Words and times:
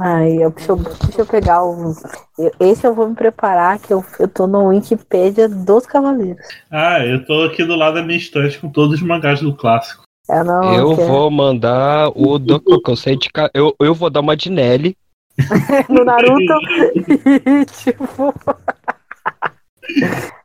Ai, 0.00 0.36
eu, 0.44 0.50
deixa, 0.50 0.72
eu, 0.72 0.76
deixa 0.76 1.20
eu 1.22 1.26
pegar 1.26 1.64
o. 1.64 1.92
eu- 2.38 2.52
Esse 2.60 2.86
eu 2.86 2.94
vou 2.94 3.08
me 3.08 3.14
preparar, 3.16 3.78
que 3.80 3.92
eu, 3.92 4.04
eu 4.20 4.28
tô 4.28 4.46
no 4.46 4.66
Wikipedia 4.68 5.48
dos 5.48 5.86
Cavaleiros. 5.86 6.40
Ah, 6.70 7.04
eu 7.04 7.24
tô 7.26 7.42
aqui 7.42 7.64
do 7.64 7.74
lado 7.74 7.94
da 7.94 8.02
minha 8.02 8.16
estante 8.18 8.58
com 8.60 8.68
todos 8.68 8.94
os 8.94 9.02
mangás 9.02 9.40
do 9.40 9.54
clássico. 9.56 10.04
Eu 10.28 10.44
não. 10.44 10.72
Eu 10.74 10.94
quero- 10.96 11.08
vou 11.08 11.30
mandar 11.30 12.10
o 12.14 12.38
do 12.38 12.62
eu 12.86 12.96
sei 12.96 13.16
de 13.16 13.28
ca- 13.30 13.50
eu, 13.52 13.74
eu 13.80 13.92
vou 13.94 14.08
dar 14.08 14.20
uma 14.20 14.36
de 14.36 14.50
Nelly. 14.50 14.96
no 15.88 16.04
Naruto. 16.04 16.54
tipo. 17.82 18.34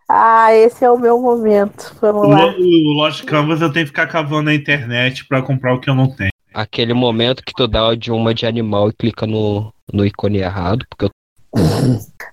ah, 0.09 0.54
esse 0.54 0.83
é 0.83 0.89
o 0.89 0.97
meu 0.97 1.20
momento. 1.20 1.95
Vamos 2.01 2.23
O, 2.23 2.27
lá. 2.29 2.45
Lo- 2.45 2.55
o 2.59 2.93
Lost 2.93 3.23
Canvas 3.25 3.61
eu 3.61 3.71
tenho 3.71 3.85
que 3.85 3.91
ficar 3.91 4.07
cavando 4.07 4.43
na 4.43 4.54
internet 4.55 5.25
pra 5.27 5.41
comprar 5.43 5.73
o 5.75 5.79
que 5.79 5.89
eu 5.89 5.95
não 5.95 6.07
tenho. 6.09 6.32
Aquele 6.54 6.93
momento 6.93 7.43
que 7.43 7.54
tu 7.54 7.67
dá 7.67 7.93
de 7.95 8.11
uma 8.11 8.33
de 8.33 8.45
animal 8.45 8.89
e 8.89 8.93
clica 8.93 9.25
no, 9.25 9.73
no 9.91 10.05
ícone 10.05 10.39
errado, 10.39 10.85
porque 10.89 11.05
eu 11.05 11.09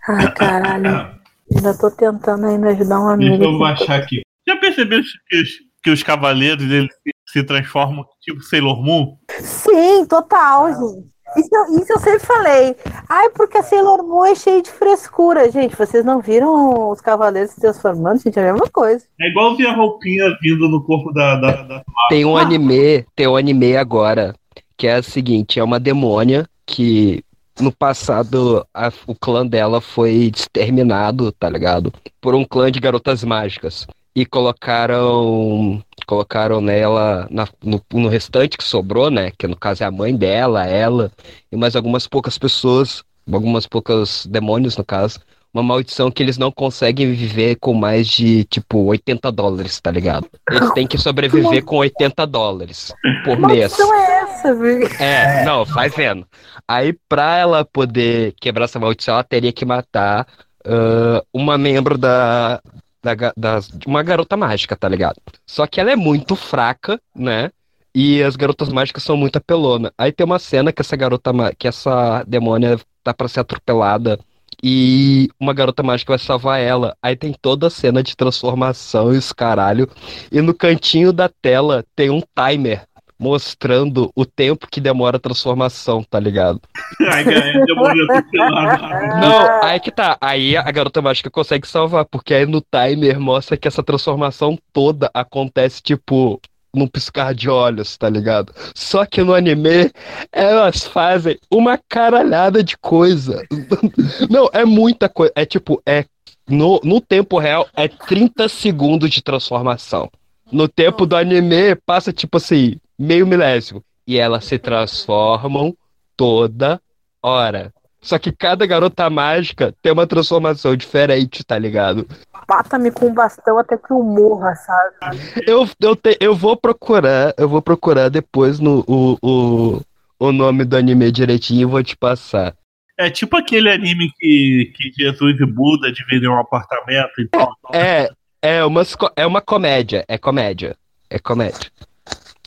Ai, 0.09 0.33
caralho. 0.35 1.19
Ainda 1.55 1.77
tô 1.77 1.91
tentando 1.91 2.47
ainda 2.47 2.69
ajudar 2.71 3.01
uma 3.01 3.17
Deixa 3.17 3.35
amiga. 3.35 3.45
eu 3.51 3.59
baixar 3.59 3.99
aqui. 4.01 4.23
Já 4.47 4.57
percebeu 4.57 5.03
que 5.29 5.37
os, 5.41 5.49
que 5.83 5.91
os 5.91 6.03
cavaleiros 6.03 6.65
eles 6.65 6.93
se, 7.03 7.13
se 7.27 7.43
transformam 7.45 8.05
tipo 8.21 8.41
Sailor 8.43 8.83
Moon? 8.83 9.17
Sim, 9.41 10.07
total, 10.07 10.69
gente. 10.69 11.09
Isso, 11.37 11.49
eu- 11.53 11.79
isso 11.81 11.93
eu 11.93 11.99
sempre 12.01 12.21
falei. 12.27 12.77
Ai, 13.09 13.29
porque 13.31 13.59
a 13.59 13.63
Sailor 13.63 14.03
Moon 14.05 14.25
é 14.27 14.35
cheia 14.35 14.61
de 14.63 14.71
frescura. 14.71 15.51
Gente, 15.51 15.77
vocês 15.77 16.05
não 16.05 16.21
viram 16.21 16.91
os 16.91 17.01
cavaleiros 17.01 17.53
se 17.53 17.61
transformando? 17.61 18.21
Gente, 18.21 18.39
é 18.39 18.49
a 18.49 18.53
mesma 18.53 18.69
coisa. 18.73 19.05
É 19.21 19.29
igual 19.29 19.57
ver 19.57 19.67
a 19.67 19.75
roupinha 19.75 20.37
vindo 20.43 20.69
no 20.69 20.83
corpo 20.83 21.13
da. 21.13 21.37
da, 21.37 21.63
da- 21.63 21.83
Tem 22.09 22.25
um 22.25 22.37
anime, 22.37 23.05
tem 23.15 23.27
um 23.29 23.37
anime 23.37 23.77
agora, 23.77 24.35
que 24.77 24.87
é 24.87 24.99
o 24.99 25.03
seguinte, 25.03 25.59
é 25.61 25.65
uma 25.65 25.79
demônia 25.79 26.47
que 26.67 27.23
no 27.61 27.71
passado 27.71 28.67
a- 28.75 28.91
o 29.07 29.15
clã 29.15 29.47
dela 29.47 29.81
foi 29.81 30.31
exterminado, 30.35 31.31
tá 31.33 31.49
ligado? 31.49 31.93
Por 32.21 32.35
um 32.35 32.45
clã 32.45 32.71
de 32.73 32.81
garotas 32.81 33.23
mágicas. 33.23 33.87
E 34.15 34.27
colocaram 34.27 35.83
colocaram 36.07 36.61
nela 36.61 37.29
na- 37.31 37.47
no, 37.63 37.81
no 37.93 38.09
restante 38.09 38.57
que 38.59 38.65
sobrou, 38.65 39.11
né? 39.11 39.31
Que 39.39 39.47
no 39.47 39.57
caso 39.57 39.85
é 39.85 39.87
a 39.87 39.91
mãe 39.91 40.15
dela, 40.17 40.67
ela 40.67 41.11
e 41.53 41.57
mais 41.57 41.77
algumas 41.77 42.07
poucas 42.09 42.37
pessoas, 42.37 43.05
algumas 43.33 43.67
poucas 43.67 44.27
demônios 44.27 44.77
no 44.77 44.85
caso. 44.85 45.21
Uma 45.53 45.63
maldição 45.65 46.11
que 46.13 46.23
eles 46.23 46.39
não 46.39 46.53
conseguem 46.53 47.13
viver 47.13 47.57
com 47.57 47.75
mais 47.75 48.07
de, 48.07 48.45
tipo, 48.45 48.85
80 48.85 49.33
dólares, 49.33 49.81
tá 49.81 49.91
ligado? 49.91 50.29
Eles 50.49 50.73
têm 50.75 50.87
que 50.87 50.97
sobreviver 50.97 51.65
com 51.65 51.77
80 51.79 52.25
dólares 52.25 52.95
por 53.25 53.37
mês. 53.37 53.77
Maldição 53.77 53.95
é 53.95 54.23
essa, 54.23 54.55
velho? 54.55 54.87
É, 55.03 55.45
não, 55.45 55.65
vai 55.65 55.89
vendo. 55.89 56.25
Aí, 56.69 56.97
pra 57.09 57.37
ela 57.37 57.65
poder 57.65 58.33
quebrar 58.41 58.67
essa 58.67 58.79
maldição, 58.79 59.15
ela 59.15 59.25
teria 59.25 59.53
que 59.53 59.65
matar 59.65 60.25
ah, 60.65 61.21
uma 61.33 61.59
membro 61.59 61.99
da, 61.99 62.61
da, 63.03 63.61
de 63.61 63.87
uma 63.87 64.03
garota 64.03 64.37
mágica, 64.37 64.77
tá 64.77 64.89
ligado? 64.89 65.17
Só 65.47 65.67
que 65.67 65.81
ela 65.81 65.91
é 65.91 65.97
muito 65.97 66.37
fraca, 66.37 67.01
né? 67.15 67.51
E 67.95 68.23
as 68.23 68.37
garotas 68.37 68.69
mágicas 68.69 69.03
são 69.03 69.17
muito 69.17 69.37
apelona. 69.37 69.93
Aí 69.99 70.13
tem 70.13 70.25
uma 70.25 70.39
cena 70.39 70.73
que 70.73 70.81
essa 70.81 70.97
garota, 70.97 71.33
que 71.59 71.67
essa 71.67 72.23
demônia 72.25 72.79
tá 73.03 73.13
pra 73.13 73.29
ser 73.29 73.41
atropelada 73.41 74.19
e 74.63 75.29
uma 75.41 75.55
garota 75.55 75.83
mágica 75.83 76.13
vai 76.13 76.19
salvar 76.19 76.61
ela. 76.61 76.97
Aí 77.03 77.17
tem 77.17 77.33
toda 77.33 77.67
a 77.67 77.71
cena 77.71 78.03
de 78.03 78.17
transformação 78.17 79.13
e 79.15 79.19
os 79.19 79.33
caralho. 79.33 79.89
E 80.31 80.41
no 80.41 80.55
cantinho 80.55 81.13
da 81.13 81.29
tela 81.29 81.85
tem 81.97 82.11
um 82.11 82.23
timer 82.37 82.87
mostrando 83.21 84.11
o 84.17 84.25
tempo 84.25 84.67
que 84.67 84.81
demora 84.81 85.19
a 85.19 85.21
transformação, 85.21 86.03
tá 86.03 86.19
ligado? 86.19 86.59
Ai, 87.03 87.23
cara, 87.23 87.65
atropelado. 88.09 89.21
Não, 89.21 89.63
aí 89.63 89.79
que 89.79 89.91
tá. 89.91 90.17
Aí 90.19 90.57
a 90.57 90.71
garota 90.71 91.03
mágica 91.03 91.31
consegue 91.31 91.69
salvar, 91.69 92.07
porque 92.07 92.33
aí 92.33 92.47
no 92.47 92.63
timer 92.63 93.21
mostra 93.21 93.59
que 93.59 93.69
essa 93.69 93.83
transformação 93.83 94.59
toda 94.73 95.11
acontece, 95.13 95.83
tipo, 95.83 96.41
num 96.75 96.87
piscar 96.87 97.35
de 97.35 97.51
olhos, 97.51 97.95
tá 97.99 98.09
ligado? 98.09 98.55
Só 98.75 99.05
que 99.05 99.23
no 99.23 99.35
anime, 99.35 99.91
elas 100.33 100.85
fazem 100.85 101.39
uma 101.51 101.79
caralhada 101.89 102.65
de 102.65 102.79
coisa. 102.79 103.45
Não, 104.31 104.49
é 104.55 104.65
muita 104.65 105.11
coisa. 105.11 105.33
É 105.37 105.45
tipo, 105.45 105.83
é. 105.85 106.07
No, 106.49 106.81
no 106.83 107.01
tempo 107.01 107.39
real, 107.39 107.69
é 107.77 107.87
30 107.87 108.49
segundos 108.49 109.11
de 109.11 109.23
transformação. 109.23 110.11
No 110.51 110.67
tempo 110.67 111.07
do 111.07 111.15
anime, 111.15 111.77
passa 111.87 112.13
tipo 112.13 112.39
assim, 112.39 112.77
meio 113.01 113.27
milésimo. 113.27 113.83
E 114.07 114.19
elas 114.19 114.45
se 114.45 114.59
transformam 114.59 115.75
toda 116.17 116.81
hora. 117.23 117.73
Só 118.03 118.19
que 118.19 118.33
cada 118.33 118.67
garota 118.67 119.09
mágica 119.11 119.75
tem 119.83 119.93
uma 119.93 120.07
transformação 120.07 120.75
diferente, 120.75 121.45
tá 121.45 121.59
ligado? 121.59 122.09
Bata-me 122.49 122.91
com 122.91 123.07
um 123.07 123.15
bastão 123.15 123.59
até 123.59 123.77
que 123.77 123.91
eu 123.93 124.03
morra, 124.03 124.55
sabe? 124.55 125.19
Eu, 125.47 125.69
eu, 125.81 125.95
te- 125.95 126.17
eu 126.19 126.35
vou 126.35 126.57
procurar, 126.57 127.35
eu 127.37 127.49
vou 127.49 127.61
procurar 127.61 128.09
depois 128.09 128.59
no, 128.59 128.83
o, 128.89 129.19
o, 129.23 129.81
o 130.19 130.33
nome 130.33 130.65
do 130.65 130.77
anime 130.77 131.13
direitinho 131.13 131.61
e 131.61 131.65
vou 131.67 131.83
te 131.83 131.97
passar. 131.97 132.55
É 132.99 133.11
tipo 133.11 133.37
aquele 133.37 133.71
anime 133.71 134.11
que, 134.19 134.73
que 134.75 134.91
Jesus 134.97 135.39
e 135.39 135.47
Buda 135.47 135.93
dividem 135.93 136.29
um 136.29 136.39
apartamento 136.39 137.21
e 137.21 137.29
tal. 137.29 137.55
É, 137.73 138.09
é 138.43 138.65
uma, 138.65 138.83
é 139.15 139.27
uma 139.27 139.41
comédia, 139.41 140.05
é 140.09 140.19
comédia, 140.19 140.75
é 141.09 141.19
comédia. 141.19 141.71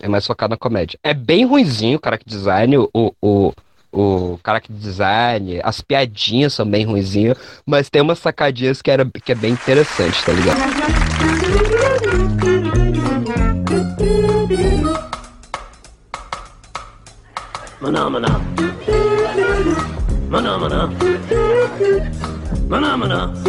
É 0.03 0.07
mais 0.09 0.27
focado 0.27 0.51
na 0.51 0.57
comédia. 0.57 0.99
É 1.01 1.13
bem 1.13 1.45
ruinzinho 1.45 1.97
o 1.97 2.01
character 2.03 2.27
design, 2.27 2.77
o, 2.77 2.89
o, 3.21 3.53
o 3.89 4.37
character 4.45 4.75
design, 4.75 5.61
as 5.63 5.79
piadinhas 5.79 6.53
são 6.53 6.65
bem 6.65 6.85
ruinzinho, 6.85 7.33
mas 7.65 7.89
tem 7.89 8.01
umas 8.01 8.19
sacadinhas 8.19 8.81
que, 8.81 8.91
era, 8.91 9.05
que 9.05 9.31
é 9.31 9.35
bem 9.35 9.53
interessante, 9.53 10.21
tá 10.25 10.33
ligado? 10.33 10.59
Maná, 17.79 18.09
maná. 18.09 18.41
Maná, 20.29 20.57
maná. 20.57 20.89
Maná, 22.67 22.97
maná. 22.97 23.33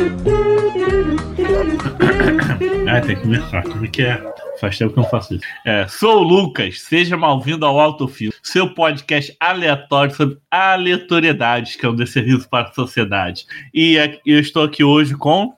Ah, 2.86 3.00
tem 3.00 3.16
que 3.16 3.22
começar. 3.22 3.62
Como 3.64 3.84
é 3.84 3.88
que 3.88 4.02
é? 4.02 4.43
Faz 4.60 4.78
tempo 4.78 4.92
que 4.92 4.98
eu 4.98 5.02
não 5.02 5.10
faço 5.10 5.34
isso. 5.34 5.44
É, 5.64 5.86
sou 5.88 6.20
o 6.20 6.22
Lucas, 6.22 6.80
seja 6.82 7.16
mal-vindo 7.16 7.66
ao 7.66 7.78
Autofil, 7.80 8.32
seu 8.42 8.72
podcast 8.72 9.36
aleatório 9.40 10.14
sobre 10.14 10.38
aleatoriedades, 10.50 11.76
que 11.76 11.84
é 11.84 11.88
um 11.88 11.96
desserviço 11.96 12.48
para 12.48 12.68
a 12.68 12.72
sociedade. 12.72 13.46
E 13.72 13.98
é- 13.98 14.20
eu 14.24 14.38
estou 14.38 14.62
aqui 14.64 14.84
hoje 14.84 15.14
com. 15.16 15.54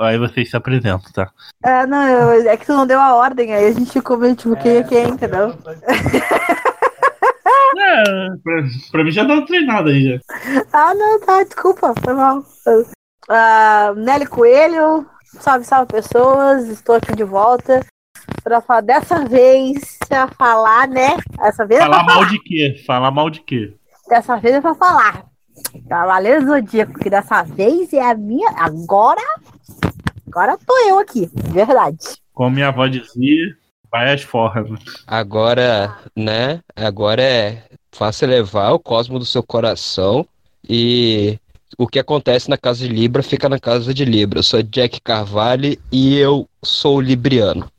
Aí 0.00 0.16
vocês 0.16 0.48
se 0.50 0.56
apresentam, 0.56 1.00
tá? 1.12 1.30
É, 1.64 1.86
não, 1.86 2.06
eu- 2.08 2.48
é 2.48 2.56
que 2.56 2.66
tu 2.66 2.72
não 2.72 2.86
deu 2.86 3.00
a 3.00 3.14
ordem, 3.14 3.52
aí 3.52 3.66
a 3.66 3.72
gente 3.72 3.90
ficou 3.90 4.16
meio 4.16 4.34
tipo, 4.36 4.56
quem 4.56 4.76
é 4.76 4.82
quem, 4.82 5.08
entendeu? 5.08 5.54
É, 7.74 8.04
pra, 8.44 8.62
pra 8.92 9.04
mim 9.04 9.10
já 9.10 9.24
dá 9.24 9.32
uma 9.34 9.46
treinada 9.46 9.88
aí 9.90 10.04
já. 10.04 10.20
Ah, 10.72 10.94
não, 10.94 11.18
tá, 11.20 11.42
desculpa, 11.42 11.94
foi 12.04 12.12
mal. 12.14 12.44
Ah, 13.30 13.92
Nelly 13.96 14.26
Coelho, 14.26 15.06
salve, 15.24 15.64
salve 15.64 15.90
pessoas, 15.90 16.68
estou 16.68 16.94
aqui 16.96 17.16
de 17.16 17.24
volta 17.24 17.80
pra 18.42 18.60
falar 18.60 18.80
dessa 18.82 19.24
vez, 19.24 19.98
pra 20.08 20.28
falar, 20.28 20.88
né? 20.88 21.16
Essa 21.40 21.64
vez 21.66 21.80
é 21.80 21.84
Falar 21.84 21.96
pra 22.04 22.06
mal 22.06 22.14
falar. 22.22 22.30
de 22.30 22.38
quê? 22.42 22.82
Falar 22.86 23.10
mal 23.10 23.30
de 23.30 23.40
quê? 23.40 23.74
Dessa 24.08 24.36
vez 24.36 24.54
é 24.56 24.60
pra 24.60 24.74
falar. 24.74 25.24
Cavaleiro 25.88 26.46
Zodíaco, 26.46 26.98
que 26.98 27.08
dessa 27.10 27.42
vez 27.42 27.92
é 27.92 28.10
a 28.10 28.14
minha. 28.14 28.50
Agora. 28.56 29.20
Agora 30.26 30.56
tô 30.66 30.74
eu 30.88 30.98
aqui, 30.98 31.28
verdade. 31.34 31.98
Como 32.32 32.50
minha 32.50 32.68
avó 32.68 32.86
dizia, 32.86 33.54
vai 33.90 34.12
às 34.14 34.22
forras. 34.22 34.68
Agora, 35.06 35.96
né? 36.16 36.60
Agora 36.74 37.22
é 37.22 37.64
fácil 37.92 38.28
levar 38.28 38.70
o 38.72 38.78
cosmo 38.78 39.18
do 39.18 39.26
seu 39.26 39.42
coração 39.42 40.26
e 40.66 41.38
o 41.76 41.86
que 41.86 41.98
acontece 41.98 42.48
na 42.48 42.56
casa 42.56 42.86
de 42.86 42.88
Libra 42.88 43.22
fica 43.22 43.46
na 43.48 43.58
casa 43.58 43.92
de 43.92 44.04
Libra. 44.06 44.38
Eu 44.38 44.42
sou 44.42 44.62
Jack 44.62 45.00
Carvalho 45.02 45.76
e 45.92 46.16
eu 46.16 46.48
sou 46.64 46.98
libriano. 47.00 47.70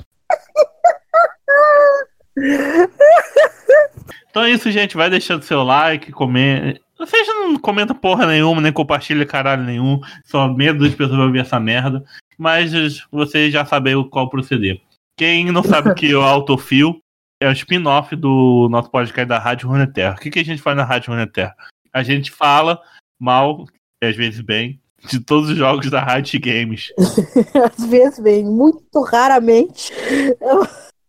Então 4.29 4.43
é 4.43 4.51
isso, 4.51 4.71
gente. 4.71 4.97
Vai 4.97 5.09
deixando 5.09 5.43
seu 5.43 5.63
like, 5.63 6.11
comenta. 6.11 6.79
Vocês 6.97 7.27
não 7.27 7.57
comentam 7.57 7.95
porra 7.95 8.25
nenhuma, 8.25 8.61
nem 8.61 8.71
compartilha 8.71 9.25
caralho 9.25 9.63
nenhum. 9.63 9.99
Só 10.25 10.47
medo 10.47 10.87
de 10.89 10.95
pessoas 10.95 11.31
ver 11.31 11.41
essa 11.41 11.59
merda. 11.59 12.03
Mas 12.37 12.71
vocês 13.11 13.51
já 13.53 13.65
sabem 13.65 13.95
o- 13.95 14.05
qual 14.05 14.29
proceder. 14.29 14.81
Quem 15.17 15.51
não 15.51 15.63
sabe 15.63 15.93
que 15.93 16.13
o 16.15 16.21
Autofil 16.21 16.97
é 17.41 17.47
um 17.47 17.51
spin-off 17.51 18.15
do 18.15 18.67
nosso 18.71 18.89
podcast 18.89 19.27
da 19.27 19.37
Rádio 19.37 19.67
Runeterra. 19.69 20.15
O 20.15 20.19
que, 20.19 20.31
que 20.31 20.39
a 20.39 20.45
gente 20.45 20.61
faz 20.61 20.75
na 20.75 20.83
Rádio 20.83 21.11
Runeterra? 21.11 21.55
A 21.93 22.01
gente 22.01 22.31
fala 22.31 22.81
mal, 23.19 23.65
e 24.01 24.07
às 24.07 24.15
vezes 24.15 24.41
bem, 24.41 24.79
de 25.07 25.19
todos 25.19 25.49
os 25.49 25.57
jogos 25.57 25.89
da 25.91 26.01
Rádio 26.01 26.39
Games. 26.41 26.91
Às 27.77 27.85
vezes, 27.85 28.19
bem, 28.19 28.43
muito 28.43 29.01
raramente. 29.03 29.91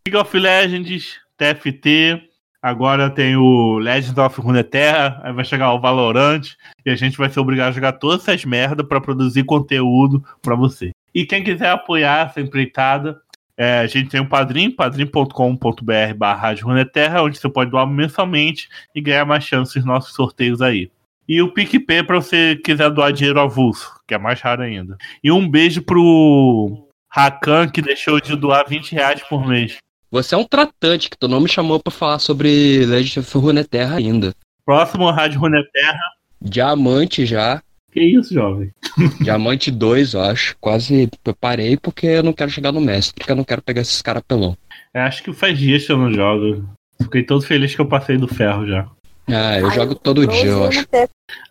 League 0.06 0.16
of 0.16 0.38
Legends, 0.38 1.18
TFT, 1.38 2.28
Agora 2.64 3.10
tem 3.10 3.36
o 3.36 3.78
Legends 3.78 4.16
of 4.16 4.40
Runeterra, 4.40 5.20
aí 5.22 5.34
vai 5.34 5.44
chegar 5.44 5.74
o 5.74 5.80
Valorant, 5.80 6.40
e 6.82 6.88
a 6.88 6.96
gente 6.96 7.18
vai 7.18 7.28
ser 7.28 7.38
obrigado 7.38 7.68
a 7.68 7.72
jogar 7.72 7.92
todas 7.92 8.22
essas 8.22 8.42
merdas 8.46 8.86
para 8.88 9.02
produzir 9.02 9.44
conteúdo 9.44 10.24
para 10.40 10.54
você. 10.54 10.92
E 11.14 11.26
quem 11.26 11.44
quiser 11.44 11.68
apoiar 11.68 12.26
essa 12.26 12.40
empreitada, 12.40 13.20
é, 13.54 13.80
a 13.80 13.86
gente 13.86 14.08
tem 14.08 14.18
o 14.18 14.26
Padrim, 14.26 14.70
padrim.com.br 14.70 16.14
barra 16.16 16.54
Runeterra, 16.54 17.22
onde 17.22 17.36
você 17.36 17.50
pode 17.50 17.70
doar 17.70 17.86
mensalmente 17.86 18.70
e 18.94 19.00
ganhar 19.02 19.26
mais 19.26 19.44
chances 19.44 19.76
nos 19.76 19.84
nossos 19.84 20.14
sorteios 20.14 20.62
aí. 20.62 20.90
E 21.28 21.42
o 21.42 21.52
PicPay 21.52 22.02
para 22.02 22.16
você 22.16 22.56
quiser 22.64 22.88
doar 22.88 23.12
dinheiro 23.12 23.40
avulso, 23.40 23.94
que 24.08 24.14
é 24.14 24.18
mais 24.18 24.40
raro 24.40 24.62
ainda. 24.62 24.96
E 25.22 25.30
um 25.30 25.46
beijo 25.46 25.82
pro 25.82 26.88
Rakan, 27.12 27.68
que 27.68 27.82
deixou 27.82 28.18
de 28.22 28.34
doar 28.34 28.66
20 28.66 28.92
reais 28.92 29.22
por 29.22 29.46
mês. 29.46 29.76
Você 30.14 30.32
é 30.36 30.38
um 30.38 30.44
tratante, 30.44 31.10
que 31.10 31.18
tu 31.18 31.26
não 31.26 31.40
me 31.40 31.48
chamou 31.48 31.80
pra 31.80 31.90
falar 31.90 32.20
sobre 32.20 32.86
Legend 32.86 33.18
of 33.18 33.36
Runeterra 33.36 33.96
ainda. 33.96 34.32
Próximo 34.64 35.10
Rádio 35.10 35.40
Runeterra. 35.40 35.98
Diamante 36.40 37.26
já. 37.26 37.60
Que 37.90 38.00
isso, 38.00 38.32
jovem? 38.32 38.70
Diamante 39.20 39.72
2, 39.72 40.14
eu 40.14 40.20
acho. 40.20 40.56
Quase 40.60 41.10
eu 41.24 41.34
parei 41.34 41.76
porque 41.76 42.06
eu 42.06 42.22
não 42.22 42.32
quero 42.32 42.48
chegar 42.48 42.70
no 42.70 42.80
mestre, 42.80 43.12
porque 43.16 43.32
eu 43.32 43.34
não 43.34 43.42
quero 43.42 43.60
pegar 43.60 43.80
esses 43.80 44.00
caras 44.00 44.22
pelão. 44.22 44.56
Eu 44.94 45.00
acho 45.00 45.20
que 45.20 45.32
faz 45.32 45.58
dias 45.58 45.84
que 45.84 45.90
eu 45.90 45.98
não 45.98 46.12
jogo. 46.12 46.64
Fiquei 47.02 47.24
todo 47.24 47.42
feliz 47.42 47.74
que 47.74 47.80
eu 47.80 47.88
passei 47.88 48.16
do 48.16 48.28
ferro 48.28 48.68
já. 48.68 48.86
Ah, 49.26 49.58
eu 49.58 49.68
jogo 49.72 49.96
todo 49.96 50.28
dia, 50.28 50.46
eu 50.46 50.64
acho. 50.64 50.86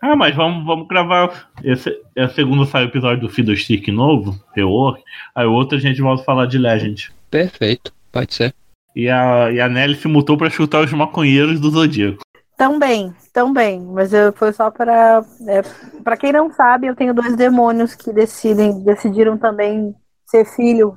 Ah, 0.01 0.15
mas 0.15 0.33
vamos, 0.33 0.65
vamos 0.65 0.87
gravar. 0.87 1.49
Esse 1.65 1.93
é 2.15 2.23
o 2.23 2.29
segundo 2.29 2.65
sai 2.65 2.85
o 2.85 2.87
episódio 2.87 3.27
do 3.27 3.29
Fiddlestick 3.29 3.91
novo, 3.91 4.41
Rework. 4.55 5.03
Aí 5.35 5.45
o 5.45 5.51
outro 5.51 5.77
a 5.77 5.81
gente 5.81 6.01
volta 6.01 6.21
a 6.21 6.25
falar 6.25 6.45
de 6.45 6.57
Legend. 6.57 7.11
Perfeito, 7.29 7.91
pode 8.13 8.33
ser. 8.35 8.53
E 8.95 9.09
a, 9.09 9.51
e 9.51 9.59
a 9.59 9.67
Nelly 9.67 9.95
se 9.95 10.07
mutou 10.07 10.37
pra 10.37 10.49
chutar 10.49 10.83
os 10.83 10.93
maconheiros 10.93 11.59
do 11.59 11.71
Zodíaco. 11.71 12.21
Também, 12.55 13.13
também. 13.33 13.81
Mas 13.81 14.13
eu, 14.13 14.31
foi 14.31 14.53
só 14.53 14.69
para. 14.69 15.25
É, 15.47 15.61
para 16.03 16.15
quem 16.15 16.31
não 16.31 16.53
sabe, 16.53 16.87
eu 16.87 16.95
tenho 16.95 17.13
dois 17.13 17.35
demônios 17.35 17.95
que 17.95 18.13
decidem, 18.13 18.83
decidiram 18.83 19.37
também 19.37 19.95
ser 20.27 20.45
filho. 20.45 20.95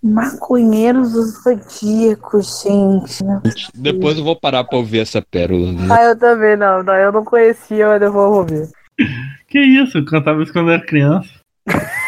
Maconheiros 0.00 1.12
dos 1.12 1.42
Zodíacos, 1.42 2.62
gente. 2.62 3.24
Depois 3.74 4.16
eu 4.16 4.24
vou 4.24 4.38
parar 4.38 4.62
pra 4.62 4.78
ouvir 4.78 5.00
essa 5.00 5.20
pérola. 5.20 5.72
Né? 5.72 5.88
Ah, 5.90 6.04
eu 6.04 6.16
também 6.16 6.56
não, 6.56 6.84
não. 6.84 6.94
Eu 6.94 7.10
não 7.10 7.24
conhecia, 7.24 7.88
mas 7.88 8.00
eu 8.00 8.12
vou 8.12 8.32
ouvir. 8.32 8.68
Que 9.48 9.60
isso, 9.60 9.98
eu 9.98 10.04
cantava 10.04 10.42
isso 10.42 10.52
quando 10.52 10.72
era 10.72 10.84
criança. 10.84 11.30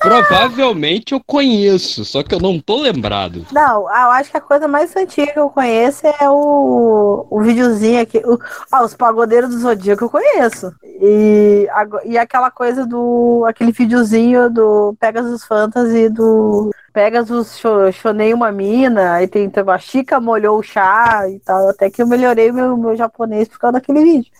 Provavelmente 0.00 1.12
eu 1.12 1.20
conheço, 1.24 2.04
só 2.04 2.22
que 2.22 2.34
eu 2.34 2.40
não 2.40 2.60
tô 2.60 2.80
lembrado. 2.80 3.44
Não, 3.52 3.88
ah, 3.88 4.02
eu 4.04 4.10
acho 4.12 4.30
que 4.30 4.36
a 4.36 4.40
coisa 4.40 4.68
mais 4.68 4.94
antiga 4.96 5.32
que 5.32 5.38
eu 5.38 5.50
conheço 5.50 6.06
é 6.06 6.28
o, 6.28 7.26
o 7.30 7.40
videozinho 7.42 8.00
aqui. 8.00 8.18
O, 8.18 8.38
ah, 8.70 8.84
os 8.84 8.94
pagodeiros 8.94 9.50
do 9.50 9.58
Zodíaco 9.60 10.04
eu 10.04 10.10
conheço. 10.10 10.72
E, 10.84 11.68
ago- 11.72 12.00
e 12.04 12.16
aquela 12.18 12.50
coisa 12.50 12.86
do. 12.86 13.44
aquele 13.48 13.72
videozinho 13.72 14.50
do 14.50 14.94
Pegasus 14.98 15.44
Fantasy 15.44 16.08
do. 16.08 16.70
Pegasus 16.92 17.58
cho- 17.58 17.92
chonei 17.92 18.34
uma 18.34 18.50
mina, 18.50 19.12
aí 19.14 19.28
tem 19.28 19.44
então, 19.44 19.68
a 19.70 19.78
Chica 19.78 20.18
molhou 20.20 20.58
o 20.58 20.62
chá 20.62 21.28
e 21.28 21.38
tal. 21.40 21.68
Até 21.68 21.90
que 21.90 22.02
eu 22.02 22.06
melhorei 22.06 22.50
meu, 22.50 22.76
meu 22.76 22.96
japonês 22.96 23.46
por 23.46 23.58
causa 23.58 23.74
daquele 23.74 24.02
vídeo. 24.02 24.32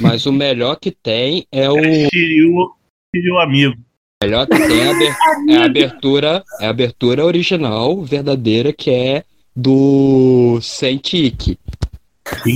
Mas 0.00 0.24
o 0.24 0.32
melhor 0.32 0.76
que 0.76 0.90
tem 0.90 1.46
é 1.52 1.68
o. 1.68 1.74
Kiryu, 1.74 2.70
Kiryu 3.12 3.38
amigo. 3.38 3.85
Melhor 4.26 4.46
que 4.46 4.58
tem 4.58 4.80
é 4.80 4.86
a, 4.86 4.90
aber- 4.90 5.16
é 5.48 5.56
a 5.56 5.64
abertura. 5.64 6.44
É 6.60 6.66
a 6.66 6.70
abertura 6.70 7.24
original, 7.24 8.02
verdadeira, 8.02 8.72
que 8.72 8.90
é 8.90 9.24
do 9.54 10.58
Sentik. 10.60 11.56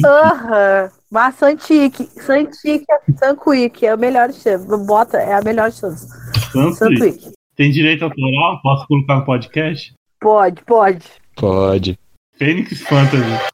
Aham. 0.04 0.90
Mas 1.10 1.34
Santique, 1.36 2.08
Santique, 2.20 2.84
Sanquick 3.18 3.86
é 3.86 3.94
o 3.94 3.98
melhor 3.98 4.30
todos. 4.32 4.86
Bota, 4.86 5.16
é 5.18 5.32
a 5.32 5.42
melhor. 5.42 5.70
Santos. 5.72 6.06
Sanquick. 6.76 7.32
Tem 7.56 7.70
direito 7.70 8.04
autoral? 8.04 8.60
Posso 8.62 8.86
colocar 8.86 9.16
no 9.16 9.24
podcast? 9.24 9.92
Pode, 10.20 10.62
pode. 10.64 11.06
Pode. 11.36 11.98
Fênix 12.36 12.80
Fantasy. 12.82 13.50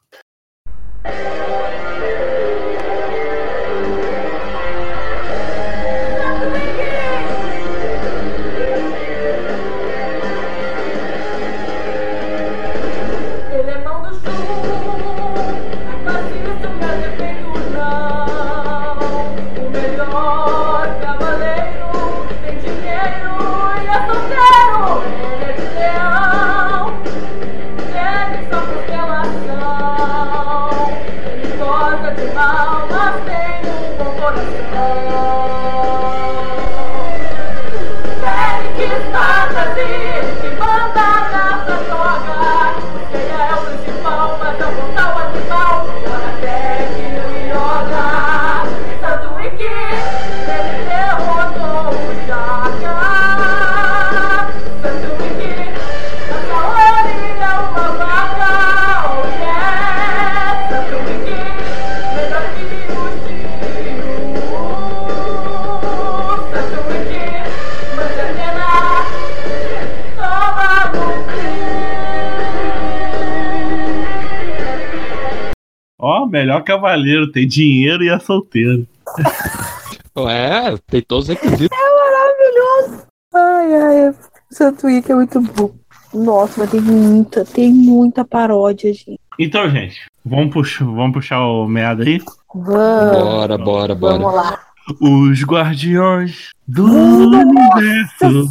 Ó, 75.99 76.27
melhor 76.27 76.63
cavaleiro, 76.63 77.31
tem 77.31 77.47
dinheiro 77.47 78.03
e 78.03 78.09
é 78.09 78.19
solteiro. 78.19 78.87
É, 80.27 80.75
tem 80.87 80.99
todos 81.03 81.29
os 81.29 81.35
requisitos. 81.35 81.77
Maravilhoso. 81.77 83.05
Ai, 83.35 83.75
ai, 83.75 84.09
o 84.09 84.15
Santuíque 84.49 85.11
é 85.11 85.15
muito 85.15 85.39
bom. 85.39 85.75
Nossa, 86.11 86.59
mas 86.59 86.71
tem 86.71 86.81
muita, 86.81 87.45
tem 87.45 87.71
muita 87.71 88.25
paródia, 88.25 88.91
gente. 88.91 89.19
Então, 89.37 89.69
gente, 89.69 90.07
vamos 90.25 90.51
puxar, 90.51 90.85
vamos 90.85 91.13
puxar 91.13 91.45
o 91.45 91.67
meado 91.67 92.01
aí. 92.01 92.19
Vamos, 92.51 92.67
Bora, 92.67 93.59
bora, 93.59 93.93
vamos 93.93 94.19
bora. 94.21 94.35
lá. 94.35 94.59
Os 94.99 95.43
guardiões 95.43 96.49
do 96.67 96.87
Nossa 96.87 97.45
universo! 97.45 98.47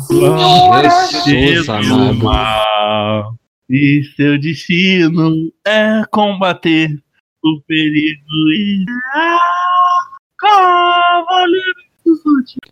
Jesus 1.25 1.67
vão 1.89 2.11
amado. 2.11 2.25
mal. 2.25 3.35
E 3.69 4.03
seu 4.15 4.39
destino 4.39 5.51
é 5.67 6.03
combater 6.13 6.97
o 7.47 7.63
perigo 7.67 8.51
e 8.51 8.85
ah. 9.15 9.39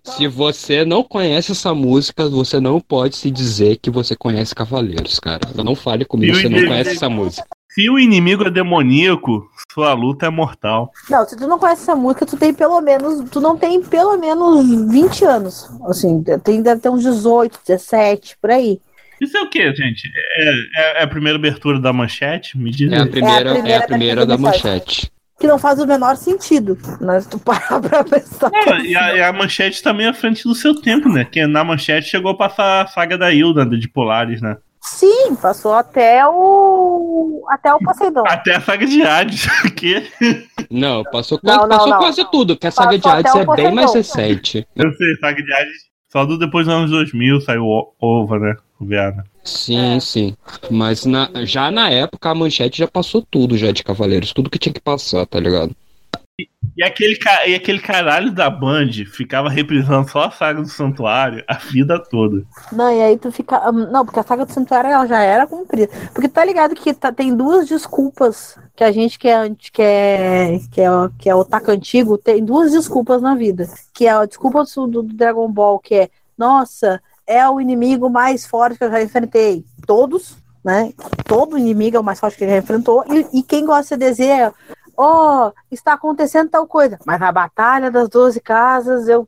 Se 0.04 0.28
você 0.28 0.84
não 0.84 1.02
conhece 1.02 1.52
essa 1.52 1.74
música, 1.74 2.28
você 2.28 2.60
não 2.60 2.80
pode 2.80 3.16
se 3.16 3.30
dizer 3.30 3.78
que 3.78 3.90
você 3.90 4.14
conhece 4.14 4.54
Cavaleiros, 4.54 5.18
cara. 5.18 5.40
Não 5.64 5.74
fale 5.74 6.04
comigo, 6.04 6.34
E 6.34 6.38
o 6.38 6.42
você 6.42 6.48
não 6.48 6.68
conhece 6.68 6.90
essa 6.90 7.08
música. 7.08 7.46
Se 7.70 7.90
o 7.90 7.98
inimigo 7.98 8.44
é 8.44 8.50
demoníaco, 8.50 9.48
sua 9.72 9.92
luta 9.94 10.26
é 10.26 10.30
mortal. 10.30 10.92
Não, 11.10 11.26
se 11.26 11.36
tu 11.36 11.48
não 11.48 11.58
conhece 11.58 11.82
essa 11.82 11.96
música, 11.96 12.24
tu 12.24 12.36
tem 12.36 12.54
pelo 12.54 12.80
menos, 12.80 13.28
tu 13.30 13.40
não 13.40 13.56
tem 13.56 13.82
pelo 13.82 14.16
menos 14.16 14.92
20 14.92 15.24
anos. 15.24 15.68
Assim, 15.86 16.22
tem, 16.44 16.62
deve 16.62 16.80
ter 16.80 16.88
uns 16.90 17.02
18, 17.02 17.58
17, 17.66 18.38
por 18.40 18.52
aí. 18.52 18.80
Isso 19.20 19.36
é 19.36 19.40
o 19.40 19.48
que, 19.48 19.74
gente? 19.74 20.10
É, 20.38 20.50
é- 20.76 21.00
é 21.00 21.02
a 21.02 21.06
primeira 21.06 21.38
abertura 21.38 21.78
da 21.80 21.92
manchete? 21.92 22.58
Me 22.58 22.70
diz 22.70 22.90
É 22.92 22.98
a 22.98 23.06
primeira, 23.06 23.50
é 23.50 23.52
a 23.52 23.54
primeira 23.54 23.86
primeira, 23.86 24.26
da 24.26 24.36
da 24.36 24.42
manchete. 24.42 25.10
Que 25.38 25.46
não 25.48 25.58
faz 25.58 25.78
o 25.80 25.86
menor 25.86 26.16
sentido. 26.16 26.78
Mas 27.00 27.24
se 27.24 27.30
tu 27.30 27.38
parar 27.38 27.80
pra 27.80 28.04
pensar. 28.04 28.50
Ah, 28.54 28.78
e, 28.84 28.94
a, 28.96 29.16
e 29.16 29.22
a 29.22 29.32
manchete 29.32 29.82
também 29.82 30.06
é 30.06 30.10
à 30.10 30.14
frente 30.14 30.44
do 30.44 30.54
seu 30.54 30.74
tempo, 30.80 31.08
né? 31.08 31.24
Que 31.24 31.46
na 31.46 31.64
manchete 31.64 32.08
chegou 32.08 32.30
a 32.30 32.36
passar 32.36 32.82
a 32.84 32.86
saga 32.86 33.18
da 33.18 33.32
Hilda 33.32 33.66
de 33.66 33.88
Polaris, 33.88 34.40
né? 34.40 34.56
Sim, 34.80 35.34
passou 35.36 35.72
até 35.74 36.24
o. 36.26 37.42
Até 37.48 37.72
o 37.74 37.78
Poseidon. 37.78 38.22
Até 38.26 38.54
a 38.56 38.60
saga 38.60 38.86
de 38.86 39.02
Hades, 39.02 39.46
que 39.74 40.02
Não, 40.70 41.02
passou, 41.04 41.40
Não, 41.42 41.54
quase, 41.56 41.62
não, 41.62 41.68
passou 41.68 41.88
não. 41.90 41.98
quase 41.98 42.30
tudo, 42.30 42.56
que 42.56 42.66
a 42.66 42.70
saga 42.70 42.98
de 42.98 43.08
Hades 43.08 43.34
é 43.34 43.46
bem 43.56 43.72
mais 43.74 43.94
recente. 43.94 44.66
eu 44.76 44.92
sei, 44.92 45.16
saga 45.20 45.42
de 45.42 45.52
Hades 45.52 45.94
só 46.12 46.24
do 46.24 46.38
depois 46.38 46.66
dos 46.66 46.74
anos 46.74 46.90
2000 46.90 47.40
saiu 47.40 47.64
o- 47.64 47.92
Ova, 48.00 48.38
né? 48.38 48.54
Viana. 48.80 49.24
Sim, 49.44 50.00
sim. 50.00 50.36
Mas 50.70 51.04
na- 51.04 51.30
já 51.44 51.70
na 51.70 51.90
época 51.90 52.30
a 52.30 52.34
manchete 52.34 52.78
já 52.78 52.88
passou 52.88 53.22
tudo 53.30 53.56
já 53.56 53.70
de 53.72 53.82
Cavaleiros. 53.84 54.32
Tudo 54.32 54.50
que 54.50 54.58
tinha 54.58 54.72
que 54.72 54.80
passar, 54.80 55.26
tá 55.26 55.38
ligado? 55.38 55.74
E 56.76 56.82
aquele, 56.82 57.14
ca- 57.16 57.46
e 57.46 57.54
aquele 57.54 57.78
caralho 57.78 58.32
da 58.32 58.50
Band 58.50 58.90
ficava 59.12 59.48
reprisando 59.48 60.10
só 60.10 60.24
a 60.24 60.30
saga 60.32 60.60
do 60.60 60.68
santuário 60.68 61.44
a 61.46 61.54
vida 61.54 62.02
toda. 62.10 62.42
Não, 62.72 62.90
e 62.92 63.00
aí 63.00 63.16
tu 63.16 63.30
fica. 63.30 63.58
ah, 63.58 63.70
Não, 63.70 64.04
porque 64.04 64.18
a 64.18 64.24
saga 64.24 64.44
do 64.44 64.52
santuário 64.52 64.90
ela 64.90 65.06
já 65.06 65.22
era 65.22 65.46
cumprida. 65.46 65.88
Porque 66.12 66.28
tá 66.28 66.44
ligado 66.44 66.74
que 66.74 66.92
tá- 66.92 67.12
tem 67.12 67.36
duas 67.36 67.68
desculpas 67.68 68.58
que 68.74 68.82
a 68.82 68.90
gente 68.90 69.16
que 69.16 69.28
é, 69.28 69.48
que 69.50 69.80
é, 69.82 70.58
que 70.72 70.80
é, 70.80 70.88
que 71.18 71.30
é 71.30 71.34
otaku 71.34 71.70
antigo, 71.70 72.18
tem 72.18 72.44
duas 72.44 72.72
desculpas 72.72 73.22
na 73.22 73.36
vida. 73.36 73.68
Que 73.92 74.06
é 74.06 74.10
a 74.10 74.24
desculpa 74.26 74.64
do, 74.64 74.86
do 74.88 75.02
Dragon 75.04 75.48
Ball, 75.52 75.78
que 75.78 75.94
é, 75.94 76.08
nossa, 76.36 77.00
é 77.26 77.48
o 77.48 77.60
inimigo 77.60 78.08
mais 78.08 78.46
forte 78.46 78.78
que 78.78 78.84
eu 78.84 78.90
já 78.90 79.02
enfrentei. 79.02 79.64
Todos, 79.86 80.36
né? 80.64 80.92
Todo 81.26 81.58
inimigo 81.58 81.96
é 81.96 82.00
o 82.00 82.04
mais 82.04 82.20
forte 82.20 82.36
que 82.36 82.44
ele 82.44 82.52
já 82.52 82.58
enfrentou. 82.58 83.04
E, 83.08 83.38
e 83.38 83.42
quem 83.42 83.64
gosta 83.64 83.96
de 83.96 84.06
CDZ 84.06 84.20
é. 84.20 84.52
Oh, 84.96 85.50
está 85.70 85.94
acontecendo 85.94 86.50
tal 86.50 86.66
coisa. 86.66 86.98
Mas 87.04 87.20
a 87.20 87.32
batalha 87.32 87.90
das 87.90 88.08
12 88.08 88.40
casas, 88.40 89.08
eu. 89.08 89.26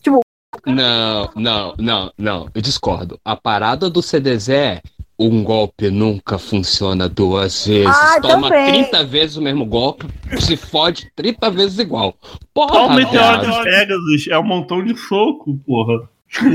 Tipo, 0.00 0.20
Não, 0.66 1.30
não, 1.36 1.74
não, 1.78 2.12
não. 2.16 2.48
Eu 2.54 2.62
discordo. 2.62 3.20
A 3.24 3.36
parada 3.36 3.90
do 3.90 4.02
CDZ 4.02 4.48
é 4.48 4.82
um 5.18 5.44
golpe 5.44 5.90
nunca 5.90 6.38
funciona 6.38 7.08
duas 7.08 7.66
vezes. 7.66 7.86
Ah, 7.94 8.20
Toma 8.20 8.48
também. 8.48 8.84
30 8.84 9.04
vezes 9.04 9.36
o 9.36 9.42
mesmo 9.42 9.64
golpe, 9.64 10.06
se 10.40 10.56
fode 10.56 11.12
30 11.14 11.50
vezes 11.50 11.78
igual. 11.78 12.14
Porra, 12.52 12.94
meteoro 12.94 13.40
viado. 13.40 13.46
de 13.46 13.62
Pegasus 13.62 14.28
é 14.28 14.38
um 14.38 14.42
montão 14.42 14.84
de 14.84 14.96
soco, 14.96 15.56
porra. 15.66 16.08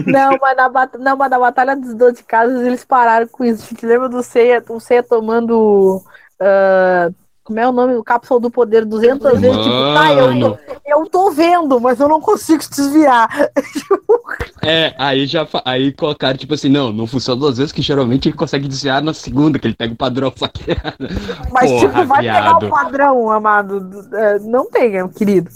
Não, 0.06 0.38
mas 0.40 0.56
na, 0.58 0.70
bat- 0.70 0.98
não, 0.98 1.18
mas 1.18 1.30
na 1.30 1.40
Batalha 1.40 1.76
dos 1.76 1.94
12 1.94 2.24
Casas 2.24 2.62
eles 2.66 2.84
pararam 2.86 3.28
com 3.28 3.44
isso. 3.44 3.64
A 3.66 3.68
gente 3.70 3.86
lembra 3.86 4.10
do 4.10 4.24
Seiya, 4.24 4.64
o 4.70 4.80
Seiya 4.80 5.04
tomando. 5.04 6.04
ah, 6.40 7.10
como 7.48 7.62
é 7.62 7.68
o 7.68 7.72
nome? 7.72 7.96
O 7.96 8.04
Cápsula 8.04 8.42
do 8.42 8.52
Poder 8.52 8.84
200 8.84 9.40
vezes. 9.40 9.58
Tipo, 9.58 9.94
tá, 9.94 10.14
eu 10.14 10.38
tô, 10.38 10.58
eu 10.86 11.10
tô 11.10 11.32
vendo, 11.32 11.80
mas 11.80 11.98
eu 11.98 12.10
não 12.10 12.20
consigo 12.20 12.62
desviar. 12.70 13.30
É, 14.64 14.94
aí 14.98 15.26
já 15.26 15.48
aí 15.64 15.94
colocaram, 15.94 16.38
tipo 16.38 16.54
assim, 16.54 16.68
não, 16.68 16.92
não 16.92 17.08
funciona 17.08 17.40
duas 17.40 17.58
vezes, 17.58 17.72
que 17.72 17.82
geralmente 17.82 18.28
ele 18.28 18.36
consegue 18.36 18.68
desviar 18.68 19.02
na 19.02 19.14
segunda, 19.14 19.58
que 19.58 19.66
ele 19.66 19.76
pega 19.76 19.94
o 19.94 19.96
padrão 19.96 20.34
saqueado. 20.36 20.98
Mas, 21.52 21.72
Porra, 21.72 21.88
tipo, 21.88 22.06
vai 22.06 22.20
pegar 22.20 22.42
viado. 22.42 22.66
o 22.66 22.70
padrão, 22.70 23.32
amado. 23.32 24.10
É, 24.14 24.40
não 24.40 24.70
tem, 24.70 24.92
meu 24.92 25.08
querido. 25.08 25.50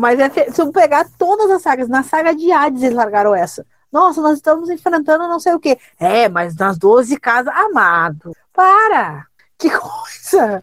Mas 0.00 0.18
é, 0.18 0.50
se 0.50 0.60
eu 0.60 0.72
pegar 0.72 1.06
todas 1.16 1.48
as 1.48 1.62
sagas, 1.62 1.88
na 1.88 2.02
saga 2.02 2.34
de 2.34 2.50
Hades 2.50 2.82
eles 2.82 2.96
largaram 2.96 3.36
essa. 3.36 3.64
Nossa, 3.92 4.20
nós 4.20 4.38
estamos 4.38 4.68
enfrentando 4.68 5.28
não 5.28 5.38
sei 5.38 5.54
o 5.54 5.60
quê. 5.60 5.78
É, 6.00 6.28
mas 6.28 6.56
nas 6.56 6.76
12 6.76 7.20
casas, 7.20 7.54
amado. 7.54 8.34
Para! 8.52 9.26
Que 9.56 9.70
coisa! 9.70 10.60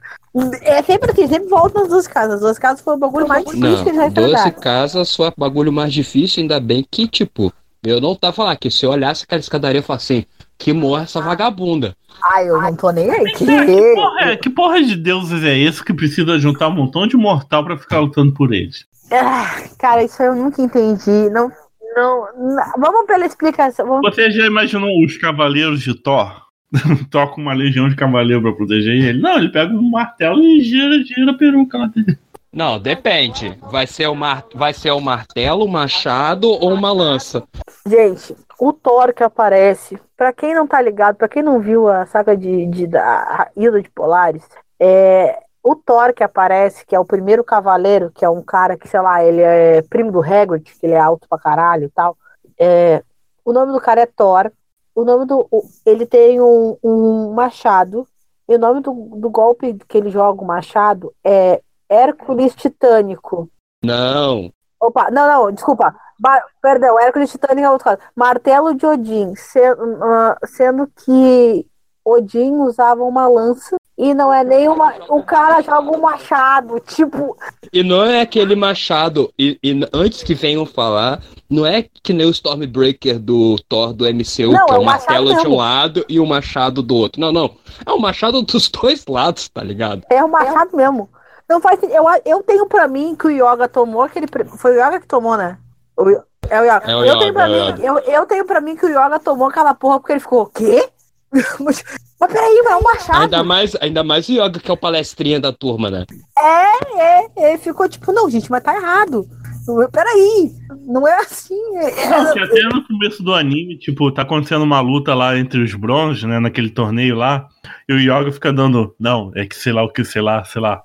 É 0.62 0.82
sempre 0.84 1.12
assim, 1.12 1.28
sempre 1.28 1.50
volta 1.50 1.80
nas 1.80 1.90
duas 1.90 2.08
casas. 2.08 2.36
As 2.36 2.42
duas 2.42 2.60
casas 2.60 2.82
foi 2.82 2.96
o 2.96 2.98
bagulho 2.98 3.28
mais 3.28 3.46
difícil 3.46 3.84
que 3.84 3.90
eles 3.90 3.96
já 3.96 4.04
Não, 4.06 4.10
12 4.14 4.28
enfrentaram. 4.34 4.60
casas 4.62 5.16
foi 5.16 5.28
o 5.30 5.34
bagulho 5.38 5.72
mais 5.72 5.94
difícil, 5.94 6.42
ainda 6.42 6.60
bem 6.60 6.86
que, 6.90 7.08
tipo, 7.08 7.52
eu 7.84 8.02
não 8.02 8.16
tava 8.16 8.44
lá, 8.44 8.56
que 8.56 8.70
se 8.70 8.86
eu 8.86 8.92
olhasse 8.92 9.24
aquela 9.24 9.40
escadaria, 9.40 9.80
eu 9.80 9.84
falasse 9.84 10.14
assim, 10.14 10.26
que 10.58 10.74
morra 10.74 11.04
essa 11.04 11.22
vagabunda. 11.22 11.96
Ai, 12.32 12.50
eu 12.50 12.60
não 12.62 12.76
tô 12.76 12.90
nem 12.92 13.10
aí. 13.10 13.24
Que... 13.34 13.46
Que 13.46 13.94
porra, 13.96 14.22
é, 14.22 14.36
que 14.38 14.50
porra 14.50 14.82
de 14.84 14.96
deuses 14.96 15.44
é 15.44 15.58
esse 15.58 15.84
que 15.84 15.94
precisa 15.94 16.40
juntar 16.40 16.68
um 16.70 16.74
montão 16.76 17.06
de 17.08 17.16
mortal 17.16 17.64
pra 17.64 17.78
ficar 17.78 18.00
lutando 18.00 18.34
por 18.34 18.54
eles? 18.54 18.86
Ah, 19.12 19.62
cara, 19.78 20.04
isso 20.04 20.22
eu 20.22 20.36
nunca 20.36 20.62
entendi. 20.62 21.30
Não, 21.30 21.50
não, 21.96 22.28
não- 22.36 22.74
Vamos 22.80 23.06
pela 23.06 23.26
explicação. 23.26 23.88
Vamos... 23.88 24.02
Você 24.14 24.32
já 24.32 24.46
imaginou 24.46 24.90
os 25.06 25.16
cavaleiros 25.18 25.82
de 25.82 25.94
Thor? 25.94 26.47
Com 27.34 27.42
uma 27.42 27.54
legião 27.54 27.90
de 27.90 27.96
cavaleiro 27.96 28.42
pra 28.42 28.54
proteger 28.54 28.94
ele? 28.94 29.22
Não, 29.22 29.38
ele 29.38 29.50
pega 29.50 29.74
um 29.74 29.90
martelo 29.90 30.42
e 30.42 30.62
gira, 30.62 31.04
gira 31.04 31.32
a 31.32 31.38
peruca 31.38 31.78
lá 31.78 31.88
dele. 31.88 32.18
Não, 32.52 32.80
depende. 32.80 33.58
Vai 33.62 33.86
ser 33.86 34.08
o, 34.08 34.16
mar... 34.16 34.46
Vai 34.56 34.74
ser 34.74 34.92
o 34.92 35.00
martelo, 35.00 35.66
o 35.66 35.70
machado 35.70 36.50
ou 36.50 36.74
uma 36.74 36.92
lança? 36.92 37.44
Gente, 37.86 38.36
o 38.60 38.74
Thor 38.74 39.14
que 39.14 39.24
aparece, 39.24 40.00
pra 40.16 40.34
quem 40.34 40.56
não 40.56 40.66
tá 40.66 40.82
ligado, 40.82 41.16
pra 41.16 41.28
quem 41.28 41.44
não 41.44 41.60
viu 41.60 41.88
a 41.88 42.06
saga 42.06 42.36
de, 42.36 42.66
de 42.66 42.88
da 42.88 43.50
Ilha 43.56 43.82
de 43.82 43.90
Polaris, 43.90 44.44
é 44.80 45.38
o 45.62 45.76
Thor 45.76 46.14
que 46.14 46.24
aparece, 46.24 46.86
que 46.86 46.96
é 46.96 47.00
o 47.00 47.06
primeiro 47.06 47.44
cavaleiro, 47.44 48.12
que 48.12 48.24
é 48.24 48.30
um 48.30 48.42
cara 48.42 48.78
que, 48.78 48.88
sei 48.88 49.02
lá, 49.02 49.24
ele 49.24 49.42
é 49.42 49.82
primo 49.84 50.12
do 50.12 50.24
Hagrid, 50.24 50.64
que 50.64 50.86
ele 50.86 50.94
é 50.94 51.00
alto 51.00 51.28
pra 51.30 51.38
caralho 51.38 51.86
e 51.86 51.90
tal. 51.90 52.18
É, 52.58 53.04
o 53.44 53.54
nome 53.54 53.72
do 53.72 53.82
cara 53.82 54.02
é 54.02 54.06
Thor. 54.06 54.52
O 54.98 55.06
nome 55.06 55.26
do. 55.26 55.48
o- 55.52 55.64
ele 55.86 56.08
tem 56.08 56.42
um, 56.42 56.76
um 56.84 57.32
machado. 57.32 58.08
E 58.50 58.56
o 58.56 58.58
nome 58.60 58.82
do, 58.82 58.92
do 58.94 59.30
golpe 59.30 59.76
que 59.88 59.96
ele 59.96 60.10
joga, 60.10 60.42
o 60.42 60.48
machado, 60.48 61.14
é 61.24 61.62
Hércules 61.88 62.56
Titânico. 62.56 63.48
Não. 63.84 64.52
Opa, 64.82 65.12
não, 65.12 65.28
não, 65.28 65.52
desculpa. 65.52 65.96
Ba- 66.20 66.44
perdão, 66.62 67.00
Hércules 67.00 67.30
Titânico 67.30 67.68
é 67.68 67.70
outro 67.70 67.86
caso. 67.86 68.00
Martelo 68.16 68.74
de 68.74 68.88
Odin, 68.88 69.36
se- 69.36 69.60
ah, 70.02 70.36
sendo 70.46 70.88
que 70.88 71.68
Odin 72.08 72.54
usava 72.62 73.04
uma 73.04 73.28
lança 73.28 73.76
e 73.98 74.14
não 74.14 74.32
é 74.32 74.44
nem 74.44 74.70
uma. 74.70 74.94
O 75.10 75.22
cara 75.24 75.62
joga 75.62 75.98
um 75.98 76.02
machado, 76.02 76.80
tipo. 76.80 77.36
E 77.74 77.84
não 77.84 78.04
é 78.04 78.22
aquele 78.22 78.56
machado. 78.56 79.34
E, 79.38 79.60
e 79.62 79.78
antes 79.92 80.24
que 80.24 80.34
venham 80.34 80.66
falar, 80.66 81.22
não 81.50 81.66
é 81.66 81.86
que 82.04 82.14
nem 82.14 82.26
o 82.26 82.32
Stormbreaker 82.32 83.20
do 83.20 83.58
Thor 83.68 83.92
do 83.92 84.06
MCU, 84.06 84.54
Não, 84.54 84.66
que 84.68 84.74
é 84.74 84.76
é 84.76 84.86
machado 84.86 84.86
martelo 84.86 85.36
de 85.42 85.48
um 85.48 85.56
lado 85.56 86.06
e 86.08 86.20
o 86.20 86.26
machado 86.26 86.82
do 86.82 86.96
outro. 86.96 87.20
Não, 87.20 87.34
não. 87.34 87.56
É 87.86 87.92
o 87.92 88.00
machado 88.00 88.42
dos 88.44 88.70
dois 88.70 89.06
lados, 89.06 89.50
tá 89.50 89.62
ligado? 89.62 90.04
É 90.10 90.24
um 90.24 90.30
machado 90.30 90.78
mesmo. 90.78 91.10
Não 91.50 91.60
faz 91.60 91.80
eu, 91.84 92.06
eu 92.26 92.44
tenho 92.44 92.68
pra 92.68 92.88
mim 92.88 93.16
que 93.16 93.28
o 93.28 93.32
Yoga 93.32 93.68
tomou 93.68 94.04
aquele. 94.04 94.28
Foi 94.58 94.78
o 94.78 94.80
Yoga 94.80 95.00
que 95.02 95.08
tomou, 95.08 95.36
né? 95.36 95.58
O 95.98 96.10
é 96.50 96.62
o 96.62 96.64
Yoga. 96.64 96.84
É 96.86 96.96
o 96.96 97.00
eu, 97.00 97.06
Yoga, 97.06 97.20
tenho 97.20 97.34
pra 97.34 97.50
é 97.50 97.74
mim, 97.74 97.82
eu, 97.84 97.98
eu 98.00 98.26
tenho 98.26 98.46
pra 98.46 98.62
mim 98.62 98.76
que 98.76 98.86
o 98.86 98.90
Yoga 98.90 99.20
tomou 99.20 99.50
aquela 99.50 99.74
porra 99.74 100.00
porque 100.00 100.14
ele 100.14 100.20
ficou, 100.20 100.44
o 100.44 100.46
quê? 100.46 100.88
mas, 101.60 101.84
mas 102.20 102.34
peraí, 102.34 102.62
mas 102.64 102.74
é 102.74 102.76
um 102.76 102.84
machado. 102.84 103.24
Ainda 103.24 103.44
mais, 103.44 103.76
ainda 103.82 104.04
mais 104.04 104.30
o 104.30 104.32
Yoga, 104.32 104.60
que 104.60 104.70
é 104.72 104.74
o 104.74 104.78
palestrinha 104.78 105.40
da 105.40 105.52
turma, 105.52 105.90
né? 105.92 106.06
É, 106.38 107.02
é, 107.02 107.52
ele 107.52 107.58
ficou 107.58 107.88
tipo, 107.88 108.12
não, 108.12 108.30
gente, 108.30 108.50
mas 108.50 108.64
tá 108.64 108.76
errado. 108.76 109.28
Não, 109.68 109.90
Peraí, 109.90 110.54
não 110.86 111.06
é 111.06 111.18
assim. 111.20 111.60
é- 111.76 112.10
Não, 112.10 112.30
é- 112.30 112.34
que 112.34 112.40
até 112.40 112.62
no 112.64 112.88
começo 112.88 113.22
do 113.22 113.34
anime, 113.34 113.78
tipo, 113.78 114.10
tá 114.12 114.22
acontecendo 114.22 114.64
uma 114.64 114.80
luta 114.80 115.14
lá 115.14 115.38
entre 115.38 115.62
os 115.62 115.74
bronzes, 115.74 116.24
né, 116.24 116.40
naquele 116.40 116.70
torneio 116.70 117.16
lá, 117.16 117.48
e 117.88 117.94
o 117.94 118.00
Yoga 118.00 118.32
fica 118.32 118.54
dando, 118.54 118.96
não, 118.98 119.32
é 119.36 119.46
que 119.46 119.56
sei 119.56 119.74
lá 119.74 119.84
o 119.84 119.92
que, 119.92 120.06
sei 120.06 120.22
lá, 120.22 120.44
sei 120.46 120.62
lá. 120.62 120.82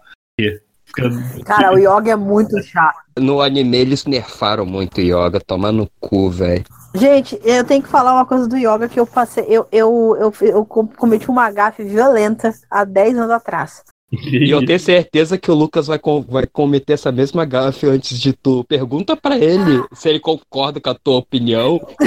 Fica... 0.85 1.11
Cara, 1.45 1.73
o 1.73 1.79
Yoga 1.79 2.11
é 2.11 2.17
muito 2.17 2.61
chato. 2.63 2.99
No 3.19 3.41
anime 3.41 3.77
eles 3.77 4.05
nerfaram 4.05 4.67
muito 4.67 4.99
o 4.99 5.01
Yoga, 5.01 5.41
toma 5.41 5.71
no 5.71 5.89
cu, 6.01 6.29
velho. 6.29 6.65
Gente, 6.95 7.41
eu 7.43 7.65
tenho 7.65 7.83
que 7.83 7.89
falar 7.89 8.13
uma 8.15 8.27
coisa 8.27 8.47
do 8.47 8.57
Yoga 8.57 8.89
que 8.89 9.01
eu 9.01 9.07
passei. 9.07 9.45
Eu, 9.49 9.67
eu, 9.73 10.17
eu, 10.21 10.35
eu 10.49 10.65
com- 10.65 10.87
cometi 10.87 11.29
uma 11.31 11.51
gafe 11.51 11.83
violenta 11.85 12.53
há 12.71 12.85
10 12.85 13.17
anos 13.17 13.31
atrás. 13.31 13.83
E 14.13 14.51
eu 14.51 14.65
tenho 14.67 14.79
certeza 14.79 15.39
que 15.39 15.51
o 15.51 15.55
Lucas 15.55 15.87
vai, 15.87 15.99
com- 15.99 16.21
vai 16.21 16.47
cometer 16.47 16.93
essa 16.93 17.11
mesma 17.11 17.47
gafe 17.47 17.87
antes 17.87 18.19
de 18.21 18.35
tu. 18.35 18.63
Pergunta 18.65 19.17
pra 19.17 19.39
ele 19.39 19.83
se 19.95 20.07
ele 20.11 20.21
concorda 20.21 20.79
com 20.83 20.91
a 20.91 20.95
tua 20.95 21.17
opinião. 21.17 21.81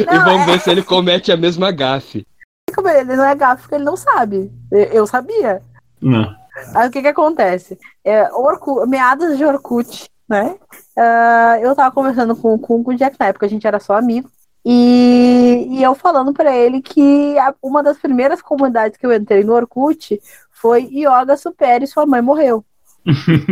e 0.00 0.04
Não, 0.06 0.24
vamos 0.24 0.46
ver 0.46 0.60
se 0.60 0.70
ele 0.70 0.82
comete 0.82 1.30
a 1.30 1.36
mesma 1.36 1.70
gafe. 1.70 2.26
Como 2.74 2.88
Ele 2.88 3.14
não 3.14 3.24
é 3.24 3.34
gafe 3.36 3.62
porque 3.62 3.76
ele 3.76 3.84
não 3.84 3.96
sabe. 3.96 4.50
Eu, 4.72 4.80
eu 4.80 5.06
sabia. 5.06 5.62
Não. 6.00 6.34
Aí 6.74 6.88
o 6.88 6.90
que 6.90 7.00
que 7.02 7.08
acontece? 7.08 7.78
É, 8.04 8.28
Orkut, 8.32 8.88
meados 8.88 9.36
de 9.38 9.44
Orkut, 9.44 10.08
né? 10.28 10.56
Ah, 10.96 11.58
eu 11.60 11.74
tava 11.74 11.94
conversando 11.94 12.34
com, 12.36 12.58
com, 12.58 12.82
com 12.82 12.90
o 12.92 12.96
Jack 12.96 13.16
na 13.18 13.26
época, 13.26 13.46
a 13.46 13.48
gente 13.48 13.66
era 13.66 13.78
só 13.80 13.94
amigo. 13.96 14.28
E, 14.64 15.66
e 15.70 15.82
eu 15.82 15.94
falando 15.94 16.32
pra 16.32 16.56
ele 16.56 16.80
que 16.80 17.38
a- 17.38 17.54
uma 17.62 17.82
das 17.82 17.98
primeiras 17.98 18.40
comunidades 18.40 18.96
que 18.98 19.04
eu 19.04 19.12
entrei 19.12 19.44
no 19.44 19.52
Orkut 19.52 20.18
foi 20.50 20.84
Yoga 20.90 21.36
Supere 21.36 21.86
Sua 21.86 22.06
Mãe 22.06 22.22
Morreu. 22.22 22.64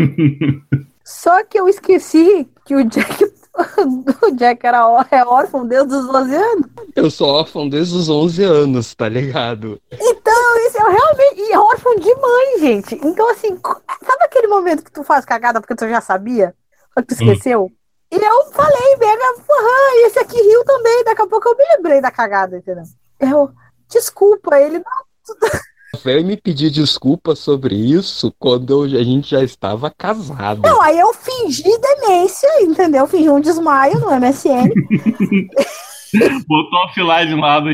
Só 1.04 1.44
que 1.44 1.58
eu 1.58 1.68
esqueci 1.68 2.48
que 2.64 2.74
o 2.76 2.84
Jack, 2.84 3.24
o 4.22 4.30
Jack 4.36 4.64
era 4.66 4.86
ó- 4.88 5.04
é 5.10 5.24
órfão 5.24 5.66
desde 5.66 5.94
os 5.94 6.06
12 6.06 6.34
anos. 6.34 6.66
Eu 6.94 7.10
sou 7.10 7.28
órfão 7.28 7.68
desde 7.68 7.94
os 7.96 8.08
11 8.08 8.42
anos, 8.44 8.94
tá 8.94 9.08
ligado? 9.08 9.80
Então, 9.92 10.66
isso 10.66 10.78
eu 10.78 10.90
realmente. 10.90 11.40
E 11.40 11.52
é 11.52 11.58
órfão 11.58 11.96
de 11.96 12.14
mãe, 12.14 12.58
gente. 12.60 12.94
Então, 13.04 13.28
assim, 13.30 13.48
sabe 13.58 14.24
aquele 14.24 14.46
momento 14.46 14.84
que 14.84 14.92
tu 14.92 15.02
faz 15.02 15.24
cagada 15.24 15.60
porque 15.60 15.74
tu 15.74 15.88
já 15.88 16.00
sabia? 16.00 16.54
Só 16.94 17.02
que 17.02 17.08
tu 17.08 17.14
esqueceu? 17.14 17.70
E 18.10 18.16
eu 18.16 18.52
falei, 18.52 18.96
mega, 18.98 19.34
porra, 19.46 19.94
e 19.94 20.06
esse 20.06 20.18
aqui 20.18 20.36
riu 20.40 20.64
também. 20.64 21.04
Daqui 21.04 21.22
a 21.22 21.26
pouco 21.26 21.48
eu 21.48 21.56
me 21.56 21.64
lembrei 21.76 22.00
da 22.00 22.10
cagada, 22.10 22.58
entendeu? 22.58 22.84
Eu, 23.18 23.50
desculpa, 23.90 24.58
ele 24.60 24.78
não. 24.78 24.84
Veio 26.04 26.24
me 26.24 26.36
pedir 26.38 26.70
desculpa 26.70 27.34
sobre 27.36 27.74
isso 27.74 28.34
quando 28.38 28.86
eu- 28.86 28.98
a 29.00 29.04
gente 29.04 29.30
já 29.30 29.42
estava 29.42 29.90
casado. 29.96 30.62
Não, 30.62 30.80
aí 30.80 30.98
eu 30.98 31.12
fingi 31.14 31.62
demência, 31.78 32.48
entendeu? 32.62 33.06
Fingi 33.06 33.28
um 33.28 33.40
desmaio 33.40 33.98
no 34.00 34.10
MSN. 34.10 34.68
Botou 36.46 36.78
offline 36.84 37.40
lá 37.40 37.60
no. 37.60 37.68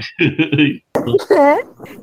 né? 1.30 1.58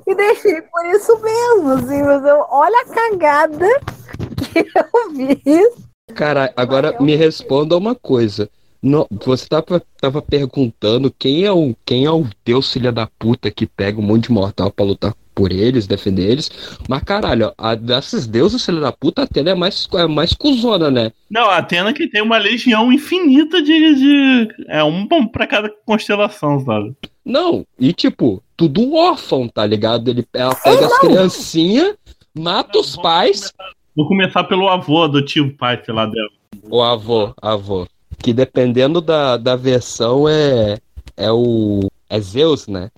E 0.07 0.15
deixei 0.15 0.61
por 0.61 0.85
isso 0.87 1.17
mesmo, 1.21 1.69
assim, 1.71 2.01
mas 2.03 2.25
eu, 2.25 2.45
olha 2.49 2.81
a 2.81 2.85
cagada 2.93 3.67
que 4.51 4.59
eu 4.59 5.11
fiz. 5.15 5.84
Cara, 6.13 6.53
agora 6.55 6.95
me 7.01 7.15
responda 7.15 7.75
uma 7.77 7.95
coisa. 7.95 8.49
No- 8.81 9.07
você 9.25 9.47
tava, 9.47 9.81
tava 9.99 10.21
perguntando 10.21 11.11
quem 11.17 11.43
é 11.43 11.51
o 11.51 11.75
quem 11.83 12.05
é 12.05 12.11
o 12.11 12.27
Deus 12.45 12.71
filha 12.71 12.91
da 12.91 13.07
puta 13.07 13.49
que 13.49 13.65
pega 13.65 13.99
um 13.99 14.03
monte 14.03 14.25
de 14.25 14.31
mortal 14.31 14.69
pra 14.69 14.85
lutar 14.85 15.15
por 15.33 15.51
eles, 15.51 15.87
defender 15.87 16.29
eles. 16.29 16.51
Mas 16.87 17.01
caralho, 17.03 17.51
a 17.57 17.73
desses 17.73 18.27
deuses 18.27 18.63
filha 18.63 18.79
da 18.79 18.91
puta, 18.91 19.21
a 19.21 19.25
Atena 19.25 19.51
é 19.51 19.55
mais, 19.55 19.87
é 19.95 20.05
mais 20.05 20.33
cuzona, 20.33 20.91
né? 20.91 21.11
Não, 21.29 21.49
a 21.49 21.57
Atena 21.57 21.91
que 21.91 22.07
tem 22.07 22.21
uma 22.21 22.37
legião 22.37 22.93
infinita 22.93 23.61
de. 23.61 23.95
de... 23.95 24.47
É 24.69 24.83
um 24.83 25.07
bom 25.07 25.25
pra 25.25 25.47
cada 25.47 25.69
constelação, 25.85 26.59
sabe? 26.59 26.95
Não, 27.25 27.65
e 27.79 27.91
tipo, 27.91 28.41
tudo 28.55 28.93
órfão, 28.93 29.47
tá 29.49 29.65
ligado? 29.65 30.09
Ele, 30.11 30.23
ela 30.33 30.53
pega 30.55 30.85
as 30.85 30.99
criancinhas, 30.99 31.95
mata 32.37 32.77
os 32.77 32.95
pais. 32.95 33.51
Vou 33.95 34.07
começar 34.07 34.43
pelo 34.43 34.67
avô 34.67 35.03
adotivo 35.03 35.51
pai, 35.55 35.81
sei 35.85 35.93
lá, 35.93 36.05
dela. 36.05 36.29
O 36.63 36.81
avô, 36.81 37.33
avô. 37.41 37.87
Que 38.17 38.33
dependendo 38.33 38.99
da, 38.99 39.37
da 39.37 39.55
versão 39.55 40.27
é. 40.27 40.77
É 41.15 41.31
o. 41.31 41.87
É 42.09 42.19
Zeus, 42.19 42.67
né? 42.67 42.89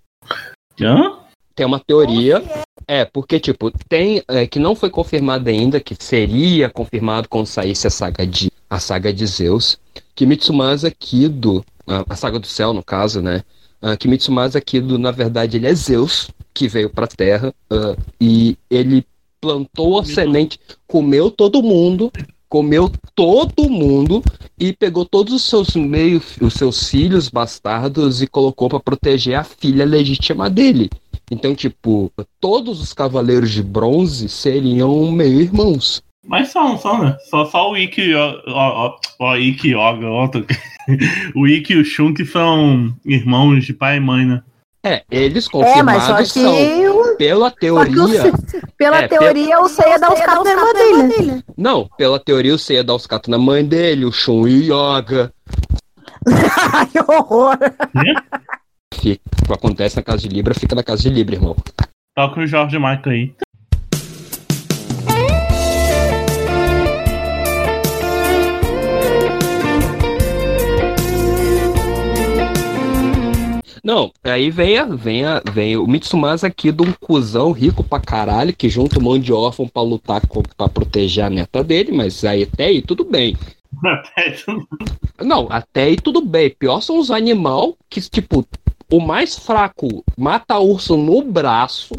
Hã? 0.82 1.20
Tem 1.56 1.66
uma 1.66 1.80
teoria. 1.80 2.44
É, 2.88 3.06
porque, 3.06 3.40
tipo, 3.40 3.72
tem. 3.88 4.24
é, 4.28 4.48
que 4.48 4.60
não 4.60 4.76
foi 4.76 4.90
confirmado 4.90 5.50
ainda, 5.50 5.80
que 5.80 5.96
seria 6.00 6.70
confirmado 6.70 7.30
quando 7.30 7.46
saísse 7.46 7.86
a 7.86 7.92
saga 7.92 8.26
de. 8.26 8.52
A 8.70 8.80
saga 8.80 9.14
de 9.14 9.26
Zeus. 9.26 9.80
Que 10.16 10.26
Mitsumasa 10.26 10.90
Kido. 10.90 11.64
A, 11.86 12.04
a 12.10 12.16
saga 12.16 12.40
do 12.40 12.48
céu, 12.48 12.74
no 12.74 12.84
caso, 12.84 13.22
né? 13.22 13.44
ah, 13.82 13.96
que 13.96 14.08
Mitsumasa 14.08 14.60
Kido, 14.60 14.98
na 14.98 15.12
verdade, 15.12 15.58
ele 15.58 15.68
é 15.68 15.74
Zeus, 15.74 16.30
que 16.54 16.68
veio 16.68 16.90
pra 16.90 17.08
Terra. 17.08 17.54
ah, 17.70 17.96
e 18.20 18.58
ele 18.70 19.06
plantou 19.40 20.00
a 20.00 20.06
semente, 20.06 20.60
comeu 20.88 21.32
todo 21.32 21.64
mundo. 21.64 22.12
Comeu 22.50 22.90
todo 23.14 23.70
mundo 23.70 24.24
e 24.58 24.72
pegou 24.72 25.04
todos 25.04 25.34
os 25.34 25.44
seus 25.44 25.76
meios, 25.76 26.38
os 26.40 26.54
seus 26.54 26.90
filhos 26.90 27.28
bastardos 27.28 28.22
e 28.22 28.28
colocou 28.28 28.70
pra 28.70 28.80
proteger 28.80 29.36
a 29.36 29.44
filha 29.44 29.84
legítima 29.84 30.50
dele. 30.50 30.90
Então, 31.30 31.54
tipo, 31.54 32.10
todos 32.40 32.82
os 32.82 32.94
cavaleiros 32.94 33.52
de 33.52 33.62
bronze 33.62 34.30
seriam 34.30 35.12
meio 35.12 35.42
irmãos. 35.42 36.02
Mas 36.26 36.50
são, 36.50 36.78
são, 36.78 37.04
né? 37.04 37.18
Só, 37.30 37.46
só 37.46 37.72
o 37.72 37.78
Ikki, 37.78 38.14
ó, 38.14 39.36
Ikki 39.38 39.70
Yoga, 39.70 40.08
o 41.36 41.48
Ikki 41.48 41.74
e 41.74 41.78
o 41.78 41.86
Shun 41.86 42.14
que 42.14 42.26
são 42.26 42.94
irmãos 43.06 43.66
de 43.66 43.74
pai 43.74 43.98
e 43.98 44.00
mãe, 44.00 44.26
né? 44.26 44.42
É, 44.88 45.04
eles 45.12 45.48
É, 45.54 45.84
mas 45.84 46.04
só 46.04 46.14
confirmados 46.14 46.32
que, 46.32 46.40
são, 46.40 47.16
pela 47.18 47.50
só 47.50 47.56
que 47.56 47.72
o 47.72 47.76
teoria. 47.86 48.22
Se- 48.22 48.62
pela 48.78 49.00
É, 49.04 49.08
teoria, 49.08 49.60
o 49.60 49.68
Seiya 49.68 50.00
dá 50.00 50.14
os 50.14 50.20
caras 50.20 50.44
na 50.44 50.52
irmã 50.52 50.74
dele. 51.08 51.32
né? 51.32 51.44
Não, 51.58 51.88
pela 51.98 52.20
teoria 52.20 52.54
o 52.54 52.58
Seiya 52.58 52.84
dá 52.84 52.94
os 52.96 53.06
catos 53.08 53.30
na 53.30 53.38
mãe 53.38 53.66
dele, 53.66 54.06
o 54.06 54.12
Shun 54.12 54.48
e 54.48 54.72
o 54.72 54.98
Yoga. 55.00 55.32
Ai, 56.74 56.86
que 56.92 57.00
horror. 57.00 57.58
Fica, 58.94 59.22
o 59.44 59.46
que 59.48 59.54
acontece 59.54 59.96
na 59.98 60.04
casa 60.04 60.20
de 60.20 60.28
Libra, 60.30 60.54
fica 60.54 60.76
na 60.76 60.84
casa 60.84 61.02
de 61.04 61.10
Libra, 61.10 61.36
irmão. 61.36 61.56
Toca 62.16 62.40
o 62.42 62.48
Jorge 62.48 62.78
Michael 62.78 63.02
aí. 63.06 63.36
Não, 73.88 74.12
aí 74.22 74.52
vem, 74.52 74.78
a, 74.78 74.84
vem, 74.84 75.24
a, 75.24 75.42
vem 75.50 75.78
o 75.78 75.88
Mitsumasa 75.88 76.48
aqui 76.48 76.74
de 76.74 76.84
um 76.84 76.92
cuzão 76.92 77.54
rico 77.54 77.82
pra 77.82 78.02
caralho, 78.02 78.54
que 78.54 78.68
junta 78.68 79.00
um 79.00 79.02
monte 79.02 79.24
de 79.24 79.32
órfão 79.32 79.66
pra 79.66 79.82
lutar 79.82 80.28
com, 80.28 80.44
pra 80.44 80.68
proteger 80.68 81.24
a 81.24 81.30
neta 81.30 81.64
dele, 81.64 81.94
mas 81.94 82.26
aí 82.26 82.44
até 82.52 82.66
aí 82.66 82.82
tudo 82.82 83.06
bem. 83.06 83.38
Não, 85.22 85.48
até 85.50 85.84
aí 85.84 85.96
tudo 85.96 86.20
bem. 86.20 86.50
Pior 86.50 86.82
são 86.82 87.00
os 87.00 87.10
animal 87.10 87.78
que, 87.90 88.02
tipo, 88.02 88.46
o 88.92 89.00
mais 89.00 89.40
fraco 89.40 90.04
mata 90.18 90.60
urso 90.60 90.98
no 90.98 91.22
braço, 91.22 91.96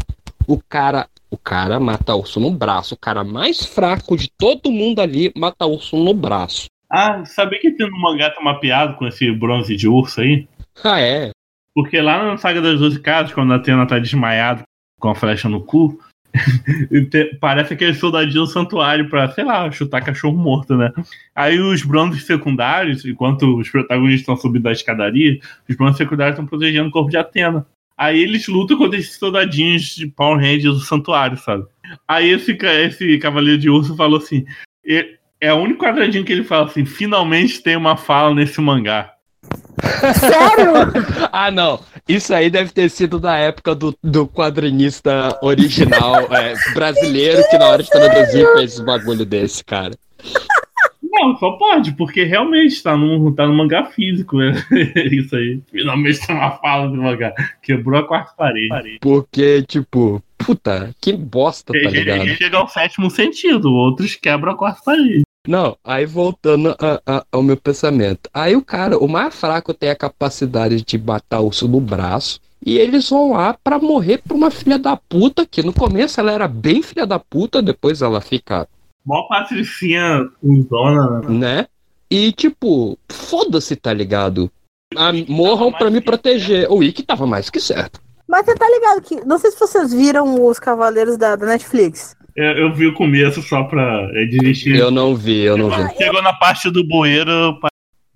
o 0.47 0.61
cara. 0.69 1.09
O 1.31 1.39
cara 1.39 1.81
mata 1.81 2.15
urso 2.15 2.39
no 2.39 2.51
braço. 2.51 2.95
O 2.95 2.99
cara 2.99 3.25
mais 3.25 3.65
fraco 3.65 4.15
de 4.15 4.31
todo 4.37 4.71
mundo 4.71 5.01
ali 5.01 5.33
mata 5.35 5.65
urso 5.65 5.97
no 5.97 6.13
braço. 6.13 6.67
Ah, 6.91 7.25
sabia 7.25 7.59
que 7.59 7.71
tem 7.71 7.91
no 7.91 7.99
mangá 7.99 8.29
tem 8.31 8.43
uma 8.43 8.61
piada 8.61 8.93
com 8.93 9.07
esse 9.07 9.31
bronze 9.33 9.75
de 9.75 9.89
urso 9.89 10.21
aí? 10.21 10.47
Ah, 10.85 11.01
é? 11.01 11.31
Porque 11.79 12.01
lá 12.01 12.25
na 12.25 12.37
Saga 12.37 12.61
das 12.61 12.81
Doze 12.81 12.99
Casas, 12.99 13.33
quando 13.33 13.53
a 13.53 13.57
Atena 13.57 13.87
tá 13.87 14.01
desmaiada 14.01 14.63
com 14.99 15.11
a 15.11 15.15
flecha 15.15 15.49
no 15.49 15.61
cu, 15.61 15.97
parece 17.41 17.75
aquele 17.75 17.95
soldadinho 17.95 18.41
do 18.41 18.47
santuário 18.49 19.09
pra, 19.09 19.31
sei 19.31 19.45
lá, 19.45 19.71
chutar 19.71 20.05
cachorro 20.05 20.37
morto, 20.37 20.77
né? 20.77 20.93
Aí 21.37 21.57
os 21.61 21.85
bronzes 21.85 22.25
secundários, 22.25 23.05
enquanto 23.05 23.57
os 23.57 23.71
protagonistas 23.71 24.23
estão 24.23 24.37
subindo 24.37 24.65
da 24.65 24.73
escadaria, 24.73 25.39
os 25.69 25.77
bronzes 25.77 25.99
secundários 25.99 26.35
estão 26.35 26.47
protegendo 26.49 26.89
o 26.89 26.91
corpo 26.91 27.11
de 27.11 27.17
Atena. 27.17 27.65
Aí 27.97 28.21
eles 28.21 28.49
lutam 28.49 28.77
contra 28.77 28.99
esses 28.99 29.17
soldadinhos 29.17 29.95
de 29.95 30.09
Power 30.09 30.37
Rangers 30.41 30.75
do 30.75 30.81
santuário, 30.81 31.37
sabe? 31.37 31.65
Aí 32.09 32.29
esse, 32.29 32.59
esse 32.61 33.19
cavaleiro 33.19 33.57
de 33.61 33.71
urso 33.71 33.95
falou 33.95 34.19
assim: 34.19 34.45
"E- 34.85 35.17
é 35.41 35.55
o 35.55 35.59
único 35.59 35.85
quadradinho 35.85 36.25
que 36.25 36.33
ele 36.33 36.43
fala 36.43 36.67
assim: 36.67 36.85
finalmente 36.85 37.63
tem 37.63 37.77
uma 37.77 37.97
fala 37.97 38.35
nesse 38.35 38.61
mangá. 38.61 39.15
Sério? 40.15 40.73
Ah, 41.33 41.51
não. 41.51 41.81
Isso 42.09 42.35
aí 42.35 42.51
deve 42.51 42.71
ter 42.73 42.89
sido 42.89 43.21
da 43.21 43.37
época 43.37 43.75
do, 43.75 43.95
do 44.03 44.27
quadrinista 44.27 45.39
original 45.43 46.21
é, 46.35 46.55
brasileiro 46.73 47.43
que 47.51 47.59
na 47.59 47.69
hora 47.69 47.83
de 47.83 47.91
traduzir 47.91 48.47
fez 48.55 48.73
esse 48.73 48.83
bagulho 48.85 49.25
desse, 49.27 49.63
cara. 49.65 49.93
Não, 51.03 51.37
só 51.37 51.53
pode, 51.53 51.93
porque 51.93 52.25
realmente 52.25 52.83
tá 52.83 52.97
no, 52.97 53.33
tá 53.35 53.47
no 53.47 53.55
mangá 53.55 53.85
físico, 53.87 54.37
né? 54.39 54.53
Isso 55.11 55.37
aí. 55.37 55.61
Finalmente 55.71 56.27
tem 56.27 56.35
uma 56.35 56.51
fala 56.53 56.89
do 56.89 56.97
mangá. 56.97 57.33
Quebrou 57.63 58.01
a 58.01 58.07
quarta 58.07 58.33
parede. 58.37 58.99
Porque, 59.01 59.63
tipo, 59.63 60.23
puta, 60.37 60.95
que 61.01 61.13
bosta, 61.13 61.73
tá 61.73 61.79
Ele, 61.79 61.89
ligado? 62.01 62.23
ele 62.23 62.37
chega 62.37 62.57
ao 62.57 62.69
sétimo 62.69 63.11
sentido, 63.11 63.73
outros 63.73 64.15
quebram 64.17 64.53
a 64.53 64.57
quarta 64.57 64.81
parede. 64.85 65.23
Não, 65.49 65.79
aí 65.83 66.05
voltando 66.05 66.77
a- 66.79 67.01
a- 67.07 67.25
ao 67.33 67.43
meu 67.43 67.57
pensamento. 67.57 68.29
Aí 68.35 68.55
o 68.55 68.61
cara, 68.63 68.99
o 68.99 69.09
mais 69.09 69.35
fraco 69.35 69.73
tem 69.73 69.89
a 69.89 69.97
capacidade 69.97 70.83
de 70.83 70.99
matar 70.99 71.41
urso 71.41 71.67
no 71.67 71.81
braço. 71.81 72.39
E 72.65 72.77
eles 72.77 73.09
vão 73.09 73.33
lá 73.33 73.57
pra 73.65 73.79
morrer 73.79 74.19
pra 74.19 74.37
uma 74.37 74.51
filha 74.51 74.79
da 74.79 74.95
puta, 74.95 75.47
que 75.47 75.63
no 75.63 75.73
começo 75.73 76.21
ela 76.21 76.33
era 76.33 76.47
bem 76.47 76.83
filha 76.83 77.07
da 77.07 77.19
puta, 77.19 77.63
depois 77.63 78.03
ela 78.03 78.21
fica, 78.21 78.69
Mó 79.07 79.23
patricinha 79.27 80.29
zona, 80.69 81.21
né? 81.21 81.29
né? 81.31 81.67
E 82.11 82.31
tipo, 82.33 82.99
foda-se, 83.11 83.75
tá 83.75 83.91
ligado? 83.91 84.51
Ah, 84.95 85.13
morram 85.27 85.73
pra 85.73 85.89
me 85.89 86.03
proteger. 86.03 86.71
O 86.71 86.83
Ikki 86.83 87.03
tava 87.03 87.27
mais 87.27 87.49
que 87.49 87.59
certo. 87.59 88.01
Mas 88.29 88.45
você 88.45 88.55
tá 88.55 88.69
ligado 88.69 89.01
que. 89.01 89.25
Não 89.27 89.39
sei 89.39 89.51
se 89.51 89.59
vocês 89.59 89.95
viram 89.95 90.45
os 90.45 90.59
Cavaleiros 90.59 91.17
da, 91.17 91.37
da 91.37 91.47
Netflix. 91.47 92.15
Eu, 92.39 92.53
eu 92.67 92.73
vi 92.73 92.87
o 92.87 92.95
começo 92.95 93.43
só 93.43 93.65
pra 93.65 94.09
é, 94.15 94.25
desistir. 94.27 94.77
Eu 94.77 94.91
não 94.93 95.15
vi, 95.17 95.41
eu 95.43 95.57
não 95.57 95.69
vi. 95.71 95.97
Chegou 95.97 96.23
na 96.23 96.33
parte 96.33 96.71
do 96.71 96.87
bueiro. 96.87 97.59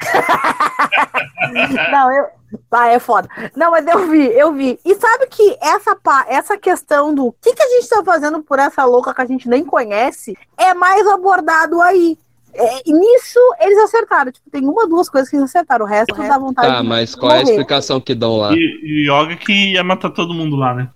Não, 1.91 2.13
eu. 2.13 2.27
Ah, 2.71 2.89
é 2.89 2.99
foda. 2.99 3.29
Não, 3.57 3.71
mas 3.71 3.87
eu 3.87 4.09
vi, 4.11 4.27
eu 4.39 4.53
vi. 4.53 4.79
E 4.85 4.95
sabe 4.95 5.27
que 5.29 5.57
essa, 5.61 5.97
pa- 5.97 6.27
essa 6.29 6.57
questão 6.59 7.15
do 7.15 7.35
que, 7.41 7.55
que 7.55 7.63
a 7.63 7.69
gente 7.69 7.89
tá 7.89 8.03
fazendo 8.05 8.43
por 8.43 8.59
essa 8.59 8.85
louca 8.85 9.15
que 9.15 9.21
a 9.23 9.27
gente 9.27 9.49
nem 9.49 9.65
conhece 9.65 10.37
é 10.59 10.75
mais 10.75 11.07
abordado 11.07 11.81
aí. 11.81 12.17
É, 12.55 12.83
e 12.87 12.93
nisso 12.93 13.39
eles 13.61 13.79
acertaram. 13.79 14.31
Tipo, 14.31 14.51
tem 14.51 14.63
uma, 14.67 14.87
duas 14.87 15.09
coisas 15.09 15.31
que 15.31 15.37
eles 15.37 15.45
acertaram. 15.49 15.87
O 15.87 15.89
resto 15.89 16.15
dá 16.15 16.39
vontade 16.39 16.69
Tá, 16.69 16.83
de 16.83 16.89
mas 16.89 17.15
qual 17.15 17.33
é 17.33 17.37
a 17.37 17.39
morrer. 17.41 17.51
explicação 17.53 18.01
que 18.01 18.15
dão 18.15 18.37
lá? 18.37 18.53
E, 18.53 18.59
e 18.83 19.11
Yoga 19.11 19.37
que 19.37 19.73
ia 19.73 19.83
matar 19.83 20.11
todo 20.11 20.35
mundo 20.35 20.55
lá, 20.57 20.75
né? 20.75 20.91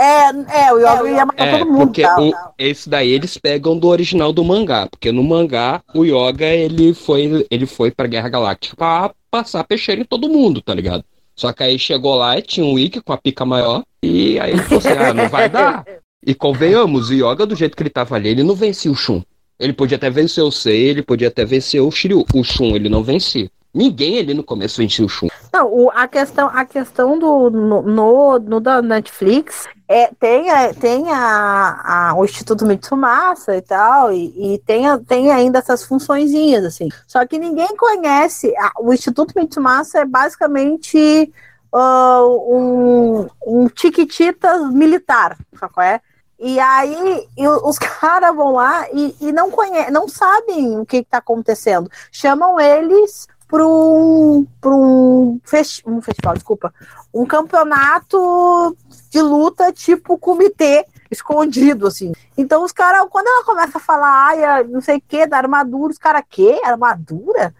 É, 0.00 0.28
é, 0.66 0.72
o 0.72 0.78
Yoga 0.78 1.10
ia 1.10 1.26
matar 1.26 1.48
É, 1.48 1.58
todo 1.58 1.66
mundo. 1.72 1.78
porque 1.86 2.02
tal, 2.02 2.22
o- 2.26 2.30
tal. 2.30 2.54
esse 2.58 2.88
daí 2.88 3.10
eles 3.10 3.36
pegam 3.36 3.76
do 3.76 3.88
original 3.88 4.32
do 4.32 4.44
mangá, 4.44 4.86
porque 4.86 5.10
no 5.10 5.24
mangá 5.24 5.82
o 5.94 6.04
Yoga 6.04 6.46
ele 6.46 6.94
foi 6.94 7.44
ele 7.50 7.66
foi 7.66 7.90
pra 7.90 8.06
Guerra 8.06 8.28
Galáctica 8.28 8.76
pra 8.76 9.10
passar 9.30 9.64
peixeiro 9.64 10.00
em 10.02 10.04
todo 10.04 10.28
mundo, 10.28 10.62
tá 10.62 10.72
ligado? 10.74 11.04
Só 11.34 11.52
que 11.52 11.62
aí 11.62 11.78
chegou 11.78 12.14
lá 12.14 12.38
e 12.38 12.42
tinha 12.42 12.64
um 12.66 12.78
Ikki 12.78 13.00
com 13.00 13.12
a 13.12 13.16
pica 13.18 13.44
maior 13.44 13.82
e 14.02 14.38
aí 14.40 14.52
ele 14.52 14.62
falou 14.62 14.78
assim, 14.78 14.88
ah, 14.98 15.14
não 15.14 15.28
vai 15.28 15.48
dar. 15.48 15.84
E 16.26 16.34
convenhamos, 16.34 17.10
o 17.10 17.14
Yoga 17.14 17.46
do 17.46 17.54
jeito 17.56 17.76
que 17.76 17.82
ele 17.82 17.90
tava 17.90 18.16
ali, 18.16 18.28
ele 18.30 18.42
não 18.42 18.54
vencia 18.54 18.90
o 18.90 18.94
Shun. 18.94 19.22
Ele 19.58 19.72
podia 19.72 19.96
até 19.96 20.08
vencer 20.10 20.42
o 20.44 20.50
Sei, 20.52 20.88
ele 20.88 21.02
podia 21.02 21.28
até 21.28 21.44
vencer 21.44 21.80
o 21.80 21.90
Shiryu. 21.90 22.24
O 22.34 22.44
Shun 22.44 22.74
ele 22.76 22.88
não 22.88 23.02
vencia. 23.02 23.48
Ninguém 23.74 24.18
ali 24.18 24.34
no 24.34 24.42
começo 24.42 24.78
vencia 24.78 25.04
o 25.04 25.08
Shun. 25.08 25.28
Não, 25.52 25.66
o- 25.72 25.90
a 25.90 26.08
questão, 26.08 26.48
a 26.52 26.64
questão 26.64 27.18
do 27.18 27.50
no, 27.50 27.82
no, 27.82 28.38
no 28.38 28.60
da 28.60 28.80
Netflix 28.80 29.66
é 29.86 30.10
tem, 30.18 30.50
a, 30.50 30.72
tem 30.74 31.10
a, 31.12 31.80
a- 32.10 32.14
o 32.16 32.24
Instituto 32.24 32.64
Mitsumasa 32.66 33.56
e 33.56 33.62
tal, 33.62 34.12
e, 34.12 34.54
e 34.54 34.58
tem, 34.60 34.86
a- 34.88 34.98
tem 34.98 35.30
ainda 35.30 35.58
essas 35.58 35.84
funçõezinhas, 35.84 36.64
assim. 36.64 36.88
Só 37.06 37.24
que 37.26 37.38
ninguém 37.38 37.76
conhece. 37.76 38.54
a- 38.56 38.72
o 38.80 38.92
Instituto 38.92 39.32
Mitsumasa 39.36 39.98
é 40.00 40.04
basicamente 40.04 41.32
ah, 41.72 42.22
um, 42.24 43.26
um 43.46 43.68
Chiquititas 43.74 44.70
militar, 44.72 45.36
sabe 45.58 45.72
qual 45.74 45.86
é? 45.86 46.00
E 46.40 46.58
aí 46.60 47.26
e 47.36 47.48
os 47.48 47.78
caras 48.00 48.34
vão 48.34 48.52
lá 48.52 48.86
e, 48.92 49.14
e 49.20 49.32
não 49.32 49.50
conhecem, 49.50 49.90
não 49.92 50.08
sabem 50.08 50.78
o 50.78 50.86
que 50.86 50.98
está 50.98 51.18
acontecendo. 51.18 51.90
Chamam 52.12 52.58
eles 52.60 53.26
para 53.48 53.66
um, 53.66 54.46
um, 54.66 55.40
festi 55.42 55.82
um 55.86 56.02
festival, 56.02 56.34
desculpa, 56.34 56.72
um 57.12 57.24
campeonato 57.24 58.76
de 59.10 59.22
luta 59.22 59.72
tipo 59.72 60.18
comitê 60.18 60.84
escondido, 61.10 61.86
assim. 61.86 62.12
Então 62.36 62.62
os 62.62 62.72
caras, 62.72 63.06
quando 63.10 63.26
ela 63.26 63.44
começa 63.44 63.78
a 63.78 63.80
falar, 63.80 64.28
ai, 64.28 64.64
não 64.64 64.82
sei 64.82 64.98
o 64.98 65.02
que, 65.06 65.26
da 65.26 65.38
armadura, 65.38 65.92
os 65.92 65.98
caras, 65.98 66.22
quê? 66.28 66.60
Armadura? 66.62 67.54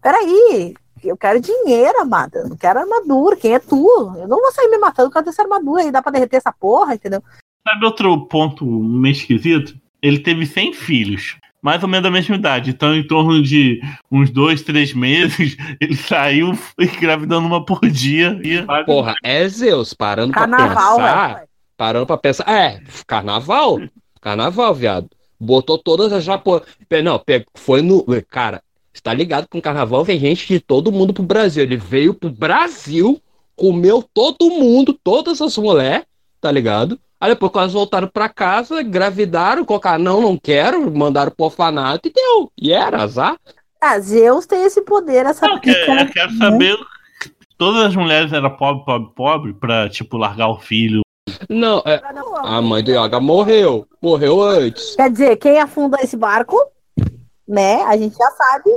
Peraí, 0.00 0.74
eu 1.02 1.16
quero 1.16 1.40
dinheiro, 1.40 2.00
amada. 2.00 2.44
Não 2.48 2.56
quero 2.56 2.78
armadura. 2.78 3.36
Quem 3.36 3.54
é 3.54 3.58
tu? 3.58 3.86
Eu 4.16 4.28
não 4.28 4.40
vou 4.40 4.52
sair 4.52 4.68
me 4.68 4.78
matando 4.78 5.10
com 5.10 5.18
essa 5.18 5.42
armadura 5.42 5.82
aí. 5.82 5.90
Dá 5.90 6.00
pra 6.00 6.12
derreter 6.12 6.36
essa 6.36 6.52
porra, 6.52 6.94
entendeu? 6.94 7.22
Sabe 7.66 7.84
outro 7.84 8.26
ponto 8.26 8.64
meio 8.64 9.12
esquisito? 9.12 9.74
Ele 10.00 10.20
teve 10.20 10.46
100 10.46 10.72
filhos. 10.74 11.36
Mais 11.62 11.82
ou 11.82 11.88
menos 11.88 12.04
da 12.04 12.10
mesma 12.10 12.36
idade. 12.36 12.70
Então, 12.70 12.94
em 12.94 13.06
torno 13.06 13.42
de 13.42 13.80
uns 14.10 14.30
dois, 14.30 14.62
três 14.62 14.94
meses, 14.94 15.56
ele 15.80 15.94
saiu 15.96 16.58
engravidando 16.80 17.46
uma 17.46 17.64
por 17.64 17.80
dia. 17.80 18.40
E... 18.42 18.64
Porra, 18.84 19.14
é 19.22 19.46
Zeus, 19.48 19.92
parando 19.92 20.32
Carnaval, 20.32 20.96
pra 20.96 21.04
pensar. 21.06 21.34
velho. 21.34 21.48
Parando 21.76 22.06
pra 22.06 22.16
pensar. 22.16 22.48
É, 22.50 22.80
carnaval. 23.06 23.78
Carnaval, 24.20 24.74
viado. 24.74 25.08
Botou 25.38 25.78
todas 25.78 26.12
as 26.12 26.24
japo... 26.24 26.62
Pe- 26.88 27.02
Não, 27.02 27.22
foi 27.54 27.80
no. 27.80 28.04
Cara, 28.28 28.62
você 28.92 29.00
tá 29.02 29.14
ligado 29.14 29.44
que 29.44 29.50
com 29.50 29.60
carnaval 29.60 30.04
vem 30.04 30.18
gente 30.18 30.46
de 30.46 30.60
todo 30.60 30.92
mundo 30.92 31.14
pro 31.14 31.22
Brasil. 31.22 31.62
Ele 31.62 31.76
veio 31.76 32.12
pro 32.12 32.30
Brasil, 32.30 33.20
comeu 33.56 34.02
todo 34.14 34.50
mundo, 34.50 34.98
todas 35.02 35.40
as 35.40 35.56
mulheres, 35.56 36.04
tá 36.40 36.50
ligado? 36.50 36.98
Aí 37.20 37.30
depois, 37.30 37.52
quando 37.52 37.62
elas 37.64 37.72
voltaram 37.74 38.08
pra 38.08 38.30
casa, 38.30 38.80
engravidaram, 38.80 39.64
colocaram, 39.64 40.02
não, 40.02 40.20
não 40.22 40.38
quero, 40.38 40.90
mandaram 40.90 41.30
pro 41.30 41.46
orfanato 41.46 42.08
e 42.08 42.12
deu. 42.12 42.50
E 42.56 42.72
era 42.72 43.02
azar. 43.02 43.36
Ah, 43.78 43.98
Zeus 44.00 44.46
tem 44.46 44.62
esse 44.64 44.80
poder, 44.82 45.26
essa 45.26 45.46
Não, 45.46 45.54
eu 45.54 45.60
quero, 45.60 45.80
pica. 45.80 46.02
eu 46.02 46.12
quero 46.12 46.32
saber. 46.38 46.76
Todas 47.58 47.82
as 47.84 47.94
mulheres 47.96 48.32
eram 48.32 48.56
pobre, 48.56 48.84
pobre, 48.86 49.14
pobre, 49.14 49.52
pra, 49.52 49.88
tipo, 49.90 50.16
largar 50.16 50.48
o 50.48 50.58
filho. 50.58 51.02
Não, 51.48 51.82
é, 51.84 52.00
a 52.38 52.62
mãe 52.62 52.82
do 52.82 52.90
Yoga 52.90 53.20
morreu. 53.20 53.86
Morreu 54.02 54.42
antes. 54.42 54.96
Quer 54.96 55.10
dizer, 55.10 55.36
quem 55.36 55.60
afunda 55.60 55.98
esse 56.00 56.16
barco, 56.16 56.56
né? 57.46 57.82
A 57.82 57.98
gente 57.98 58.16
já 58.16 58.30
sabe. 58.30 58.70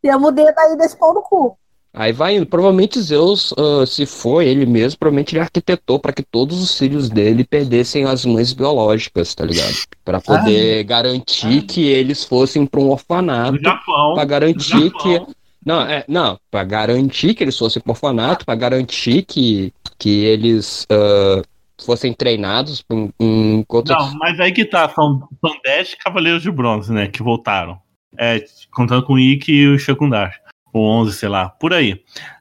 Temos 0.00 0.28
o 0.28 0.32
dedo 0.32 0.56
aí 0.56 0.76
desse 0.76 0.96
pau 0.96 1.12
no 1.12 1.22
cu. 1.22 1.57
Aí 1.92 2.12
vai 2.12 2.36
indo. 2.36 2.46
Provavelmente 2.46 3.00
Zeus, 3.00 3.52
ah, 3.56 3.84
se 3.86 4.06
for 4.06 4.42
ele 4.42 4.66
mesmo, 4.66 4.98
provavelmente 4.98 5.34
ele 5.34 5.40
arquitetou 5.40 5.98
para 5.98 6.12
que 6.12 6.22
todos 6.22 6.62
os 6.62 6.76
filhos 6.76 7.08
dele 7.08 7.44
perdessem 7.44 8.04
as 8.04 8.24
mães 8.24 8.52
biológicas, 8.52 9.34
tá 9.34 9.44
ligado? 9.44 9.74
Para 10.04 10.20
poder 10.20 10.84
garantir 10.84 11.62
que 11.62 11.86
eles 11.86 12.24
fossem 12.24 12.66
para 12.66 12.80
um 12.80 12.90
orfanato, 12.90 13.58
para 14.14 14.24
garantir 14.24 14.90
que 14.92 15.20
não, 15.64 15.82
é, 15.82 16.04
não, 16.08 16.38
para 16.50 16.64
garantir 16.64 17.34
que 17.34 17.44
eles 17.44 17.58
fossem 17.58 17.82
para 17.82 17.92
orfanato, 17.92 18.46
para 18.46 18.54
garantir 18.54 19.22
que 19.22 19.72
que 19.98 20.24
eles 20.24 20.86
ah, 20.90 21.42
fossem 21.84 22.12
treinados 22.12 22.84
em, 22.90 23.12
em 23.18 23.64
contra... 23.64 23.96
Não, 23.96 24.14
mas 24.18 24.38
aí 24.40 24.52
que 24.52 24.64
tá. 24.64 24.88
São, 24.88 25.28
são 25.40 25.60
10 25.64 25.96
Cavaleiros 25.96 26.42
de 26.42 26.50
Bronze, 26.50 26.92
né? 26.92 27.08
Que 27.08 27.22
voltaram. 27.22 27.78
É, 28.16 28.44
contando 28.70 29.04
com 29.04 29.14
o 29.14 29.18
Ikki 29.18 29.52
e 29.52 29.68
o 29.68 29.78
Shekundar. 29.78 30.34
Ou 30.72 30.84
11, 30.84 31.12
sei 31.16 31.28
lá. 31.28 31.48
Por 31.48 31.72
aí. 31.72 32.00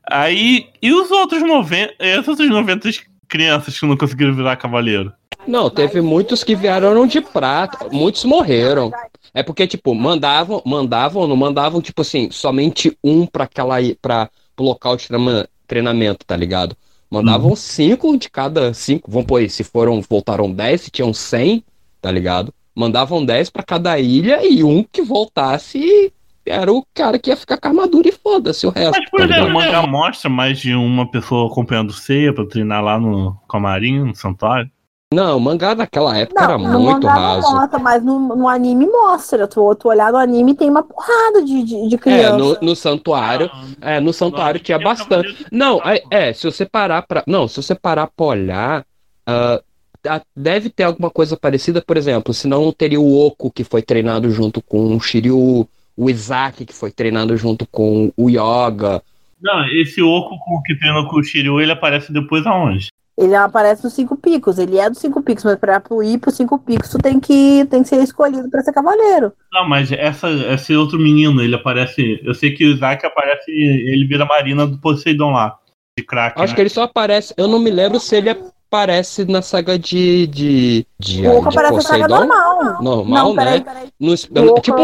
Aí. 0.09 0.67
E 0.81 0.93
os 0.93 1.09
outros 1.11 1.41
90. 1.41 1.93
As 2.19 2.27
outras 2.27 2.49
90 2.49 2.89
crianças 3.27 3.79
que 3.79 3.85
não 3.85 3.97
conseguiram 3.97 4.33
virar 4.35 4.55
cavaleiro? 4.55 5.11
Não, 5.47 5.69
teve 5.69 6.01
muitos 6.01 6.43
que 6.43 6.55
vieram 6.55 7.07
de 7.07 7.21
prata, 7.21 7.87
muitos 7.91 8.25
morreram. 8.25 8.91
É 9.33 9.41
porque, 9.43 9.65
tipo, 9.67 9.93
mandavam, 9.95 10.61
mandavam, 10.65 11.27
não 11.27 11.35
mandavam, 11.35 11.81
tipo 11.81 12.01
assim, 12.01 12.29
somente 12.31 12.97
um 13.03 13.25
pra 13.25 13.45
aquela 13.45 13.75
para 14.01 14.29
pro 14.55 14.65
local 14.65 14.97
de 14.97 15.07
treina- 15.07 15.47
treinamento, 15.65 16.25
tá 16.25 16.35
ligado? 16.35 16.75
Mandavam 17.09 17.55
cinco 17.55 18.17
de 18.17 18.29
cada 18.29 18.73
cinco, 18.73 19.09
vamos 19.09 19.27
pôr 19.27 19.37
aí, 19.37 19.49
se 19.49 19.63
foram, 19.63 20.01
voltaram 20.01 20.51
10, 20.51 20.81
se 20.81 20.91
tinham 20.91 21.13
100, 21.13 21.63
tá 22.01 22.11
ligado? 22.11 22.53
Mandavam 22.75 23.23
10 23.23 23.49
pra 23.49 23.63
cada 23.63 23.97
ilha 23.97 24.45
e 24.45 24.63
um 24.63 24.83
que 24.83 25.01
voltasse 25.01 26.11
era 26.47 26.71
o 26.71 26.85
cara 26.93 27.19
que 27.19 27.29
ia 27.29 27.37
ficar 27.37 27.57
com 27.57 27.67
a 27.67 27.71
armadura 27.71 28.07
e 28.09 28.11
foda-se 28.11 28.65
o 28.65 28.69
resto. 28.69 28.99
Mas, 28.99 29.09
por 29.09 29.21
exemplo, 29.21 29.47
o 29.47 29.53
mangá 29.53 29.85
mostra 29.85 30.29
mais 30.29 30.59
de 30.59 30.73
uma 30.73 31.09
pessoa 31.09 31.47
acompanhando 31.51 31.93
ceia 31.93 32.33
pra 32.33 32.45
treinar 32.45 32.83
lá 32.83 32.99
no 32.99 33.35
camarim, 33.49 33.99
no 33.99 34.15
santuário. 34.15 34.69
Não, 35.13 35.37
o 35.37 35.39
mangá 35.39 35.73
naquela 35.73 36.17
época 36.17 36.43
era 36.43 36.57
no 36.57 36.79
muito 36.81 37.07
mangá 37.07 37.13
raso. 37.13 37.41
não 37.49 37.59
mostra, 37.61 37.79
mas 37.79 38.03
no, 38.03 38.19
no 38.35 38.47
anime 38.47 38.85
mostra. 38.87 39.47
Tu, 39.47 39.75
tu 39.75 39.87
olhar 39.87 40.11
no 40.11 40.17
anime 40.17 40.53
tem 40.53 40.69
uma 40.69 40.83
porrada 40.83 41.41
de, 41.45 41.63
de, 41.63 41.87
de 41.87 41.95
É, 41.95 41.97
criança. 41.97 42.37
no, 42.37 42.57
no 42.61 42.75
santuário, 42.75 43.49
é, 43.79 44.01
no 44.01 44.11
santuário 44.11 44.59
tinha 44.59 44.77
bastante. 44.77 45.45
Não, 45.49 45.79
é, 45.85 46.03
é, 46.11 46.33
se 46.33 46.43
você 46.43 46.65
parar 46.65 47.03
pra. 47.03 47.23
Não, 47.25 47.47
se 47.47 47.55
você 47.61 47.73
parar 47.73 48.07
pra 48.13 48.25
olhar, 48.25 48.85
ah, 49.25 49.61
tá- 50.01 50.21
deve 50.35 50.69
ter 50.69 50.83
alguma 50.83 51.09
coisa 51.09 51.37
parecida, 51.37 51.81
por 51.81 51.95
exemplo, 51.95 52.33
senão 52.33 52.65
não 52.65 52.73
teria 52.73 52.99
o 52.99 53.25
Oco 53.25 53.49
que 53.49 53.63
foi 53.63 53.81
treinado 53.81 54.29
junto 54.29 54.61
com 54.61 54.93
o 54.93 54.99
Shiryu, 54.99 55.65
o 55.97 56.09
Isaac 56.09 56.63
que 56.65 56.73
foi 56.73 56.91
treinado 56.91 57.35
junto 57.35 57.67
com 57.67 58.13
o 58.15 58.29
Yoga. 58.29 59.01
Não, 59.41 59.65
esse 59.67 60.01
oco 60.01 60.37
com- 60.39 60.61
que 60.63 60.77
treinou 60.77 61.07
com 61.09 61.17
o 61.17 61.23
Shiryu, 61.23 61.59
ele 61.59 61.71
aparece 61.71 62.13
depois 62.13 62.45
aonde? 62.45 62.89
Ele 63.17 63.33
aparece 63.33 63.83
nos 63.83 63.93
cinco 63.93 64.15
picos. 64.15 64.59
Ele 64.59 64.77
é 64.77 64.87
dos 64.89 64.99
cinco 64.99 65.23
picos, 65.23 65.43
mas 65.43 65.55
pra 65.57 65.79
tu 65.79 66.03
ir 66.03 66.19
pros 66.19 66.35
cinco 66.35 66.59
picos, 66.59 66.89
tu 66.89 66.99
tem 66.99 67.19
que, 67.19 67.65
tem 67.65 67.81
que 67.81 67.89
ser 67.89 68.01
escolhido 68.03 68.47
pra 68.49 68.61
ser 68.61 68.71
cavaleiro. 68.71 69.33
Não, 69.51 69.67
mas 69.67 69.91
essa, 69.91 70.29
esse 70.53 70.75
outro 70.75 70.99
menino, 70.99 71.41
ele 71.41 71.55
aparece. 71.55 72.21
Eu 72.23 72.35
sei 72.35 72.53
que 72.53 72.63
o 72.63 72.73
Isaac 72.75 73.03
aparece, 73.05 73.49
ele 73.49 74.05
vira 74.05 74.23
a 74.23 74.27
marina 74.27 74.67
do 74.67 74.77
Poseidon 74.77 75.31
lá. 75.31 75.57
De 75.97 76.05
crack. 76.05 76.39
Acho 76.39 76.51
né? 76.51 76.55
que 76.55 76.61
ele 76.61 76.69
só 76.69 76.83
aparece. 76.83 77.33
Eu 77.35 77.47
não 77.47 77.57
me 77.57 77.71
lembro 77.71 77.99
se 77.99 78.15
ele 78.15 78.29
aparece 78.69 79.25
na 79.25 79.41
saga 79.41 79.77
de. 79.79 80.27
de, 80.27 80.85
de, 80.99 81.27
O 81.27 81.37
Oco 81.37 81.49
de 81.49 81.57
aparece 81.57 81.75
na 81.75 81.81
saga 81.81 82.07
normal. 82.07 82.81
Normal, 82.83 83.05
não, 83.29 83.33
né? 83.33 83.43
peraí, 83.43 83.61
peraí. 83.61 83.87
Nos- 83.99 84.25
Opa. 84.29 84.61
tipo 84.61 84.77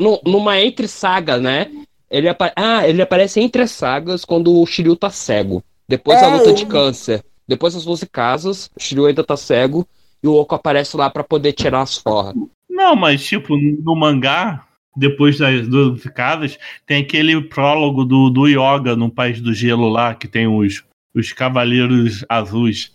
nu- 0.00 0.20
numa 0.24 0.60
entre 0.60 0.86
saga, 0.86 1.38
né? 1.38 1.66
Ele 2.10 2.28
ah, 2.56 2.86
ele 2.88 3.00
aparece 3.02 3.40
entre 3.40 3.62
as 3.62 3.70
sagas 3.70 4.24
quando 4.24 4.52
o 4.60 4.66
Shiryu 4.66 4.96
tá 4.96 5.10
cego. 5.10 5.62
Depois 5.88 6.20
da 6.20 6.26
É, 6.28 6.36
luta 6.36 6.52
de 6.52 6.62
ele- 6.62 6.70
câncer. 6.70 7.24
Depois 7.48 7.74
das 7.74 7.84
12 7.84 8.06
casas, 8.06 8.70
o 8.76 8.80
Shiryu 8.82 9.06
ainda 9.06 9.24
tá 9.24 9.36
cego 9.36 9.86
e 10.22 10.28
o 10.28 10.34
Oco 10.34 10.54
aparece 10.54 10.96
lá 10.96 11.08
pra 11.10 11.24
poder 11.24 11.52
tirar 11.52 11.80
as 11.82 11.96
forras. 11.96 12.34
Não, 12.68 12.94
mas 12.94 13.24
tipo, 13.24 13.56
no 13.56 13.96
mangá, 13.96 14.64
depois 14.96 15.38
das 15.38 15.66
duas 15.66 16.02
casas, 16.14 16.58
tem 16.86 17.02
aquele 17.02 17.40
prólogo 17.42 18.04
do, 18.04 18.30
do 18.30 18.46
Yoga 18.46 18.94
no 18.96 19.10
País 19.10 19.40
do 19.40 19.52
Gelo 19.52 19.88
lá, 19.88 20.14
que 20.14 20.28
tem 20.28 20.46
os, 20.46 20.84
os 21.14 21.32
Cavaleiros 21.32 22.24
Azuis. 22.28 22.92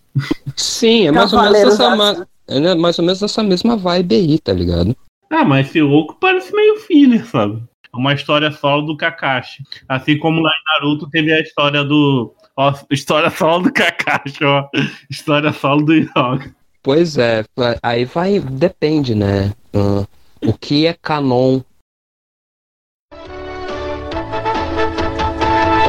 Sim, 0.56 1.08
é 1.08 1.12
mais 1.12 1.34
ou 1.34 1.41
menos 1.41 1.58
essa 1.58 1.95
ma- 1.95 2.28
é 2.47 2.75
mais 2.75 2.99
ou 2.99 3.06
menos 3.06 3.21
essa 3.21 3.43
mesma 3.43 3.75
vibe 3.75 4.15
aí, 4.15 4.39
tá 4.39 4.54
ligado? 4.54 4.95
Ah, 5.30 5.43
mas 5.43 5.67
esse 5.67 5.82
Oco 5.82 6.17
parece 6.19 6.54
meio 6.56 6.78
filler, 6.82 7.25
sabe? 7.25 7.62
É 7.93 7.97
uma 7.97 8.13
história 8.13 8.51
solo 8.51 8.84
do 8.84 8.97
Kakashi. 8.97 9.63
Assim 9.89 10.17
como 10.17 10.41
lá 10.41 10.49
em 10.51 10.82
Naruto 10.84 11.10
teve 11.10 11.34
a 11.34 11.39
história 11.41 11.84
do. 11.84 12.34
Ó, 12.58 12.73
história 12.91 13.30
solo 13.30 13.63
do 13.63 13.73
Kakashi, 13.73 14.43
ó. 14.43 14.67
História 15.10 15.51
solo 15.51 15.84
do 15.86 15.93
Yoga. 15.93 16.56
Pois 16.84 17.17
é, 17.17 17.43
aí 17.82 18.06
vai, 18.06 18.39
depende, 18.39 19.15
né? 19.15 19.51
Ah, 19.73 20.06
o 20.45 20.54
que 20.54 20.86
é 20.86 20.93
canon 20.93 21.62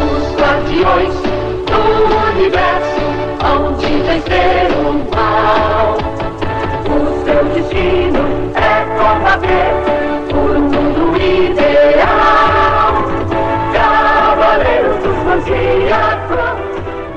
Os 0.01 0.35
guardiões 0.37 1.15
do 1.67 1.81
universo 2.33 3.01
hão 3.45 3.77
de 3.77 3.96
vencer 4.17 4.71
o 4.79 4.93
mal. 5.15 5.97
O 6.87 7.25
seu 7.25 7.45
destino 7.53 8.21
é 8.55 8.85
combater 8.97 9.73
por 10.31 10.57
um 10.57 10.61
mundo 10.61 11.17
ideal. 11.17 12.07
Cavaleiros 13.73 14.97
do 15.03 15.11
Zodíaco, 15.25 16.35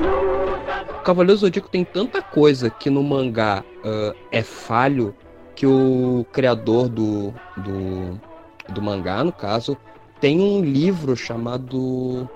lutadores. 0.02 1.02
Cavaleiro 1.04 1.38
Zodíaco 1.38 1.68
tem 1.68 1.84
tanta 1.84 2.20
coisa 2.20 2.68
que 2.68 2.90
no 2.90 3.02
mangá 3.02 3.64
ah, 3.84 4.14
é 4.30 4.42
falho 4.42 5.14
que 5.54 5.66
o 5.66 6.26
criador 6.32 6.88
do, 6.88 7.34
do, 7.56 8.20
do 8.68 8.82
mangá, 8.82 9.22
no 9.24 9.32
caso, 9.32 9.76
tem 10.20 10.40
um 10.40 10.62
livro 10.62 11.16
chamado. 11.16 12.28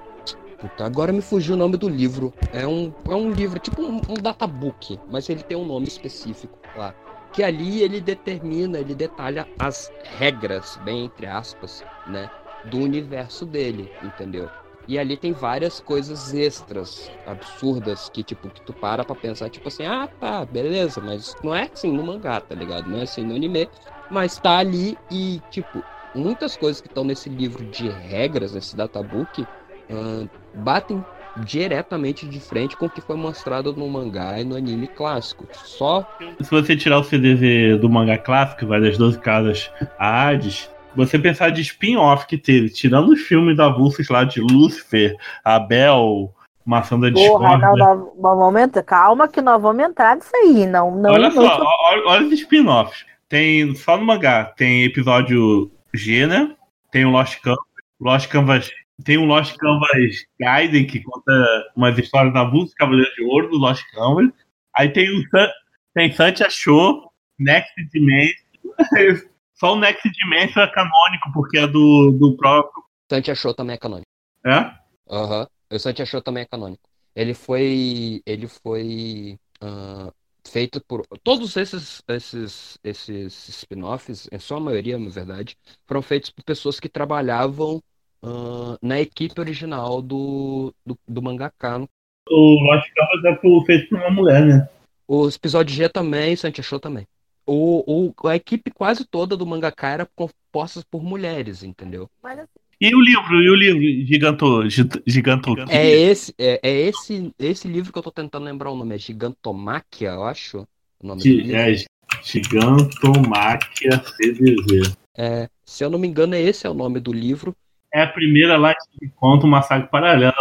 Puta, 0.64 0.86
agora 0.86 1.12
me 1.12 1.20
fugiu 1.20 1.56
o 1.56 1.58
nome 1.58 1.76
do 1.76 1.90
livro. 1.90 2.32
É 2.50 2.66
um, 2.66 2.90
é 3.06 3.14
um 3.14 3.30
livro, 3.30 3.58
tipo 3.58 3.82
um, 3.82 4.00
um 4.08 4.14
databook, 4.14 4.98
mas 5.10 5.28
ele 5.28 5.42
tem 5.42 5.58
um 5.58 5.66
nome 5.66 5.86
específico 5.86 6.58
lá. 6.74 6.94
Que 7.34 7.42
ali 7.42 7.82
ele 7.82 8.00
determina, 8.00 8.78
ele 8.78 8.94
detalha 8.94 9.46
as 9.58 9.92
regras, 10.16 10.78
bem 10.82 11.04
entre 11.04 11.26
aspas, 11.26 11.84
né? 12.06 12.30
Do 12.64 12.78
universo 12.78 13.44
dele, 13.44 13.90
entendeu? 14.02 14.48
E 14.88 14.98
ali 14.98 15.18
tem 15.18 15.32
várias 15.32 15.80
coisas 15.80 16.32
extras, 16.32 17.10
absurdas, 17.26 18.08
que 18.08 18.22
tipo, 18.22 18.48
que 18.48 18.62
tu 18.62 18.72
para 18.72 19.04
pra 19.04 19.14
pensar, 19.14 19.50
tipo 19.50 19.68
assim, 19.68 19.84
ah, 19.84 20.08
tá, 20.18 20.46
beleza, 20.46 20.98
mas 21.02 21.36
não 21.44 21.54
é 21.54 21.68
assim 21.70 21.92
no 21.92 22.02
mangá, 22.02 22.40
tá 22.40 22.54
ligado? 22.54 22.88
Não 22.88 23.00
é 23.00 23.02
assim 23.02 23.22
no 23.22 23.34
anime, 23.34 23.68
mas 24.10 24.38
tá 24.38 24.56
ali 24.56 24.96
e, 25.10 25.42
tipo, 25.50 25.84
muitas 26.14 26.56
coisas 26.56 26.80
que 26.80 26.88
estão 26.88 27.04
nesse 27.04 27.28
livro 27.28 27.62
de 27.66 27.88
regras, 27.88 28.54
nesse 28.54 28.74
databook, 28.74 29.46
ah, 29.90 30.26
batem 30.54 31.04
diretamente 31.38 32.26
de 32.26 32.38
frente 32.40 32.76
com 32.76 32.86
o 32.86 32.90
que 32.90 33.00
foi 33.00 33.16
mostrado 33.16 33.72
no 33.74 33.88
mangá 33.88 34.40
e 34.40 34.44
no 34.44 34.56
anime 34.56 34.86
clássico. 34.86 35.46
Só 35.52 36.08
Se 36.40 36.50
você 36.50 36.76
tirar 36.76 36.98
o 36.98 37.04
CDV 37.04 37.76
do 37.78 37.90
mangá 37.90 38.16
clássico, 38.18 38.60
que 38.60 38.66
vai 38.66 38.80
das 38.80 38.96
12 38.96 39.18
casas 39.18 39.70
a 39.98 40.28
Hades, 40.28 40.70
você 40.94 41.18
pensar 41.18 41.50
de 41.50 41.60
spin-off 41.60 42.26
que 42.26 42.38
teve, 42.38 42.70
tirando 42.70 43.08
os 43.10 43.20
filmes 43.22 43.56
da 43.56 43.68
Vulsus 43.68 44.08
lá 44.08 44.22
de 44.22 44.40
Lúcifer, 44.40 45.16
Abel, 45.44 46.32
Maçã 46.64 46.98
da 46.98 47.10
Porra, 47.10 47.56
Discórdia. 47.58 47.84
não, 47.84 48.12
vamos 48.20 48.60
entrar. 48.62 48.82
Calma 48.84 49.26
que 49.26 49.42
nós 49.42 49.60
vamos 49.60 49.84
entrar 49.84 50.14
nisso 50.14 50.30
aí. 50.36 50.66
Não, 50.66 50.94
não, 50.96 51.10
olha 51.10 51.28
não, 51.30 51.42
só, 51.42 51.58
ó- 51.62 51.90
olha, 51.92 52.02
olha 52.06 52.26
os 52.26 52.32
spin-offs. 52.32 53.04
Tem, 53.28 53.74
só 53.74 53.96
no 53.96 54.04
mangá, 54.04 54.44
tem 54.44 54.84
episódio 54.84 55.68
G, 55.92 56.26
né? 56.28 56.54
Tem 56.92 57.04
o 57.04 57.10
Lost 57.10 57.40
Canvas. 57.40 57.64
Lost 58.00 58.28
Canvas 58.28 58.70
tem 59.02 59.18
um 59.18 59.26
Lost 59.26 59.56
Canvas 59.56 60.24
Gaiden, 60.40 60.86
que 60.86 61.02
conta 61.02 61.32
umas 61.74 61.98
histórias 61.98 62.32
da 62.32 62.44
Vulsus, 62.44 62.74
Cavaleiro 62.74 63.12
de 63.14 63.24
Ouro, 63.24 63.50
do 63.50 63.56
Lost 63.56 63.82
Canvas. 63.92 64.30
Aí 64.76 64.92
tem 64.92 65.08
o 65.10 65.28
San- 65.30 65.50
tem 65.94 66.12
Santi 66.12 66.44
Achou, 66.44 67.10
Next 67.38 67.74
Dimension. 67.92 68.44
Só 69.54 69.74
o 69.74 69.78
Next 69.78 70.08
Dimension 70.10 70.62
é 70.62 70.66
canônico, 70.72 71.32
porque 71.32 71.58
é 71.58 71.66
do, 71.66 72.10
do 72.12 72.36
próprio. 72.36 72.84
Santi 73.10 73.30
achou 73.30 73.54
também 73.54 73.74
é 73.74 73.78
canônico. 73.78 74.08
É? 74.44 74.72
Aham. 75.10 75.46
O 75.72 75.78
Santi 75.78 76.02
achou 76.02 76.20
também 76.20 76.42
é 76.42 76.46
canônico. 76.46 76.82
Ele 77.14 77.34
foi. 77.34 78.20
Ele 78.26 78.48
foi. 78.48 79.38
ah, 79.60 80.12
feito 80.46 80.80
por. 80.84 81.06
Todos 81.22 81.56
esses, 81.56 82.02
esses, 82.08 82.78
esses 82.82 83.48
spin-offs, 83.48 84.28
em 84.30 84.38
sua 84.38 84.60
maioria, 84.60 84.98
na 84.98 85.08
verdade, 85.08 85.56
foram 85.86 86.02
feitos 86.02 86.30
por 86.30 86.44
pessoas 86.44 86.80
que 86.80 86.88
trabalhavam 86.88 87.80
ah, 88.24 88.78
na 88.82 89.00
equipe 89.00 89.38
original 89.40 90.00
do, 90.00 90.72
do, 90.84 90.98
do 91.06 91.22
mangaka. 91.22 91.86
O 92.28 92.58
Lost 92.64 92.88
Canvas 92.94 93.24
é 93.24 93.34
por- 93.36 93.64
feito 93.66 93.88
por 93.90 93.98
uma 93.98 94.10
mulher, 94.10 94.44
né? 94.46 94.68
Os 95.06 95.36
episódios 95.36 95.76
G 95.76 95.88
também, 95.88 96.34
Santi 96.34 96.60
achou 96.60 96.80
também. 96.80 97.06
O, 97.46 98.08
o, 98.18 98.28
a 98.28 98.34
equipe 98.36 98.70
quase 98.70 99.04
toda 99.04 99.36
do 99.36 99.46
mangaka 99.46 99.88
era 99.90 100.08
composta 100.16 100.82
por 100.90 101.02
mulheres, 101.02 101.62
entendeu? 101.62 102.08
Mas 102.22 102.38
assim, 102.38 102.48
E 102.80 102.94
o 102.94 103.00
livro, 103.00 103.42
e 103.42 103.50
o 103.50 103.54
livro, 103.54 104.06
Giganto. 104.06 104.70
Gi- 104.70 104.88
Giganto. 105.06 105.54
É 105.68 105.86
esse, 105.86 106.34
é, 106.38 106.58
é 106.62 106.72
esse, 106.72 107.30
esse 107.38 107.68
livro 107.68 107.92
que 107.92 107.98
eu 107.98 108.02
tô 108.02 108.10
tentando 108.10 108.44
lembrar 108.44 108.70
o 108.70 108.76
nome, 108.76 108.94
é 108.94 108.98
Gigantomáquia, 108.98 110.08
eu 110.12 110.24
acho. 110.24 110.66
O 111.02 111.06
nome 111.06 111.22
livro. 111.22 111.56
É 111.56 111.74
Gigantomáquia 112.22 114.02
CDZ. 114.16 114.96
É, 115.16 115.48
se 115.64 115.84
eu 115.84 115.90
não 115.90 115.98
me 115.98 116.08
engano, 116.08 116.34
esse 116.34 116.66
é 116.66 116.70
o 116.70 116.74
nome 116.74 116.98
do 116.98 117.12
livro. 117.12 117.54
É 117.94 118.02
a 118.02 118.08
primeira 118.08 118.56
lá 118.56 118.74
que 118.74 119.08
conta 119.14 119.46
uma 119.46 119.62
saga 119.62 119.86
paralela. 119.86 120.34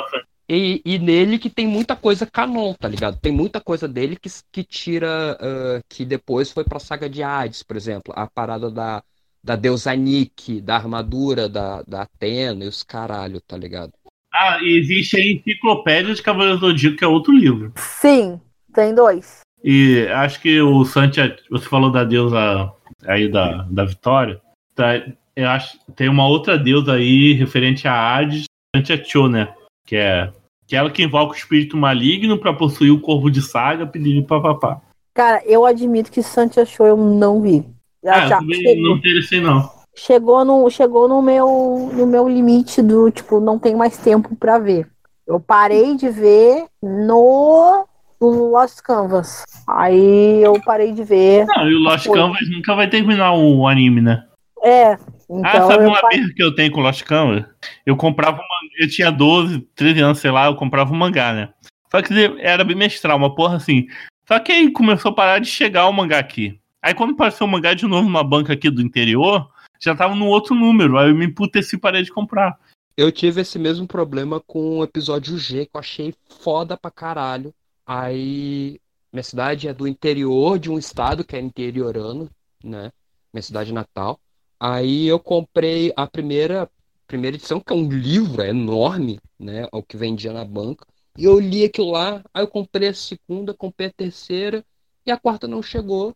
E, 0.49 0.81
e 0.83 0.97
nele 0.97 1.37
que 1.37 1.49
tem 1.49 1.67
muita 1.67 1.95
coisa 1.95 2.25
canon, 2.25 2.73
tá 2.73 2.87
ligado? 2.87 3.19
Tem 3.19 3.31
muita 3.31 3.61
coisa 3.61 3.87
dele 3.87 4.15
que, 4.15 4.29
que 4.51 4.63
tira. 4.63 5.37
ah, 5.39 5.81
que 5.87 6.03
depois 6.03 6.51
foi 6.51 6.63
pra 6.63 6.79
saga 6.79 7.07
de 7.07 7.21
Hades, 7.21 7.61
por 7.61 7.77
exemplo. 7.77 8.11
A 8.15 8.27
parada 8.27 8.71
da, 8.71 9.03
da 9.43 9.55
deusa 9.55 9.95
Nike, 9.95 10.59
da 10.59 10.75
armadura 10.75 11.47
da, 11.47 11.83
da 11.83 12.01
Atena 12.01 12.65
e 12.65 12.67
os 12.67 12.81
caralho, 12.81 13.39
tá 13.39 13.55
ligado? 13.55 13.93
Ah, 14.33 14.57
e 14.61 14.79
existe 14.79 15.15
a 15.15 15.23
Enciclopédia 15.23 16.15
de 16.15 16.23
Cavaleiros 16.23 16.59
do 16.59 16.69
Zodíaco, 16.69 16.97
que 16.97 17.03
é 17.03 17.07
outro 17.07 17.31
livro. 17.31 17.71
sim, 17.77 18.41
tem 18.73 18.95
dois. 18.95 19.41
E 19.63 20.07
acho 20.07 20.41
que 20.41 20.59
o 20.59 20.83
Santia, 20.83 21.37
você 21.49 21.69
falou 21.69 21.91
da 21.91 22.03
deusa 22.03 22.73
aí 23.05 23.29
da, 23.29 23.61
da 23.69 23.85
Vitória. 23.85 24.41
Tá, 24.75 24.93
eu 25.35 25.49
acho 25.49 25.77
tem 25.95 26.09
uma 26.09 26.27
outra 26.27 26.57
deusa 26.57 26.93
aí 26.93 27.33
referente 27.33 27.87
a 27.87 27.93
Hades, 27.93 28.45
Santia 28.75 29.03
Cho, 29.03 29.27
né? 29.27 29.53
Que 29.85 29.95
é, 29.95 30.31
que 30.67 30.75
é 30.75 30.79
ela 30.79 30.91
que 30.91 31.03
invoca 31.03 31.33
o 31.33 31.35
espírito 31.35 31.77
maligno 31.77 32.37
pra 32.37 32.53
possuir 32.53 32.91
o 32.91 32.99
corpo 32.99 33.29
de 33.29 33.41
saga, 33.41 33.85
pedindo 33.85 34.25
papapá. 34.25 34.81
Cara, 35.13 35.43
eu 35.45 35.65
admito 35.65 36.11
que 36.11 36.23
Santia 36.23 36.65
Show 36.65 36.87
eu 36.87 36.97
não 36.97 37.41
vi. 37.41 37.65
Ah, 38.05 38.27
já 38.27 38.39
eu 38.39 38.81
não 38.81 38.97
interessei, 38.97 39.39
não. 39.39 39.69
chegou 39.95 40.43
no, 40.43 40.69
chegou 40.69 41.07
no 41.07 41.21
meu, 41.21 41.91
no 41.93 42.05
meu 42.05 42.27
limite 42.27 42.81
do, 42.81 43.11
tipo, 43.11 43.39
não 43.39 43.59
tem 43.59 43.75
mais 43.75 43.97
tempo 43.97 44.35
pra 44.35 44.57
ver. 44.57 44.87
Eu 45.25 45.39
parei 45.39 45.95
de 45.95 46.09
ver 46.09 46.65
no, 46.81 47.85
no 48.19 48.51
Lost 48.51 48.81
Canvas. 48.81 49.43
Aí 49.67 50.41
eu 50.43 50.59
parei 50.61 50.91
de 50.91 51.03
ver. 51.03 51.45
Não, 51.45 51.69
e 51.69 51.75
o 51.75 51.79
Lost. 51.79 52.09
Canvas 52.09 52.49
nunca 52.49 52.75
vai 52.75 52.89
terminar 52.89 53.33
o 53.33 53.67
anime, 53.67 54.01
né? 54.01 54.25
É, 54.61 54.97
ah, 55.43 55.49
então 55.49 55.67
sabe 55.67 55.83
eu 55.83 55.89
uma 55.89 56.01
birra 56.09 56.33
que 56.35 56.43
eu 56.43 56.53
tenho 56.53 56.71
com 56.71 56.79
o 56.79 56.83
Lost 56.83 57.03
Canvas? 57.03 57.45
Eu 57.85 57.95
comprava 57.95 58.37
uma... 58.37 58.45
Eu 58.79 58.89
tinha 58.89 59.11
12, 59.11 59.59
13 59.75 59.99
anos, 60.01 60.19
sei 60.19 60.31
lá, 60.31 60.47
eu 60.47 60.55
comprava 60.55 60.93
um 60.93 60.97
mangá, 60.97 61.33
né? 61.33 61.49
Só 61.89 62.01
que 62.01 62.13
era 62.39 62.63
bimestral, 62.63 63.17
uma 63.17 63.33
porra 63.33 63.57
assim. 63.57 63.87
Só 64.27 64.39
que 64.39 64.51
aí 64.51 64.71
começou 64.71 65.11
a 65.11 65.15
parar 65.15 65.39
de 65.39 65.47
chegar 65.47 65.87
o 65.87 65.93
mangá 65.93 66.19
aqui. 66.19 66.59
Aí 66.81 66.93
quando 66.93 67.13
apareceu 67.13 67.45
o 67.45 67.49
mangá 67.49 67.73
de 67.73 67.85
novo 67.85 68.03
numa 68.03 68.23
banca 68.23 68.53
aqui 68.53 68.69
do 68.69 68.81
interior, 68.81 69.49
já 69.79 69.95
tava 69.95 70.15
no 70.15 70.27
outro 70.27 70.55
número. 70.55 70.97
Aí 70.97 71.09
eu 71.09 71.15
me 71.15 71.25
emputeci 71.25 71.75
e 71.75 71.79
parei 71.79 72.03
de 72.03 72.11
comprar. 72.11 72.57
Eu 72.95 73.11
tive 73.11 73.41
esse 73.41 73.57
mesmo 73.57 73.87
problema 73.87 74.39
com 74.39 74.79
o 74.79 74.83
episódio 74.83 75.37
G, 75.37 75.65
que 75.65 75.75
eu 75.75 75.79
achei 75.79 76.13
foda 76.41 76.77
pra 76.77 76.91
caralho. 76.91 77.53
Aí, 77.85 78.79
minha 79.11 79.23
cidade 79.23 79.67
é 79.67 79.73
do 79.73 79.87
interior 79.87 80.59
de 80.59 80.69
um 80.69 80.77
estado 80.77 81.23
que 81.23 81.35
é 81.35 81.39
interiorano, 81.39 82.29
né? 82.63 82.91
Minha 83.33 83.41
cidade 83.41 83.73
natal. 83.73 84.19
Aí 84.65 85.07
eu 85.07 85.19
comprei 85.19 85.91
a 85.93 86.07
primeira, 86.07 86.69
primeira 87.05 87.35
edição, 87.35 87.59
que 87.59 87.73
é 87.73 87.75
um 87.75 87.89
livro 87.89 88.41
é 88.41 88.47
enorme, 88.47 89.19
né? 89.37 89.67
O 89.73 89.83
que 89.83 89.97
vendia 89.97 90.31
na 90.31 90.45
banca. 90.45 90.87
E 91.17 91.25
eu 91.25 91.37
li 91.37 91.65
aquilo 91.65 91.91
lá, 91.91 92.23
aí 92.33 92.43
eu 92.43 92.47
comprei 92.47 92.87
a 92.87 92.93
segunda, 92.93 93.53
comprei 93.53 93.89
a 93.89 93.91
terceira, 93.91 94.63
e 95.05 95.11
a 95.11 95.17
quarta 95.19 95.49
não 95.49 95.61
chegou. 95.61 96.15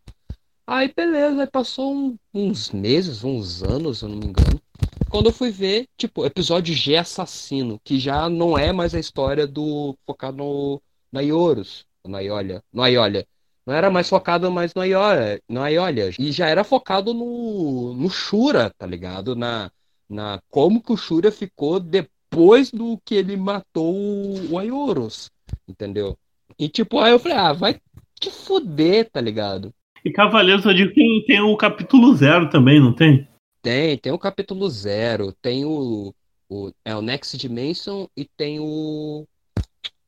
Aí 0.66 0.94
beleza, 0.96 1.42
aí 1.42 1.48
passou 1.52 1.94
um- 1.94 2.18
uns 2.34 2.72
meses, 2.72 3.22
uns 3.22 3.62
anos, 3.64 4.02
eu 4.02 4.08
não 4.08 4.18
me 4.18 4.28
engano. 4.28 4.62
Quando 5.10 5.26
eu 5.26 5.34
fui 5.34 5.52
ver, 5.52 5.86
tipo, 5.98 6.26
episódio 6.26 6.74
G 6.74 6.96
Assassino, 6.96 7.82
que 7.84 8.00
já 8.00 8.30
não 8.30 8.58
é 8.58 8.72
mais 8.72 8.96
a 8.96 9.00
história 9.00 9.46
do 9.46 9.94
focado 10.06 10.38
no, 10.38 10.82
na 11.12 11.20
Ioros, 11.20 11.86
na 12.08 12.22
Iolia, 12.22 12.64
no 12.72 12.82
Aiolia. 12.82 13.28
Não 13.68 13.74
era 13.74 13.90
mais 13.90 14.08
focado 14.08 14.50
mais 14.50 14.74
no 14.74 14.82
Aiolia, 14.82 15.42
no 15.50 15.62
Aiolia. 15.62 16.10
E 16.18 16.32
já 16.32 16.48
era 16.48 16.64
focado 16.64 17.14
no, 17.14 17.94
no 17.94 18.10
Shura, 18.10 18.70
tá 18.70 18.88
ligado? 18.88 19.36
Na, 19.36 19.70
na 20.10 20.40
como 20.50 20.82
que 20.82 20.94
o 20.94 20.96
Shura 20.96 21.34
ficou 21.34 21.78
depois 21.78 22.72
do 22.72 22.98
que 23.04 23.16
ele 23.16 23.36
matou 23.36 23.94
o, 23.94 24.58
Aioros, 24.58 25.30
entendeu? 25.68 26.18
E 26.58 26.70
tipo, 26.70 26.98
aí 26.98 27.12
eu 27.12 27.20
falei, 27.20 27.38
ah, 27.38 27.52
vai 27.52 27.82
te 28.18 28.32
fuder, 28.32 29.10
tá 29.12 29.20
ligado? 29.20 29.74
E 30.06 30.12
Cavaleiros 30.12 30.64
eu 30.64 30.74
digo 30.74 30.94
tem, 30.94 31.26
tem 31.26 31.42
o 31.42 31.58
capítulo 31.58 32.16
zero 32.16 32.50
também, 32.50 32.80
não 32.80 32.94
tem? 32.94 33.28
Tem, 33.62 33.98
tem 33.98 34.14
o 34.14 34.20
capítulo 34.20 34.70
zero, 34.70 35.34
tem 35.42 35.66
o, 35.66 36.14
o, 36.50 36.72
é 36.86 36.96
o 36.96 37.02
Next 37.02 37.38
Dimension 37.38 38.08
e 38.16 38.24
tem 38.24 38.62
o 38.62 39.26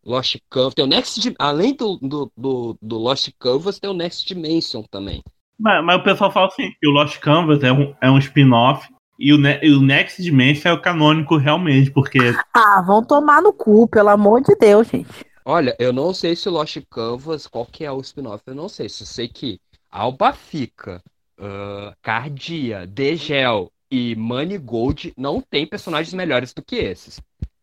Lost 0.10 0.38
Canvas. 0.50 0.74
Tem 0.74 0.86
o 0.86 0.88
Next, 0.88 1.36
além 1.38 1.76
do, 1.76 1.98
do, 1.98 2.32
do, 2.36 2.78
do 2.82 2.98
Lost 2.98 3.30
Canvas, 3.40 3.80
tem 3.80 3.90
o 3.90 3.94
Next 3.94 4.28
Dimension 4.28 4.84
também. 4.90 5.24
Mas, 5.60 5.84
mas 5.86 6.00
o 6.00 6.04
pessoal 6.04 6.32
fala 6.32 6.48
assim, 6.48 6.72
que 6.80 6.88
o 6.88 6.92
Lost 6.92 7.20
Canvas 7.20 7.64
é 7.64 7.72
um, 7.72 7.94
é 8.02 8.10
um 8.10 8.18
spin-off 8.18 8.88
e 9.20 9.34
o, 9.34 9.38
Ne- 9.38 9.60
e 9.62 9.72
o 9.72 9.82
Next 9.82 10.22
Dimension 10.22 10.72
é 10.72 10.74
o 10.74 10.82
canônico 10.82 11.38
realmente, 11.38 11.92
porque 11.92 12.18
Ah, 12.54 12.82
vão 12.82 13.04
tomar 13.04 13.42
no 13.42 13.54
cu, 13.54 13.88
pelo 13.88 14.10
amor 14.10 14.42
de 14.42 14.56
Deus, 14.56 14.88
gente. 14.88 15.10
Olha, 15.46 15.76
eu 15.80 15.92
não 15.94 16.14
sei 16.14 16.36
se 16.36 16.48
o 16.48 16.52
Lost 16.52 16.78
Canvas, 16.90 17.46
qual 17.48 17.66
que 17.66 17.84
é 17.84 17.92
o 17.92 18.02
spin-off, 18.02 18.44
eu 18.48 18.56
não 18.56 18.70
sei. 18.70 18.90
Só 18.90 19.06
sei 19.06 19.28
que 19.28 19.60
Alba 19.92 20.34
Fica, 20.34 21.04
ah, 21.40 21.94
Cardia, 22.02 22.88
Degel 22.88 23.72
e 23.92 24.16
Money 24.16 24.58
Gold 24.58 25.14
não 25.18 25.42
tem 25.42 25.68
personagens 25.68 26.14
melhores 26.14 26.54
do 26.54 26.64
que 26.64 26.76
esses. 26.78 27.20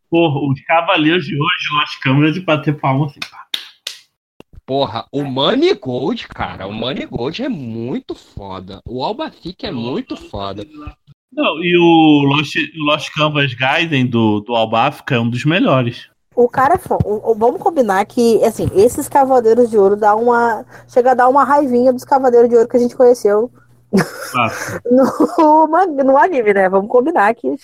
Porra, 0.09 0.39
os 0.51 0.59
Cavaleiros 0.61 1.25
de 1.25 1.35
hoje, 1.35 1.73
Lost 1.73 1.99
Canvas, 2.01 2.33
de 2.33 2.41
bater 2.41 2.79
palma 2.79 3.05
assim, 3.05 3.19
pá. 3.19 3.45
Porra, 4.65 5.05
o 5.13 5.23
Money 5.23 5.75
Gold, 5.75 6.27
cara, 6.27 6.67
o 6.67 6.73
Money 6.73 7.05
Gold 7.05 7.41
é 7.41 7.47
muito 7.47 8.13
foda. 8.13 8.81
O 8.85 9.01
Alba 9.03 9.31
Fica 9.31 9.67
é 9.67 9.71
muito 9.71 10.17
foda. 10.17 10.65
Não, 11.31 11.63
e 11.63 11.77
o 11.77 12.23
Lost, 12.27 12.55
Lost 12.75 13.09
Canvas 13.13 13.53
Gaiden 13.53 14.07
do, 14.07 14.41
do 14.41 14.55
Albafka 14.55 15.15
é 15.15 15.19
um 15.19 15.29
dos 15.29 15.45
melhores. 15.45 16.09
O 16.35 16.47
cara 16.47 16.75
é 16.75 16.77
foda. 16.77 17.03
Vamos 17.35 17.61
combinar 17.61 18.05
que, 18.05 18.43
assim, 18.43 18.69
esses 18.75 19.07
Cavaleiros 19.07 19.69
de 19.69 19.77
Ouro 19.77 19.95
dá 19.95 20.15
uma. 20.15 20.65
Chega 20.87 21.11
a 21.11 21.15
dar 21.15 21.29
uma 21.29 21.43
raivinha 21.43 21.93
dos 21.93 22.03
Cavaleiros 22.03 22.49
de 22.49 22.55
Ouro 22.55 22.67
que 22.67 22.77
a 22.77 22.79
gente 22.79 22.95
conheceu. 22.95 23.51
no, 24.89 25.67
no 26.03 26.17
anime, 26.17 26.53
né? 26.53 26.69
Vamos 26.69 26.89
combinar 26.89 27.33
que, 27.35 27.55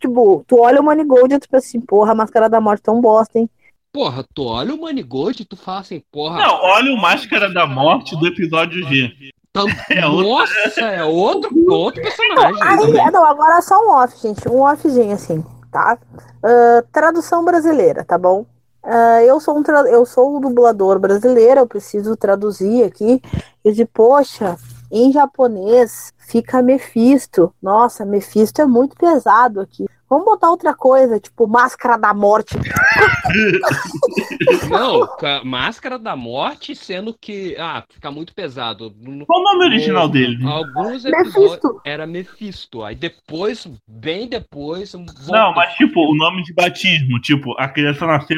tipo, 0.00 0.44
tu 0.46 0.60
olha 0.60 0.80
o 0.80 0.84
Manigold 0.84 1.34
e 1.34 1.38
tu 1.38 1.48
pensa 1.48 1.66
assim, 1.66 1.80
porra, 1.80 2.12
a 2.12 2.14
Máscara 2.14 2.48
da 2.48 2.60
Morte 2.60 2.82
tão 2.82 3.00
bosta, 3.00 3.38
hein? 3.38 3.48
Porra, 3.92 4.24
tu 4.34 4.44
olha 4.44 4.74
o 4.74 4.80
Manigold 4.80 5.42
e 5.42 5.44
tu 5.44 5.56
fala 5.56 5.80
assim, 5.80 6.02
porra. 6.12 6.38
Não, 6.38 6.54
olha 6.62 6.92
o 6.92 6.96
Máscara 6.96 7.52
da 7.52 7.66
Morte 7.66 8.16
do 8.16 8.26
episódio 8.26 8.86
G. 8.86 9.12
é 9.90 10.06
outro- 10.06 10.28
Nossa, 10.28 10.80
é 10.80 11.02
outro, 11.04 11.50
outro 11.70 12.02
personagem. 12.02 12.62
Aí, 12.62 12.78
também. 12.78 13.10
não, 13.10 13.24
agora 13.24 13.60
só 13.60 13.74
um 13.84 13.90
off, 13.90 14.16
gente. 14.20 14.48
Um 14.48 14.60
offzinho, 14.60 15.12
assim, 15.12 15.44
tá? 15.72 15.98
Ah, 16.42 16.84
tradução 16.92 17.44
brasileira, 17.44 18.04
tá 18.04 18.16
bom? 18.16 18.46
Ah, 18.82 19.22
eu, 19.22 19.40
sou 19.40 19.58
um 19.58 19.62
tra- 19.62 19.88
eu 19.90 20.06
sou 20.06 20.36
um 20.36 20.40
dublador 20.40 20.98
brasileiro, 20.98 21.60
eu 21.60 21.66
preciso 21.66 22.16
traduzir 22.16 22.84
aqui. 22.84 23.20
Eu 23.64 23.72
disse, 23.72 23.84
poxa, 23.86 24.56
em 24.90 25.12
japonês 25.12 26.12
fica 26.18 26.62
Mephisto. 26.62 27.52
Nossa, 27.62 28.04
Mephisto 28.04 28.60
é 28.62 28.66
muito 28.66 28.96
pesado 28.96 29.60
aqui. 29.60 29.86
Vamos 30.10 30.24
botar 30.24 30.48
outra 30.50 30.74
coisa, 30.74 31.20
tipo 31.20 31.46
Máscara 31.46 31.98
da 31.98 32.14
Morte. 32.14 32.56
Não, 34.70 35.06
ca- 35.18 35.42
Máscara 35.44 35.98
da 35.98 36.16
Morte, 36.16 36.74
sendo 36.74 37.14
que. 37.18 37.54
Ah, 37.58 37.84
fica 37.90 38.10
muito 38.10 38.34
pesado. 38.34 38.90
Qual 39.26 39.40
o 39.40 39.44
nome 39.44 39.64
original 39.66 40.06
no- 40.06 40.12
dele? 40.12 40.38
Alguns 40.46 41.04
Mephisto. 41.04 41.80
era 41.84 42.06
Mephisto. 42.06 42.82
Aí 42.82 42.94
depois, 42.94 43.66
bem 43.86 44.26
depois. 44.28 44.94
Não, 44.94 45.04
voltou. 45.04 45.54
mas 45.54 45.74
tipo, 45.74 46.00
o 46.00 46.14
nome 46.16 46.42
de 46.42 46.54
batismo. 46.54 47.20
Tipo, 47.20 47.54
a 47.58 47.68
criança 47.68 48.06
nasceu. 48.06 48.36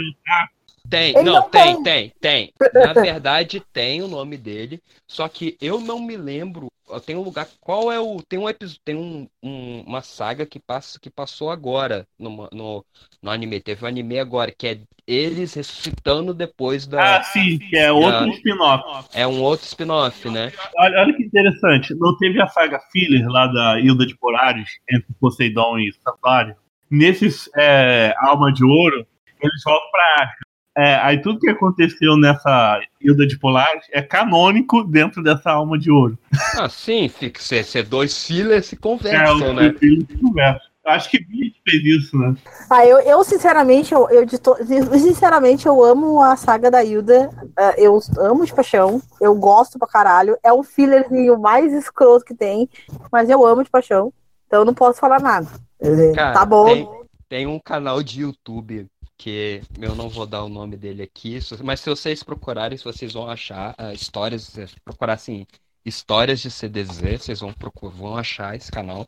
Tem, 0.90 1.10
Ele 1.10 1.22
não, 1.22 1.34
não 1.34 1.48
tem, 1.48 1.82
tem, 1.82 2.12
tem. 2.20 2.52
Na 2.74 2.92
verdade, 2.92 3.62
tem 3.72 4.02
o 4.02 4.08
nome 4.08 4.36
dele, 4.36 4.82
só 5.06 5.28
que 5.28 5.56
eu 5.60 5.80
não 5.80 6.00
me 6.00 6.16
lembro. 6.16 6.68
Tem 7.06 7.14
um 7.14 7.22
lugar. 7.22 7.46
Qual 7.60 7.92
é 7.92 8.00
o. 8.00 8.20
Tem 8.28 8.36
um 8.36 8.48
episódio. 8.48 8.80
Tem 8.84 8.96
um, 8.96 9.28
um- 9.40 9.82
uma 9.86 10.02
saga 10.02 10.44
que, 10.44 10.58
passa, 10.58 10.98
que 10.98 11.08
passou 11.08 11.48
agora 11.48 12.04
no, 12.18 12.48
no, 12.52 12.84
no 13.22 13.30
anime. 13.30 13.60
Teve 13.60 13.84
um 13.84 13.88
anime 13.88 14.18
agora, 14.18 14.50
que 14.50 14.66
é 14.66 14.80
eles 15.06 15.54
ressuscitando 15.54 16.34
depois 16.34 16.88
da. 16.88 17.18
Ah, 17.18 17.22
sim, 17.22 17.60
que 17.60 17.76
é 17.78 17.92
outro 17.92 18.24
Ah. 18.24 18.28
spin-off. 18.30 19.08
É 19.14 19.24
um 19.24 19.40
outro 19.40 19.66
spin-off, 19.66 20.28
né? 20.28 20.52
Olha, 20.76 21.00
olha 21.02 21.16
que 21.16 21.22
interessante. 21.22 21.94
Não 21.94 22.16
teve 22.18 22.42
a 22.42 22.48
saga 22.48 22.80
filler 22.90 23.24
lá 23.28 23.46
da 23.46 23.78
Hilda 23.78 24.04
de 24.04 24.16
Polaris, 24.18 24.68
entre 24.90 25.06
Poseidon 25.20 25.78
e 25.78 25.92
Santuário? 26.02 26.56
Nesses 26.90 27.48
é, 27.56 28.12
Alma 28.18 28.52
de 28.52 28.64
Ouro, 28.64 29.06
eles 29.40 29.62
voltam 29.64 29.88
pra 29.92 30.14
Asgard. 30.14 30.49
É, 30.76 30.94
aí 30.96 31.20
tudo 31.20 31.40
que 31.40 31.50
aconteceu 31.50 32.16
nessa 32.16 32.80
Hilda 33.00 33.26
de 33.26 33.38
Polaris 33.38 33.84
é 33.90 34.00
canônico 34.00 34.84
dentro 34.84 35.22
dessa 35.22 35.50
Alma 35.50 35.78
de 35.78 35.90
Ouro. 35.90 36.16
Ah, 36.56 36.68
sim, 36.68 37.10
ser, 37.38 37.64
ser 37.64 37.82
dois 37.84 38.24
fillers 38.24 38.66
se 38.66 38.76
É 38.76 38.78
conversam, 38.78 39.50
o 39.50 39.54
né? 39.54 39.74
conversam. 40.20 40.70
Acho 40.82 41.10
que 41.10 41.22
Bleach 41.22 41.60
fez 41.68 41.84
isso, 41.84 42.16
né? 42.16 42.34
Ah, 42.70 42.86
eu, 42.86 42.98
eu 43.00 43.22
sinceramente, 43.22 43.92
eu, 43.92 44.08
eu 44.10 44.24
de 44.24 44.38
to- 44.38 44.56
sinceramente, 44.98 45.66
eu 45.66 45.84
amo 45.84 46.22
a 46.22 46.36
saga 46.36 46.70
da 46.70 46.82
Hilda. 46.82 47.30
Ah, 47.56 47.74
eu 47.76 47.98
amo 48.18 48.46
de 48.46 48.54
paixão. 48.54 49.02
Eu 49.20 49.34
gosto 49.34 49.78
pra 49.78 49.86
caralho. 49.86 50.38
É 50.42 50.52
o 50.52 50.62
fillerzinho 50.62 51.38
mais 51.38 51.72
escroto 51.72 52.24
que 52.24 52.34
tem, 52.34 52.68
mas 53.12 53.28
eu 53.28 53.44
amo 53.44 53.62
de 53.62 53.70
paixão. 53.70 54.12
Então 54.46 54.60
eu 54.60 54.64
não 54.64 54.74
posso 54.74 54.98
falar 54.98 55.20
nada. 55.20 55.46
Cara, 56.14 56.32
tá 56.32 56.44
bom. 56.46 56.64
Tem, 56.64 56.88
tem 57.28 57.46
um 57.46 57.58
canal 57.58 58.02
de 58.02 58.22
YouTube 58.22 58.86
que 59.20 59.60
eu 59.78 59.94
não 59.94 60.08
vou 60.08 60.26
dar 60.26 60.42
o 60.44 60.48
nome 60.48 60.76
dele 60.76 61.02
aqui, 61.02 61.38
mas 61.62 61.80
se 61.80 61.90
vocês 61.90 62.22
procurarem, 62.22 62.78
vocês 62.78 63.12
vão 63.12 63.28
achar 63.28 63.74
ah, 63.78 63.92
histórias, 63.92 64.44
se 64.44 64.66
procurar 64.84 65.14
assim, 65.14 65.46
histórias 65.84 66.40
de 66.40 66.50
CDZ, 66.50 67.22
vocês 67.22 67.40
vão 67.40 67.52
procurar, 67.52 67.94
vão 67.94 68.16
achar 68.16 68.56
esse 68.56 68.70
canal. 68.72 69.06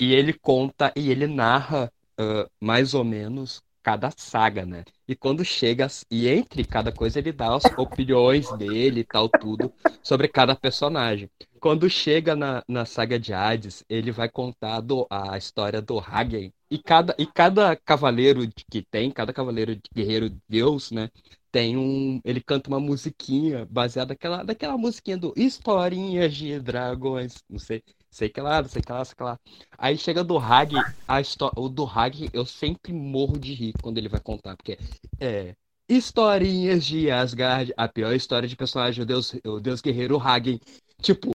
E 0.00 0.12
ele 0.14 0.32
conta 0.32 0.92
e 0.96 1.10
ele 1.10 1.26
narra 1.26 1.92
ah, 2.18 2.48
mais 2.60 2.94
ou 2.94 3.04
menos 3.04 3.62
cada 3.82 4.10
saga, 4.16 4.66
né? 4.66 4.84
E 5.06 5.14
quando 5.14 5.44
chega, 5.44 5.86
e 6.10 6.28
entre 6.28 6.64
cada 6.64 6.90
coisa 6.92 7.20
ele 7.20 7.30
dá 7.32 7.54
as 7.54 7.64
opiniões 7.78 8.50
dele 8.52 9.00
e 9.00 9.04
tal, 9.04 9.28
tudo, 9.28 9.72
sobre 10.02 10.26
cada 10.28 10.56
personagem. 10.56 11.30
Quando 11.60 11.88
chega 11.88 12.34
na, 12.34 12.62
na 12.68 12.84
saga 12.84 13.18
de 13.18 13.32
Hades, 13.32 13.84
ele 13.88 14.10
vai 14.10 14.28
contar 14.28 14.80
do- 14.80 15.06
a 15.08 15.38
história 15.38 15.80
do 15.80 16.00
Hagen. 16.00 16.52
E 16.70 16.78
cada, 16.78 17.14
e 17.18 17.26
cada 17.26 17.76
cavaleiro 17.76 18.40
que 18.70 18.82
tem, 18.82 19.10
cada 19.10 19.32
cavaleiro 19.32 19.78
guerreiro 19.94 20.30
deus, 20.48 20.90
né? 20.90 21.10
Tem 21.52 21.76
um. 21.76 22.20
Ele 22.24 22.40
canta 22.42 22.68
uma 22.68 22.80
musiquinha 22.80 23.64
baseada 23.70 24.14
naquela, 24.14 24.42
daquela 24.42 24.76
musiquinha 24.76 25.16
do 25.16 25.32
Historinhas 25.36 26.34
de 26.34 26.58
Dragões. 26.60 27.36
Não 27.48 27.58
sei, 27.58 27.82
sei 28.10 28.28
que 28.28 28.40
lá, 28.40 28.64
sei 28.64 28.82
que 28.82 28.92
lá, 28.92 29.04
sei 29.04 29.14
que 29.14 29.22
lá. 29.22 29.38
Aí 29.78 29.96
chega 29.96 30.24
do 30.24 30.36
Hag, 30.38 30.74
a 31.06 31.20
histó- 31.20 31.52
o 31.56 31.68
do 31.68 31.84
Hag 31.84 32.28
eu 32.32 32.44
sempre 32.44 32.92
morro 32.92 33.38
de 33.38 33.54
rir 33.54 33.72
quando 33.80 33.98
ele 33.98 34.08
vai 34.08 34.20
contar, 34.20 34.56
porque 34.56 34.76
é. 35.20 35.54
Historinhas 35.88 36.84
de 36.84 37.08
Asgard, 37.12 37.72
a 37.76 37.86
pior 37.86 38.12
história 38.12 38.48
de 38.48 38.56
personagem, 38.56 39.04
o 39.04 39.06
deus, 39.06 39.34
o 39.44 39.60
deus 39.60 39.80
guerreiro 39.80 40.18
Hagen. 40.18 40.58
Tipo. 41.00 41.35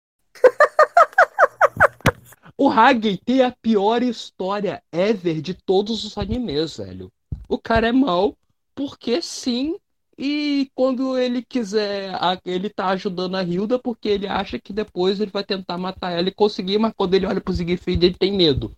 O 2.59 2.69
Hagen 2.69 3.17
tem 3.25 3.41
a 3.43 3.55
pior 3.63 4.03
história 4.03 4.83
ever 4.91 5.41
de 5.41 5.55
todos 5.55 6.05
os 6.05 6.19
animes, 6.19 6.77
velho. 6.77 7.09
O 7.49 7.57
cara 7.57 7.89
é 7.89 7.93
mau 7.93 8.37
porque 8.75 9.23
sim. 9.23 9.77
E 10.19 10.69
quando 10.75 11.17
ele 11.17 11.41
quiser, 11.41 12.13
ele 12.45 12.69
tá 12.69 12.89
ajudando 12.89 13.37
a 13.37 13.43
Hilda 13.45 13.79
porque 13.79 14.09
ele 14.09 14.27
acha 14.27 14.59
que 14.59 14.73
depois 14.73 15.21
ele 15.21 15.31
vai 15.31 15.45
tentar 15.45 15.79
matar 15.79 16.11
ela 16.11 16.29
e 16.29 16.35
conseguir, 16.35 16.77
mas 16.79 16.93
quando 16.97 17.15
ele 17.15 17.25
olha 17.27 17.41
pro 17.41 17.55
Siegfried, 17.55 18.05
ele 18.05 18.17
tem 18.19 18.37
medo. 18.37 18.73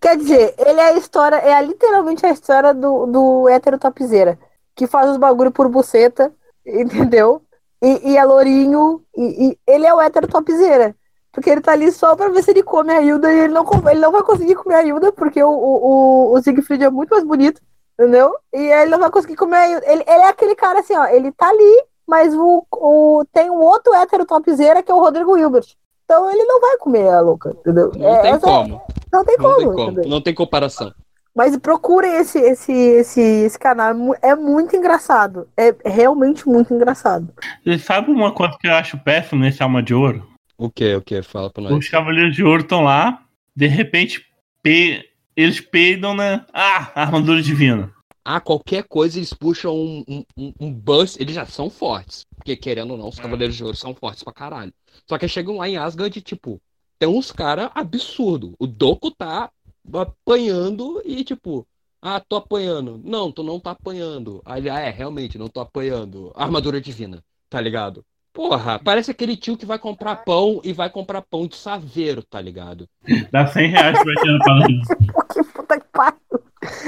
Quer 0.00 0.16
dizer, 0.16 0.54
ele 0.56 0.80
é 0.80 0.90
a 0.90 0.96
história, 0.96 1.36
é 1.36 1.60
literalmente 1.60 2.24
a 2.24 2.30
história 2.30 2.72
do, 2.72 3.06
do 3.06 3.48
hétero 3.48 3.80
topzeira, 3.80 4.38
que 4.76 4.86
faz 4.86 5.10
os 5.10 5.16
bagulho 5.16 5.50
por 5.50 5.68
buceta, 5.68 6.32
entendeu? 6.64 7.42
E, 7.82 8.12
e 8.12 8.16
é 8.16 8.24
lourinho, 8.24 9.02
e, 9.16 9.48
e 9.48 9.58
ele 9.66 9.86
é 9.86 9.92
o 9.92 10.00
hétero 10.00 10.28
topzeira. 10.28 10.94
Porque 11.32 11.48
ele 11.48 11.60
tá 11.60 11.72
ali 11.72 11.90
só 11.92 12.16
pra 12.16 12.28
ver 12.28 12.42
se 12.42 12.50
ele 12.50 12.62
come 12.62 12.92
a 12.92 13.00
Hilda 13.00 13.32
e 13.32 13.38
ele 13.40 13.52
não, 13.54 13.64
ele 13.88 14.00
não 14.00 14.10
vai 14.12 14.22
conseguir 14.22 14.54
comer 14.56 14.74
a 14.76 14.82
Hilda, 14.82 15.12
porque 15.12 15.42
o, 15.42 15.48
o, 15.50 16.32
o- 16.34 16.42
Siegfried 16.42 16.82
é 16.84 16.90
muito 16.90 17.10
mais 17.10 17.22
bonito, 17.24 17.60
entendeu? 17.98 18.34
E 18.52 18.58
ele 18.58 18.90
não 18.90 18.98
vai 18.98 19.10
conseguir 19.10 19.36
comer 19.36 19.56
a 19.56 19.68
Hilda. 19.68 19.86
Ele, 19.86 20.02
ele 20.06 20.22
é 20.22 20.28
aquele 20.28 20.54
cara 20.56 20.80
assim, 20.80 20.96
ó, 20.96 21.06
ele 21.06 21.30
tá 21.32 21.48
ali, 21.48 21.84
mas 22.06 22.34
o, 22.34 22.66
o, 22.72 23.24
tem 23.32 23.48
um 23.50 23.60
outro 23.60 23.94
hétero 23.94 24.26
topzeira 24.26 24.82
que 24.82 24.90
é 24.90 24.94
o 24.94 24.98
Rodrigo 25.00 25.36
Hilbert. 25.36 25.66
Então 26.04 26.28
ele 26.28 26.42
não 26.44 26.60
vai 26.60 26.76
comer 26.78 27.08
a 27.08 27.20
louca, 27.20 27.50
entendeu? 27.50 27.92
Não 27.94 28.08
É, 28.08 28.22
tem 28.22 28.30
essa 28.32 28.46
é- 28.46 28.50
como. 28.50 28.82
não 29.12 29.24
tem 29.24 29.36
Não 29.38 29.44
como, 29.44 29.56
tem 29.58 29.66
como. 29.72 29.90
entendeu? 29.92 30.10
Não 30.10 30.20
tem 30.20 30.34
comparação. 30.34 30.92
Mas 31.32 31.56
procurem 31.56 32.16
esse, 32.16 32.40
esse, 32.40 32.72
esse, 32.72 33.20
esse 33.20 33.56
canal. 33.56 33.94
é 34.20 34.30
É 34.30 34.34
muito 34.34 34.74
engraçado. 34.74 35.46
É 35.56 35.72
realmente 35.84 36.48
muito 36.48 36.74
engraçado. 36.74 37.28
Você 37.64 37.78
sabe 37.78 38.10
uma 38.10 38.34
coisa 38.34 38.56
que 38.60 38.66
eu 38.66 38.74
acho 38.74 38.98
péssimo 38.98 39.40
nesse 39.40 39.62
Alma 39.62 39.80
de 39.80 39.94
Ouro? 39.94 40.26
O 40.60 40.70
que? 40.70 40.94
O 40.94 41.00
que? 41.00 41.22
Fala 41.22 41.48
pra 41.50 41.62
nós. 41.62 41.72
Os 41.72 41.88
Cavaleiros 41.88 42.36
de 42.36 42.44
Ouro 42.44 42.60
estão 42.60 42.82
lá, 42.82 43.24
de 43.56 43.66
repente, 43.66 44.22
pe- 44.62 45.08
eles 45.34 45.58
peidam, 45.58 46.14
né? 46.14 46.44
Ah, 46.52 46.92
armadura 46.94 47.40
divina. 47.40 47.90
Ah, 48.22 48.40
qualquer 48.40 48.84
coisa 48.84 49.18
eles 49.18 49.32
puxam 49.32 49.74
um, 49.74 50.04
um, 50.06 50.24
um, 50.36 50.52
um 50.60 50.70
buzz, 50.72 51.18
eles 51.18 51.34
já 51.34 51.46
são 51.46 51.70
fortes. 51.70 52.26
Porque 52.36 52.54
querendo 52.56 52.90
ou 52.90 52.98
não, 52.98 53.08
os 53.08 53.18
Cavaleiros 53.18 53.56
de 53.56 53.64
Ouro 53.64 53.74
são 53.74 53.94
fortes 53.94 54.22
pra 54.22 54.34
caralho. 54.34 54.70
Só 55.08 55.16
que 55.16 55.26
chegam 55.26 55.56
lá 55.56 55.66
em 55.66 55.78
Asgard 55.78 56.18
e, 56.18 56.22
tipo, 56.22 56.60
tem 56.98 57.08
uns 57.08 57.32
caras 57.32 57.70
absurdo. 57.74 58.52
O 58.58 58.66
Doku 58.66 59.10
tá 59.10 59.50
apanhando 59.92 61.00
e, 61.06 61.24
tipo, 61.24 61.66
ah, 62.02 62.20
tô 62.20 62.36
apanhando. 62.36 63.00
Não, 63.02 63.32
tu 63.32 63.42
não 63.42 63.58
tá 63.58 63.70
apanhando. 63.70 64.42
Aí, 64.44 64.68
ah, 64.68 64.78
é, 64.80 64.90
realmente, 64.90 65.38
não 65.38 65.48
tô 65.48 65.60
apanhando. 65.60 66.30
Armadura 66.34 66.80
divina, 66.80 67.22
tá 67.48 67.58
ligado? 67.60 68.04
Porra, 68.40 68.80
parece 68.82 69.10
aquele 69.10 69.36
tio 69.36 69.54
que 69.54 69.66
vai 69.66 69.78
comprar 69.78 70.24
pão 70.24 70.62
e 70.64 70.72
vai 70.72 70.88
comprar 70.88 71.20
pão 71.20 71.46
de 71.46 71.56
saveiro, 71.56 72.22
tá 72.22 72.40
ligado? 72.40 72.88
Dá 73.30 73.46
100 73.46 73.68
reais 73.68 74.02
pra 74.02 74.14
tirar 74.14 74.38
para 74.38 75.26
Que 75.26 75.44
puta 75.52 75.78
que 75.78 75.86
pariu. 75.92 76.40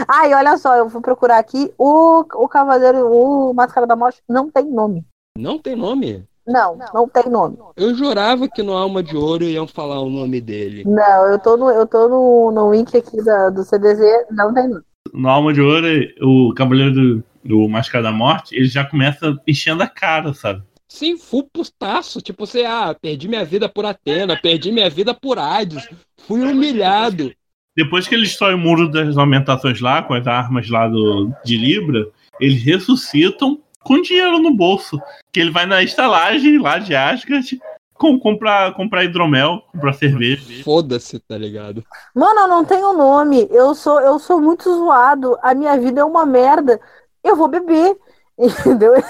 Ai, 0.09 0.33
olha 0.33 0.57
só, 0.57 0.75
eu 0.77 0.89
vou 0.89 1.03
procurar 1.03 1.37
aqui. 1.37 1.71
O, 1.77 2.21
o 2.21 2.49
Cavaleiro, 2.49 3.07
o 3.07 3.53
Máscara 3.53 3.87
da 3.87 3.95
Morte 3.95 4.23
não 4.27 4.51
tem 4.51 4.65
nome. 4.65 5.05
Não 5.37 5.59
tem 5.59 5.77
nome. 5.77 6.25
Não, 6.47 6.79
não 6.95 7.07
tem 7.07 7.31
nome. 7.31 7.59
Eu 7.77 7.95
jurava 7.95 8.49
que 8.49 8.63
no 8.63 8.73
Alma 8.73 9.03
de 9.03 9.15
Ouro 9.15 9.45
iam 9.45 9.69
falar 9.69 10.01
o 10.01 10.09
nome 10.09 10.41
dele. 10.41 10.85
Não, 10.87 11.27
eu 11.27 11.39
tô 11.39 11.59
no, 11.59 11.69
eu 11.69 11.87
tô 11.87 12.09
no, 12.09 12.51
no 12.51 12.73
link 12.73 12.97
aqui 12.97 13.23
da, 13.23 13.51
do 13.51 13.63
CDZ, 13.63 14.01
não 14.31 14.55
tem 14.55 14.69
nome. 14.69 14.85
No 15.13 15.29
Alma 15.29 15.53
de 15.53 15.61
Ouro, 15.61 15.87
o 16.23 16.55
Cavaleiro 16.55 16.95
do, 16.95 17.25
do 17.45 17.69
Máscara 17.69 18.05
da 18.05 18.11
Morte, 18.11 18.57
ele 18.57 18.69
já 18.69 18.87
começa 18.87 19.39
enchendo 19.47 19.83
a 19.83 19.87
cara, 19.87 20.33
sabe? 20.33 20.63
Sim, 20.93 21.17
full 21.17 21.49
pustaço. 21.51 22.21
Tipo, 22.21 22.47
você, 22.47 22.67
ah, 22.67 22.95
perdi 22.95 23.27
minha 23.27 23.47
vida 23.47 23.67
por 23.67 23.87
Atena, 23.87 24.39
perdi 24.39 24.71
minha 24.71 24.91
vida 24.91 25.15
por 25.15 25.39
Hades, 25.39 25.89
fui 26.19 26.43
humilhado. 26.43 27.33
Depois 27.75 28.07
que 28.07 28.15
ele 28.15 28.25
destrói 28.25 28.53
o 28.53 28.59
muro 28.59 28.91
das 28.91 29.17
lamentações 29.17 29.81
lá, 29.81 30.03
com 30.03 30.13
as 30.13 30.27
armas 30.27 30.69
lá 30.69 30.87
do, 30.87 31.33
de 31.43 31.57
Libra, 31.57 32.07
eles 32.39 32.63
ressuscitam 32.63 33.59
com 33.83 34.03
dinheiro 34.03 34.39
no 34.39 34.55
bolso. 34.55 35.01
Que 35.33 35.41
ele 35.41 35.51
vai 35.51 35.65
na 35.65 35.83
estalagem 35.83 36.59
lá 36.59 36.79
de 36.79 36.95
Asgard, 36.95 37.59
com, 37.95 38.21
comprar, 38.21 38.75
comprar 38.75 39.03
hidromel, 39.03 39.63
comprar 39.73 39.95
cerveja. 39.95 40.63
Foda-se, 40.63 41.19
tá 41.21 41.39
ligado? 41.39 41.83
Mano, 42.15 42.41
eu 42.41 42.49
não 42.49 42.67
tenho 42.67 42.93
nome. 42.93 43.49
Eu 43.51 43.75
sou, 43.75 43.99
eu 43.99 44.19
sou 44.19 44.39
muito 44.39 44.65
zoado. 44.65 45.39
A 45.41 45.55
minha 45.55 45.79
vida 45.79 46.03
é 46.03 46.05
uma 46.05 46.27
merda. 46.27 46.79
Eu 47.25 47.35
vou 47.35 47.49
beber. 47.49 47.97
Entendeu? 48.43 48.93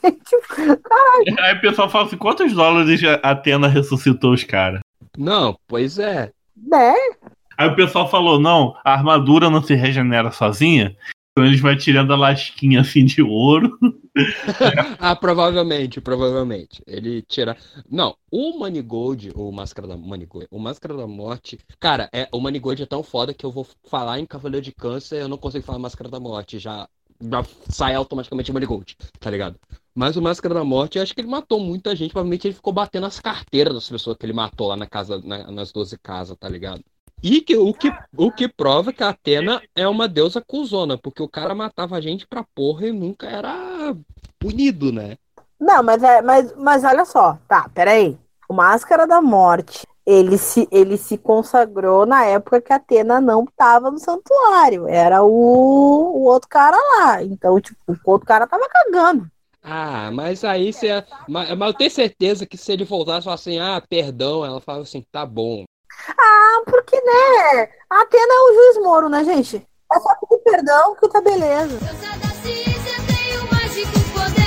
Tipo, 0.00 1.40
Aí 1.40 1.56
o 1.56 1.60
pessoal 1.60 1.88
fala 1.90 2.06
assim: 2.06 2.16
quantos 2.16 2.52
dólares 2.52 3.00
a 3.04 3.30
Atena 3.30 3.68
ressuscitou 3.68 4.32
os 4.32 4.42
caras? 4.44 4.80
Não, 5.16 5.56
pois 5.68 5.98
é. 5.98 6.32
né? 6.56 6.94
Aí 7.56 7.68
o 7.68 7.76
pessoal 7.76 8.08
falou: 8.08 8.40
não, 8.40 8.74
a 8.84 8.92
armadura 8.92 9.50
não 9.50 9.62
se 9.62 9.74
regenera 9.74 10.30
sozinha. 10.32 10.96
Então 11.32 11.46
eles 11.46 11.60
vão 11.60 11.76
tirando 11.76 12.12
a 12.12 12.16
lasquinha 12.16 12.80
assim 12.80 13.04
de 13.04 13.22
ouro. 13.22 13.78
Ah, 14.98 15.14
provavelmente, 15.14 16.00
provavelmente. 16.00 16.82
Ele 16.84 17.22
tira. 17.22 17.56
Não, 17.88 18.16
o 18.30 18.58
Manigold, 18.58 19.30
ou 19.36 19.52
Máscara 19.52 19.86
da 19.86 19.96
Manigold, 19.96 20.48
o 20.50 20.58
Máscara 20.58 20.96
da 20.96 21.06
Morte. 21.06 21.58
Cara, 21.78 22.10
é, 22.12 22.28
o 22.32 22.40
Manigold 22.40 22.82
é 22.82 22.86
tão 22.86 23.04
foda 23.04 23.32
que 23.32 23.46
eu 23.46 23.52
vou 23.52 23.64
falar 23.88 24.18
em 24.18 24.26
Cavaleiro 24.26 24.64
de 24.64 24.72
Câncer, 24.72 25.20
eu 25.20 25.28
não 25.28 25.38
consigo 25.38 25.64
falar 25.64 25.78
Máscara 25.78 26.10
da 26.10 26.18
Morte. 26.18 26.58
Já, 26.58 26.88
já 27.20 27.44
sai 27.68 27.94
automaticamente 27.94 28.52
Manigold, 28.52 28.96
tá 29.18 29.30
ligado? 29.30 29.56
Mas 29.94 30.16
o 30.16 30.22
Máscara 30.22 30.54
da 30.54 30.64
Morte, 30.64 30.96
eu 30.96 31.02
acho 31.02 31.14
que 31.14 31.20
ele 31.20 31.28
matou 31.28 31.60
muita 31.60 31.94
gente. 31.94 32.12
Provavelmente 32.12 32.46
ele 32.46 32.54
ficou 32.54 32.72
batendo 32.72 33.06
as 33.06 33.20
carteiras 33.20 33.74
das 33.74 33.88
pessoas 33.88 34.16
que 34.16 34.24
ele 34.24 34.32
matou 34.32 34.68
lá 34.68 34.76
na 34.76 34.86
casa, 34.86 35.20
na- 35.24 35.50
nas 35.50 35.72
12 35.72 35.98
casas, 35.98 36.36
tá 36.38 36.48
ligado? 36.48 36.82
E 37.22 37.42
que, 37.42 37.54
o, 37.56 37.74
que, 37.74 37.92
o 38.16 38.32
que 38.32 38.48
prova 38.48 38.92
que 38.92 39.02
a 39.02 39.10
Atena 39.10 39.60
é 39.76 39.86
uma 39.86 40.08
deusa 40.08 40.40
cuzona, 40.40 40.96
porque 40.96 41.22
o 41.22 41.28
cara 41.28 41.54
matava 41.54 41.96
a 41.96 42.00
gente 42.00 42.26
pra 42.26 42.44
porra 42.54 42.86
e 42.86 42.92
nunca 42.92 43.26
era 43.28 43.94
punido, 44.38 44.90
né? 44.90 45.16
Não, 45.58 45.82
mas, 45.82 46.02
é, 46.02 46.22
mas, 46.22 46.54
mas 46.56 46.84
olha 46.84 47.04
só, 47.04 47.38
tá, 47.46 47.68
peraí. 47.74 48.18
O 48.48 48.54
Máscara 48.54 49.06
da 49.06 49.20
Morte, 49.20 49.86
ele 50.10 50.36
se, 50.36 50.68
ele 50.72 50.96
se 50.96 51.16
consagrou 51.16 52.04
na 52.04 52.24
época 52.24 52.60
que 52.60 52.72
a 52.72 52.76
Atena 52.76 53.20
não 53.20 53.46
tava 53.46 53.90
no 53.90 53.98
santuário. 53.98 54.88
Era 54.88 55.22
o, 55.22 55.28
o 55.28 56.24
outro 56.24 56.48
cara 56.48 56.76
lá. 56.76 57.22
Então, 57.22 57.60
tipo, 57.60 57.78
o 57.86 58.10
outro 58.10 58.26
cara 58.26 58.46
tava 58.46 58.68
cagando. 58.68 59.30
Ah, 59.62 60.10
mas 60.12 60.42
aí 60.42 60.72
você. 60.72 61.04
Mas, 61.28 61.56
mas 61.56 61.68
eu 61.68 61.74
tenho 61.74 61.90
certeza 61.90 62.46
que 62.46 62.56
se 62.56 62.72
ele 62.72 62.84
voltasse 62.84 63.20
e 63.20 63.24
falasse 63.24 63.50
assim, 63.50 63.60
ah, 63.60 63.80
perdão, 63.88 64.44
ela 64.44 64.60
falava 64.60 64.82
assim, 64.82 65.04
tá 65.12 65.24
bom. 65.24 65.64
Ah, 66.08 66.62
porque, 66.66 66.96
né? 66.96 67.68
A 67.88 68.02
Atena 68.02 68.32
é 68.32 68.40
o 68.40 68.54
juiz 68.54 68.84
Moro, 68.84 69.08
né, 69.08 69.22
gente? 69.22 69.56
É 69.92 70.00
só 70.00 70.14
pedir 70.14 70.42
perdão 70.42 70.96
que 70.96 71.08
tá 71.08 71.20
beleza. 71.20 71.78
Deusa 71.78 72.18
da 72.18 72.28
ciência 72.42 72.96
tem 73.06 73.38
o 73.38 73.52
mágico 73.52 73.92
poder 74.14 74.39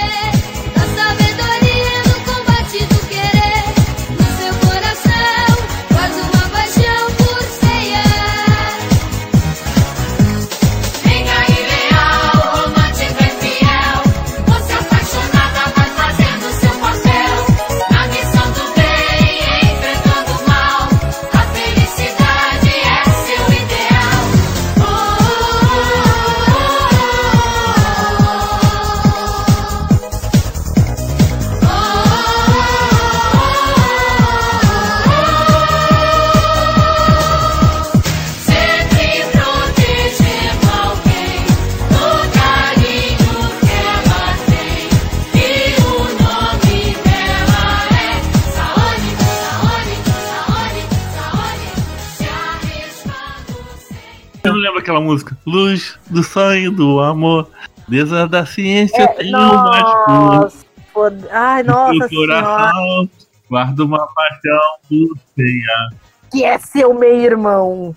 aquela 54.83 55.01
música. 55.01 55.35
Luz 55.45 55.97
do 56.09 56.21
sonho 56.23 56.71
do 56.71 56.99
amor. 56.99 57.49
Deusa 57.87 58.27
da 58.27 58.45
ciência 58.45 59.01
É, 59.03 59.07
tem 59.07 59.35
um 59.35 60.49
fode- 60.93 61.27
Ai, 61.31 61.63
nossa 61.63 61.93
no 61.93 62.09
coração. 62.09 63.09
Guarda 63.49 63.83
uma 63.83 64.07
paixão 64.07 64.59
por 64.87 65.17
ceia. 65.35 65.89
Que 66.31 66.43
é 66.45 66.57
seu 66.59 66.93
meio-irmão. 66.93 67.95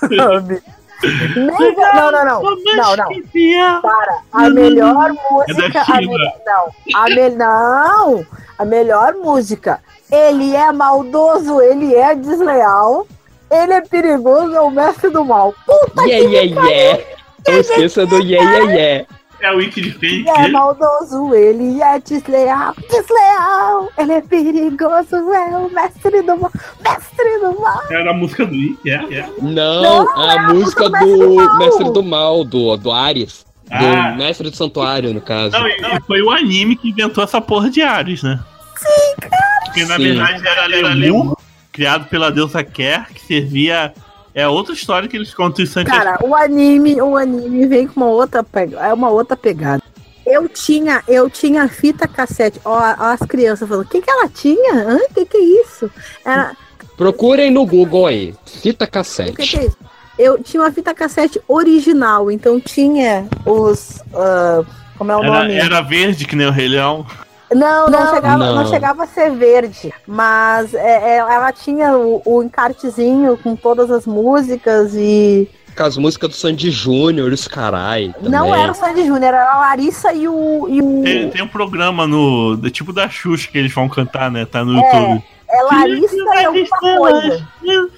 Sabe? 0.00 0.62
Nem- 1.36 1.76
não, 1.76 2.10
não, 2.10 2.24
não. 2.24 2.42
Não, 2.42 2.96
não. 2.96 3.82
Para. 3.82 4.18
A 4.32 4.50
melhor 4.50 5.12
música. 5.30 5.80
a 5.80 5.84
China. 5.84 6.00
me- 6.00 6.32
não. 6.46 6.70
A 6.94 7.04
me- 7.10 7.30
não. 7.36 8.26
A 8.58 8.64
melhor 8.64 9.14
música. 9.14 9.80
Ele 10.10 10.54
é 10.54 10.70
maldoso, 10.72 11.60
ele 11.60 11.94
é 11.94 12.14
desleal. 12.14 13.06
Ele 13.50 13.72
é 13.72 13.80
perigoso, 13.80 14.54
é 14.54 14.60
o 14.60 14.70
mestre 14.70 15.10
do 15.10 15.24
mal. 15.24 15.54
Puta 15.64 16.02
Yeah, 16.02 16.28
yeah, 16.28 16.66
yeah. 16.68 17.02
Não 17.46 17.60
esqueça 17.60 18.04
do 18.06 18.18
yeah, 18.20 18.50
yeah, 18.50 18.72
yeah. 18.72 19.06
É 19.42 19.52
o 19.52 19.58
Wiki 19.58 19.82
de 19.82 19.90
Fake. 19.92 20.24
Ele 20.28 20.30
é 20.30 20.48
maldoso, 20.48 21.34
ele 21.34 21.80
é 21.82 22.00
desleal, 22.00 22.74
desleal, 22.90 23.88
ele 23.98 24.12
é 24.12 24.20
perigoso, 24.22 25.14
é 25.14 25.58
o 25.58 25.70
mestre 25.70 26.22
do 26.22 26.36
mal, 26.38 26.50
mestre 26.82 27.38
do 27.40 27.60
mal. 27.60 27.82
Era 27.90 28.10
a 28.10 28.14
música 28.14 28.46
do 28.46 28.52
Wiki, 28.52 28.90
é, 28.90 28.94
é. 28.94 29.28
Não, 29.42 29.82
Não, 29.82 30.18
a 30.18 30.34
é 30.34 30.38
a 30.38 30.42
música 30.54 30.88
música 30.88 31.04
do 31.04 31.18
do 31.18 31.36
Mestre 31.36 31.58
Mestre 31.58 31.84
do 31.84 31.92
do 31.92 32.02
Mal, 32.02 32.44
do, 32.44 32.76
do 32.78 32.90
Ares. 32.90 33.44
Do 33.66 33.74
Ah. 33.74 34.14
Mestre 34.16 34.48
do 34.48 34.56
Santuário, 34.56 35.12
no 35.12 35.20
caso. 35.20 35.50
Não, 35.52 35.68
e 35.68 36.00
foi 36.06 36.22
o 36.22 36.30
anime 36.30 36.74
que 36.74 36.88
inventou 36.88 37.22
essa 37.22 37.40
porra 37.40 37.68
de 37.68 37.82
Ares, 37.82 38.22
né? 38.22 38.40
Sim, 38.78 39.16
cara. 39.20 39.36
Porque 39.66 39.84
na 39.84 39.96
Sim. 39.96 40.02
verdade 40.02 40.46
era 40.48 40.66
Lemur, 40.66 41.36
criado 41.76 42.08
pela 42.08 42.30
deusa 42.32 42.64
Ker, 42.64 43.06
que 43.12 43.20
servia. 43.20 43.92
É 44.34 44.48
outra 44.48 44.72
história 44.74 45.08
que 45.08 45.16
eles 45.16 45.32
contam 45.34 45.62
isso 45.64 45.78
antes. 45.78 45.92
Cara, 45.92 46.18
o 46.22 46.34
anime, 46.34 47.00
o 47.00 47.16
anime 47.16 47.66
vem 47.66 47.86
com 47.86 48.00
uma 48.00 48.08
outra 48.10 48.42
pegada, 48.42 48.86
é 48.86 48.92
uma 48.92 49.10
outra 49.10 49.36
pegada. 49.36 49.82
Eu 50.26 50.48
tinha, 50.48 51.02
eu 51.06 51.30
tinha 51.30 51.68
fita 51.68 52.08
cassete. 52.08 52.60
Ó, 52.64 52.72
ó 52.78 53.04
as 53.12 53.20
crianças 53.20 53.68
falando, 53.68 53.84
o 53.86 53.88
que 53.88 54.00
que 54.02 54.10
ela 54.10 54.28
tinha? 54.28 54.74
Hã? 54.74 54.96
O 54.96 55.14
que 55.14 55.24
que 55.26 55.36
é 55.36 55.62
isso? 55.62 55.90
Era, 56.24 56.56
Procurem 56.96 57.50
no 57.50 57.64
Google 57.66 58.06
aí. 58.06 58.34
Fita 58.44 58.84
o 58.84 58.86
que 58.86 58.86
que 58.86 58.92
cassete. 58.92 59.58
é 59.58 59.64
isso? 59.66 59.76
Eu 60.18 60.42
tinha 60.42 60.62
uma 60.62 60.72
fita 60.72 60.94
cassete 60.94 61.40
original, 61.46 62.30
então 62.30 62.58
tinha 62.58 63.28
os, 63.44 64.02
ah, 64.14 64.64
como 64.98 65.12
é 65.12 65.16
o 65.16 65.22
Era, 65.22 65.40
nome? 65.42 65.54
era 65.54 65.80
verde, 65.82 66.24
que 66.26 66.34
nem 66.34 66.46
o 66.46 66.50
Rei 66.50 66.68
Leão. 66.68 67.06
Não, 67.54 67.86
não, 67.88 68.14
chegava, 68.14 68.36
não. 68.38 68.54
Não. 68.56 68.66
chegava 68.66 69.04
a 69.04 69.06
ser 69.06 69.30
verde, 69.30 69.92
mas 70.06 70.74
é, 70.74 71.14
é, 71.14 71.16
ela 71.18 71.52
tinha 71.52 71.96
o, 71.96 72.20
o 72.24 72.42
encartezinho 72.42 73.36
com 73.36 73.54
todas 73.54 73.90
as 73.90 74.04
músicas 74.06 74.94
e 74.94 75.48
Com 75.76 75.82
as 75.84 75.96
músicas 75.96 76.30
do 76.30 76.34
Sandy 76.34 76.70
Júnior, 76.70 77.32
os 77.32 77.46
carai. 77.46 78.12
Também. 78.14 78.30
não 78.32 78.54
era 78.54 78.72
o 78.72 78.74
Sandy 78.74 79.06
Júnior, 79.06 79.24
era 79.34 79.52
a 79.52 79.58
Larissa 79.60 80.12
e 80.12 80.26
o, 80.26 80.66
e 80.68 80.80
o 80.82 81.02
Tem, 81.02 81.30
tem 81.30 81.42
um 81.42 81.48
programa 81.48 82.06
no. 82.06 82.56
do 82.56 82.70
tipo 82.70 82.92
da 82.92 83.08
Xuxa 83.08 83.48
que 83.50 83.58
eles 83.58 83.72
vão 83.72 83.88
cantar, 83.88 84.30
né? 84.30 84.44
Tá 84.44 84.64
no 84.64 84.78
É. 84.80 84.82
YouTube. 84.84 85.24
É 85.48 85.62
Larissa 85.62 86.16
e 86.16 86.44
alguma 86.44 86.98
coisa. 86.98 87.48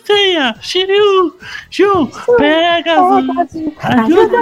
Ceia, 0.04 0.54
Shiryu, 0.60 1.34
Ju, 1.70 2.10
pega. 2.36 3.00
Ajuda. 3.00 4.38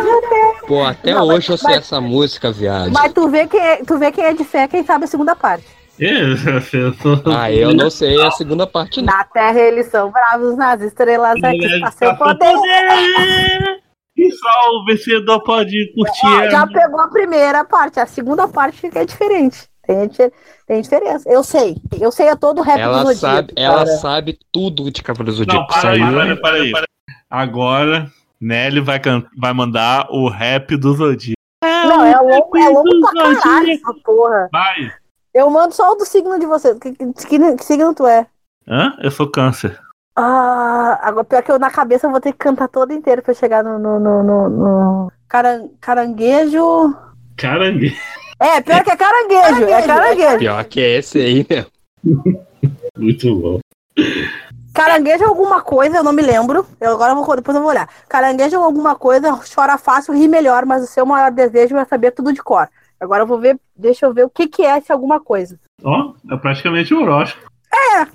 Pô, 0.67 0.85
até 0.85 1.15
Não, 1.15 1.27
hoje 1.27 1.51
eu 1.51 1.57
sei 1.57 1.71
mas- 1.77 1.79
essa 1.85 2.01
música, 2.01 2.53
viado. 2.53 2.93
Mas 2.93 3.13
tu 3.13 3.29
vê, 3.29 3.47
quem 3.47 3.61
é, 3.61 3.77
tu 3.85 3.99
vê 3.99 4.11
quem 4.13 4.25
é 4.25 4.33
de 4.33 4.45
fé, 4.45 4.67
quem 4.69 4.85
sabe 4.85 5.05
a 5.05 5.09
segunda 5.09 5.35
parte. 5.35 5.65
Ah, 7.35 7.51
eu 7.51 7.73
não 7.75 7.91
sei 7.91 8.21
a 8.23 8.31
segunda 8.31 8.67
parte, 8.67 9.01
não. 9.01 9.13
Na 9.13 9.25
Terra 9.25 9.59
eles 9.61 9.87
são 9.87 10.11
bravos 10.11 10.57
nas 10.57 10.81
estrelas 10.83 11.43
aqui 11.43 11.65
está 11.65 11.91
seu 11.91 12.15
poder. 12.17 12.55
E 14.19 14.31
só 14.33 14.49
o 14.73 14.85
vencedor 14.87 15.43
pode 15.43 15.93
curtir. 15.95 16.27
A- 16.27 16.51
já 16.51 16.67
pegou 16.67 17.01
a 17.01 17.09
primeira 17.09 17.65
parte, 17.65 18.01
a 18.01 18.07
segunda 18.07 18.49
parte 18.49 18.89
que 18.89 18.99
é 18.99 19.05
diferente. 19.05 19.69
Tem, 19.87 20.09
tem 20.67 20.81
diferença. 20.83 21.29
Eu 21.31 21.45
sei. 21.45 21.77
Eu 22.01 22.11
sei 22.11 22.29
a 22.29 22.37
todo 22.37 22.59
o 22.59 22.63
rap 22.63 22.77
do 22.77 22.81
Ela 22.83 22.99
Zodíaco, 23.05 23.17
sabe, 23.21 23.53
ela 23.57 23.75
cara. 23.85 23.97
sabe 23.99 24.39
tudo 24.53 24.91
de 24.91 25.03
Cavaleiros 25.03 25.39
do 25.39 25.47
Não, 25.47 25.55
Zodíaco. 25.63 25.81
para 25.81 25.91
aí, 25.91 26.01
Saiu. 26.01 26.15
para, 26.15 26.37
para 26.37 26.57
aí. 26.57 26.73
Agora, 27.31 28.11
Nelly 28.41 28.81
vai, 28.81 29.01
vai 29.39 29.53
mandar 29.53 30.07
o 30.11 30.29
rap 30.29 30.77
do 30.77 30.93
Zodíaco. 30.95 31.37
Não, 31.65 32.05
é 32.05 32.17
louco, 32.21 32.57
é 32.59 32.69
louco 32.69 33.01
pra 33.01 33.25
Zodíaco. 33.25 33.43
caralho 33.43 33.71
essa 33.71 33.95
porra. 34.05 34.49
Vai. 34.53 34.93
Eu 35.35 35.51
mando 35.51 35.75
só 35.75 35.93
o 35.93 35.97
do 35.97 36.05
signo 36.05 36.39
de 36.39 36.47
vocês. 36.47 36.79
Que, 36.79 36.93
que, 36.93 37.13
que- 37.13 37.57
que 37.57 37.65
signo 37.65 37.95
tu 37.95 38.07
é? 38.07 38.27
Hã? 38.69 38.97
Eu 39.01 39.11
sou 39.11 39.31
câncer. 39.31 39.79
Ah, 40.19 40.99
agora 41.03 41.25
pior 41.25 41.43
que 41.43 41.53
eu 41.53 41.59
na 41.59 41.71
cabeça 41.71 42.07
eu 42.07 42.11
vou 42.11 42.21
ter 42.21 42.33
que 42.33 42.39
cantar 42.39 42.69
toda 42.69 42.95
inteira 42.95 43.21
pra 43.21 43.35
chegar 43.35 43.63
no. 43.63 43.79
no, 43.79 44.01
no, 44.01 44.23
no, 44.23 44.49
no- 44.49 45.13
Caran- 45.29 45.69
caranguejo. 45.81 46.97
Caranguejo. 47.37 47.95
É, 48.39 48.61
pior 48.61 48.85
que 48.85 48.91
é 48.91 48.97
caranguejo, 48.97 49.65
é 49.65 49.83
caranguejo. 49.83 50.39
Pior 50.39 50.65
que 50.65 50.81
é 50.81 50.99
esse 50.99 51.19
aí, 51.19 51.47
né? 51.49 51.67
Muito 52.99 53.35
bom. 53.37 53.59
Caranguejo 54.75 55.25
é 55.25 55.27
alguma 55.27 55.63
coisa, 55.63 55.97
eu 55.97 56.05
não 56.05 56.13
me 56.13 56.21
lembro. 56.21 56.67
Eu 56.79 56.93
agora 56.93 57.15
vou, 57.15 57.37
depois 57.37 57.55
eu 57.57 57.63
vou 57.63 57.71
olhar. 57.71 57.89
Caranguejo 58.09 58.57
é 58.57 58.59
alguma 58.59 58.95
coisa, 58.95 59.41
chora 59.55 59.79
fácil, 59.79 60.13
ri 60.15 60.29
melhor, 60.29 60.67
mas 60.67 60.83
o 60.85 60.87
seu 60.87 61.07
maior 61.07 61.31
desejo 61.31 61.77
é 61.79 61.85
saber 61.87 62.11
tudo 62.11 62.33
de 62.33 62.43
cor. 62.43 62.69
Agora 63.01 63.23
eu 63.23 63.27
vou 63.27 63.39
ver, 63.39 63.59
deixa 63.75 64.05
eu 64.05 64.13
ver 64.13 64.25
o 64.25 64.31
que, 64.31 64.47
que 64.47 64.63
é 64.63 64.77
esse 64.79 64.93
alguma 64.93 65.19
coisa. 65.19 65.59
Ó, 65.83 66.13
é 66.31 66.37
praticamente 66.37 66.93
um 66.95 67.03
horóscopo. 67.03 67.47
É, 67.73 68.07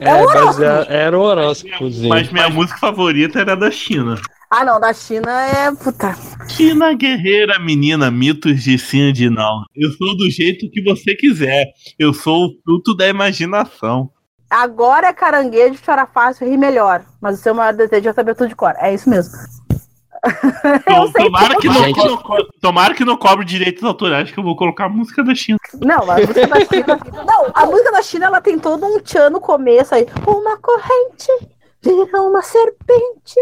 mas 0.00 0.60
é- 0.60 0.86
era 0.88 1.18
o 1.18 1.22
horóscopozinho. 1.22 2.08
Mas 2.08 2.30
minha 2.30 2.48
música 2.48 2.78
favorita 2.78 3.40
era 3.40 3.56
da 3.56 3.70
China. 3.70 4.16
Ah, 4.52 4.64
não, 4.64 4.80
da 4.80 4.92
China 4.92 5.30
é. 5.30 5.70
Puta. 5.72 6.12
China 6.48 6.92
guerreira, 6.92 7.56
menina, 7.60 8.10
mitos 8.10 8.64
de 8.64 8.76
sim 8.76 9.08
e 9.08 9.12
de 9.12 9.30
não. 9.30 9.62
Eu 9.76 9.92
sou 9.92 10.16
do 10.16 10.28
jeito 10.28 10.68
que 10.70 10.82
você 10.82 11.14
quiser. 11.14 11.66
Eu 11.96 12.12
sou 12.12 12.46
o 12.46 12.54
fruto 12.64 12.96
da 12.96 13.06
imaginação. 13.06 14.10
Agora 14.50 15.06
é 15.06 15.12
caranguejo, 15.12 15.80
chora 15.86 16.04
fácil, 16.04 16.48
ri 16.48 16.56
melhor. 16.56 17.04
Mas 17.20 17.38
o 17.38 17.42
seu 17.42 17.54
maior 17.54 17.72
desejo 17.72 18.08
é 18.08 18.12
saber 18.12 18.34
tudo 18.34 18.48
de 18.48 18.56
cor. 18.56 18.74
É 18.78 18.92
isso 18.92 19.08
mesmo. 19.08 19.32
eu 20.92 21.12
sei 21.12 21.24
Tomara 21.24 21.56
que, 21.56 21.68
não, 21.68 21.84
Gente. 21.84 21.96
não 21.96 22.22
tomara 22.60 22.94
que 22.94 23.04
não 23.04 23.16
cobre 23.16 23.44
direitos 23.44 23.84
autorais, 23.84 24.32
que 24.32 24.38
eu 24.38 24.44
vou 24.44 24.56
colocar 24.56 24.86
a 24.86 24.88
música 24.88 25.22
da 25.22 25.34
China. 25.34 25.58
Não, 25.74 26.10
a 26.10 26.16
música 26.16 26.46
da 26.48 26.60
China. 26.60 27.00
Não, 27.24 27.50
a 27.54 27.66
música 27.66 27.92
da 27.92 28.02
China 28.02 28.26
ela 28.26 28.40
tem 28.40 28.58
todo 28.58 28.84
um 28.84 28.98
tchan 28.98 29.30
no 29.30 29.40
começo 29.40 29.94
aí. 29.94 30.08
Uma 30.26 30.58
corrente 30.58 31.28
vira 31.80 32.20
uma 32.20 32.42
serpente. 32.42 33.36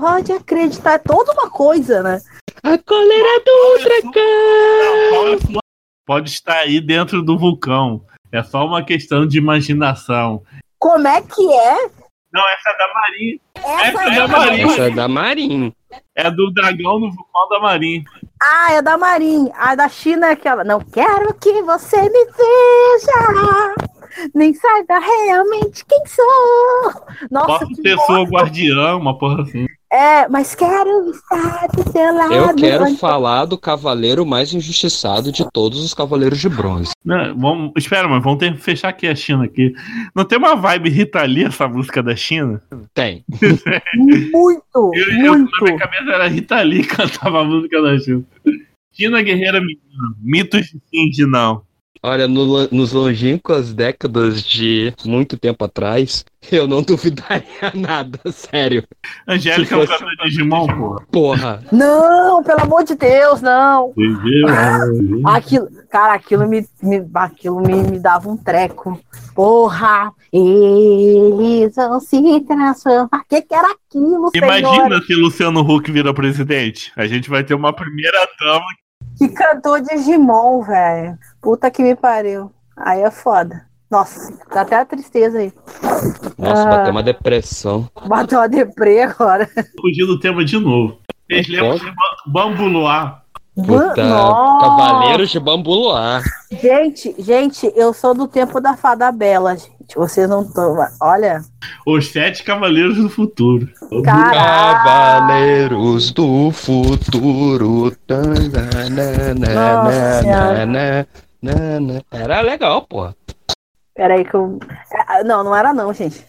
Pode 0.00 0.32
acreditar, 0.32 0.94
é 0.94 0.98
toda 0.98 1.32
uma 1.32 1.50
coisa, 1.50 2.02
né? 2.02 2.20
A 2.62 2.78
cólera 2.78 3.40
do 3.44 5.40
sua- 5.40 5.60
Pode 6.06 6.30
estar 6.30 6.56
aí 6.60 6.80
dentro 6.80 7.22
do 7.22 7.38
vulcão. 7.38 8.02
É 8.32 8.42
só 8.42 8.64
uma 8.64 8.82
questão 8.82 9.26
de 9.26 9.38
imaginação. 9.38 10.42
Como 10.78 11.06
é 11.06 11.20
que 11.20 11.52
é? 11.52 11.88
Não, 12.32 12.42
essa 12.48 12.70
é 12.70 12.78
da 12.78 12.94
Marinha. 12.94 13.38
Essa 13.56 13.86
Essa 13.88 14.02
é 14.02 14.06
é 14.08 14.14
da 14.14 14.28
Marinha. 14.28 14.66
Essa 14.66 14.82
é 14.82 14.90
da 14.90 15.08
Marinho. 15.08 15.74
É 16.16 16.30
do 16.30 16.50
dragão 16.52 16.98
no 17.00 17.10
vulcão 17.10 17.48
da 17.50 17.60
Marinha. 17.60 18.02
Ah, 18.42 18.72
é 18.72 18.82
da 18.82 18.96
Marin. 18.96 19.50
A 19.54 19.74
da 19.74 19.88
China 19.88 20.28
é 20.28 20.32
aquela. 20.32 20.64
Não 20.64 20.80
quero 20.80 21.34
que 21.34 21.60
você 21.62 22.00
me 22.00 22.24
veja. 22.24 23.74
Nem 24.34 24.54
saiba 24.54 24.98
realmente 24.98 25.84
quem 25.84 26.06
sou. 26.06 26.92
Nossa, 27.30 27.46
Posso 27.46 27.66
que 27.68 27.82
ser 27.82 27.98
sua 28.06 28.22
guardiã, 28.22 28.96
uma 28.96 29.18
porra 29.18 29.42
assim. 29.42 29.66
É, 29.92 30.28
mas 30.28 30.54
quero 30.54 31.10
estar 31.10 31.66
do 31.68 31.90
seu 31.90 32.14
lado. 32.14 32.32
Eu 32.32 32.54
quero 32.54 32.84
Onde- 32.84 32.96
falar 32.96 33.44
do 33.44 33.58
cavaleiro 33.58 34.24
mais 34.24 34.54
injustiçado 34.54 35.32
de 35.32 35.44
todos 35.52 35.80
os 35.84 35.92
cavaleiros 35.92 36.38
de 36.38 36.48
bronze. 36.48 36.92
Não, 37.04 37.36
vamos, 37.36 37.72
espera, 37.76 38.06
mas 38.08 38.22
vamos 38.22 38.38
ter 38.38 38.54
que 38.54 38.60
fechar 38.62 38.90
aqui 38.90 39.08
a 39.08 39.14
China 39.16 39.44
aqui. 39.44 39.72
Não 40.14 40.24
tem 40.24 40.38
uma 40.38 40.54
vibe 40.54 40.90
Rita 40.90 41.22
Lee 41.24 41.44
essa 41.44 41.66
música 41.66 42.02
da 42.02 42.14
China? 42.14 42.62
Tem. 42.94 43.24
Muito, 43.96 44.62
Eu, 44.94 45.10
eu, 45.24 45.32
muito. 45.38 45.50
na 45.60 45.64
minha 45.66 45.78
cabeça 45.78 46.10
era 46.10 46.28
Rita 46.28 46.60
Lee 46.62 46.82
que 46.84 46.94
cantava 46.96 47.40
a 47.40 47.44
música 47.44 47.82
da 47.82 47.98
China. 47.98 48.22
China 48.92 49.22
Guerreira 49.22 49.60
Menina. 49.60 49.80
Mitos 50.22 50.66
de 50.66 50.80
sim 50.88 51.10
de 51.10 51.26
não. 51.26 51.62
Olha, 52.02 52.26
no- 52.26 52.66
nos 52.72 52.92
longínquas 52.92 53.74
décadas 53.74 54.42
de 54.42 54.92
muito 55.04 55.36
tempo 55.36 55.64
atrás, 55.64 56.24
eu 56.50 56.66
não 56.66 56.80
duvidaria 56.82 57.44
nada, 57.74 58.18
sério. 58.32 58.84
Angélica 59.28 59.62
é 59.62 59.66
Se 59.66 59.74
um 59.74 59.86
fosse- 59.86 59.98
cantor 59.98 60.16
de 60.16 60.30
Digimon, 60.30 60.66
pô. 60.66 61.02
Porra. 61.12 61.62
Não, 61.70 62.42
pelo 62.42 62.62
amor 62.62 62.84
de 62.84 62.94
Deus, 62.94 63.42
não. 63.42 63.92
Aquilo, 65.26 65.68
cara, 65.90 66.14
aquilo 66.14 66.48
me, 66.48 66.66
me, 66.82 67.06
aquilo 67.14 67.60
me, 67.60 67.82
me 67.82 67.98
dava 67.98 68.30
um 68.30 68.36
treco. 68.36 68.98
Porra, 69.34 70.12
eles 70.32 71.74
vão 71.76 72.00
se 72.00 72.40
transformar. 72.46 73.08
O 73.12 73.28
que, 73.28 73.42
que 73.42 73.54
era 73.54 73.68
aquilo? 73.72 74.30
Imagina 74.34 75.00
se 75.02 75.14
Luciano 75.14 75.60
Huck 75.60 75.90
vira 75.90 76.12
presidente. 76.14 76.92
A 76.96 77.06
gente 77.06 77.28
vai 77.30 77.44
ter 77.44 77.54
uma 77.54 77.72
primeira 77.72 78.18
dama. 78.40 78.64
Que 79.20 79.28
cantor 79.28 79.82
Digimon, 79.82 80.62
velho. 80.62 81.18
Puta 81.42 81.70
que 81.70 81.82
me 81.82 81.94
pariu. 81.94 82.50
Aí 82.74 83.02
é 83.02 83.10
foda. 83.10 83.66
Nossa, 83.90 84.32
dá 84.50 84.62
até 84.62 84.76
a 84.76 84.84
tristeza 84.86 85.38
aí. 85.38 85.52
Nossa, 86.38 86.62
Ah. 86.62 86.70
bateu 86.70 86.90
uma 86.92 87.02
depressão. 87.02 87.86
Bateu 88.06 88.40
a 88.40 88.46
deprê 88.46 89.02
agora. 89.02 89.46
Fugir 89.78 90.06
do 90.06 90.18
tema 90.18 90.42
de 90.42 90.58
novo. 90.58 90.96
Vocês 91.30 91.48
lembram 91.48 91.76
de 91.76 91.84
Ba- 91.90 92.16
Bambu 92.26 92.64
Luar? 92.64 93.22
Puta, 93.66 94.04
Nossa. 94.08 94.66
Cavaleiros 94.66 95.30
de 95.30 95.40
Bambu 95.40 95.74
Luar. 95.74 96.22
Gente, 96.50 97.14
gente, 97.18 97.72
eu 97.76 97.92
sou 97.92 98.14
do 98.14 98.26
tempo 98.28 98.60
da 98.60 98.76
Fada 98.76 99.10
Bela, 99.12 99.56
gente. 99.56 99.70
Vocês 99.96 100.28
não 100.28 100.42
estão. 100.42 100.76
Olha. 101.00 101.42
Os 101.86 102.08
Sete 102.12 102.44
Cavaleiros 102.44 102.96
do 102.96 103.08
Futuro. 103.08 103.68
Cara- 104.04 104.30
Cavaleiros 104.84 106.12
do 106.12 106.50
futuro. 106.52 107.92
Nossa. 109.54 110.22
Era 112.12 112.40
legal, 112.40 112.82
porra. 112.82 113.16
Peraí 113.94 114.24
que 114.24 114.34
eu. 114.34 114.58
Não, 115.24 115.44
não 115.44 115.54
era 115.56 115.72
não, 115.74 115.92
gente. 115.92 116.24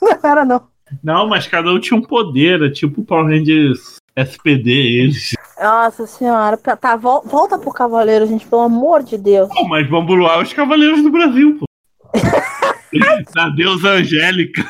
não 0.00 0.30
era 0.30 0.44
não. 0.44 0.62
Não, 1.02 1.26
mas 1.28 1.46
cada 1.46 1.70
um 1.70 1.80
tinha 1.80 1.98
um 1.98 2.02
poder. 2.02 2.62
É 2.62 2.70
tipo 2.70 3.00
o 3.00 3.04
Power 3.04 3.26
Rangers 3.26 3.96
SPD, 4.14 4.70
eles. 4.70 5.34
Nossa 5.62 6.06
senhora. 6.06 6.56
Tá, 6.56 6.76
Tá, 6.76 6.96
vol- 6.96 7.22
volta 7.24 7.58
pro 7.58 7.70
Cavaleiro, 7.72 8.26
gente, 8.26 8.46
pelo 8.46 8.62
amor 8.62 9.02
de 9.02 9.16
Deus. 9.16 9.48
Pô, 9.48 9.66
mas 9.68 9.88
Luar 9.88 10.38
é 10.38 10.42
os 10.42 10.52
Cavaleiros 10.52 11.02
do 11.02 11.10
Brasil, 11.10 11.58
pô. 11.58 11.66
da 13.34 13.48
deusa 13.50 13.88
Angélica. 13.90 14.68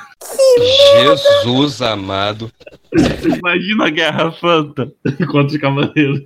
Jesus 1.00 1.82
amado. 1.82 2.50
Imagina 3.38 3.86
a 3.86 3.90
Guerra 3.90 4.32
Santa 4.40 4.92
contra 5.30 5.46
os 5.46 5.56
Cavaleiros. 5.56 6.20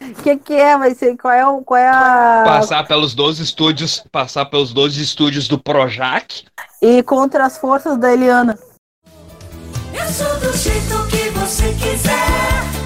O 0.00 0.22
que, 0.22 0.36
que 0.36 0.54
é? 0.54 0.78
Vai 0.78 0.94
ser. 0.94 1.16
Qual 1.16 1.34
é, 1.34 1.46
o, 1.46 1.60
qual 1.62 1.78
é 1.78 1.88
a. 1.88 2.42
Passar 2.46 2.86
pelos 2.86 3.14
12 3.14 3.42
estúdios, 3.42 4.02
passar 4.10 4.46
pelos 4.46 4.72
12 4.72 5.02
estúdios 5.02 5.48
do 5.48 5.58
Projac. 5.58 6.44
E 6.80 7.02
contra 7.02 7.44
as 7.44 7.58
forças 7.58 7.98
da 7.98 8.12
Eliana. 8.12 8.58
Eu 9.92 10.06
sou 10.08 10.38
do 10.40 10.56
jeito 10.56 11.06
que 11.10 11.28
você 11.30 11.74
quiser. 11.74 12.77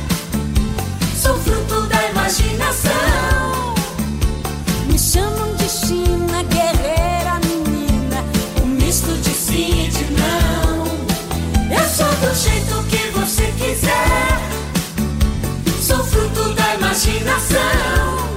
Imaginação. 17.42 18.28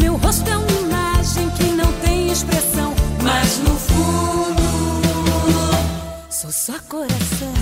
Meu 0.00 0.16
rosto 0.16 0.48
é 0.50 0.56
uma 0.56 0.70
imagem 0.80 1.48
que 1.50 1.64
não 1.64 1.92
tem 2.00 2.30
expressão. 2.30 2.94
Mas 3.22 3.58
no 3.58 3.76
fundo, 3.76 4.62
sou 6.30 6.50
só 6.50 6.78
coração. 6.88 7.52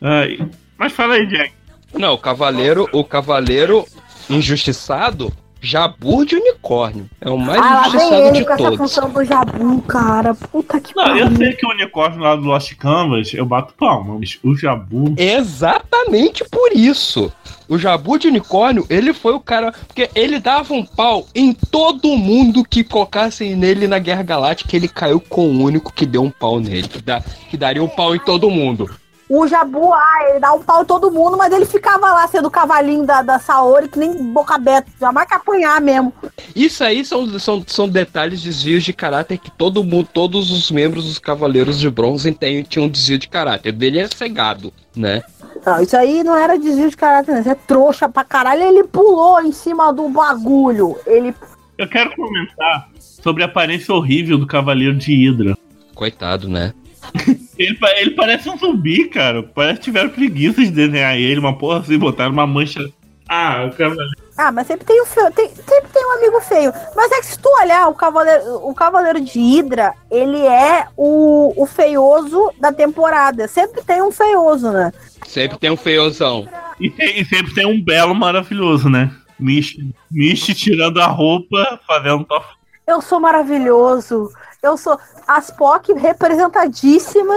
Ai, 0.00 0.38
mas 0.76 0.92
fala 0.92 1.14
aí, 1.14 1.26
Jack. 1.26 1.52
Não, 1.94 2.14
o 2.14 2.18
cavaleiro, 2.18 2.88
o 2.92 3.04
cavaleiro 3.04 3.86
injustiçado, 4.28 5.32
Jabu 5.60 6.24
de 6.24 6.36
unicórnio. 6.36 7.08
É 7.20 7.28
o 7.28 7.36
mais 7.36 7.60
Ah, 7.60 7.88
injustiçado 7.88 8.14
ele 8.22 8.30
de 8.38 8.44
com 8.44 8.52
essa 8.52 8.62
todos. 8.62 8.78
função 8.78 9.10
do 9.10 9.24
Jabu, 9.24 9.82
cara. 9.82 10.34
Puta 10.34 10.80
que 10.80 10.94
Não, 10.96 11.04
eu 11.16 11.24
pariu. 11.26 11.36
sei 11.36 11.52
que 11.54 11.66
o 11.66 11.70
unicórnio 11.70 12.20
lá 12.20 12.36
do 12.36 12.42
Lost 12.42 12.74
Canvas, 12.76 13.32
eu 13.34 13.44
bato 13.44 13.74
palma. 13.74 14.16
mas 14.18 14.38
O 14.44 14.54
Jabu. 14.56 15.14
Exatamente 15.16 16.44
por 16.50 16.72
isso. 16.72 17.32
O 17.68 17.76
Jabu 17.76 18.18
de 18.18 18.28
unicórnio, 18.28 18.86
ele 18.88 19.12
foi 19.12 19.34
o 19.34 19.40
cara. 19.40 19.72
Porque 19.86 20.08
ele 20.14 20.38
dava 20.38 20.72
um 20.72 20.84
pau 20.84 21.26
em 21.34 21.52
todo 21.52 22.16
mundo 22.16 22.64
que 22.64 22.82
colocassem 22.84 23.54
nele 23.56 23.86
na 23.86 23.98
Guerra 23.98 24.22
Galáctica. 24.22 24.74
Ele 24.76 24.88
caiu 24.88 25.20
com 25.20 25.46
o 25.48 25.62
único 25.62 25.92
que 25.92 26.06
deu 26.06 26.22
um 26.22 26.30
pau 26.30 26.60
nele. 26.60 26.88
Que, 26.88 27.02
dá, 27.02 27.20
que 27.50 27.56
daria 27.56 27.82
um 27.82 27.88
pau 27.88 28.14
em 28.14 28.18
todo 28.20 28.48
mundo. 28.48 28.88
O 29.28 29.46
Jabu, 29.46 29.92
ah, 29.92 30.30
ele 30.30 30.40
dá 30.40 30.54
um 30.54 30.62
pau 30.62 30.82
em 30.82 30.86
todo 30.86 31.10
mundo, 31.10 31.36
mas 31.36 31.52
ele 31.52 31.66
ficava 31.66 32.12
lá 32.12 32.26
sendo 32.26 32.48
o 32.48 32.50
cavalinho 32.50 33.04
da, 33.04 33.20
da 33.20 33.38
Saori, 33.38 33.88
que 33.88 33.98
nem 33.98 34.14
boca 34.32 34.54
aberta. 34.54 34.90
Jamais 34.98 35.28
que 35.28 35.34
apanhar 35.34 35.80
mesmo. 35.82 36.12
Isso 36.56 36.82
aí 36.82 37.04
são, 37.04 37.38
são, 37.38 37.62
são 37.66 37.88
detalhes, 37.88 38.42
desvios 38.42 38.82
de 38.84 38.92
caráter 38.94 39.36
que 39.36 39.50
todo 39.50 39.84
mundo, 39.84 40.08
todos 40.12 40.50
os 40.50 40.70
membros 40.70 41.04
dos 41.04 41.18
Cavaleiros 41.18 41.78
de 41.78 41.90
Bronze 41.90 42.32
têm, 42.32 42.62
tinham 42.62 42.86
um 42.86 42.90
desvio 42.90 43.18
de 43.18 43.28
caráter. 43.28 43.72
Dele 43.72 43.98
é 43.98 44.08
cegado, 44.08 44.72
né? 44.96 45.22
Não, 45.64 45.82
isso 45.82 45.96
aí 45.96 46.24
não 46.24 46.34
era 46.34 46.58
desvio 46.58 46.88
de 46.88 46.96
caráter, 46.96 47.32
não. 47.32 47.40
Isso 47.40 47.50
é 47.50 47.54
trouxa 47.54 48.08
pra 48.08 48.24
caralho. 48.24 48.62
Ele 48.62 48.84
pulou 48.84 49.42
em 49.42 49.52
cima 49.52 49.92
do 49.92 50.08
bagulho. 50.08 50.96
Ele. 51.06 51.34
Eu 51.76 51.86
quero 51.86 52.14
comentar 52.16 52.88
sobre 52.98 53.42
a 53.42 53.46
aparência 53.46 53.94
horrível 53.94 54.38
do 54.38 54.46
Cavaleiro 54.46 54.96
de 54.96 55.12
Hydra. 55.12 55.56
Coitado, 55.94 56.48
né? 56.48 56.72
Ele, 57.58 57.76
ele 57.96 58.10
parece 58.12 58.48
um 58.48 58.56
zumbi, 58.56 59.08
cara. 59.08 59.42
Parece 59.42 59.78
que 59.78 59.84
tiveram 59.84 60.10
preguiça 60.10 60.62
de 60.62 60.70
desenhar 60.70 61.16
ele, 61.16 61.40
uma 61.40 61.56
porra 61.58 61.80
assim, 61.80 61.98
botaram 61.98 62.32
uma 62.32 62.46
mancha. 62.46 62.88
Ah, 63.28 63.66
o 63.66 63.76
Cavaleiro. 63.76 64.10
Ah, 64.38 64.50
mas 64.50 64.66
sempre 64.68 64.86
tem 64.86 65.02
o 65.02 65.04
fe... 65.04 65.20
tem... 65.32 65.48
sempre 65.48 65.88
tem 65.92 66.06
um 66.06 66.12
amigo 66.12 66.40
feio. 66.40 66.72
Mas 66.96 67.12
é 67.12 67.20
que 67.20 67.26
se 67.26 67.38
tu 67.38 67.48
olhar, 67.60 67.88
o 67.88 67.94
Cavaleiro, 67.94 68.42
o 68.66 68.74
Cavaleiro 68.74 69.20
de 69.20 69.38
Hidra, 69.38 69.92
ele 70.10 70.40
é 70.46 70.86
o, 70.96 71.52
o 71.60 71.66
feioso 71.66 72.50
da 72.58 72.72
temporada. 72.72 73.46
Sempre 73.48 73.82
tem 73.82 74.00
um 74.00 74.10
feioso, 74.12 74.70
né? 74.70 74.92
Sempre 75.26 75.58
tem 75.58 75.70
um 75.70 75.76
feiozão. 75.76 76.48
E, 76.80 76.88
tem- 76.88 77.20
e 77.20 77.24
sempre 77.24 77.52
tem 77.52 77.66
um 77.66 77.82
belo 77.82 78.14
maravilhoso, 78.14 78.88
né? 78.88 79.10
Misty, 79.38 79.94
Misty 80.10 80.54
tirando 80.54 80.98
a 81.00 81.06
roupa, 81.06 81.78
fazendo 81.86 82.24
top. 82.24 82.46
Eu 82.86 83.02
sou 83.02 83.20
maravilhoso. 83.20 84.30
Eu 84.62 84.76
sou 84.76 84.98
as 85.26 85.50
POC 85.50 85.92
representadíssima 85.92 87.34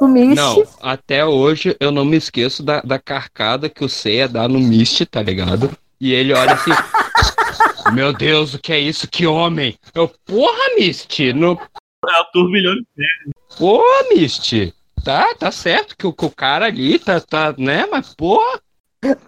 no 0.00 0.08
Mist. 0.08 0.36
Não, 0.36 0.64
até 0.80 1.24
hoje 1.24 1.76
eu 1.80 1.90
não 1.90 2.04
me 2.04 2.16
esqueço 2.16 2.62
da, 2.62 2.80
da 2.80 2.98
carcada 2.98 3.68
que 3.68 3.84
o 3.84 3.88
Seiya 3.88 4.28
dá 4.28 4.48
no 4.48 4.58
Mist, 4.58 5.04
tá 5.06 5.22
ligado? 5.22 5.70
E 6.00 6.12
ele 6.12 6.32
olha 6.32 6.54
assim. 6.54 6.70
Meu 7.92 8.12
Deus, 8.12 8.54
o 8.54 8.58
que 8.58 8.72
é 8.72 8.78
isso? 8.78 9.08
Que 9.08 9.26
homem! 9.26 9.76
Eu, 9.94 10.08
porra, 10.24 10.74
Mist! 10.78 11.32
No... 11.32 11.58
É 12.08 12.20
o 12.20 12.24
turbilhão 12.32 12.74
de 12.74 12.84
Porra, 13.58 14.08
Mist! 14.14 14.72
Tá, 15.04 15.34
tá 15.34 15.50
certo 15.50 15.96
que 15.96 16.06
o, 16.06 16.12
que 16.12 16.24
o 16.24 16.30
cara 16.30 16.66
ali 16.66 16.98
tá, 16.98 17.20
tá, 17.20 17.54
né? 17.58 17.86
Mas, 17.90 18.14
porra! 18.14 18.60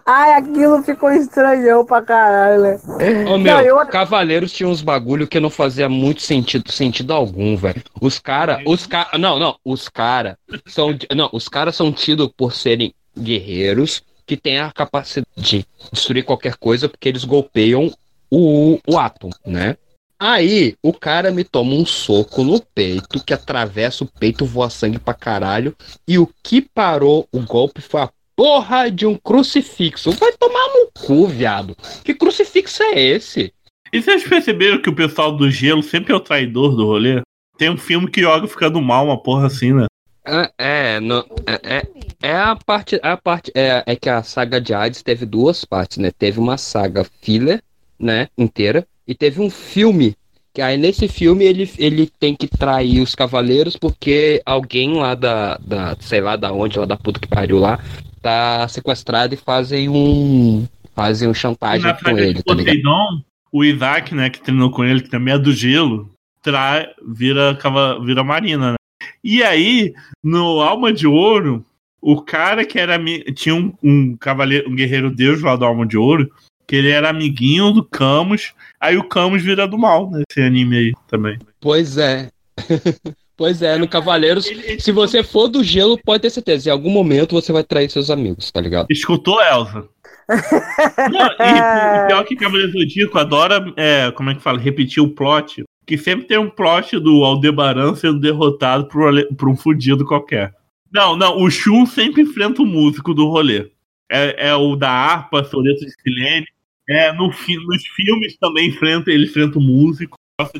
Ai, 0.05 0.33
aquilo 0.33 0.83
ficou 0.83 1.11
estranhão 1.11 1.83
pra 1.83 2.01
caralho, 2.01 2.61
né? 2.61 2.79
Ô, 3.27 3.37
meu, 3.39 3.55
Não, 3.55 3.61
eu- 3.61 3.87
Cavaleiros 3.87 4.51
tinha 4.51 4.69
uns 4.69 4.81
bagulho 4.81 5.27
que 5.27 5.39
não 5.39 5.49
fazia 5.49 5.89
muito 5.89 6.21
sentido, 6.21 6.71
sentido 6.71 7.11
algum, 7.11 7.55
velho. 7.57 7.81
Os 7.99 8.19
cara, 8.19 8.61
os 8.67 8.85
cara, 8.85 9.17
não, 9.17 9.39
não, 9.39 9.57
os 9.65 9.89
cara 9.89 10.37
são, 10.67 10.95
não, 11.15 11.27
os 11.33 11.49
caras 11.49 11.75
são 11.75 11.91
tidos 11.91 12.29
por 12.37 12.53
serem 12.53 12.93
guerreiros 13.17 14.03
que 14.27 14.37
têm 14.37 14.59
a 14.59 14.71
capacidade 14.71 15.27
de 15.35 15.65
destruir 15.91 16.23
qualquer 16.23 16.55
coisa 16.55 16.87
porque 16.87 17.09
eles 17.09 17.23
golpeiam 17.23 17.91
o, 18.29 18.79
o 18.87 18.97
átomo, 18.99 19.33
né? 19.45 19.75
Aí, 20.19 20.75
o 20.81 20.93
cara 20.93 21.31
me 21.31 21.43
toma 21.43 21.73
um 21.73 21.85
soco 21.85 22.43
no 22.43 22.61
peito, 22.61 23.21
que 23.23 23.33
atravessa 23.33 24.03
o 24.03 24.07
peito, 24.07 24.45
voa 24.45 24.69
sangue 24.69 24.97
pra 24.97 25.13
caralho, 25.13 25.75
e 26.07 26.17
o 26.17 26.29
que 26.41 26.61
parou 26.61 27.27
o 27.31 27.41
golpe 27.41 27.81
foi 27.81 28.01
a 28.01 28.09
porra 28.35 28.89
de 28.89 29.05
um 29.05 29.15
crucifixo. 29.15 30.11
Vai 30.11 30.31
tomar 30.33 30.67
no 30.69 30.89
cu, 30.93 31.27
viado. 31.27 31.75
Que 32.03 32.13
crucifixo 32.13 32.83
é 32.83 32.99
esse? 33.01 33.53
E 33.91 34.01
vocês 34.01 34.23
perceberam 34.27 34.81
que 34.81 34.89
o 34.89 34.95
pessoal 34.95 35.35
do 35.35 35.49
gelo 35.51 35.83
sempre 35.83 36.13
é 36.13 36.15
o 36.15 36.19
traidor 36.19 36.75
do 36.75 36.85
rolê? 36.85 37.21
Tem 37.57 37.69
um 37.69 37.77
filme 37.77 38.09
que 38.09 38.21
Yoga 38.21 38.47
fica 38.47 38.69
do 38.69 38.81
mal, 38.81 39.05
uma 39.05 39.21
porra 39.21 39.47
assim, 39.47 39.73
né? 39.73 39.85
É, 40.25 40.51
é, 40.57 40.99
não- 40.99 41.25
é, 41.45 41.77
é, 41.77 41.87
é 42.21 42.35
a 42.35 42.55
parte, 42.55 42.95
é 42.95 43.07
a 43.09 43.17
parte, 43.17 43.51
é, 43.53 43.83
é 43.85 43.95
que 43.95 44.09
a 44.09 44.23
saga 44.23 44.59
de 44.59 44.73
Hades 44.73 45.03
teve 45.03 45.25
duas 45.25 45.65
partes, 45.65 45.97
né? 45.97 46.11
Teve 46.17 46.39
uma 46.39 46.57
saga 46.57 47.05
filler, 47.21 47.61
né, 47.99 48.27
inteira, 48.37 48.87
e 49.07 49.13
teve 49.13 49.41
um 49.41 49.49
filme, 49.49 50.15
que 50.53 50.61
aí 50.61 50.77
nesse 50.77 51.07
filme 51.07 51.45
ele, 51.45 51.69
ele 51.77 52.09
tem 52.19 52.35
que 52.35 52.47
trair 52.47 53.01
os 53.01 53.13
cavaleiros 53.15 53.75
porque 53.77 54.41
alguém 54.45 54.93
lá 54.93 55.13
da, 55.13 55.57
da, 55.57 55.95
sei 55.99 56.21
lá 56.21 56.35
da 56.35 56.51
onde, 56.51 56.79
lá 56.79 56.85
da 56.85 56.97
puta 56.97 57.19
que 57.19 57.27
pariu 57.27 57.59
lá, 57.59 57.79
tá 58.23 58.67
sequestrado 58.69 59.33
e 59.33 59.37
fazem 59.37 59.89
um, 59.89 60.65
fazem 60.95 61.27
um 61.27 61.33
chantagem 61.33 61.85
Na 61.85 61.93
com 61.93 62.17
ele, 62.17 62.41
tá? 62.41 62.55
Poseidon, 62.55 63.21
o 63.51 63.63
Isaac, 63.63 64.15
né, 64.15 64.29
que 64.29 64.41
treinou 64.41 64.71
com 64.71 64.83
ele, 64.83 65.01
que 65.01 65.09
também 65.09 65.33
é 65.33 65.37
do 65.37 65.51
gelo, 65.51 66.09
trai, 66.41 66.87
vira, 67.05 67.57
vira 68.03 68.23
marina, 68.23 68.71
né? 68.71 68.77
E 69.21 69.43
aí, 69.43 69.93
no 70.23 70.61
Alma 70.61 70.93
de 70.93 71.05
Ouro, 71.05 71.65
o 72.01 72.21
cara 72.21 72.65
que 72.65 72.79
era 72.79 72.97
tinha 73.35 73.55
um, 73.55 73.73
um 73.83 74.17
cavaleiro, 74.17 74.69
um 74.69 74.75
guerreiro 74.75 75.13
deus 75.13 75.41
lá 75.41 75.55
do 75.55 75.65
Alma 75.65 75.85
de 75.85 75.97
Ouro, 75.97 76.31
que 76.65 76.77
ele 76.77 76.89
era 76.89 77.09
amiguinho 77.09 77.71
do 77.71 77.83
Camus, 77.83 78.53
aí 78.79 78.97
o 78.97 79.07
Camus 79.07 79.43
vira 79.43 79.67
do 79.67 79.77
mal 79.77 80.09
nesse 80.09 80.41
anime 80.41 80.77
aí 80.77 80.93
também. 81.07 81.37
Pois 81.59 81.97
é. 81.97 82.29
pois 83.37 83.61
é, 83.61 83.77
no 83.77 83.87
Cavaleiros, 83.87 84.45
se 84.79 84.91
você 84.91 85.23
for 85.23 85.47
do 85.47 85.63
gelo, 85.63 85.97
pode 85.97 86.21
ter 86.21 86.29
certeza, 86.29 86.69
em 86.69 86.71
algum 86.71 86.89
momento 86.89 87.33
você 87.33 87.51
vai 87.51 87.63
trair 87.63 87.89
seus 87.89 88.09
amigos, 88.09 88.51
tá 88.51 88.61
ligado? 88.61 88.87
Escutou, 88.89 89.41
Elsa? 89.41 89.87
Não, 91.11 91.27
e, 91.27 92.03
e 92.03 92.07
pior 92.07 92.23
que 92.23 92.35
Cavaleiro 92.35 92.71
Zodíaco 92.71 93.17
adora, 93.19 93.73
é, 93.75 94.11
como 94.11 94.29
é 94.29 94.35
que 94.35 94.41
fala, 94.41 94.59
repetir 94.59 95.01
o 95.01 95.09
plot. 95.09 95.63
Que 95.85 95.97
sempre 95.97 96.25
tem 96.25 96.37
um 96.37 96.49
plot 96.49 96.97
do 96.97 97.25
Aldebaran 97.25 97.93
sendo 97.95 98.19
derrotado 98.19 98.87
por, 98.87 99.11
por 99.35 99.49
um 99.49 99.55
fudido 99.55 100.05
qualquer. 100.05 100.53
Não, 100.91 101.17
não, 101.17 101.41
o 101.41 101.49
Shun 101.49 101.85
sempre 101.85 102.21
enfrenta 102.21 102.61
o 102.61 102.65
músico 102.65 103.13
do 103.13 103.27
rolê. 103.27 103.69
É, 104.09 104.49
é 104.49 104.55
o 104.55 104.75
da 104.75 104.89
harpa, 104.89 105.43
Soleto 105.43 105.85
de 105.85 105.91
Silene. 105.91 106.45
É, 106.87 107.11
no, 107.13 107.27
nos 107.27 107.87
filmes 107.95 108.37
também 108.39 108.69
enfrenta, 108.69 109.11
ele 109.11 109.25
enfrenta 109.25 109.57
o 109.57 109.61
músico. 109.61 110.17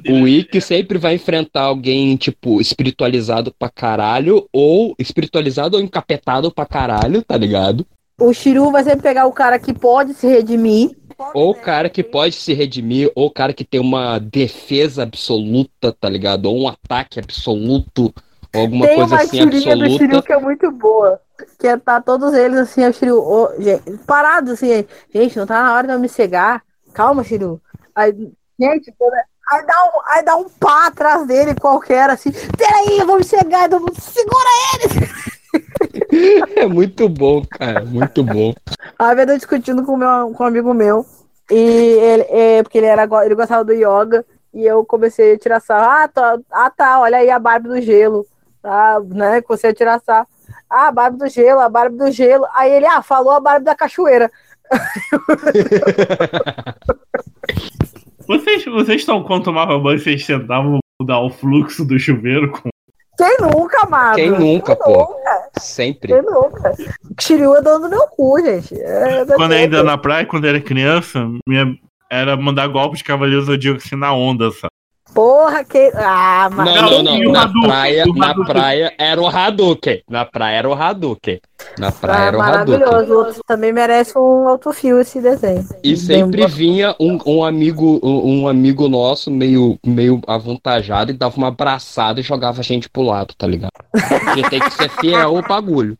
O 0.08 0.28
Ikki 0.28 0.62
sempre 0.62 1.00
vai 1.00 1.16
enfrentar 1.16 1.64
alguém, 1.64 2.16
tipo, 2.16 2.62
espiritualizado 2.62 3.52
pra 3.58 3.70
caralho, 3.70 4.48
ou 4.54 4.94
espiritualizado 5.00 5.78
ou 5.78 5.84
encapetado 5.84 6.52
pra 6.52 6.66
caralho, 6.66 7.24
tá 7.24 7.36
ligado? 7.36 7.86
O 8.20 8.32
Shiru 8.32 8.72
vai 8.72 8.84
sempre 8.84 9.02
pegar 9.02 9.26
o 9.26 9.32
cara 9.32 9.58
que 9.58 9.74
pode 9.74 10.14
se 10.14 10.28
redimir. 10.28 10.96
Ou 11.34 11.52
o 11.52 11.56
cara 11.56 11.90
que 11.90 12.04
pode 12.04 12.36
se 12.36 12.54
redimir, 12.54 13.12
ou 13.16 13.28
o 13.28 13.32
cara 13.32 13.52
que 13.54 13.64
tem 13.64 13.80
uma 13.80 14.20
defesa 14.20 15.04
absoluta, 15.04 15.92
tá 15.92 16.08
ligado? 16.08 16.46
Ou 16.46 16.62
um 16.62 16.68
ataque 16.68 17.20
absoluto, 17.20 18.14
ou 18.54 18.62
alguma 18.62 18.86
Tem 18.86 18.96
coisa 18.96 19.16
uma 19.16 19.22
assim 19.22 19.38
tirinha 19.50 19.76
do 19.76 19.86
Shiryu 19.86 19.96
absoluta. 19.96 20.22
que 20.22 20.34
é 20.34 20.40
muito 20.40 20.72
boa. 20.72 21.20
Que 21.60 21.68
é 21.68 21.78
tá 21.78 22.00
todos 22.00 22.34
eles 22.36 22.58
assim, 22.60 22.86
o 22.86 22.94
Shiryu, 22.94 23.18
ô, 23.20 23.50
gente, 23.60 23.98
parado 24.06 24.52
assim, 24.52 24.86
gente, 25.14 25.38
não 25.38 25.48
tá 25.48 25.64
na 25.64 25.74
hora 25.74 25.88
de 25.88 25.94
eu 25.94 26.00
me 26.00 26.08
cegar. 26.10 26.62
Calma, 26.94 27.24
Shiryu. 27.24 27.60
Aí, 27.96 28.12
gente, 28.60 28.92
toda- 28.98 29.24
aí 29.50 29.66
dá 29.66 29.76
um, 29.86 30.02
aí 30.08 30.24
dá 30.24 30.36
um 30.36 30.50
pá 30.50 30.88
atrás 30.88 31.28
dele 31.28 31.56
qualquer 31.56 32.10
assim. 32.10 32.32
Peraí, 32.58 33.00
eu 33.00 33.06
vou 33.06 33.18
me 33.18 33.24
cegar, 33.24 33.70
todo 33.70 33.82
mundo 33.82 34.00
segura 34.00 34.50
ele. 34.76 35.14
É 36.56 36.66
muito 36.66 37.08
bom, 37.08 37.44
cara, 37.46 37.86
muito 37.86 38.24
bom. 38.24 38.54
Aí 38.98 39.20
eu 39.20 39.38
discutindo 39.38 39.84
com, 39.84 39.96
meu, 39.96 40.34
com 40.36 40.44
um 40.44 40.48
amigo 40.48 40.74
meu. 40.74 41.06
E 41.52 41.56
ele, 41.56 42.24
é, 42.30 42.64
porque 42.64 42.78
ele, 42.78 42.88
era, 42.88 43.08
ele 43.24 43.36
gostava 43.36 43.64
do 43.64 43.74
yoga. 43.74 44.26
E 44.54 44.66
eu 44.66 44.86
comecei 44.86 45.34
a 45.34 45.38
tirar 45.38 45.60
sarro. 45.60 45.90
Ah, 45.90 46.08
tá, 46.08 46.40
ah, 46.52 46.70
tá, 46.70 47.00
olha 47.00 47.18
aí 47.18 47.30
a 47.30 47.40
Barbie 47.40 47.70
do 47.70 47.82
gelo. 47.82 48.26
Ah, 48.64 49.00
né? 49.06 49.42
Comecei 49.42 49.72
a 49.72 49.74
tirar 49.74 50.02
sarro. 50.02 50.28
Ah, 50.70 50.88
a 50.88 50.92
Barbie 50.92 51.20
do 51.20 51.28
gelo, 51.28 51.60
a 51.60 51.70
Barbie 51.70 51.98
do 51.98 52.12
gelo. 52.12 52.46
Aí 52.54 52.72
ele, 52.72 52.86
ah, 52.86 53.02
falou 53.02 53.34
a 53.34 53.40
Barbie 53.40 53.66
da 53.66 53.76
cachoeira. 53.76 54.32
Vocês, 58.28 58.66
vocês 58.66 59.02
estão 59.02 59.24
quando 59.24 59.46
tomava 59.46 59.78
banho, 59.80 60.00
vocês 60.00 60.26
tentavam 60.26 60.80
mudar 61.00 61.20
o 61.20 61.30
fluxo 61.30 61.86
do 61.86 62.00
chuveiro 62.00 62.52
com. 62.52 62.70
Quem 63.18 63.38
nunca, 63.42 63.88
mano? 63.88 64.16
Quem 64.16 64.32
nunca, 64.32 64.76
pô? 64.76 65.16
Sempre. 65.60 66.14
Quem 66.14 66.22
nunca? 66.22 66.74
Shiryu 67.20 67.56
é 67.56 67.62
dono 67.62 67.82
do 67.82 67.90
meu 67.90 68.08
cu, 68.08 68.42
gente. 68.42 68.76
É, 68.76 69.26
Quando 69.36 69.52
ainda 69.52 69.84
na 69.84 69.98
praia, 69.98 70.26
quando 70.26 70.48
era 70.48 70.60
criança, 70.60 71.30
minha, 71.48 71.76
era 72.12 72.36
mandar 72.36 72.68
golpe 72.68 72.98
de 72.98 73.04
Cavaleiro 73.04 73.44
Zodíaco 73.44 73.78
assim 73.78 73.96
na 73.96 74.14
onda, 74.14 74.52
sabe? 74.52 74.74
Porra, 75.14 75.64
que. 75.64 75.92
Ah, 75.96 76.50
mano. 76.52 76.72
Não, 76.74 77.04
Não, 77.04 77.04
não, 77.04 77.32
Na 77.32 77.42
Hadouken? 77.44 77.62
praia, 77.68 78.04
na 78.16 78.34
praia 78.46 78.94
era 78.98 79.22
o 79.22 79.28
Hadouken. 79.28 80.04
Na 80.10 80.26
praia 80.26 80.58
era 80.58 80.70
o 80.70 80.74
Hadouken. 80.74 81.40
Na 81.78 81.92
praia 81.92 82.20
Ah, 82.24 82.26
era 82.28 82.38
o 82.38 82.42
Hadouken. 82.42 82.80
maravilhoso. 82.86 83.42
Também 83.46 83.72
merece 83.72 84.18
um 84.18 84.48
autofio 84.48 85.00
esse 85.00 85.22
desenho. 85.22 85.64
E 85.84 85.96
sempre 85.96 86.46
vinha 86.48 86.96
um, 87.00 87.20
um 87.26 87.44
amigo 87.44 88.00
um, 88.04 88.42
um 88.44 88.48
amigo 88.48 88.88
nosso 88.90 89.30
meio, 89.30 89.78
meio 89.86 90.20
avantajado 90.28 91.12
e 91.12 91.14
dava 91.18 91.38
uma 91.38 91.50
abraçada 91.50 92.20
e 92.20 92.24
jogava 92.24 92.62
a 92.62 92.64
gente 92.64 92.90
pro 92.90 93.04
lado, 93.04 93.34
tá 93.38 93.46
ligado? 93.46 93.72
Porque 93.92 94.50
tem 94.50 94.60
que 94.60 94.72
ser 94.72 94.90
fiel 94.90 95.38
ao 95.38 95.42
bagulho. 95.44 95.98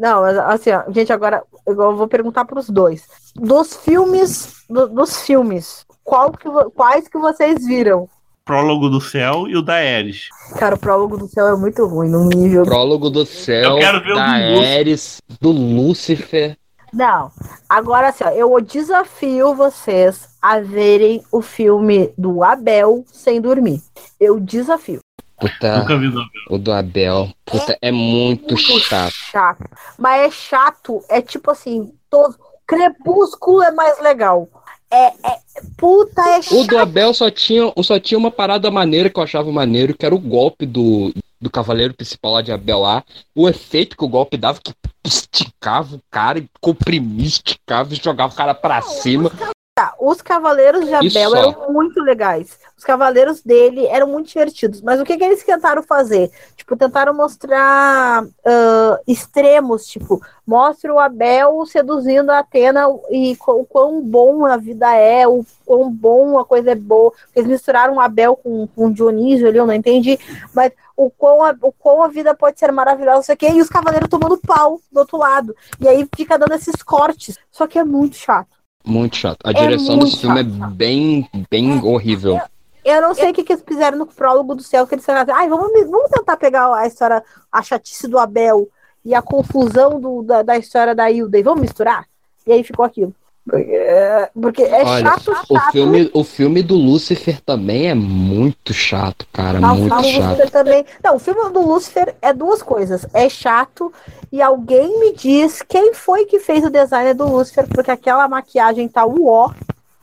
Não, 0.00 0.22
mas 0.22 0.36
assim, 0.38 0.70
ó, 0.72 0.82
gente, 0.90 1.12
agora 1.12 1.42
eu 1.66 1.94
vou 1.94 2.08
perguntar 2.08 2.44
pros 2.44 2.68
dois. 2.68 3.04
Dos 3.36 3.76
filmes, 3.76 4.54
do- 4.68 4.88
dos 4.88 5.20
filmes, 5.22 5.86
qual 6.02 6.32
que, 6.32 6.48
quais 6.74 7.06
que 7.06 7.16
vocês 7.18 7.64
viram? 7.64 8.08
Prólogo 8.46 8.88
do 8.88 9.00
Céu 9.00 9.48
e 9.48 9.56
o 9.56 9.60
da 9.60 9.74
Ares. 9.74 10.28
Cara, 10.56 10.76
o 10.76 10.78
prólogo 10.78 11.18
do 11.18 11.26
céu 11.26 11.48
é 11.48 11.56
muito 11.56 11.84
ruim, 11.84 12.08
no 12.08 12.28
nível. 12.28 12.62
Prólogo 12.62 13.10
do 13.10 13.26
céu, 13.26 13.72
Eu 13.72 13.78
quero 13.78 14.00
ver 14.04 14.12
o 14.12 14.14
da. 14.14 14.22
Ares, 14.22 15.20
do 15.40 15.50
Lúcifer. 15.50 16.56
Não, 16.92 17.32
agora 17.68 18.08
assim, 18.10 18.22
ó, 18.22 18.30
eu 18.30 18.60
desafio 18.60 19.52
vocês 19.52 20.28
a 20.40 20.60
verem 20.60 21.24
o 21.32 21.42
filme 21.42 22.12
do 22.16 22.44
Abel 22.44 23.04
sem 23.12 23.40
dormir. 23.40 23.82
Eu 24.20 24.38
desafio. 24.38 25.00
Puta, 25.40 25.80
Nunca 25.80 25.98
vi 25.98 26.08
do 26.08 26.22
o 26.48 26.56
do 26.56 26.72
Abel. 26.72 27.28
Puta, 27.44 27.76
é 27.82 27.90
muito 27.90 28.56
chato. 28.56 29.10
chato. 29.12 29.64
Mas 29.98 30.22
é 30.22 30.30
chato, 30.30 31.02
é 31.10 31.20
tipo 31.20 31.50
assim, 31.50 31.92
todo... 32.08 32.36
Crepúsculo 32.66 33.62
é 33.62 33.70
mais 33.70 34.00
legal. 34.00 34.48
É, 34.96 35.06
é 35.08 35.40
puta, 35.76 36.22
é 36.22 36.38
O 36.38 36.42
chato. 36.42 36.66
do 36.66 36.78
Abel 36.78 37.12
só 37.12 37.30
tinha, 37.30 37.72
só 37.82 37.98
tinha 37.98 38.16
uma 38.16 38.30
parada 38.30 38.70
maneira 38.70 39.10
que 39.10 39.18
eu 39.18 39.22
achava 39.24 39.50
maneiro, 39.52 39.94
que 39.96 40.06
era 40.06 40.14
o 40.14 40.18
golpe 40.18 40.64
do, 40.64 41.12
do 41.40 41.50
cavaleiro 41.50 41.94
principal 41.94 42.32
lá 42.32 42.42
de 42.42 42.52
Abel 42.52 42.80
lá. 42.80 43.04
O 43.34 43.48
efeito 43.48 43.96
que 43.96 44.04
o 44.04 44.08
golpe 44.08 44.36
dava, 44.36 44.58
que 44.62 44.72
esticava 45.04 45.96
o 45.96 46.00
cara, 46.10 46.38
e 46.38 46.48
comprimia, 46.60 47.26
esticava 47.26 47.92
e 47.92 48.00
jogava 48.02 48.32
o 48.32 48.36
cara 48.36 48.54
pra 48.54 48.80
cima. 48.80 49.30
Tá, 49.78 49.94
os 50.00 50.22
Cavaleiros 50.22 50.86
de 50.86 50.94
Abel 50.94 51.36
eram 51.36 51.70
muito 51.70 52.00
legais. 52.00 52.58
Os 52.78 52.82
Cavaleiros 52.82 53.42
dele 53.42 53.84
eram 53.84 54.06
muito 54.06 54.28
divertidos. 54.28 54.80
Mas 54.80 54.98
o 54.98 55.04
que, 55.04 55.18
que 55.18 55.22
eles 55.22 55.44
tentaram 55.44 55.82
fazer? 55.82 56.30
Tipo, 56.56 56.74
tentaram 56.78 57.12
mostrar 57.12 58.24
ah, 58.42 59.00
extremos, 59.06 59.86
tipo, 59.86 60.18
mostra 60.46 60.94
o 60.94 60.98
Abel 60.98 61.66
seduzindo 61.66 62.30
a 62.30 62.38
Atena 62.38 62.86
e 63.10 63.36
o 63.46 63.66
quão 63.66 64.00
bom 64.00 64.46
a 64.46 64.56
vida 64.56 64.94
é, 64.94 65.28
o 65.28 65.44
quão 65.66 65.90
bom 65.90 66.38
a 66.38 66.44
coisa 66.46 66.70
é 66.70 66.74
boa. 66.74 67.12
Eles 67.34 67.50
misturaram 67.50 67.96
o 67.96 68.00
Abel 68.00 68.34
com, 68.34 68.66
com 68.68 68.86
o 68.86 68.94
Dionísio 68.94 69.46
ali, 69.46 69.58
eu 69.58 69.66
não 69.66 69.74
entendi. 69.74 70.18
Mas 70.54 70.72
o 70.96 71.10
quão, 71.10 71.42
a, 71.42 71.54
o 71.60 71.70
quão 71.70 72.02
a 72.02 72.08
vida 72.08 72.34
pode 72.34 72.58
ser 72.58 72.72
maravilhosa, 72.72 73.16
não 73.16 73.22
sei 73.22 73.34
o 73.34 73.38
quê, 73.38 73.50
e 73.50 73.60
os 73.60 73.68
Cavaleiros 73.68 74.08
tomando 74.08 74.38
pau 74.38 74.80
do 74.90 75.00
outro 75.00 75.18
lado. 75.18 75.54
E 75.78 75.86
aí 75.86 76.08
fica 76.16 76.38
dando 76.38 76.54
esses 76.54 76.82
cortes. 76.82 77.36
Só 77.50 77.66
que 77.66 77.78
é 77.78 77.84
muito 77.84 78.16
chato. 78.16 78.55
Muito 78.86 79.16
chato. 79.16 79.38
A 79.44 79.50
É 79.50 79.54
direção 79.54 79.98
desse 79.98 80.18
filme 80.18 80.40
é 80.40 80.44
bem, 80.44 81.28
bem 81.50 81.84
horrível. 81.84 82.40
Eu 82.84 83.02
não 83.02 83.14
sei 83.14 83.30
o 83.30 83.34
que, 83.34 83.42
que 83.42 83.52
eles 83.52 83.64
fizeram 83.66 83.98
no 83.98 84.06
prólogo 84.06 84.54
do 84.54 84.62
céu, 84.62 84.86
que 84.86 84.94
eles 84.94 85.04
falaram, 85.04 85.34
ai, 85.34 85.48
vamos, 85.48 85.72
vamos 85.90 86.08
tentar 86.08 86.36
pegar 86.36 86.72
a 86.72 86.86
história, 86.86 87.22
a 87.50 87.60
chatice 87.60 88.06
do 88.06 88.16
Abel 88.16 88.68
e 89.04 89.12
a 89.12 89.20
confusão 89.20 90.00
do, 90.00 90.22
da, 90.22 90.42
da 90.42 90.56
história 90.56 90.94
da 90.94 91.10
Hilda 91.10 91.36
e 91.36 91.42
vamos 91.42 91.62
misturar? 91.62 92.06
E 92.46 92.52
aí 92.52 92.62
ficou 92.62 92.84
aquilo. 92.84 93.12
Porque, 93.48 94.28
porque 94.42 94.62
é 94.62 94.82
Olha, 94.84 95.02
chato, 95.06 95.22
chato. 95.32 95.46
O 95.54 95.60
filme, 95.70 96.10
o 96.12 96.24
filme 96.24 96.62
do 96.64 96.74
Lucifer 96.74 97.40
também 97.40 97.86
é 97.88 97.94
muito 97.94 98.74
chato, 98.74 99.24
cara. 99.32 99.60
Mas 99.60 99.78
o 99.78 99.82
muito 99.82 100.02
chato. 100.02 100.28
Lúcifer 100.30 100.50
também. 100.50 100.84
Não, 101.02 101.14
o 101.14 101.18
filme 101.20 101.50
do 101.52 101.60
Lúcifer 101.60 102.16
é 102.20 102.32
duas 102.32 102.60
coisas. 102.60 103.06
É 103.14 103.28
chato 103.28 103.92
e 104.32 104.42
alguém 104.42 104.98
me 104.98 105.12
diz 105.14 105.62
quem 105.62 105.94
foi 105.94 106.24
que 106.24 106.40
fez 106.40 106.64
o 106.64 106.70
design 106.70 107.14
do 107.14 107.24
Lúcifer, 107.28 107.68
porque 107.68 107.90
aquela 107.90 108.26
maquiagem 108.26 108.88
tá 108.88 109.06
uó. 109.06 109.52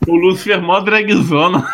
O 0.08 0.16
Lucifer 0.16 0.62
mó 0.62 0.80
dragzona. 0.80 1.68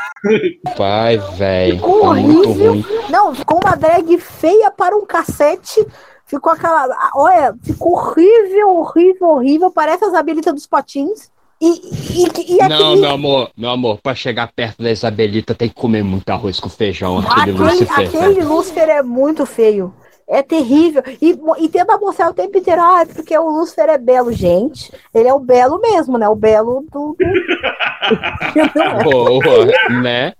Vai, 0.75 1.17
velho. 1.17 1.75
Ficou 1.75 2.01
Tá 2.01 2.13
muito 2.15 2.49
horrível. 2.49 2.71
ruim. 2.71 2.85
Não, 3.09 3.35
ficou 3.35 3.59
uma 3.63 3.75
drag 3.75 4.17
feia 4.17 4.71
para 4.71 4.95
um 4.97 5.05
cacete. 5.05 5.85
Ficou 6.25 6.51
aquela. 6.51 6.87
Olha, 7.15 7.55
ficou 7.63 7.93
horrível, 7.93 8.69
horrível, 8.69 9.27
horrível. 9.29 9.71
Parece 9.71 10.05
as 10.05 10.13
habilitas 10.15 10.53
dos 10.53 10.65
patins. 10.67 11.29
E, 11.61 11.67
e, 11.67 12.55
e 12.55 12.57
Não, 12.57 12.91
aquele, 12.93 13.01
meu 13.01 13.09
amor, 13.09 13.51
meu 13.57 13.69
amor, 13.69 13.99
pra 14.01 14.15
chegar 14.15 14.51
perto 14.53 14.81
da 14.81 14.91
Isabelita 14.91 15.53
tem 15.53 15.67
que 15.67 15.75
comer 15.75 16.03
muito 16.03 16.29
arroz 16.29 16.59
com 16.59 16.69
feijão, 16.69 17.19
aquele, 17.19 17.51
aquele, 17.51 17.57
Lucifer. 17.57 18.07
aquele 18.07 18.43
Lúcifer 18.43 18.89
é 18.89 19.03
muito 19.03 19.45
feio. 19.45 19.93
É 20.25 20.43
terrível. 20.43 21.01
E, 21.19 21.37
e 21.57 21.69
tenta 21.69 21.97
mostrar 21.97 22.29
o 22.29 22.33
tempo 22.33 22.55
inteiro, 22.57 22.81
ah, 22.81 23.01
é 23.01 23.05
porque 23.05 23.35
o 23.37 23.49
Lúcifer 23.49 23.89
é 23.89 23.97
belo, 23.97 24.31
gente. 24.31 24.93
Ele 25.13 25.27
é 25.27 25.33
o 25.33 25.39
belo 25.39 25.81
mesmo, 25.81 26.19
né? 26.19 26.29
O 26.29 26.35
belo 26.35 26.85
do. 26.91 27.17
Boa, 29.03 29.65
né? 30.01 30.33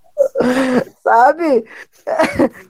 sabe? 1.02 1.64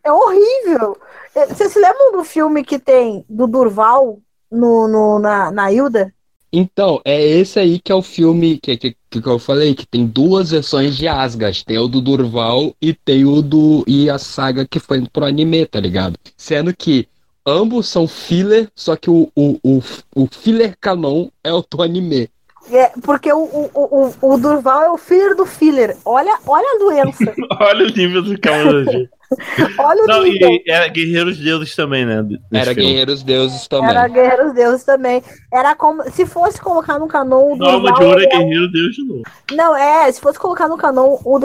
É 0.03 0.13
horrível. 0.13 0.97
É, 1.35 1.47
Vocês 1.47 1.73
se 1.73 1.79
lembram 1.79 2.13
do 2.13 2.25
filme 2.25 2.65
que 2.65 2.79
tem 2.79 3.25
do 3.29 3.47
Durval 3.47 4.19
no, 4.51 4.89
no, 4.89 5.19
na, 5.19 5.51
na 5.51 5.71
Hilda? 5.71 6.13
Então, 6.53 7.01
é 7.05 7.21
esse 7.23 7.59
aí 7.59 7.79
que 7.79 7.93
é 7.93 7.95
o 7.95 8.03
filme 8.03 8.59
que, 8.59 8.77
que, 8.77 8.97
que 9.09 9.27
eu 9.27 9.39
falei, 9.39 9.75
que 9.75 9.87
tem 9.87 10.05
duas 10.07 10.51
versões 10.51 10.97
de 10.97 11.07
Asgard. 11.07 11.65
Tem 11.65 11.79
o 11.79 11.87
do 11.87 12.01
Durval 12.01 12.75
e 12.83 12.93
tem 12.93 13.25
o 13.25 13.41
do. 13.41 13.85
e 13.87 14.11
a 14.11 14.19
saga 14.19 14.67
que 14.67 14.81
foi 14.81 15.01
pro 15.13 15.25
anime, 15.25 15.65
tá 15.67 15.79
ligado? 15.79 16.19
Sendo 16.37 16.75
que 16.75 17.09
ambos 17.47 17.89
são 17.89 18.09
filler, 18.09 18.69
só 18.75 18.97
que 18.97 19.09
o, 19.09 19.31
o, 19.37 19.59
o, 19.63 19.83
o 20.15 20.27
filler 20.27 20.77
canon 20.81 21.29
é 21.45 21.53
o 21.53 21.65
do 21.69 21.83
anime. 21.83 22.29
É, 22.71 22.93
porque 23.03 23.33
o, 23.33 23.39
o, 23.39 23.71
o, 23.75 24.35
o 24.35 24.39
Durval 24.39 24.83
é 24.83 24.91
o 24.91 24.99
filler 24.99 25.35
do 25.35 25.47
filler. 25.47 25.97
Olha, 26.05 26.37
olha 26.47 26.67
a 26.75 26.79
doença. 26.79 27.35
Olha 27.59 27.87
o 27.87 27.91
nível 27.91 28.23
do 28.23 28.39
Cavaleiro. 28.39 29.09
Olha 29.79 30.03
o 30.03 30.07
Não, 30.07 30.23
nível. 30.25 30.51
e 30.51 30.65
era 30.69 30.89
Guerreiros 30.89 31.39
Deuses 31.39 31.75
também, 31.77 32.05
né? 32.05 32.25
Era 32.53 32.75
filme. 32.75 32.83
Guerreiros 32.89 33.23
Deuses 33.23 33.69
também. 33.69 33.91
Era 33.91 34.09
Guerra 34.09 34.45
dos 34.45 34.55
Deuses 34.55 34.85
também. 34.85 35.23
Era 35.53 35.75
como. 35.75 36.03
Se 36.11 36.27
fosse 36.27 36.61
colocar 36.61 36.99
no 36.99 37.07
canon 37.07 37.53
o 37.53 37.57
No 37.57 37.65
Alma 37.67 37.93
de 37.93 37.99
Durval. 38.01 38.09
Ouro 38.09 38.21
é 38.21 38.25
é 38.25 38.29
Guerreiro 38.39 38.71
Deus 38.73 38.95
de 38.97 39.05
novo. 39.05 39.23
Não, 39.53 39.77
é, 39.77 40.11
se 40.11 40.21
fosse 40.21 40.39
colocar 40.39 40.69
no 40.69 40.77
canon, 40.77 41.19
o, 41.25 41.39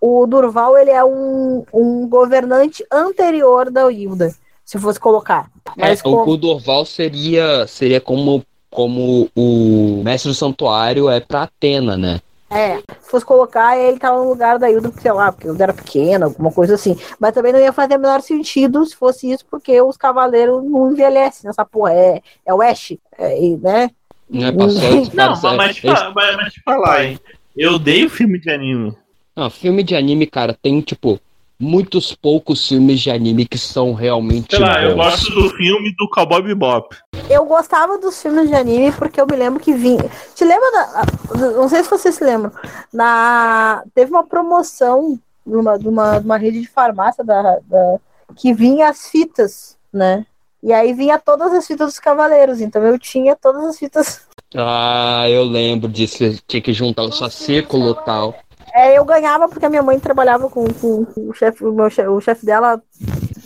o, 0.00 0.22
o 0.22 0.26
Durval 0.26 0.76
ele 0.76 0.90
é 0.90 1.02
um, 1.04 1.64
um 1.72 2.06
governante 2.08 2.84
anterior 2.92 3.70
da 3.70 3.90
Hilda. 3.90 4.34
Se 4.64 4.78
fosse 4.78 5.00
colocar. 5.00 5.50
É, 5.78 5.88
Mas 5.88 6.00
o, 6.00 6.02
como- 6.04 6.30
o 6.32 6.36
Dorval 6.36 6.84
seria, 6.84 7.66
seria 7.66 8.00
como, 8.00 8.44
como 8.70 9.28
o 9.34 10.02
mestre 10.04 10.30
do 10.30 10.34
santuário 10.34 11.08
é 11.10 11.18
pra 11.20 11.42
Atena, 11.44 11.96
né? 11.96 12.20
É, 12.50 12.78
se 12.78 13.10
fosse 13.10 13.24
colocar, 13.24 13.78
ele 13.78 13.98
tava 13.98 14.18
no 14.18 14.28
lugar 14.28 14.58
da 14.58 14.68
Hilda, 14.68 14.92
sei 15.00 15.12
lá, 15.12 15.30
porque 15.30 15.46
Hilda 15.46 15.62
era 15.62 15.72
pequena, 15.72 16.26
alguma 16.26 16.50
coisa 16.50 16.74
assim. 16.74 16.96
Mas 17.18 17.32
também 17.32 17.52
não 17.52 17.60
ia 17.60 17.72
fazer 17.72 17.96
o 17.96 18.00
menor 18.00 18.20
sentido 18.22 18.84
se 18.84 18.96
fosse 18.96 19.30
isso, 19.30 19.46
porque 19.48 19.80
os 19.80 19.96
cavaleiros 19.96 20.62
não 20.64 20.90
envelhecem 20.90 21.46
nessa 21.46 21.64
porra. 21.64 21.92
É, 21.92 22.22
é 22.44 22.52
o 22.52 22.60
Ash, 22.60 22.96
é, 23.16 23.40
e, 23.40 23.56
né? 23.56 23.90
Não 24.28 24.56
passou 24.56 24.90
Não, 25.14 25.56
mas, 25.56 25.80
mas, 25.82 26.14
mas, 26.14 26.36
mas 26.36 26.52
te 26.52 26.62
falar, 26.62 27.04
hein? 27.04 27.20
Eu 27.56 27.74
odeio 27.74 28.10
filme 28.10 28.38
de 28.38 28.50
anime. 28.50 28.96
Não, 29.36 29.48
filme 29.48 29.82
de 29.82 29.94
anime, 29.94 30.26
cara, 30.26 30.56
tem, 30.60 30.80
tipo, 30.80 31.20
muitos 31.60 32.14
poucos 32.14 32.66
filmes 32.66 33.00
de 33.00 33.10
anime 33.10 33.44
que 33.46 33.58
são 33.58 33.92
realmente 33.92 34.56
Sei 34.56 34.64
lá, 34.64 34.82
eu 34.82 34.96
bons. 34.96 35.04
gosto 35.04 35.30
do 35.34 35.50
filme 35.50 35.94
do 35.96 36.08
Cowboy 36.08 36.42
Bebop. 36.42 36.96
Eu 37.28 37.44
gostava 37.44 37.98
dos 37.98 38.20
filmes 38.20 38.48
de 38.48 38.54
anime 38.54 38.90
porque 38.92 39.20
eu 39.20 39.26
me 39.26 39.36
lembro 39.36 39.60
que 39.60 39.74
vinha. 39.74 40.10
Te 40.34 40.44
lembra 40.44 40.70
da. 40.72 41.02
Não 41.52 41.68
sei 41.68 41.84
se 41.84 41.90
vocês 41.90 42.14
se 42.14 42.24
lembram. 42.24 42.50
Na... 42.92 43.82
Teve 43.94 44.10
uma 44.10 44.24
promoção 44.24 45.18
numa, 45.46 45.78
de, 45.78 45.86
uma, 45.88 46.18
de 46.18 46.24
uma 46.24 46.36
rede 46.38 46.60
de 46.62 46.66
farmácia 46.68 47.22
da, 47.22 47.58
da- 47.64 47.98
que 48.36 48.52
vinha 48.54 48.88
as 48.88 49.08
fitas, 49.08 49.76
né? 49.92 50.24
E 50.62 50.72
aí 50.72 50.92
vinha 50.92 51.18
todas 51.18 51.52
as 51.52 51.66
fitas 51.66 51.88
dos 51.88 51.98
cavaleiros. 51.98 52.60
Então 52.60 52.82
eu 52.82 52.98
tinha 52.98 53.36
todas 53.36 53.64
as 53.64 53.78
fitas. 53.78 54.22
Ah, 54.54 55.26
eu 55.28 55.44
lembro 55.44 55.88
disso, 55.88 56.18
tinha 56.48 56.60
que 56.60 56.72
juntar 56.72 57.04
o 57.04 57.12
fascículo 57.12 57.90
e 57.92 58.04
tal. 58.04 58.34
É, 58.72 58.96
eu 58.98 59.04
ganhava 59.04 59.48
porque 59.48 59.66
a 59.66 59.70
minha 59.70 59.82
mãe 59.82 59.98
trabalhava 59.98 60.48
com, 60.48 60.64
com- 60.74 61.06
o 61.16 61.32
chefe, 61.32 61.64
o, 61.64 61.90
chefe, 61.90 62.08
o 62.08 62.20
chefe 62.20 62.46
dela 62.46 62.80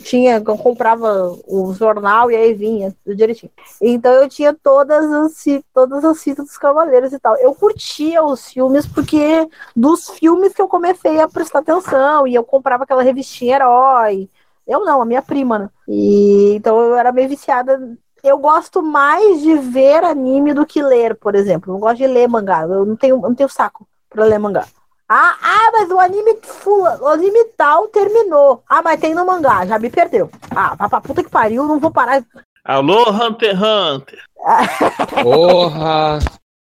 tinha, 0.03 0.39
comprava 0.41 1.35
o 1.47 1.73
jornal 1.73 2.29
e 2.29 2.35
aí 2.35 2.53
vinha 2.53 2.95
direitinho. 3.05 3.51
Então 3.81 4.13
eu 4.13 4.29
tinha 4.29 4.53
todas 4.53 5.11
as, 5.11 5.43
todas 5.73 6.05
as 6.05 6.21
fitas 6.23 6.45
dos 6.45 6.57
Cavaleiros 6.57 7.11
e 7.11 7.19
tal. 7.19 7.35
Eu 7.37 7.55
curtia 7.55 8.23
os 8.23 8.47
filmes 8.51 8.85
porque 8.85 9.47
dos 9.75 10.09
filmes 10.11 10.53
que 10.53 10.61
eu 10.61 10.67
comecei 10.67 11.19
a 11.19 11.27
prestar 11.27 11.59
atenção 11.59 12.27
e 12.27 12.35
eu 12.35 12.43
comprava 12.43 12.83
aquela 12.83 13.01
revistinha 13.03 13.55
herói. 13.55 14.29
Eu 14.67 14.85
não, 14.85 15.01
a 15.01 15.05
minha 15.05 15.21
prima, 15.21 15.57
né? 15.59 15.69
E 15.87 16.53
então 16.55 16.79
eu 16.81 16.95
era 16.95 17.11
meio 17.11 17.29
viciada. 17.29 17.79
Eu 18.23 18.37
gosto 18.39 18.81
mais 18.81 19.41
de 19.41 19.55
ver 19.57 20.03
anime 20.03 20.53
do 20.53 20.65
que 20.65 20.81
ler, 20.81 21.15
por 21.15 21.35
exemplo. 21.35 21.69
Eu 21.71 21.73
não 21.73 21.79
gosto 21.79 21.97
de 21.97 22.07
ler 22.07 22.27
mangá. 22.27 22.63
Eu 22.63 22.85
não 22.85 22.95
tenho, 22.95 23.15
eu 23.15 23.21
não 23.21 23.35
tenho 23.35 23.49
saco 23.49 23.87
pra 24.09 24.25
ler 24.25 24.39
mangá. 24.39 24.65
Ah, 25.07 25.37
ah, 25.39 25.71
mas 25.71 25.89
o 25.91 25.99
anime 25.99 26.37
fula, 26.41 26.97
o 26.99 27.07
anime 27.07 27.45
tal 27.55 27.87
terminou. 27.89 28.63
Ah, 28.67 28.81
mas 28.81 28.99
tem 28.99 29.13
no 29.13 29.25
mangá, 29.25 29.65
já 29.65 29.77
me 29.77 29.89
perdeu. 29.89 30.29
Ah, 30.49 30.75
vá 30.75 30.89
pra 30.89 31.01
puta 31.01 31.23
que 31.23 31.29
pariu, 31.29 31.65
não 31.65 31.79
vou 31.79 31.91
parar. 31.91 32.23
Alô, 32.63 33.11
Hunter 33.11 33.51
x 33.51 33.61
Hunter. 33.61 34.23
Porra! 35.21 36.19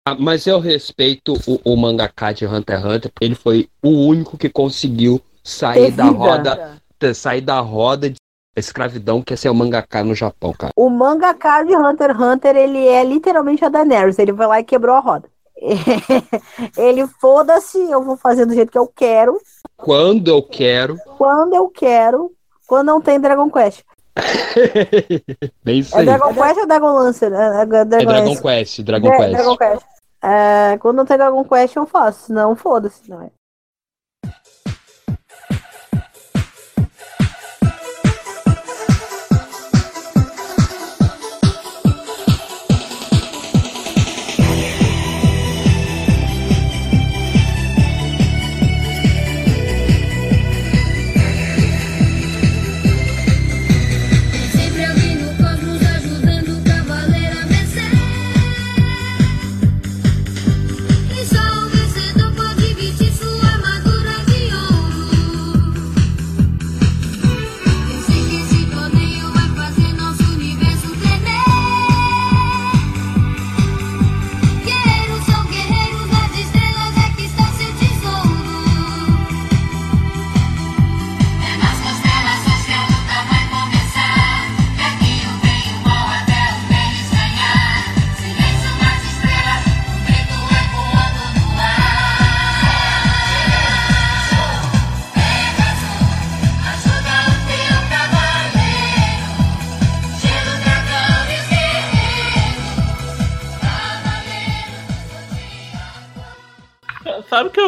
Ah, 0.06 0.16
Mas 0.18 0.46
eu 0.46 0.58
respeito 0.58 1.34
o, 1.46 1.72
o 1.72 1.76
mangaka 1.76 2.32
de 2.32 2.44
Hunter 2.44 2.76
x 2.76 2.84
Hunter, 2.84 3.12
porque 3.12 3.24
ele 3.24 3.36
foi 3.36 3.68
o 3.82 4.08
único 4.08 4.36
que 4.36 4.48
conseguiu 4.48 5.20
sair 5.42 5.92
da 5.92 6.06
roda, 6.06 6.80
sair 7.14 7.40
da 7.40 7.60
roda 7.60 8.10
de 8.10 8.16
escravidão 8.56 9.22
que 9.22 9.34
é 9.34 9.36
ser 9.36 9.48
o 9.48 9.54
mangaka 9.54 10.02
no 10.02 10.14
Japão, 10.14 10.52
cara. 10.52 10.72
O 10.76 10.90
mangaka 10.90 11.62
de 11.62 11.76
Hunter 11.76 12.10
x 12.10 12.20
Hunter, 12.20 12.56
ele 12.56 12.86
é 12.86 13.04
literalmente 13.04 13.64
a 13.64 13.68
Daenerys. 13.68 14.18
Ele 14.18 14.32
vai 14.32 14.46
lá 14.48 14.60
e 14.60 14.64
quebrou 14.64 14.96
a 14.96 15.00
roda. 15.00 15.28
ele 16.76 17.06
foda-se, 17.20 17.78
eu 17.90 18.02
vou 18.02 18.16
fazer 18.16 18.44
do 18.46 18.54
jeito 18.54 18.70
que 18.70 18.78
eu 18.78 18.86
quero, 18.86 19.40
Quando 19.76 20.28
eu 20.28 20.42
quero, 20.42 20.96
quando 21.18 21.54
eu 21.54 21.68
quero, 21.68 22.32
quando 22.66 22.86
não 22.86 23.00
tem 23.00 23.18
Dragon 23.20 23.50
Quest. 23.50 23.82
bem 25.64 25.80
isso 25.80 25.94
É 25.96 26.00
aí. 26.00 26.06
Dragon 26.06 26.34
Quest 26.34 26.58
ou 26.58 26.66
Dragon 26.66 26.92
Lancer? 26.92 27.32
É, 27.32 27.36
é 27.36 27.60
É 27.62 27.84
Dragon. 27.84 28.36
Quest, 28.36 28.82
Dragon 28.82 29.08
É, 29.08 29.16
Quest. 29.16 29.32
Dragon 29.32 29.56
Quest. 29.56 29.86
É, 30.22 30.78
quando 30.78 30.96
não 30.96 31.04
tem 31.04 31.16
Dragon 31.16 31.44
Quest, 31.44 31.76
eu 31.76 31.86
faço. 31.86 32.26
Senão, 32.26 32.54
foda-se. 32.54 33.10
Não 33.10 33.22
é. 33.22 33.30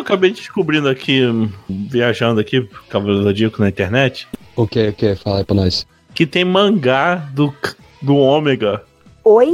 Acabei 0.06 0.30
descobrindo 0.30 0.88
aqui, 0.88 1.20
viajando 1.68 2.40
aqui, 2.40 2.68
Cavaleiro 2.88 3.20
do 3.22 3.24
Zodíaco 3.28 3.60
na 3.60 3.68
internet? 3.68 4.28
O 4.54 4.66
que, 4.66 4.88
o 4.88 4.92
que? 4.92 5.14
Fala 5.16 5.38
aí 5.38 5.44
pra 5.44 5.54
nós. 5.56 5.86
Que 6.14 6.24
tem 6.26 6.44
mangá 6.44 7.16
do, 7.34 7.52
do 8.00 8.16
Ômega. 8.16 8.82
Oi? 9.24 9.52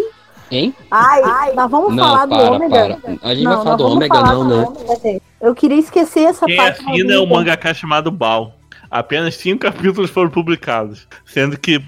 Hein? 0.50 0.74
Ai, 0.90 1.52
nós 1.54 1.70
vamos 1.70 1.94
Não, 1.96 2.04
falar 2.04 2.26
do 2.26 2.30
para, 2.36 2.50
ômega. 2.52 2.98
para. 3.00 3.18
A 3.22 3.34
gente 3.34 3.44
Não, 3.44 3.54
vai 3.54 3.64
falar 3.64 3.76
do 3.76 3.86
ômega, 3.86 4.14
falar 4.14 4.34
não, 4.34 4.46
do 4.48 4.54
né? 4.56 4.64
ômega. 4.66 5.20
Eu 5.40 5.54
queria 5.54 5.78
esquecer 5.78 6.20
essa 6.24 6.44
Quem 6.44 6.56
parte. 6.56 6.78
assina 6.80 7.14
é 7.14 7.16
o 7.16 7.20
maldita. 7.20 7.34
mangaká 7.34 7.72
chamado 7.74 8.10
Bal. 8.10 8.54
Apenas 8.90 9.34
cinco 9.36 9.60
capítulos 9.64 10.10
foram 10.10 10.28
publicados, 10.28 11.08
sendo 11.24 11.58
que 11.58 11.82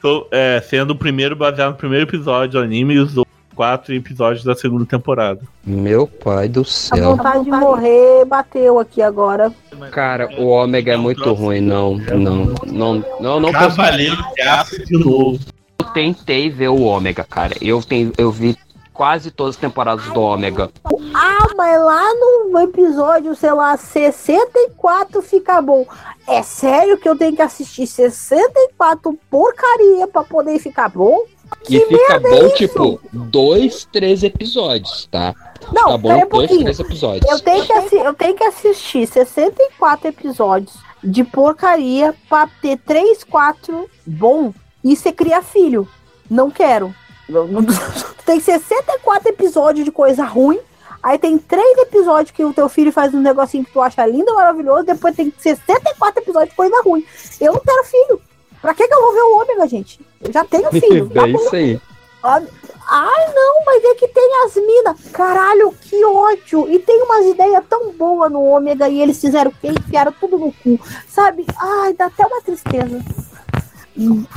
so- 0.00 0.26
é, 0.32 0.60
sendo 0.68 0.90
o 0.90 0.96
primeiro 0.96 1.36
baseado 1.36 1.70
no 1.70 1.76
primeiro 1.78 2.04
episódio 2.04 2.58
do 2.58 2.64
anime 2.64 2.94
e 2.94 2.98
os 2.98 3.16
outros 3.16 3.31
quatro 3.54 3.94
episódios 3.94 4.44
da 4.44 4.54
segunda 4.54 4.84
temporada. 4.84 5.40
Meu 5.64 6.06
pai 6.06 6.48
do 6.48 6.62
A 6.62 6.64
céu. 6.64 7.16
vontade 7.16 7.44
de 7.44 7.50
morrer 7.50 8.24
bateu 8.26 8.78
aqui 8.78 9.00
agora. 9.02 9.52
Cara, 9.90 10.28
o 10.38 10.46
ômega 10.46 10.92
é 10.92 10.96
muito 10.96 11.32
ruim, 11.32 11.60
não. 11.60 11.96
Não, 11.96 12.54
não, 12.66 13.04
não, 13.20 13.40
não. 13.40 13.52
Cavaleiro 13.52 14.16
de 14.34 14.42
Aço 14.42 14.84
de 14.84 14.98
novo. 14.98 15.38
Eu 15.80 15.86
tentei 15.92 16.50
ver 16.50 16.68
o 16.68 16.82
ômega, 16.82 17.24
cara. 17.24 17.54
Eu, 17.60 17.82
tenho, 17.82 18.12
eu 18.16 18.30
vi 18.30 18.56
quase 18.92 19.30
todas 19.30 19.56
as 19.56 19.60
temporadas 19.60 20.04
do 20.06 20.20
ômega. 20.20 20.70
Ah, 21.14 21.46
mas 21.56 21.80
lá 21.82 22.14
no 22.50 22.60
episódio, 22.60 23.34
sei 23.34 23.52
lá, 23.52 23.76
64 23.76 25.22
fica 25.22 25.60
bom. 25.60 25.86
É 26.28 26.42
sério 26.42 26.96
que 26.98 27.08
eu 27.08 27.16
tenho 27.16 27.34
que 27.34 27.42
assistir 27.42 27.86
64 27.86 29.18
porcaria 29.30 30.06
pra 30.06 30.22
poder 30.22 30.58
ficar 30.58 30.88
bom? 30.88 31.24
E 31.68 31.78
Que 31.78 31.86
fica 31.86 32.20
merda 32.20 32.28
bom, 32.28 32.34
é 32.36 32.46
isso? 32.46 32.56
tipo, 32.56 33.00
dois, 33.12 33.84
três 33.92 34.22
episódios, 34.22 35.08
tá? 35.10 35.34
Não, 35.72 35.84
tá 35.84 35.98
bom, 35.98 36.08
um 36.12 36.18
dois, 36.18 36.28
pouquinho. 36.28 36.60
três 36.62 36.80
episódios. 36.80 37.30
Eu 37.30 37.40
tenho, 37.40 37.64
que 37.64 37.96
eu 37.96 38.14
tenho 38.14 38.34
que 38.34 38.44
assistir 38.44 39.06
64 39.06 40.08
episódios 40.08 40.74
de 41.02 41.24
porcaria 41.24 42.14
pra 42.28 42.48
ter 42.60 42.78
3, 42.78 43.24
4 43.24 43.88
bom 44.06 44.52
e 44.84 44.96
você 44.96 45.12
cria 45.12 45.42
filho. 45.42 45.88
Não 46.30 46.50
quero. 46.50 46.94
Tem 48.26 48.38
64 48.40 49.28
episódios 49.28 49.84
de 49.84 49.90
coisa 49.90 50.24
ruim. 50.24 50.58
Aí 51.02 51.18
tem 51.18 51.36
três 51.36 51.78
episódios 51.78 52.30
que 52.30 52.44
o 52.44 52.52
teu 52.54 52.68
filho 52.68 52.92
faz 52.92 53.12
um 53.12 53.20
negocinho 53.20 53.64
que 53.64 53.72
tu 53.72 53.80
acha 53.80 54.06
lindo, 54.06 54.32
maravilhoso. 54.36 54.84
Depois 54.84 55.16
tem 55.16 55.32
64 55.36 56.22
episódios 56.22 56.50
de 56.50 56.56
coisa 56.56 56.80
ruim. 56.84 57.04
Eu 57.40 57.54
não 57.54 57.60
quero 57.60 57.84
filho. 57.84 58.22
Pra 58.62 58.72
que, 58.74 58.86
que 58.86 58.94
eu 58.94 59.00
vou 59.02 59.12
ver 59.12 59.20
o 59.20 59.40
ômega, 59.42 59.66
gente? 59.68 60.00
Eu 60.20 60.32
já 60.32 60.44
tenho 60.44 60.70
filho. 60.72 61.10
tá 61.10 61.26
é 61.26 61.30
isso 61.32 61.54
aí. 61.56 61.80
Ai, 62.24 63.34
não, 63.34 63.64
mas 63.66 63.84
é 63.84 63.94
que 63.94 64.06
tem 64.08 64.30
as 64.44 64.54
minas. 64.54 64.96
Caralho, 65.12 65.74
que 65.82 66.04
ódio. 66.04 66.70
E 66.70 66.78
tem 66.78 67.02
umas 67.02 67.26
ideias 67.26 67.64
tão 67.68 67.90
boas 67.92 68.30
no 68.30 68.42
ômega 68.44 68.88
e 68.88 69.00
eles 69.00 69.20
fizeram 69.20 69.50
o 69.50 69.54
quê? 69.60 69.68
Enfiaram 69.68 70.12
tudo 70.20 70.38
no 70.38 70.52
cu. 70.52 70.78
Sabe? 71.08 71.44
Ai, 71.58 71.94
dá 71.94 72.06
até 72.06 72.24
uma 72.24 72.40
tristeza. 72.40 73.00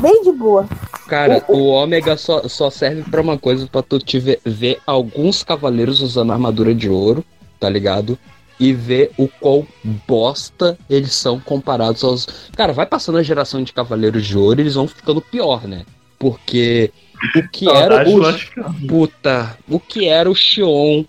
Bem 0.02 0.24
de 0.24 0.32
boa. 0.32 0.68
Cara, 1.08 1.44
o 1.48 1.68
ômega 1.68 2.18
só, 2.18 2.48
só 2.48 2.70
serve 2.70 3.04
pra 3.04 3.22
uma 3.22 3.38
coisa, 3.38 3.68
pra 3.68 3.84
tu 3.84 4.00
te 4.00 4.20
ver, 4.20 4.40
ver 4.44 4.80
alguns 4.88 5.44
cavaleiros 5.44 6.02
usando 6.02 6.34
armadura 6.34 6.74
de 6.74 6.90
ouro, 6.90 7.24
tá 7.60 7.70
ligado? 7.70 8.18
E 8.60 8.72
ver 8.72 9.12
o 9.18 9.28
quão 9.28 9.68
bosta 10.08 10.78
eles 10.90 11.14
são 11.14 11.40
comparados 11.40 12.04
aos. 12.04 12.28
Cara, 12.56 12.72
vai 12.72 12.86
passando 12.86 13.18
a 13.18 13.24
geração 13.24 13.62
de 13.64 13.74
cavaleiros 13.74 14.26
de 14.26 14.38
ouro, 14.38 14.62
eles 14.62 14.76
vão 14.76 14.88
ficando 14.88 15.20
pior, 15.20 15.68
né? 15.68 15.86
Porque 16.18 16.92
o 17.36 17.50
que 17.50 17.70
era 17.70 18.08
o. 18.10 18.26
Ashkan. 18.26 18.74
Puta, 18.88 19.58
o 19.68 19.80
que 19.80 20.08
era 20.08 20.30
o 20.30 20.36
Xion 20.36 21.04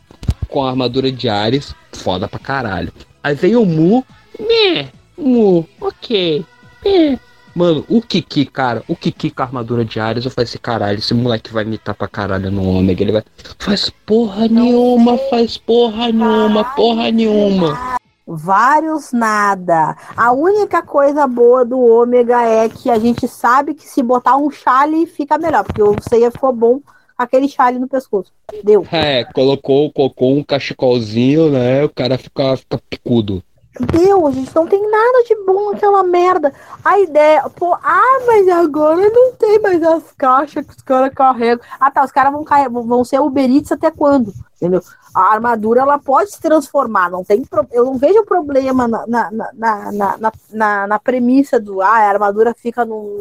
com 0.48 0.64
a 0.64 0.70
armadura 0.70 1.10
de 1.10 1.28
Ares, 1.28 1.74
foda 1.92 2.28
pra 2.28 2.38
caralho. 2.38 2.92
Aí 3.22 3.34
veio 3.34 3.62
o 3.62 3.66
Mu, 3.66 4.04
né, 4.38 4.88
Mu, 5.16 5.68
ok, 5.80 6.44
é. 6.84 7.18
Mano, 7.56 7.86
o 7.88 8.02
Kiki, 8.02 8.44
cara, 8.44 8.82
o 8.86 8.94
Kiki 8.94 9.30
com 9.30 9.40
a 9.40 9.46
armadura 9.46 9.82
de 9.82 9.98
Ares, 9.98 10.26
eu 10.26 10.30
falei 10.30 10.44
assim, 10.44 10.58
caralho, 10.58 10.98
esse 10.98 11.14
moleque 11.14 11.50
vai 11.50 11.64
imitar 11.64 11.94
pra 11.94 12.06
caralho 12.06 12.50
no 12.50 12.62
Ômega, 12.68 13.02
ele 13.02 13.12
vai... 13.12 13.24
Faz 13.58 13.88
porra 14.04 14.46
nenhuma, 14.46 15.16
faz 15.30 15.56
porra 15.56 16.12
nenhuma, 16.12 16.64
porra 16.76 17.10
nenhuma. 17.10 17.96
Vários 18.26 19.10
nada. 19.10 19.96
A 20.14 20.32
única 20.32 20.82
coisa 20.82 21.26
boa 21.26 21.64
do 21.64 21.80
ômega 21.80 22.42
é 22.42 22.68
que 22.68 22.90
a 22.90 22.98
gente 22.98 23.26
sabe 23.26 23.72
que 23.72 23.88
se 23.88 24.02
botar 24.02 24.36
um 24.36 24.50
chale 24.50 25.06
fica 25.06 25.38
melhor, 25.38 25.64
porque 25.64 25.82
o 25.82 25.96
Seiya 26.06 26.30
ficou 26.30 26.52
bom 26.52 26.80
aquele 27.16 27.48
chale 27.48 27.78
no 27.78 27.88
pescoço. 27.88 28.30
Deu. 28.62 28.86
É, 28.92 29.24
colocou, 29.24 29.90
colocou 29.90 30.36
um 30.36 30.42
cachecolzinho, 30.42 31.50
né, 31.50 31.84
o 31.84 31.88
cara 31.88 32.18
fica, 32.18 32.54
fica 32.58 32.78
picudo. 32.90 33.42
Deus, 33.80 34.34
gente, 34.34 34.54
não 34.54 34.66
tem 34.66 34.80
nada 34.90 35.24
de 35.26 35.34
bom 35.44 35.72
naquela 35.72 36.02
merda. 36.02 36.52
A 36.84 36.98
ideia, 36.98 37.48
pô, 37.50 37.74
ah, 37.74 38.20
mas 38.26 38.48
agora 38.48 39.08
não 39.10 39.32
tem 39.32 39.58
mais 39.60 39.82
as 39.82 40.02
caixas 40.16 40.64
que 40.64 40.72
os 40.72 40.82
caras 40.82 41.12
carregam. 41.14 41.64
Ah, 41.78 41.90
tá, 41.90 42.04
os 42.04 42.12
caras 42.12 42.32
vão, 42.32 42.42
carre- 42.44 42.68
vão 42.68 43.04
ser 43.04 43.20
Uber 43.20 43.48
Eats 43.50 43.72
até 43.72 43.90
quando? 43.90 44.32
Entendeu? 44.56 44.80
A 45.14 45.32
armadura, 45.32 45.80
ela 45.82 45.98
pode 45.98 46.30
se 46.30 46.40
transformar, 46.40 47.10
não 47.10 47.22
tem 47.24 47.44
pro- 47.44 47.66
eu 47.72 47.84
não 47.86 47.98
vejo 47.98 48.24
problema 48.24 48.86
na, 48.88 49.06
na, 49.06 49.30
na, 49.30 49.52
na, 49.92 50.32
na, 50.50 50.86
na- 50.86 50.98
premissa 50.98 51.60
do, 51.60 51.80
ah, 51.82 51.88
a 51.88 52.08
armadura 52.08 52.54
fica 52.54 52.84
num, 52.84 53.18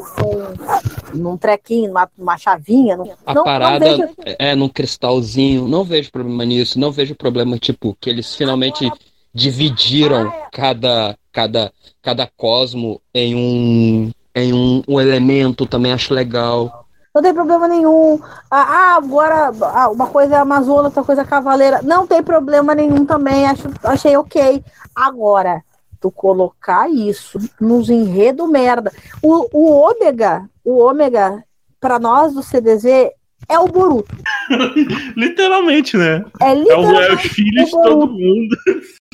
num, 1.14 1.22
num 1.22 1.38
trequinho, 1.38 1.90
numa, 1.90 2.10
numa 2.18 2.38
chavinha. 2.38 2.96
Não, 2.98 3.06
A 3.26 3.34
não- 3.34 3.36
não 3.36 3.44
parada 3.44 3.86
vejo- 3.86 4.10
é 4.26 4.56
num 4.56 4.70
cristalzinho, 4.70 5.68
não 5.68 5.84
vejo 5.84 6.12
problema 6.12 6.46
nisso, 6.46 6.80
não 6.80 6.92
vejo 6.92 7.16
problema, 7.16 7.58
tipo, 7.58 7.96
que 8.00 8.10
eles 8.10 8.34
finalmente 8.36 8.90
dividiram 9.36 10.32
cada, 10.54 11.18
cada, 11.32 11.72
cada 12.02 12.26
cosmo 12.38 13.02
em 13.14 13.36
um, 13.36 14.12
em 14.34 14.54
um, 14.54 14.82
um 14.88 15.02
elemento, 15.02 15.66
também 15.66 15.92
acho 15.92 16.14
legal. 16.14 16.86
Não 17.14 17.22
tem 17.22 17.34
problema 17.34 17.68
nenhum. 17.68 18.20
Ah, 18.50 18.94
ah, 18.94 18.96
agora 18.96 19.52
ah, 19.62 19.90
uma 19.90 20.08
coisa 20.08 20.36
é 20.36 20.40
Amazônia, 20.40 20.84
outra 20.84 21.04
coisa 21.04 21.22
é 21.22 21.26
Cavaleira. 21.26 21.82
Não 21.84 22.08
tem 22.08 22.24
problema 22.24 22.74
nenhum 22.74 23.06
também. 23.06 23.46
Acho, 23.46 23.70
achei 23.84 24.16
ok. 24.16 24.64
Agora, 24.96 25.62
tu 26.00 26.10
colocar 26.10 26.90
isso 26.90 27.38
nos 27.60 27.90
enredo 27.90 28.48
merda. 28.48 28.92
O, 29.22 29.48
o 29.52 29.70
ômega, 29.72 30.50
o 30.64 30.78
ômega, 30.78 31.44
pra 31.80 32.00
nós 32.00 32.34
do 32.34 32.44
CDZ, 32.44 33.12
é 33.48 33.60
o 33.60 33.68
Boruto. 33.68 34.16
Literalmente, 35.16 35.98
né? 35.98 36.26
É 36.42 36.50
É, 36.50 36.54
o, 36.54 36.60
literalmente. 36.60 37.12
é 37.12 37.14
os 37.16 37.22
filhos 37.22 37.70
de 37.70 37.76
o 37.76 37.82
todo 37.82 38.08
mundo 38.08 38.58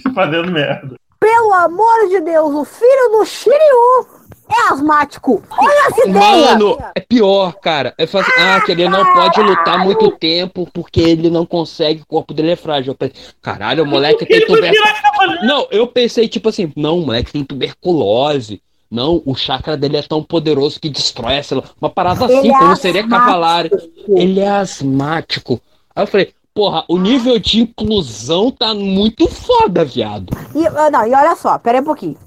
fazendo 0.14 0.52
merda. 0.52 0.96
Pelo 1.20 1.54
amor 1.54 2.10
de 2.10 2.20
Deus, 2.22 2.54
o 2.54 2.66
filho 2.66 3.10
do 3.12 3.26
Shiryu 3.26 4.22
é 4.50 4.74
asmático. 4.74 5.44
Olha 5.50 5.88
essa 5.88 6.10
ideia. 6.10 6.52
Mano, 6.52 6.78
é 6.96 7.00
pior, 7.00 7.54
cara. 7.54 7.94
É 7.98 8.06
fácil, 8.06 8.34
ah, 8.38 8.60
que 8.62 8.72
ele 8.72 8.90
não 8.90 9.14
pode 9.14 9.42
lutar 9.42 9.80
muito 9.80 10.12
tempo 10.18 10.68
porque 10.74 11.00
ele 11.00 11.30
não 11.30 11.46
consegue, 11.46 12.02
o 12.02 12.06
corpo 12.06 12.34
dele 12.34 12.52
é 12.52 12.56
frágil. 12.56 12.92
Eu 12.92 12.96
pensei, 12.96 13.16
Caralho, 13.42 13.84
o 13.84 13.88
moleque 13.88 14.26
tem 14.26 14.46
tuberculose. 14.46 15.46
Não, 15.46 15.68
eu 15.72 15.88
pensei, 15.88 16.28
tipo 16.28 16.50
assim, 16.50 16.72
não, 16.76 17.00
o 17.00 17.06
moleque 17.06 17.32
tem 17.32 17.44
tuberculose. 17.44 18.62
Não, 18.90 19.22
o 19.26 19.34
chakra 19.34 19.78
dele 19.78 19.98
é 19.98 20.02
tão 20.02 20.22
poderoso 20.22 20.80
que 20.80 20.90
destrói 20.90 21.38
a 21.38 21.44
célula. 21.44 21.70
Uma 21.80 21.90
parada 21.90 22.26
Ele 22.26 22.40
assim, 22.40 22.50
é 22.50 22.58
como 22.58 22.76
seria 22.76 23.08
cavalar. 23.08 23.70
Ele 24.10 24.42
é 24.42 24.50
asmático. 24.50 25.62
Aí 25.96 26.04
eu 26.04 26.08
falei, 26.08 26.34
porra, 26.54 26.84
o 26.88 26.98
nível 26.98 27.40
de 27.40 27.62
inclusão 27.62 28.52
tá 28.52 28.74
muito 28.74 29.28
foda, 29.28 29.84
viado. 29.86 30.28
E, 30.56 30.66
ah, 30.68 30.90
não, 30.92 31.06
e 31.08 31.14
olha 31.14 31.36
só, 31.36 31.58
pera 31.58 31.80
um 31.82 31.84
pouquinho. 31.84 32.18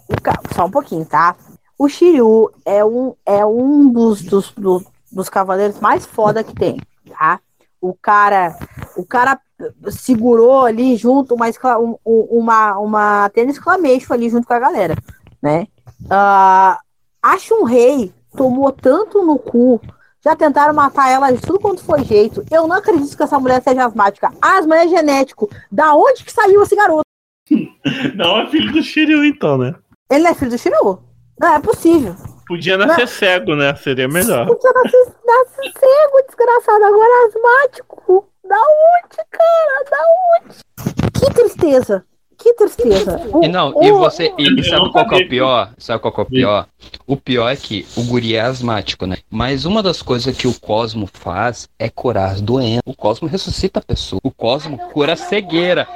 Só 0.54 0.66
um 0.66 0.70
pouquinho, 0.70 1.04
tá? 1.04 1.36
O 1.78 1.88
Shiryu 1.88 2.50
é 2.64 2.84
um, 2.84 3.14
é 3.26 3.44
um 3.44 3.88
dos, 3.90 4.22
dos, 4.22 4.50
dos, 4.52 4.84
dos 5.10 5.28
cavaleiros 5.28 5.80
mais 5.80 6.06
foda 6.06 6.42
que 6.44 6.54
tem, 6.54 6.80
tá? 7.08 7.40
O 7.80 7.92
cara, 7.94 8.56
o 8.96 9.04
cara 9.04 9.38
segurou 9.90 10.60
ali 10.64 10.96
junto 10.96 11.34
uma, 11.34 11.46
um- 11.78 11.96
um- 12.06 12.28
uma, 12.38 12.78
uma 12.78 13.28
tênis 13.30 13.56
exclamation 13.56 14.14
ali 14.14 14.30
junto 14.30 14.46
com 14.46 14.54
a 14.54 14.58
galera, 14.58 14.94
né? 15.42 15.66
Ah, 16.08 16.80
acho 17.22 17.54
um 17.54 17.64
rei 17.64 18.12
tomou 18.36 18.72
tanto 18.72 19.22
no 19.24 19.38
cu. 19.38 19.80
Já 20.24 20.34
tentaram 20.34 20.72
matar 20.72 21.10
ela 21.10 21.30
de 21.30 21.40
tudo 21.42 21.60
quanto 21.60 21.84
foi 21.84 22.02
jeito. 22.02 22.42
Eu 22.50 22.66
não 22.66 22.76
acredito 22.76 23.14
que 23.14 23.22
essa 23.22 23.38
mulher 23.38 23.62
seja 23.62 23.84
asmática. 23.84 24.32
Asma 24.40 24.78
é 24.78 24.88
genético. 24.88 25.50
Da 25.70 25.94
onde 25.94 26.24
que 26.24 26.32
saiu 26.32 26.62
esse 26.62 26.74
garoto? 26.74 27.02
Não 28.16 28.40
é 28.40 28.46
filho 28.46 28.72
do 28.72 28.82
Shiryu, 28.82 29.22
então, 29.22 29.58
né? 29.58 29.74
Ele 30.10 30.22
não 30.24 30.30
é 30.30 30.34
filho 30.34 30.50
do 30.50 30.56
Shiryu? 30.56 30.98
Não, 31.38 31.54
é 31.54 31.60
possível. 31.60 32.16
Podia 32.46 32.78
nascer 32.78 33.06
cego, 33.06 33.54
né? 33.54 33.74
Seria 33.74 34.08
melhor. 34.08 34.46
Podia 34.46 34.72
nascer, 34.72 35.14
nascer 35.26 35.72
cego, 35.78 36.26
desgraçado. 36.26 36.84
Agora 36.84 37.04
é 37.04 37.26
asmático. 37.26 38.28
Da 38.48 38.56
onde, 38.56 39.16
cara? 39.30 39.84
Da 39.90 39.98
onde? 40.40 40.58
Que 41.12 41.34
tristeza. 41.34 42.06
Que 42.44 42.52
tristeza. 42.52 43.22
O- 43.32 43.42
E 43.42 43.48
não, 43.48 43.72
e 43.82 43.90
o- 43.90 43.98
você. 43.98 44.30
E, 44.36 44.60
e 44.60 44.64
sabe 44.64 44.92
qual 44.92 45.08
que 45.08 45.14
é 45.14 45.24
o 45.24 45.28
pior? 45.30 45.70
Sabe 45.78 45.98
qual 46.02 46.12
que 46.12 46.20
é 46.20 46.22
o 46.24 46.26
pior? 46.26 46.66
O 47.06 47.16
pior 47.16 47.48
é 47.48 47.56
que 47.56 47.86
o 47.96 48.02
guri 48.02 48.36
é 48.36 48.42
asmático, 48.42 49.06
né? 49.06 49.16
Mas 49.30 49.64
uma 49.64 49.82
das 49.82 50.02
coisas 50.02 50.36
que 50.36 50.46
o 50.46 50.52
Cosmo 50.60 51.08
faz 51.10 51.66
é 51.78 51.88
curar 51.88 52.32
as 52.32 52.42
doenças. 52.42 52.82
O 52.84 52.94
Cosmo 52.94 53.26
ressuscita 53.26 53.80
a 53.80 53.82
pessoa. 53.82 54.20
O 54.22 54.30
Cosmo 54.30 54.76
cura 54.92 55.14
a 55.14 55.16
cegueira. 55.16 55.88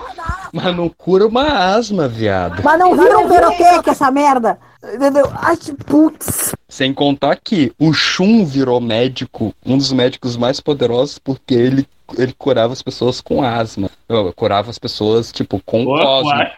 Mas 0.51 0.75
não 0.75 0.89
cura 0.89 1.27
uma 1.27 1.43
asma, 1.75 2.09
viado. 2.09 2.63
Mas 2.65 2.79
não 2.79 2.97
vira 2.97 3.19
um 3.19 3.29
peroqueque 3.29 3.91
essa 3.91 4.11
merda. 4.11 4.59
Entendeu? 4.83 5.31
Ai, 5.35 5.55
que 5.55 5.75
putz. 5.75 6.55
Sem 6.67 6.95
contar 6.95 7.37
que 7.37 7.71
o 7.79 7.93
Shun 7.93 8.47
virou 8.47 8.81
médico, 8.81 9.53
um 9.67 9.77
dos 9.77 9.93
médicos 9.93 10.35
mais 10.35 10.61
poderosos, 10.61 11.19
porque 11.19 11.53
ele, 11.53 11.87
ele 12.17 12.33
curava 12.37 12.73
as 12.73 12.83
pessoas 12.83 13.21
com 13.21 13.43
asma. 13.43 13.91
Eu, 14.09 14.33
curava 14.33 14.71
as 14.71 14.79
pessoas, 14.79 15.31
tipo, 15.33 15.61
com 15.65 15.85
Pô, 15.85 15.99
cosmo. 15.99 16.31
uai. 16.31 16.53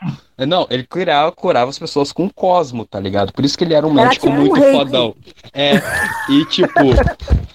Não, 0.47 0.67
ele 0.71 0.85
curava, 0.85 1.33
curava 1.33 1.71
as 1.71 1.79
pessoas 1.79 2.13
com 2.13 2.29
cosmo, 2.31 2.87
tá 2.87 2.99
ligado? 2.99 3.33
Por 3.33 3.45
isso 3.45 3.59
que 3.59 3.65
ele 3.65 3.75
era 3.75 3.87
um 3.87 3.93
Era 3.99 4.09
médico 4.09 4.29
um 4.29 4.33
muito 4.33 4.55
reiki. 4.55 4.77
fodão. 4.79 5.15
É, 5.53 5.73
e 6.31 6.45
tipo, 6.47 6.81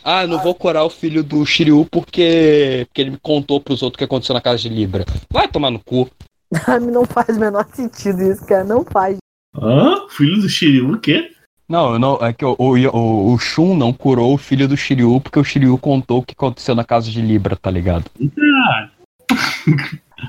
ah, 0.03 0.27
não 0.27 0.39
vou 0.43 0.53
curar 0.53 0.83
o 0.83 0.89
filho 0.89 1.23
do 1.23 1.43
Shiryu 1.45 1.87
porque, 1.89 2.85
porque 2.87 3.01
ele 3.01 3.11
me 3.11 3.17
contou 3.17 3.59
pros 3.59 3.81
outros 3.81 3.95
o 3.95 3.97
que 3.99 4.03
aconteceu 4.03 4.33
na 4.35 4.41
casa 4.41 4.59
de 4.59 4.69
Libra. 4.69 5.03
Vai 5.31 5.47
tomar 5.47 5.71
no 5.71 5.79
cu. 5.79 6.09
Não 6.91 7.05
faz 7.05 7.35
o 7.35 7.39
menor 7.39 7.65
sentido 7.73 8.21
isso, 8.21 8.45
cara. 8.45 8.63
Não 8.63 8.85
faz. 8.85 9.17
Hã? 9.59 10.05
Filho 10.09 10.39
do 10.41 10.47
Shiryu, 10.47 10.91
o 10.93 10.99
quê? 10.99 11.31
Não, 11.67 11.97
não, 11.97 12.17
é 12.21 12.31
que 12.31 12.45
o, 12.45 12.55
o, 12.59 12.75
o, 12.75 13.33
o 13.33 13.37
Shun 13.39 13.75
não 13.75 13.91
curou 13.91 14.33
o 14.33 14.37
filho 14.37 14.67
do 14.67 14.77
Shiryu 14.77 15.19
porque 15.19 15.39
o 15.39 15.43
Shiryu 15.43 15.77
contou 15.77 16.19
o 16.19 16.23
que 16.23 16.33
aconteceu 16.33 16.75
na 16.75 16.83
casa 16.83 17.09
de 17.09 17.21
Libra, 17.21 17.55
tá 17.55 17.71
ligado? 17.71 18.05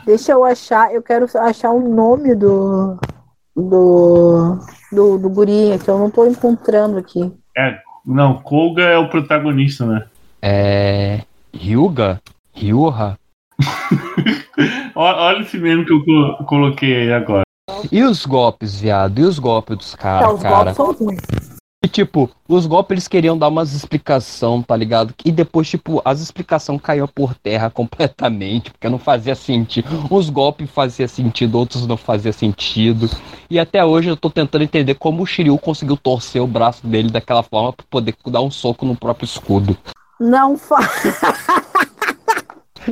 Deixa 0.07 0.33
eu 0.33 0.45
achar. 0.45 0.93
Eu 0.93 1.03
quero 1.03 1.27
achar 1.41 1.71
o 1.71 1.89
nome 1.89 2.35
do. 2.35 2.99
Do. 3.55 4.59
Do, 4.93 5.19
do 5.19 5.29
gurinha, 5.31 5.79
que 5.79 5.89
eu 5.89 5.99
não 5.99 6.11
tô 6.11 6.27
encontrando 6.27 6.99
aqui. 6.99 7.33
Não, 8.05 8.35
Koga 8.35 8.83
é 8.85 8.97
o 8.99 9.09
protagonista, 9.09 9.85
né? 9.85 10.07
É. 10.41 11.23
Ryuga? 11.53 12.21
Ryuha? 12.55 13.19
Olha 14.95 15.41
esse 15.41 15.59
meme 15.59 15.85
que 15.85 15.93
eu 15.93 16.05
co- 16.05 16.45
coloquei 16.45 16.95
aí 17.03 17.13
agora. 17.13 17.46
E 17.91 18.03
os 18.05 18.25
golpes, 18.25 18.81
viado? 18.81 19.19
E 19.19 19.25
os 19.25 19.41
golpes 19.41 19.77
dos 19.77 19.95
caras, 19.97 20.35
os 20.35 20.43
cara? 20.43 20.73
golpes 20.73 20.77
são 20.77 20.93
ruins. 20.93 21.57
E, 21.85 21.89
tipo, 21.89 22.31
os 22.49 22.65
golpes 22.65 22.95
eles 22.95 23.09
queriam 23.09 23.37
dar 23.37 23.49
umas 23.49 23.73
explicação, 23.73 24.63
tá 24.63 24.77
ligado? 24.77 25.13
E 25.25 25.33
depois, 25.33 25.69
tipo, 25.69 26.01
as 26.05 26.21
explicações 26.21 26.81
caiu 26.81 27.09
por 27.09 27.35
terra 27.35 27.69
completamente, 27.71 28.71
porque 28.71 28.89
não 28.89 29.01
fazia 29.01 29.35
sentido. 29.35 29.89
Uns 30.11 30.31
golpes 30.31 30.71
faziam 30.71 31.09
sentido, 31.09 31.59
outros 31.59 31.87
não 31.89 31.97
fazia 31.97 32.33
sentido. 32.33 33.11
E 33.51 33.59
até 33.59 33.85
hoje 33.85 34.09
eu 34.09 34.17
tô 34.17 34.31
tentando 34.31 34.63
entender 34.63 34.95
como 34.95 35.23
o 35.23 35.27
Shiryu 35.27 35.59
conseguiu 35.59 35.97
torcer 35.97 36.41
o 36.41 36.47
braço 36.47 36.87
dele 36.87 37.11
daquela 37.11 37.43
forma 37.43 37.73
pra 37.73 37.87
poder 37.91 38.15
dar 38.27 38.43
um 38.43 38.51
soco 38.51 38.87
no 38.87 38.97
próprio 38.97 39.27
escudo. 39.27 39.77
Não 40.21 40.57
faz. 40.59 41.03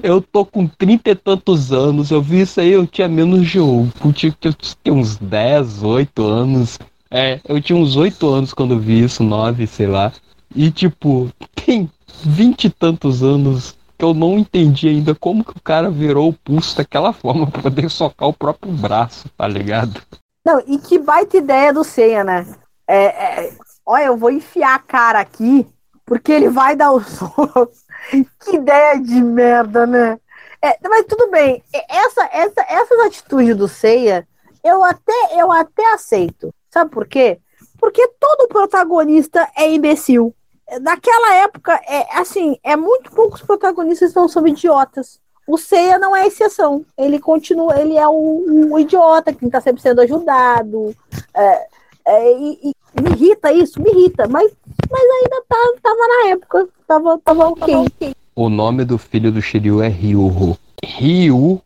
Eu 0.02 0.20
tô 0.20 0.44
com 0.44 0.66
trinta 0.66 1.10
e 1.10 1.14
tantos 1.14 1.72
anos, 1.72 2.10
eu 2.10 2.20
vi 2.20 2.40
isso 2.40 2.60
aí, 2.60 2.72
eu 2.72 2.86
tinha 2.86 3.08
menos 3.08 3.48
de 3.48 3.60
um. 3.60 3.90
Eu 4.04 4.12
tinha, 4.12 4.36
eu 4.42 4.52
tinha 4.52 4.94
uns 4.94 5.16
10, 5.16 5.82
8 5.82 6.22
anos. 6.24 6.78
É, 7.10 7.40
eu 7.46 7.60
tinha 7.60 7.78
uns 7.78 7.96
8 7.96 8.28
anos 8.28 8.52
quando 8.52 8.78
vi 8.78 9.04
isso, 9.04 9.22
9, 9.22 9.66
sei 9.66 9.86
lá. 9.86 10.12
E 10.54 10.70
tipo, 10.70 11.30
tem 11.54 11.90
vinte 12.22 12.64
e 12.64 12.70
tantos 12.70 13.22
anos 13.22 13.76
que 13.98 14.04
eu 14.04 14.14
não 14.14 14.38
entendi 14.38 14.88
ainda 14.88 15.14
como 15.14 15.44
que 15.44 15.56
o 15.56 15.62
cara 15.62 15.90
virou 15.90 16.28
o 16.28 16.32
pulso 16.32 16.76
daquela 16.76 17.12
forma 17.12 17.46
pra 17.50 17.62
poder 17.62 17.90
socar 17.90 18.28
o 18.28 18.32
próprio 18.32 18.72
braço, 18.72 19.28
tá 19.36 19.46
ligado? 19.46 20.00
Não, 20.44 20.60
e 20.66 20.78
que 20.78 20.98
baita 20.98 21.36
ideia 21.36 21.72
do 21.72 21.84
Seiya, 21.84 22.22
né? 22.22 22.46
É, 22.86 23.46
é, 23.46 23.52
olha, 23.86 24.04
eu 24.04 24.16
vou 24.16 24.30
enfiar 24.30 24.74
a 24.74 24.78
cara 24.78 25.20
aqui, 25.20 25.66
porque 26.04 26.32
ele 26.32 26.48
vai 26.48 26.76
dar 26.76 26.92
o 26.92 27.02
soco. 27.02 27.70
que 28.10 28.56
ideia 28.56 29.00
de 29.00 29.22
merda, 29.22 29.86
né? 29.86 30.18
É, 30.62 30.78
mas 30.88 31.04
tudo 31.06 31.30
bem. 31.30 31.62
Essa, 31.88 32.28
essa, 32.32 32.64
essas 32.68 33.00
atitudes 33.00 33.56
do 33.56 33.68
Seiya, 33.68 34.26
eu 34.62 34.82
até, 34.82 35.12
eu 35.32 35.52
até 35.52 35.92
aceito. 35.92 36.54
Sabe 36.70 36.90
por 36.90 37.06
quê? 37.06 37.38
Porque 37.78 38.06
todo 38.18 38.48
protagonista 38.48 39.48
é 39.56 39.70
imbecil. 39.70 40.34
Naquela 40.80 41.34
época, 41.34 41.78
é 41.86 42.18
assim, 42.18 42.58
é 42.62 42.74
muito 42.74 43.10
poucos 43.10 43.42
protagonistas 43.42 44.14
não 44.14 44.26
são 44.26 44.46
idiotas. 44.46 45.20
O 45.46 45.58
Seiya 45.58 45.98
não 45.98 46.16
é 46.16 46.26
exceção. 46.26 46.84
Ele 46.96 47.18
continua, 47.18 47.78
ele 47.78 47.98
é 47.98 48.08
um 48.08 48.78
idiota 48.78 49.32
que 49.32 49.44
está 49.44 49.60
sempre 49.60 49.82
sendo 49.82 50.00
ajudado. 50.00 50.96
É, 51.34 51.66
é, 52.06 52.32
e, 52.32 52.72
e 52.96 53.02
me 53.02 53.10
irrita 53.10 53.52
isso, 53.52 53.80
me 53.80 53.90
irrita, 53.90 54.28
mas, 54.28 54.52
mas 54.90 55.02
ainda 55.02 55.42
tá, 55.48 55.56
tava 55.82 56.08
na 56.08 56.30
época, 56.30 56.68
tava, 56.86 57.18
tava 57.24 57.48
ok. 57.48 58.14
O 58.36 58.48
nome 58.48 58.84
do 58.84 58.98
filho 58.98 59.30
do 59.32 59.40
Shiryu 59.40 59.80
é 59.80 59.88
Ryuho. 59.88 60.56
Ryuho. 60.84 61.62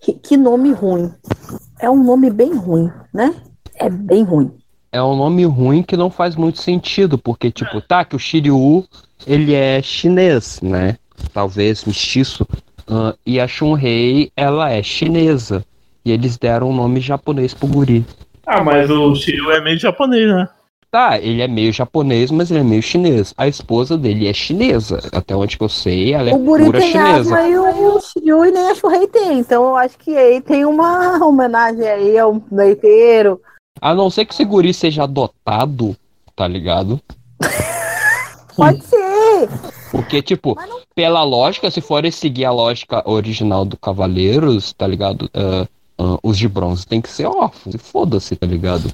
Que, 0.00 0.12
que 0.12 0.36
nome 0.36 0.72
ruim. 0.72 1.12
É 1.80 1.88
um 1.90 2.02
nome 2.02 2.30
bem 2.30 2.54
ruim, 2.54 2.90
né? 3.12 3.34
É 3.74 3.88
bem 3.88 4.22
ruim. 4.22 4.52
é 4.92 5.02
um 5.02 5.16
nome 5.16 5.44
ruim 5.44 5.82
que 5.82 5.96
não 5.96 6.10
faz 6.10 6.34
muito 6.36 6.60
sentido, 6.60 7.18
porque, 7.18 7.50
tipo, 7.50 7.80
tá, 7.80 8.04
que 8.04 8.16
o 8.16 8.18
Shiryu, 8.18 8.84
ele 9.26 9.54
é 9.54 9.80
chinês, 9.82 10.60
né? 10.62 10.96
Talvez 11.32 11.84
mestiço. 11.84 12.46
ah, 12.88 13.14
e 13.26 13.38
a 13.40 13.46
Shunrei, 13.48 14.30
ela 14.36 14.70
é 14.70 14.82
chinesa. 14.82 15.64
E 16.04 16.10
eles 16.12 16.36
deram 16.38 16.70
um 16.70 16.74
nome 16.74 17.00
japonês 17.00 17.52
pro 17.52 17.66
guri. 17.68 18.04
Ah, 18.48 18.64
mas 18.64 18.90
o 18.90 19.14
Shiryu 19.14 19.50
é 19.50 19.60
meio 19.60 19.78
japonês, 19.78 20.26
né? 20.26 20.48
Tá, 20.90 21.18
ele 21.18 21.42
é 21.42 21.46
meio 21.46 21.70
japonês, 21.70 22.30
mas 22.30 22.50
ele 22.50 22.60
é 22.60 22.64
meio 22.64 22.82
chinês. 22.82 23.34
A 23.36 23.46
esposa 23.46 23.98
dele 23.98 24.26
é 24.26 24.32
chinesa. 24.32 25.00
Até 25.12 25.36
onde 25.36 25.58
que 25.58 25.62
eu 25.62 25.68
sei, 25.68 26.14
ela 26.14 26.30
é 26.30 26.34
o 26.34 26.42
pura 26.42 26.72
tem 26.72 26.92
chinesa. 26.92 27.20
asma 27.20 27.46
e 27.46 27.58
o, 27.58 27.96
o 27.96 28.00
Shiryu 28.00 28.46
e 28.46 28.50
nem 28.50 28.70
a 28.70 28.74
Shurei 28.74 29.06
tem. 29.06 29.38
Então 29.40 29.64
eu 29.64 29.76
acho 29.76 29.98
que 29.98 30.16
aí 30.16 30.40
tem 30.40 30.64
uma 30.64 31.18
homenagem 31.22 31.86
aí 31.86 32.18
ao 32.18 32.42
leiteiro. 32.50 33.38
A 33.82 33.94
não 33.94 34.08
ser 34.08 34.24
que 34.24 34.32
esse 34.32 34.46
guri 34.46 34.72
seja 34.72 35.02
adotado, 35.02 35.94
tá 36.34 36.48
ligado? 36.48 36.98
Pode 38.56 38.82
ser. 38.82 39.48
Porque, 39.90 40.22
tipo, 40.22 40.56
pela 40.94 41.22
lógica, 41.22 41.70
se 41.70 41.82
forem 41.82 42.10
seguir 42.10 42.46
a 42.46 42.50
lógica 42.50 43.02
original 43.08 43.66
do 43.66 43.76
Cavaleiros, 43.76 44.72
tá 44.72 44.86
ligado? 44.86 45.30
Ah, 45.34 45.66
ah, 45.98 46.18
os 46.22 46.38
de 46.38 46.48
bronze 46.48 46.86
tem 46.86 47.00
que 47.00 47.08
ser 47.10 47.26
órfãos. 47.26 47.74
e 47.74 47.78
Foda-se, 47.78 48.36
tá 48.36 48.46
ligado? 48.46 48.92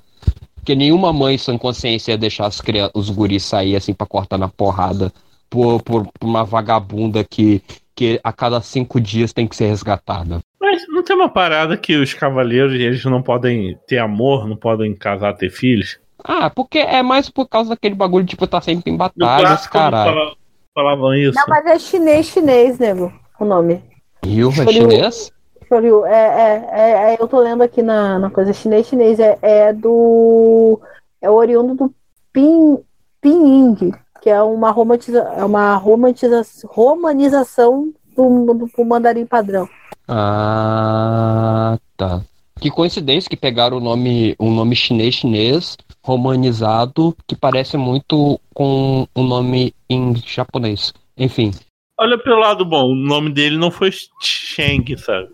Porque 0.57 0.75
nenhuma 0.75 1.13
mãe 1.13 1.37
sem 1.37 1.59
consciência 1.59 2.13
ia 2.13 2.19
deixar 2.19 2.47
as 2.47 2.63
os 2.95 3.11
guris 3.11 3.43
sair 3.45 3.77
assim 3.77 3.93
pra 3.93 4.07
cortar 4.07 4.39
na 4.39 4.49
porrada 4.49 5.13
por, 5.51 5.83
por, 5.83 6.07
por 6.19 6.27
uma 6.27 6.43
vagabunda 6.43 7.23
que, 7.23 7.63
que 7.95 8.19
a 8.25 8.33
cada 8.33 8.61
cinco 8.63 8.99
dias 9.01 9.33
tem 9.33 9.47
que 9.47 9.55
ser 9.55 9.67
resgatada. 9.67 10.41
Mas 10.59 10.83
não 10.89 11.03
tem 11.03 11.15
uma 11.15 11.29
parada 11.29 11.77
que 11.77 11.95
os 11.97 12.15
cavaleiros 12.15 12.73
eles 12.73 13.05
não 13.05 13.21
podem 13.23 13.79
ter 13.87 13.99
amor, 13.99 14.49
não 14.49 14.57
podem 14.57 14.95
casar, 14.95 15.35
ter 15.35 15.51
filhos? 15.51 15.99
Ah, 16.25 16.49
porque 16.49 16.79
é 16.79 17.03
mais 17.03 17.29
por 17.29 17.47
causa 17.47 17.71
daquele 17.71 17.95
bagulho, 17.95 18.25
tipo, 18.25 18.47
tá 18.47 18.61
sempre 18.63 18.91
em 18.91 18.97
batalhas, 18.97 19.67
caralho. 19.67 20.15
fala- 20.15 20.35
falavam 20.75 21.15
isso. 21.15 21.39
Não, 21.39 21.45
mas 21.47 21.67
é 21.67 21.79
chinês, 21.79 22.27
chinês, 22.27 22.79
nego. 22.79 23.13
O 23.39 23.45
nome. 23.45 23.83
Rio 24.25 24.49
é 24.49 24.73
chinês? 24.73 25.31
Shoryu, 25.75 26.07
é, 26.07 26.13
é, 26.13 26.69
é, 26.71 27.15
é, 27.15 27.17
eu 27.19 27.27
tô 27.27 27.41
lendo 27.41 27.63
aqui 27.63 27.83
na, 27.83 28.19
na 28.19 28.31
coisa 28.31 28.53
chinês, 28.53 28.87
chinês, 28.87 29.19
é, 29.19 29.37
é 29.43 29.73
do. 29.73 30.81
É 31.21 31.29
oriundo 31.29 31.75
do 31.75 31.95
Pin, 32.33 32.79
Pinying, 33.21 33.93
que 34.21 34.31
é 34.31 34.41
uma, 34.43 34.71
romantiza, 34.71 35.21
é 35.37 35.45
uma 35.45 35.75
romantiza, 35.77 36.43
romanização 36.67 37.93
do, 38.15 38.55
do, 38.55 38.67
do 38.67 38.85
mandarim 38.85 39.27
padrão. 39.27 39.69
Ah, 40.07 41.79
tá. 41.97 42.23
Que 42.61 42.71
coincidência 42.71 43.29
que 43.29 43.37
pegaram 43.37 43.79
o 43.79 43.81
nome, 43.81 44.37
um 44.39 44.55
nome 44.55 44.77
chinês 44.77 45.15
chinês 45.15 45.77
romanizado 46.03 47.17
que 47.27 47.35
parece 47.35 47.77
muito 47.77 48.39
com 48.53 49.09
um 49.17 49.25
nome 49.25 49.75
em 49.89 50.15
japonês. 50.17 50.93
Enfim, 51.17 51.53
Olha 51.99 52.19
pelo 52.19 52.41
lado 52.41 52.65
bom, 52.65 52.91
o 52.93 52.95
nome 52.95 53.31
dele 53.31 53.57
não 53.57 53.71
foi 53.71 53.91
Sheng, 54.21 54.97
sabe? 54.99 55.29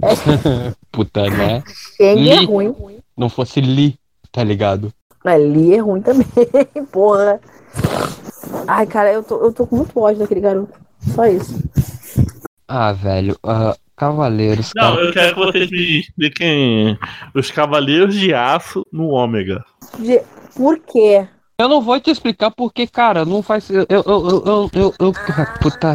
puta, 0.92 1.28
né? 1.28 1.62
Sheng 1.96 2.30
é 2.30 2.44
ruim. 2.44 2.74
Não 3.16 3.28
fosse 3.28 3.60
Li, 3.60 3.98
tá 4.30 4.44
ligado? 4.44 4.92
Mas 5.24 5.42
Li 5.42 5.74
é 5.74 5.78
ruim 5.78 6.00
também, 6.00 6.26
porra. 6.92 7.40
Ai, 8.68 8.86
cara, 8.86 9.12
eu 9.12 9.22
tô, 9.22 9.44
eu 9.44 9.52
tô 9.52 9.66
com 9.66 9.76
muito 9.76 9.98
ódio 9.98 10.20
daquele 10.20 10.40
garoto. 10.40 10.78
Só 11.14 11.26
isso. 11.26 11.58
Ah, 12.68 12.92
velho, 12.92 13.36
ah, 13.42 13.74
Cavaleiros, 13.96 14.70
Não, 14.76 14.94
cara. 14.94 15.06
eu 15.06 15.12
quero 15.12 15.34
que 15.34 15.40
vocês 15.40 15.70
me 15.70 16.00
expliquem 16.00 16.98
os 17.34 17.50
Cavaleiros 17.50 18.14
de 18.14 18.32
Aço 18.32 18.86
no 18.92 19.08
Ômega. 19.08 19.64
De- 19.98 20.22
Por 20.54 20.78
quê? 20.78 21.26
Eu 21.60 21.68
não 21.68 21.80
vou 21.82 21.98
te 21.98 22.08
explicar 22.08 22.52
porque, 22.52 22.86
cara, 22.86 23.24
não 23.24 23.42
faz. 23.42 23.68
Eu, 23.68 23.84
eu, 23.88 24.02
eu, 24.06 24.44
eu, 24.46 24.70
eu, 24.72 24.94
eu- 25.00 25.12
puta. 25.60 25.88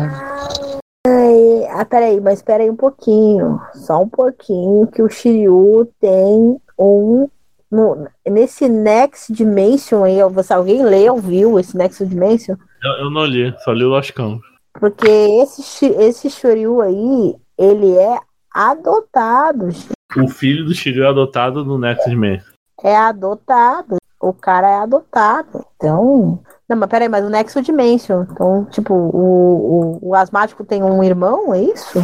Ai, 1.07 1.65
ah, 1.71 1.85
peraí, 1.85 2.19
mas 2.19 2.41
peraí 2.41 2.69
um 2.69 2.75
pouquinho. 2.75 3.61
Só 3.73 4.01
um 4.01 4.09
pouquinho 4.09 4.85
que 4.87 5.01
o 5.01 5.07
Shiryu 5.09 5.89
tem 6.01 6.57
um. 6.77 7.29
no- 7.71 8.05
nesse 8.27 8.67
Next 8.67 9.31
Dimension 9.31 10.03
aí, 10.03 10.21
você, 10.25 10.53
alguém 10.53 10.83
leu, 10.83 11.15
viu 11.15 11.57
esse 11.57 11.77
Next 11.77 12.05
Dimension? 12.05 12.57
Eu, 12.83 13.05
eu 13.05 13.09
não 13.09 13.25
li, 13.25 13.55
só 13.63 13.71
li 13.71 13.85
o 13.85 13.89
Lost 13.89 14.11
Canvas. 14.11 14.41
Porque 14.77 15.07
esse, 15.07 15.85
esse 15.85 16.29
Shiryu 16.29 16.81
aí, 16.81 17.35
ele 17.57 17.95
é 17.95 18.19
adotado. 18.53 19.69
O 20.17 20.27
filho 20.27 20.65
do 20.65 20.73
Shiryu 20.73 21.05
é 21.05 21.07
adotado 21.07 21.63
no 21.63 21.77
Nexus 21.77 22.13
Man. 22.15 22.39
É 22.83 22.97
adotado. 22.97 23.95
O 24.23 24.33
cara 24.33 24.69
é 24.69 24.75
adotado. 24.75 25.65
Então. 25.75 26.39
Não, 26.67 26.77
mas 26.77 26.89
peraí, 26.89 27.09
mas 27.09 27.25
o 27.25 27.29
Nexo 27.29 27.61
Dimension. 27.61 28.25
Então, 28.31 28.65
tipo, 28.71 28.93
o, 28.93 29.99
o, 30.01 30.09
o 30.09 30.15
asmático 30.15 30.63
tem 30.63 30.81
um 30.81 31.03
irmão, 31.03 31.53
é 31.53 31.59
isso? 31.61 31.99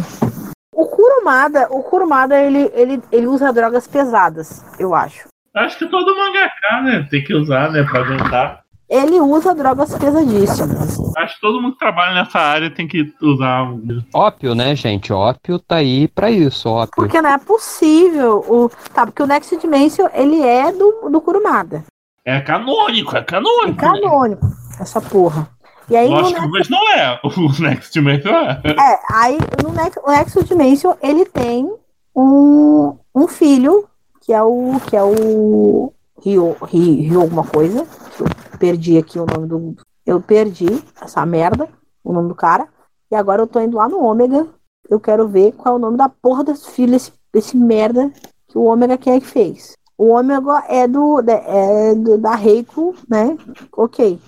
O 0.74 0.86
Kurumada, 0.86 1.66
o 1.70 1.82
Kurumada, 1.82 2.38
ele, 2.38 2.70
ele, 2.74 3.02
ele 3.10 3.26
usa 3.26 3.52
drogas 3.52 3.86
pesadas, 3.86 4.64
eu 4.78 4.94
acho. 4.94 5.28
Acho 5.54 5.78
que 5.78 5.86
todo 5.86 6.14
mangaka, 6.14 6.82
né? 6.82 7.06
Tem 7.10 7.24
que 7.24 7.34
usar, 7.34 7.72
né? 7.72 7.82
Pra 7.82 8.00
aguentar. 8.00 8.60
Ele 8.88 9.20
usa 9.20 9.54
drogas 9.54 9.96
pesadíssimas. 9.96 10.98
Acho 11.16 11.34
que 11.36 11.40
todo 11.40 11.62
mundo 11.62 11.74
que 11.74 11.78
trabalha 11.78 12.12
nessa 12.14 12.40
área 12.40 12.70
tem 12.70 12.88
que 12.88 13.14
usar. 13.22 13.68
Ópio, 14.12 14.54
né, 14.54 14.74
gente? 14.74 15.12
Ópio 15.12 15.60
tá 15.60 15.76
aí 15.76 16.08
pra 16.08 16.30
isso, 16.30 16.68
ópio. 16.68 16.92
Porque 16.96 17.22
não 17.22 17.30
é 17.30 17.38
possível. 17.38 18.44
O, 18.48 18.68
tá, 18.92 19.06
porque 19.06 19.22
o 19.22 19.26
Nexo 19.26 19.56
Dimension, 19.58 20.08
ele 20.12 20.42
é 20.42 20.72
do, 20.72 21.08
do 21.08 21.20
Kurumada. 21.20 21.84
É 22.24 22.40
canônico, 22.40 23.16
é 23.16 23.20
É 23.20 23.22
canônico. 23.24 23.76
canônico, 23.78 24.46
essa 24.78 25.00
porra. 25.00 25.48
E 25.88 25.96
aí, 25.96 26.08
Lógico, 26.08 26.40
Nex- 26.42 26.50
mas 26.52 26.68
não 26.68 26.88
é. 26.90 27.20
O 27.24 27.62
Next 27.62 27.92
Dimension 27.92 28.32
é. 28.32 28.60
é, 28.64 28.98
aí 29.12 29.38
no 29.62 29.72
Nex, 29.72 29.96
o 30.04 30.10
Nexo 30.10 30.44
Dimension, 30.44 30.94
ele 31.02 31.24
tem 31.24 31.68
um, 32.14 32.96
um 33.14 33.26
filho, 33.26 33.88
que 34.20 34.32
é 34.32 34.42
o 34.42 34.78
que 34.86 34.96
é 34.96 35.02
o 35.02 35.92
Rio, 36.22 36.56
Rio, 36.66 37.02
Rio 37.02 37.20
alguma 37.22 37.44
coisa. 37.44 37.86
Eu 38.18 38.26
perdi 38.58 38.98
aqui 38.98 39.18
o 39.18 39.26
nome 39.26 39.46
do. 39.48 39.76
Eu 40.06 40.20
perdi 40.20 40.82
essa 41.00 41.24
merda, 41.26 41.68
o 42.04 42.12
nome 42.12 42.28
do 42.28 42.34
cara. 42.34 42.68
E 43.10 43.16
agora 43.16 43.42
eu 43.42 43.46
tô 43.46 43.60
indo 43.60 43.76
lá 43.76 43.88
no 43.88 44.02
Ômega. 44.04 44.46
Eu 44.88 45.00
quero 45.00 45.26
ver 45.26 45.52
qual 45.52 45.74
é 45.74 45.76
o 45.78 45.80
nome 45.80 45.96
da 45.96 46.08
porra 46.08 46.44
desse 46.44 46.70
filho, 46.70 46.92
desse, 46.92 47.12
desse 47.32 47.56
merda 47.56 48.12
que 48.48 48.58
o 48.58 48.64
Ômega 48.64 48.96
quem 48.98 49.14
é 49.14 49.20
que 49.20 49.26
fez. 49.26 49.76
O 50.00 50.12
Ômega 50.14 50.64
é 50.66 50.88
do, 50.88 51.20
da- 51.20 51.34
é 51.46 51.94
do 51.94 52.16
da 52.16 52.34
Reiko, 52.34 52.94
né? 53.06 53.36
Ok. 53.76 54.18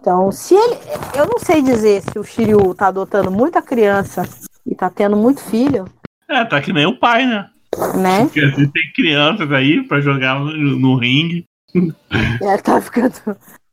Então, 0.00 0.32
se 0.32 0.52
ele. 0.52 0.76
Eu 1.14 1.26
não 1.26 1.38
sei 1.38 1.62
dizer 1.62 2.02
se 2.02 2.18
o 2.18 2.24
Shiryu 2.24 2.74
tá 2.74 2.88
adotando 2.88 3.30
muita 3.30 3.62
criança 3.62 4.28
e 4.66 4.74
tá 4.74 4.90
tendo 4.90 5.16
muito 5.16 5.40
filho, 5.40 5.84
É, 6.28 6.44
tá 6.44 6.60
que 6.60 6.72
nem 6.72 6.86
o 6.86 6.98
pai, 6.98 7.24
né? 7.24 7.48
né? 7.96 8.24
Porque 8.24 8.40
assim, 8.40 8.66
tem 8.66 8.92
crianças 8.96 9.52
aí 9.52 9.86
pra 9.86 10.00
jogar 10.00 10.40
no, 10.40 10.50
no 10.76 10.96
ringue. 10.96 11.44
É, 12.42 12.56
tá 12.58 12.80
ficando. 12.80 13.14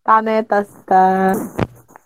Tá, 0.04 0.22
né? 0.22 0.43
Tá, 0.43 0.64
tá, 0.86 1.34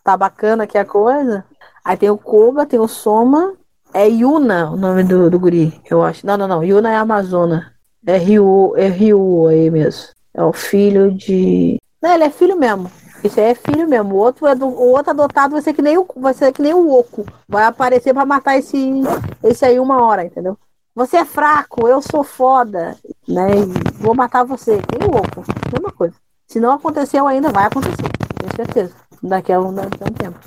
tá 0.05 0.15
bacana 0.15 0.63
aqui 0.63 0.77
a 0.77 0.85
coisa. 0.85 1.43
Aí 1.83 1.97
tem 1.97 2.09
o 2.09 2.17
Koga, 2.17 2.65
tem 2.65 2.79
o 2.79 2.87
Soma. 2.87 3.55
É 3.93 4.07
Yuna 4.07 4.71
o 4.71 4.77
nome 4.77 5.03
do, 5.03 5.29
do 5.29 5.37
guri, 5.37 5.73
eu 5.91 6.01
acho. 6.01 6.25
Não, 6.25 6.37
não, 6.37 6.47
não. 6.47 6.63
Yuna 6.63 6.91
é 6.93 6.95
Amazona. 6.95 7.72
É 8.05 8.17
Ryu, 8.17 8.73
é 8.75 8.87
Ryu 8.87 9.47
aí 9.47 9.69
mesmo. 9.69 10.09
É 10.33 10.43
o 10.43 10.51
filho 10.51 11.11
de. 11.11 11.77
Não, 12.01 12.13
ele 12.13 12.25
é 12.25 12.29
filho 12.29 12.57
mesmo. 12.57 12.91
Isso 13.23 13.39
aí 13.39 13.51
é 13.51 13.55
filho 13.55 13.87
mesmo. 13.87 14.15
O 14.15 14.17
outro, 14.17 14.45
é 14.45 14.53
do, 14.53 14.67
o 14.67 14.89
outro 14.89 15.11
adotado 15.11 15.53
vai 15.53 15.61
ser 15.61 15.73
que 15.73 15.81
nem 15.81 15.97
o, 15.97 16.05
vai 16.17 16.33
ser 16.33 16.51
que 16.51 16.61
nem 16.61 16.73
o 16.73 16.91
Oco. 16.91 17.25
Vai 17.47 17.63
aparecer 17.63 18.13
pra 18.13 18.25
matar 18.25 18.57
esse, 18.57 18.77
esse 19.41 19.63
aí 19.63 19.79
uma 19.79 20.01
hora, 20.01 20.25
entendeu? 20.25 20.57
Você 20.93 21.17
é 21.17 21.25
fraco, 21.25 21.87
eu 21.87 22.01
sou 22.01 22.23
foda, 22.23 22.97
né? 23.27 23.47
Vou 23.99 24.13
matar 24.13 24.43
você. 24.43 24.81
Tem 24.81 25.07
o 25.07 25.15
Oco. 25.15 25.43
Mesma 25.71 25.91
coisa. 25.91 26.15
Se 26.47 26.59
não 26.59 26.73
aconteceu 26.73 27.25
ainda, 27.25 27.51
vai 27.51 27.65
acontecer. 27.65 28.09
Tenho 28.37 28.55
certeza. 28.55 28.93
Daqui 29.21 29.53
a 29.53 29.61
um, 29.61 29.73
daqui 29.73 30.03
a 30.03 30.05
um 30.05 30.13
tempo. 30.13 30.39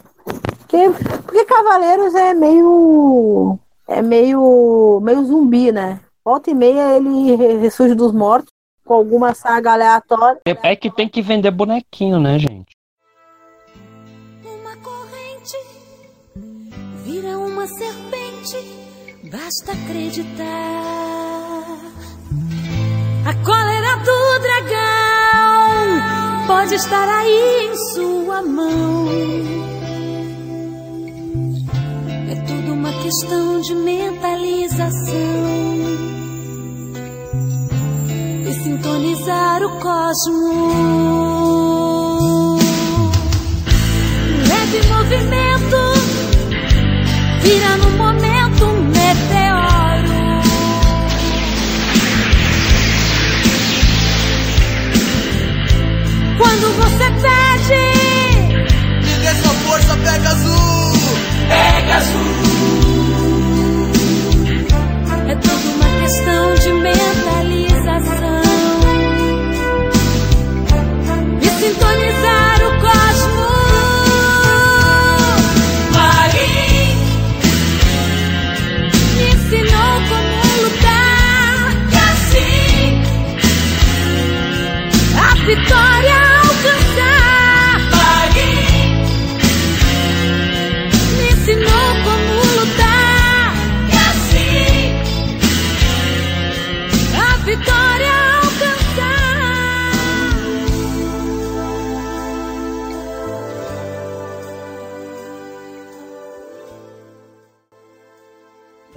Porque, 0.58 0.90
porque 1.24 1.44
Cavaleiros 1.46 2.14
é 2.14 2.34
meio. 2.34 3.58
É 3.88 4.02
meio. 4.02 5.00
meio 5.02 5.24
zumbi, 5.24 5.72
né? 5.72 6.00
Volta 6.26 6.50
e 6.50 6.54
meia 6.56 6.96
ele 6.96 7.36
re- 7.36 7.58
ressurge 7.58 7.94
dos 7.94 8.10
mortos 8.12 8.50
com 8.84 8.94
alguma 8.94 9.32
saga 9.32 9.74
aleatória. 9.74 10.40
É 10.44 10.74
que 10.74 10.90
tem 10.90 11.08
que 11.08 11.22
vender 11.22 11.52
bonequinho, 11.52 12.18
né, 12.18 12.36
gente? 12.36 12.74
Uma 14.44 14.76
corrente 14.78 15.56
vira 17.04 17.38
uma 17.38 17.64
serpente, 17.68 18.56
basta 19.30 19.70
acreditar. 19.70 20.42
A 23.24 23.32
cólera 23.44 23.96
do 23.98 24.38
dragão 24.42 26.02
pode 26.48 26.74
estar 26.74 27.08
aí 27.08 27.68
em 27.70 27.76
sua 27.94 28.42
mão. 28.42 29.06
É 32.28 32.34
tudo 32.48 32.72
uma 32.72 32.92
questão 33.00 33.60
de 33.60 33.76
mentalização 33.76 35.75
sintonizar 38.66 39.62
o 39.62 39.70
cosmos. 39.78 40.80
Leve 44.48 44.80
movimento 44.88 45.78
vira 47.42 47.76
no 47.76 47.90
momento 47.90 48.64
um 48.64 48.82
meteoro. 48.90 50.16
Quando 56.38 56.66
você 56.80 57.06
pede, 57.22 57.84
Me 59.04 59.14
dê 59.22 59.32
sua 59.42 59.54
força, 59.64 59.96
Pegasus! 59.96 60.66
é 65.28 65.34
toda 65.34 65.68
uma 65.74 65.88
questão 66.00 66.54
de 66.54 66.75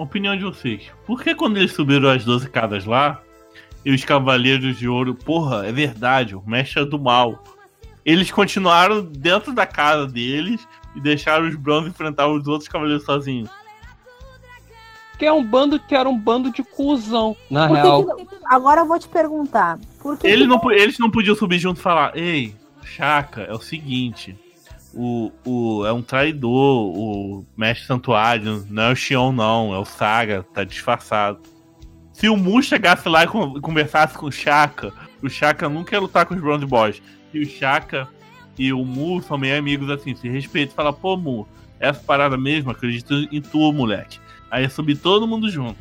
Opinião 0.09 0.35
de 0.35 0.43
vocês. 0.43 0.81
Por 1.05 1.21
que 1.21 1.35
quando 1.35 1.57
eles 1.57 1.71
subiram 1.71 2.09
as 2.09 2.25
12 2.25 2.49
casas 2.49 2.83
lá, 2.83 3.21
e 3.85 3.91
os 3.93 4.03
Cavaleiros 4.03 4.77
de 4.79 4.87
Ouro, 4.87 5.13
porra, 5.13 5.67
é 5.67 5.71
verdade, 5.71 6.35
o 6.35 6.43
mestre 6.45 6.81
é 6.81 6.85
do 6.85 6.97
mal. 6.99 7.43
Eles 8.03 8.31
continuaram 8.31 9.03
dentro 9.03 9.53
da 9.53 9.67
casa 9.67 10.07
deles 10.07 10.67
e 10.95 10.99
deixaram 10.99 11.47
os 11.47 11.55
Bronze 11.55 11.89
enfrentar 11.89 12.27
os 12.27 12.47
outros 12.47 12.67
Cavaleiros 12.67 13.05
sozinhos. 13.05 13.49
Que 15.19 15.25
é 15.25 15.31
um 15.31 15.43
bando 15.45 15.79
que 15.79 15.93
era 15.93 16.09
um 16.09 16.17
bando 16.17 16.51
de 16.51 16.63
cuzão, 16.63 17.37
na 17.49 17.67
Por 17.67 17.75
que 17.77 17.81
real. 17.83 18.03
que 18.03 18.23
não- 18.23 18.39
Agora 18.49 18.81
eu 18.81 18.85
vou 18.87 18.97
te 18.97 19.07
perguntar. 19.07 19.77
Por 20.01 20.17
que 20.17 20.25
Eles 20.25 20.47
que 20.47 20.47
não, 20.47 20.71
eles 20.71 20.97
não 20.97 21.11
podiam 21.11 21.35
subir 21.35 21.59
junto 21.59 21.79
e 21.79 21.83
falar: 21.83 22.17
Ei, 22.17 22.55
Chaka, 22.83 23.41
é 23.41 23.53
o 23.53 23.59
seguinte. 23.61 24.35
O, 24.93 25.31
o, 25.45 25.85
é 25.85 25.93
um 25.93 26.01
traidor, 26.01 26.97
o 26.97 27.45
mestre 27.55 27.85
santuário, 27.85 28.65
não 28.69 28.83
é 28.83 28.91
o 28.91 28.95
Xion, 28.95 29.31
não, 29.31 29.73
é 29.73 29.77
o 29.77 29.85
Saga, 29.85 30.43
tá 30.53 30.63
disfarçado. 30.63 31.39
Se 32.11 32.27
o 32.27 32.35
Mu 32.35 32.61
chegasse 32.61 33.07
lá 33.07 33.23
e 33.23 33.27
con- 33.27 33.61
conversasse 33.61 34.17
com 34.17 34.25
o 34.25 34.31
Chaka, 34.31 34.91
o 35.21 35.29
Chaka 35.29 35.69
nunca 35.69 35.95
ia 35.95 36.01
lutar 36.01 36.25
com 36.25 36.33
os 36.33 36.41
Bronze 36.41 36.65
Boys. 36.65 37.01
E 37.33 37.39
o 37.39 37.45
Chaka 37.47 38.07
e 38.57 38.73
o 38.73 38.83
Mu 38.83 39.21
são 39.21 39.37
meio 39.37 39.57
amigos 39.57 39.89
assim, 39.89 40.15
se 40.15 40.27
respeitam 40.27 40.73
e 40.73 40.75
fala, 40.75 40.91
pô, 40.91 41.15
Mu, 41.15 41.47
essa 41.79 42.01
parada 42.01 42.35
mesmo, 42.37 42.71
acredito 42.71 43.13
em 43.31 43.41
tu, 43.41 43.71
moleque. 43.71 44.19
Aí 44.49 44.63
ia 44.63 44.69
subir 44.69 44.97
todo 44.97 45.27
mundo 45.27 45.49
junto. 45.49 45.77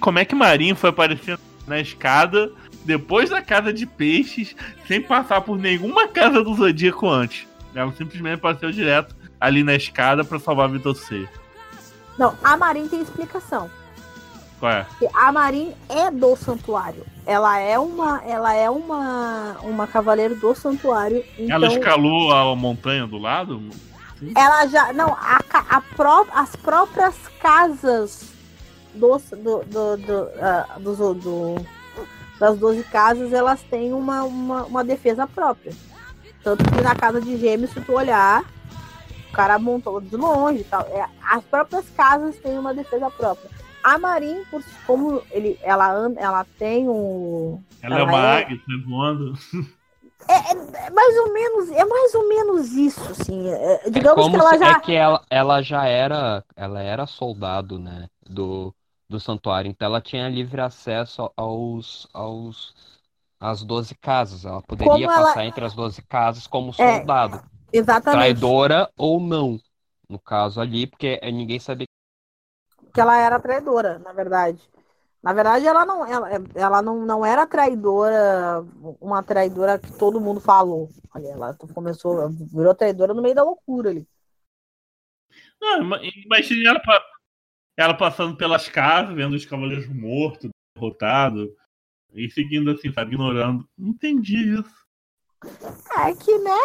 Como 0.00 0.18
é 0.18 0.24
que 0.24 0.34
Marinho 0.34 0.74
foi 0.74 0.90
aparecendo 0.90 1.40
na 1.66 1.78
escada 1.78 2.50
depois 2.88 3.28
da 3.28 3.42
casa 3.42 3.70
de 3.70 3.84
peixes, 3.84 4.56
sem 4.86 4.98
passar 5.02 5.42
por 5.42 5.58
nenhuma 5.58 6.08
casa 6.08 6.42
do 6.42 6.54
Zodíaco 6.54 7.06
antes? 7.06 7.46
Ela 7.74 7.92
simplesmente 7.92 8.36
apareceu 8.36 8.72
direto 8.72 9.14
ali 9.38 9.62
na 9.62 9.74
escada 9.74 10.24
pra 10.24 10.38
salvar 10.38 10.70
Vitor 10.70 10.96
C. 10.96 11.28
Não, 12.18 12.34
a 12.42 12.56
Marin 12.56 12.88
tem 12.88 13.02
explicação. 13.02 13.70
Qual 14.58 14.72
é? 14.72 14.86
A 15.14 15.30
Marin 15.30 15.74
é 15.88 16.10
do 16.10 16.34
santuário. 16.34 17.04
Ela 17.26 17.58
é 17.58 17.78
uma, 17.78 18.22
ela 18.24 18.54
é 18.54 18.70
uma, 18.70 19.58
uma 19.62 19.86
cavaleiro 19.86 20.34
do 20.34 20.54
santuário. 20.54 21.22
Então, 21.38 21.54
Ela 21.54 21.66
escalou 21.68 22.32
a 22.32 22.56
montanha 22.56 23.06
do 23.06 23.18
lado? 23.18 23.62
ela 24.34 24.66
já. 24.66 24.94
Não, 24.94 25.12
a, 25.12 25.38
a 25.52 25.80
pró- 25.94 26.26
as 26.34 26.56
próprias 26.56 27.14
casas 27.40 28.32
dos, 28.94 29.22
do, 29.30 29.62
do, 29.64 29.96
do, 29.98 30.28
ah, 30.40 30.76
dos- 30.80 30.98
do- 31.22 31.77
das 32.38 32.58
12 32.58 32.84
casas, 32.84 33.32
elas 33.32 33.62
têm 33.62 33.92
uma, 33.92 34.22
uma, 34.24 34.64
uma 34.64 34.84
defesa 34.84 35.26
própria. 35.26 35.72
Tanto 36.42 36.64
que 36.64 36.80
na 36.80 36.94
casa 36.94 37.20
de 37.20 37.36
gêmeos, 37.36 37.70
se 37.72 37.80
tu 37.80 37.92
olhar, 37.92 38.44
o 39.28 39.32
cara 39.32 39.58
montou 39.58 40.00
de 40.00 40.16
longe 40.16 40.60
e 40.60 40.64
tal. 40.64 40.82
É, 40.82 41.06
as 41.22 41.44
próprias 41.44 41.84
casas 41.90 42.36
têm 42.36 42.58
uma 42.58 42.72
defesa 42.72 43.10
própria. 43.10 43.50
A 43.82 43.98
Marin, 43.98 44.44
por, 44.50 44.62
como 44.86 45.22
ele, 45.30 45.58
ela, 45.62 45.92
anda- 45.92 46.20
ela 46.20 46.46
tem 46.58 46.88
um. 46.88 47.60
Ela 47.82 47.96
é 47.96 48.00
Ela 48.00 48.08
uma 48.10 48.18
é- 48.18 48.42
águia, 48.42 48.60
sai 48.66 48.76
voando. 48.86 49.34
É 50.28 50.90
mais 50.90 51.16
ou 51.16 51.32
menos, 51.32 51.70
é 51.70 51.84
mais 51.84 52.14
ou 52.14 52.28
menos 52.28 52.72
isso, 52.72 53.00
assim. 53.10 53.48
é, 53.48 53.86
É 53.86 53.90
digamos 53.90 54.22
como 54.22 54.34
que 54.34 54.40
ela 54.40 54.50
se- 54.52 54.58
já. 54.58 54.70
é 54.72 54.80
que 54.80 54.94
ela, 54.94 55.22
ela 55.30 55.62
já 55.62 55.86
era, 55.86 56.44
ela 56.54 56.82
era 56.82 57.06
soldado, 57.06 57.78
né, 57.78 58.08
do, 58.28 58.74
do 59.08 59.18
santuário, 59.20 59.70
então 59.70 59.86
ela 59.86 60.00
tinha 60.00 60.28
livre 60.28 60.60
acesso 60.60 61.30
aos, 61.36 62.06
aos, 62.12 62.74
às 63.40 63.64
12 63.64 63.94
casas, 63.96 64.44
ela 64.44 64.62
poderia 64.62 65.06
ela- 65.06 65.32
passar 65.32 65.44
entre 65.46 65.64
as 65.64 65.74
12 65.74 66.02
casas 66.02 66.46
como 66.46 66.72
É, 66.78 66.82
soldado, 66.98 67.42
Exatamente. 67.72 68.40
traidora 68.40 68.90
ou 68.96 69.20
não, 69.20 69.60
no 70.08 70.18
caso 70.18 70.60
ali, 70.60 70.86
porque 70.86 71.18
eh, 71.22 71.30
ninguém 71.32 71.58
sabia 71.60 71.86
que 72.92 73.00
ela 73.00 73.16
era 73.18 73.40
traidora, 73.40 73.98
na 73.98 74.12
verdade. 74.12 74.60
Na 75.22 75.32
verdade, 75.32 75.66
ela 75.66 75.84
não, 75.84 76.06
ela, 76.06 76.28
ela 76.54 76.82
não, 76.82 77.04
não 77.04 77.26
era 77.26 77.46
traidora, 77.46 78.64
uma 79.00 79.22
traidora 79.22 79.78
que 79.78 79.92
todo 79.92 80.20
mundo 80.20 80.40
falou. 80.40 80.88
Ali, 81.12 81.26
ela 81.28 81.54
começou, 81.74 82.30
virou 82.30 82.74
traidora 82.74 83.14
no 83.14 83.22
meio 83.22 83.34
da 83.34 83.42
loucura 83.44 83.90
ali. 83.90 84.06
Não, 85.60 85.82
ima- 85.82 86.00
imagine 86.02 86.66
ela, 86.66 86.80
ela 87.78 87.94
passando 87.94 88.36
pelas 88.36 88.68
casas, 88.68 89.14
vendo 89.14 89.36
os 89.36 89.46
cavaleiros 89.46 89.86
mortos, 89.88 90.50
derrotados, 90.74 91.48
e 92.12 92.28
seguindo 92.28 92.72
assim, 92.72 92.92
sabe, 92.92 93.14
ignorando. 93.14 93.68
Não 93.78 93.90
entendi 93.90 94.58
isso. 94.58 94.74
É 95.96 96.12
que, 96.12 96.36
né? 96.38 96.58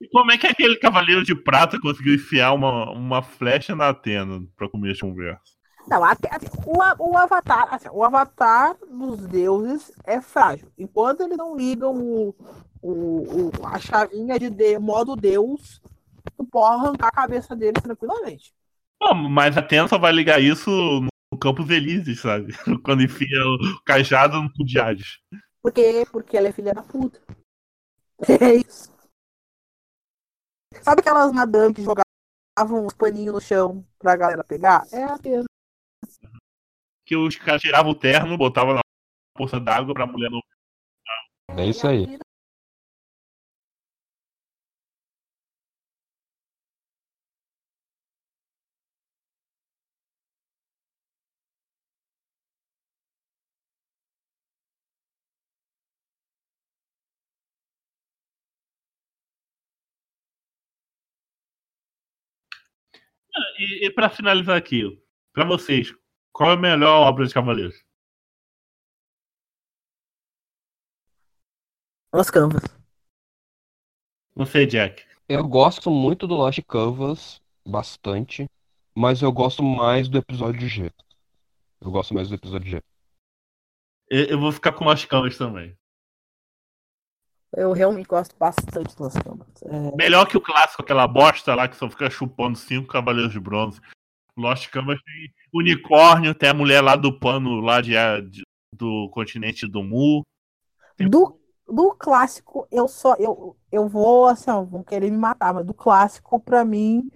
E 0.00 0.08
como 0.08 0.32
é 0.32 0.36
que 0.36 0.48
aquele 0.48 0.76
cavaleiro 0.76 1.22
de 1.22 1.34
prata 1.34 1.80
conseguiu 1.80 2.16
enfiar 2.16 2.52
uma, 2.52 2.90
uma 2.90 3.22
flecha 3.22 3.76
na 3.76 3.90
Atena 3.90 4.44
pra 4.56 4.68
começo 4.68 4.96
de 4.96 5.00
conversa? 5.02 5.56
Não, 5.88 6.02
assim, 6.02 6.22
o, 6.66 6.82
a- 6.82 6.96
o 6.98 7.16
avatar, 7.16 7.72
assim, 7.72 7.88
o 7.92 8.02
avatar 8.02 8.76
dos 8.90 9.24
deuses 9.28 9.92
é 10.04 10.20
frágil. 10.20 10.72
Enquanto 10.76 11.22
eles 11.22 11.36
não 11.36 11.56
ligam 11.56 11.94
o, 11.96 12.34
o, 12.90 13.48
o- 13.48 13.66
a 13.66 13.78
chavinha 13.78 14.38
de, 14.38 14.48
de 14.50 14.78
modo 14.78 15.16
Deus, 15.16 15.80
tu 16.36 16.44
pode 16.46 16.74
arrancar 16.84 17.08
a 17.08 17.12
cabeça 17.12 17.54
deles 17.56 17.82
tranquilamente. 17.82 18.54
Não, 19.00 19.14
mas 19.14 19.56
a 19.56 19.60
Atena 19.60 19.88
só 19.88 19.98
vai 19.98 20.12
ligar 20.12 20.40
isso 20.40 20.70
no 20.70 21.38
Campos 21.38 21.68
Elíseos, 21.70 22.20
sabe? 22.20 22.52
Quando 22.84 23.02
enfia 23.02 23.28
o 23.44 23.82
cajado 23.84 24.40
no 24.40 24.50
Hades. 24.80 25.18
Por 25.62 25.72
quê? 25.72 26.06
Porque 26.10 26.36
ela 26.36 26.48
é 26.48 26.52
filha 26.52 26.72
da 26.72 26.82
puta. 26.82 27.20
É 28.40 28.54
isso. 28.54 28.90
Sabe 30.80 31.00
aquelas 31.00 31.32
madame 31.32 31.74
que 31.74 31.82
jogavam 31.82 32.86
os 32.86 32.94
paninhos 32.94 33.34
no 33.34 33.40
chão 33.40 33.84
pra 33.98 34.16
galera 34.16 34.42
pegar? 34.42 34.86
É 34.90 35.02
a 35.02 35.14
Atena. 35.14 35.44
Que 37.04 37.14
os 37.16 37.36
caras 37.36 37.60
tiravam 37.60 37.92
o 37.92 37.94
terno, 37.94 38.38
botavam 38.38 38.74
na 38.74 38.80
poça 39.36 39.60
d'água 39.60 39.92
pra 39.92 40.06
mulher 40.06 40.30
não. 40.30 40.40
É 41.58 41.66
isso 41.66 41.86
aí. 41.86 42.18
E, 63.58 63.86
e 63.86 63.90
pra 63.90 64.08
finalizar 64.08 64.56
aqui, 64.56 64.82
pra 65.32 65.44
vocês, 65.44 65.94
qual 66.32 66.50
é 66.50 66.54
a 66.54 66.56
melhor 66.56 67.08
obra 67.08 67.26
de 67.26 67.34
Cavaleiros? 67.34 67.84
Os 72.12 72.30
canvas. 72.30 72.62
Não 74.34 74.46
sei, 74.46 74.66
Jack. 74.66 75.04
Eu 75.28 75.46
gosto 75.46 75.90
muito 75.90 76.26
do 76.26 76.34
Lost 76.34 76.60
Canvas, 76.68 77.40
bastante, 77.66 78.46
mas 78.94 79.20
eu 79.20 79.32
gosto 79.32 79.62
mais 79.62 80.08
do 80.08 80.18
episódio 80.18 80.68
G. 80.68 80.92
Eu 81.80 81.90
gosto 81.90 82.14
mais 82.14 82.28
do 82.28 82.34
episódio 82.34 82.70
G. 82.70 82.82
Eu, 84.08 84.24
eu 84.26 84.40
vou 84.40 84.52
ficar 84.52 84.72
com 84.72 84.84
Lost 84.84 85.06
Canvas 85.06 85.36
também. 85.36 85.76
Eu 87.54 87.72
realmente 87.72 88.06
gosto 88.06 88.34
bastante 88.38 88.96
dos 88.96 89.14
canvas. 89.14 89.46
É, 89.64 89.96
Melhor 89.96 90.26
que 90.26 90.36
o 90.36 90.40
clássico, 90.40 90.82
aquela 90.82 91.06
bosta 91.06 91.54
lá 91.54 91.68
que 91.68 91.76
só 91.76 91.88
fica 91.88 92.10
chupando 92.10 92.58
cinco 92.58 92.88
Cavaleiros 92.88 93.32
de 93.32 93.40
Bronze. 93.40 93.80
Lost 94.36 94.68
Canvas 94.68 95.00
tem 95.02 95.32
unicórnio, 95.54 96.34
tem 96.34 96.50
a 96.50 96.54
mulher 96.54 96.82
lá 96.82 96.94
do 96.94 97.18
pano 97.18 97.60
lá 97.60 97.80
de, 97.80 97.92
de- 98.30 98.42
do 98.72 99.08
continente 99.10 99.66
do 99.66 99.82
Mu. 99.82 100.22
do, 101.00 101.40
do 101.66 101.94
clássico, 101.94 102.66
eu 102.70 102.86
só. 102.86 103.14
Eu, 103.14 103.56
eu 103.72 103.88
vou, 103.88 104.26
assim, 104.26 104.50
ó, 104.50 104.62
vão 104.62 104.82
querer 104.82 105.10
me 105.10 105.16
matar, 105.16 105.54
mas 105.54 105.64
do 105.64 105.72
clássico, 105.72 106.38
pra 106.38 106.64
mim, 106.64 107.10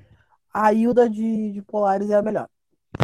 a 0.52 0.72
Hilda 0.72 1.10
de, 1.10 1.52
de 1.52 1.60
Polaris 1.62 2.08
é 2.08 2.16
a 2.16 2.22
melhor. 2.22 2.48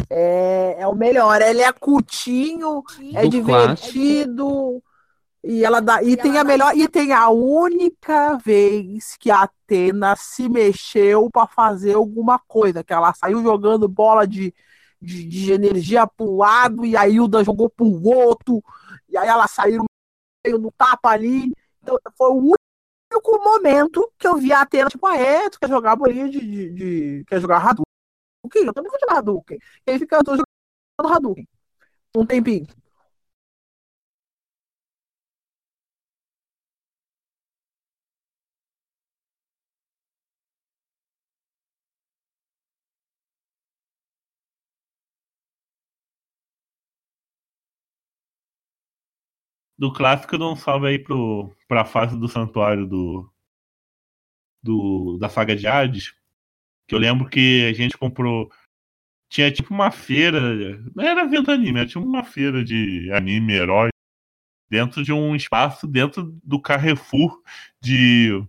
É, 0.09 0.77
é 0.79 0.87
o 0.87 0.95
melhor. 0.95 1.39
Ele 1.41 1.61
é 1.61 1.71
curtinho, 1.71 2.83
é 3.13 3.21
Do 3.21 3.29
divertido. 3.29 4.83
E 5.49 5.63
ela 5.63 5.79
dá. 5.79 6.03
E 6.03 6.17
tem 6.17 6.37
a 6.37 6.43
melhor. 6.43 6.75
E 6.75 6.89
tem 6.89 7.13
a 7.13 7.29
única 7.29 8.35
vez 8.37 9.15
que 9.17 9.31
a 9.31 9.43
Atena 9.43 10.13
se 10.17 10.49
mexeu 10.49 11.29
pra 11.31 11.47
fazer 11.47 11.93
alguma 11.93 12.37
coisa. 12.37 12.83
Que 12.83 12.91
ela 12.91 13.13
saiu 13.13 13.41
jogando 13.41 13.87
bola 13.87 14.27
de, 14.27 14.53
de, 15.01 15.23
de 15.23 15.53
energia 15.53 16.05
para 16.05 16.25
um 16.25 16.35
lado 16.35 16.85
e 16.85 16.97
a 16.97 17.07
Hilda 17.07 17.45
jogou 17.45 17.69
pro 17.69 17.85
outro. 18.03 18.61
E 19.07 19.15
aí 19.15 19.27
ela 19.29 19.47
saiu 19.47 19.85
meio 20.45 20.57
no 20.59 20.69
tapa 20.71 21.11
ali. 21.11 21.53
Então, 21.81 21.97
foi 22.17 22.29
o 22.31 22.51
único 23.13 23.43
momento 23.43 24.11
que 24.17 24.27
eu 24.27 24.35
vi 24.35 24.51
a 24.51 24.61
Atena, 24.61 24.89
tipo, 24.89 25.05
ah, 25.07 25.15
é, 25.15 25.49
tu 25.49 25.59
quer 25.59 25.69
jogar 25.69 25.95
bolinha 25.95 26.29
de, 26.29 26.41
de, 26.41 26.69
de- 26.73 27.25
Quer 27.25 27.39
jogar 27.39 27.59
Hadouken? 27.59 27.85
Eu 28.65 28.73
também 28.73 28.91
vou 28.91 28.99
jogar 28.99 29.19
Hadouken. 29.19 29.57
E 29.87 29.91
aí 29.91 29.99
fica, 29.99 30.19
jogando 30.25 30.43
Hadouken. 30.99 31.47
Um 32.17 32.25
tempinho. 32.25 32.67
Do 49.77 49.93
clássico, 49.93 50.37
dá 50.37 50.49
um 50.49 50.55
salve 50.55 50.87
aí 50.87 50.99
pro, 50.99 51.55
pra 51.67 51.85
fase 51.85 52.17
do 52.17 52.27
santuário 52.27 52.87
do, 52.87 53.31
do 54.63 55.17
da 55.19 55.29
saga 55.29 55.55
de 55.55 55.67
Hades. 55.67 56.13
Que 56.87 56.95
eu 56.95 56.99
lembro 56.99 57.29
que 57.29 57.67
a 57.69 57.73
gente 57.73 57.97
comprou. 57.97 58.51
Tinha 59.29 59.51
tipo 59.51 59.73
uma 59.73 59.91
feira. 59.91 60.39
Não 60.95 61.03
era 61.03 61.23
evento 61.23 61.51
anime, 61.51 61.79
era 61.79 61.87
tipo 61.87 62.03
uma 62.03 62.23
feira 62.23 62.63
de 62.63 63.11
anime, 63.11 63.53
herói. 63.53 63.89
Dentro 64.69 65.03
de 65.03 65.13
um 65.13 65.35
espaço, 65.35 65.87
dentro 65.87 66.23
do 66.43 66.61
Carrefour 66.61 67.41
de 67.81 68.43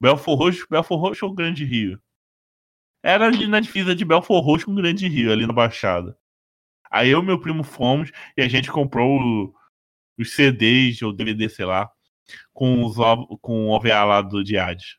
Belfor 0.00 0.36
Roxo, 0.36 0.66
Belfor 0.70 0.98
Roxo 0.98 1.26
ou 1.26 1.34
Grande 1.34 1.64
Rio? 1.64 2.00
Era 3.02 3.26
ali 3.26 3.46
na 3.46 3.60
divisa 3.60 3.94
de 3.94 4.04
Belfor 4.04 4.40
Roxo 4.40 4.66
com 4.66 4.74
Grande 4.74 5.06
Rio, 5.08 5.32
ali 5.32 5.46
na 5.46 5.52
Baixada. 5.52 6.16
Aí 6.90 7.10
eu 7.10 7.20
e 7.20 7.24
meu 7.24 7.40
primo 7.40 7.62
fomos 7.62 8.10
e 8.36 8.42
a 8.42 8.48
gente 8.48 8.70
comprou 8.70 9.54
os 10.18 10.34
CDs 10.34 11.02
ou 11.02 11.12
DVD, 11.14 11.48
sei 11.48 11.64
lá, 11.66 11.90
com, 12.54 12.84
os, 12.84 12.96
com 13.42 13.66
o 13.68 13.70
OVA 13.70 14.04
lá 14.04 14.22
do 14.22 14.44
de 14.44 14.58
Hades. 14.58 14.96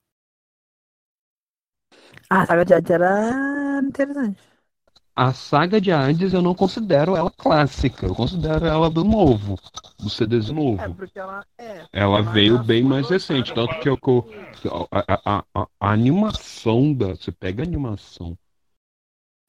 Ah, 2.30 2.42
a 2.42 2.46
saga 2.46 2.66
de 2.66 2.74
Hades 2.74 2.92
era 2.92 3.80
interessante. 3.84 4.42
A 5.16 5.34
saga 5.34 5.82
de 5.82 5.92
Hades 5.92 6.32
eu 6.34 6.42
não 6.42 6.56
considero 6.56 7.16
ela 7.18 7.30
clássica, 7.30 8.06
eu 8.06 8.16
considero 8.16 8.66
ela 8.66 8.90
do 8.90 9.04
novo, 9.04 9.58
do 10.00 10.10
CDs 10.10 10.50
novo. 10.50 10.84
É, 10.84 10.88
porque 10.90 11.20
ela 11.20 11.46
é. 11.58 11.80
Ela 11.94 12.18
ela 12.18 12.22
veio 12.22 12.58
bem 12.60 12.84
mais 12.84 13.10
recente, 13.10 13.54
tanto 13.54 13.78
que 13.78 13.90
eu, 13.90 13.98
a- 14.92 15.22
a- 15.26 15.46
a- 15.56 15.68
a 15.80 15.92
animação 15.92 16.94
da. 16.94 17.10
Você 17.16 17.32
pega 17.32 17.64
a 17.64 17.66
animação. 17.66 18.38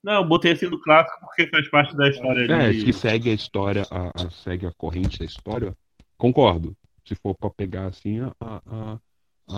Não, 0.07 0.15
eu 0.23 0.25
botei 0.25 0.53
assim 0.53 0.71
do 0.71 0.81
clássico 0.81 1.21
porque 1.21 1.49
faz 1.49 1.69
parte 1.71 1.95
da 1.97 2.09
história 2.09 2.49
É, 2.49 2.73
de... 2.73 2.83
que 2.85 2.93
segue 2.93 3.31
a 3.31 3.35
história, 3.35 3.87
a, 3.91 4.27
a- 4.27 4.31
segue 4.31 4.67
a 4.67 4.73
corrente 4.73 5.19
da 5.19 5.25
história. 5.25 5.77
Concordo. 6.19 6.77
se 7.07 7.15
for 7.15 7.35
pra 7.37 7.51
pegar 7.51 7.87
assim, 7.87 8.19
a, 8.21 8.33
a, 8.41 8.99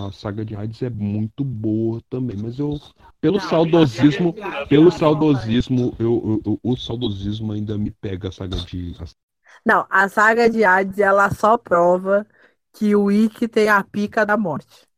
a 0.08 0.12
saga 0.12 0.44
de 0.44 0.54
Hades 0.54 0.82
é 0.82 0.90
muito 0.90 1.42
boa 1.44 2.00
também. 2.10 2.36
Mas 2.36 2.58
eu, 2.58 2.78
pelo 3.20 3.40
saudosismo, 3.40 4.34
pelo 4.68 4.90
saudosismo, 4.90 5.94
eu, 5.98 6.40
eu- 6.46 6.52
eu- 6.52 6.60
o 6.62 6.76
saudosismo 6.76 7.52
ainda 7.52 7.78
me 7.78 7.90
pega 7.90 8.28
a 8.28 8.32
saga 8.32 8.56
de. 8.60 8.94
Não, 9.64 9.86
a 9.90 10.08
saga 10.08 10.48
de 10.50 10.64
Hades, 10.64 10.98
ela 10.98 11.30
só 11.30 11.56
prova 11.56 12.26
que 12.72 12.94
o 12.96 13.10
Ikki 13.10 13.48
tem 13.48 13.68
a 13.68 13.82
pica 13.84 14.24
da 14.26 14.36
morte. 14.36 14.88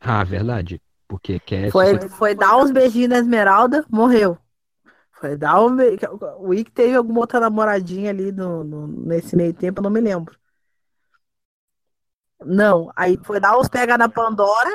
Ah, 0.00 0.24
verdade. 0.24 0.80
Porque. 1.10 1.40
Foi, 1.70 2.08
foi 2.08 2.34
dar 2.34 2.56
uns 2.58 2.70
beijinhos 2.70 3.10
na 3.10 3.18
Esmeralda, 3.18 3.84
morreu. 3.90 4.38
Foi 5.12 5.36
dar 5.36 5.60
um 5.64 5.76
be... 5.76 5.98
O 6.38 6.54
Ikki 6.54 6.70
teve 6.72 6.96
alguma 6.96 7.20
outra 7.20 7.40
namoradinha 7.40 8.10
ali 8.10 8.32
no, 8.32 8.64
no- 8.64 8.86
nesse 8.88 9.36
meio 9.36 9.54
tempo, 9.54 9.80
eu 9.80 9.84
não 9.84 9.90
me 9.90 10.00
lembro. 10.00 10.36
Não, 12.44 12.90
aí 12.96 13.18
foi 13.24 13.40
dar 13.40 13.58
uns 13.58 13.68
pega 13.68 13.96
na 13.98 14.08
Pandora. 14.08 14.70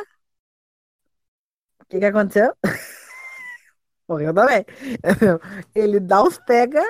O 1.81 1.85
que 1.89 1.99
que 1.99 2.05
aconteceu? 2.09 2.49
Morreu 4.07 4.33
também. 4.33 4.65
Ele 5.75 5.99
dá 5.99 6.23
uns 6.23 6.37
pega. 6.39 6.81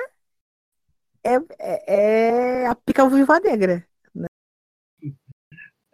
É, 1.22 1.34
é, 1.58 2.62
é 2.64 2.66
a 2.68 2.74
pica 2.74 3.08
viva 3.08 3.40
negra. 3.40 3.76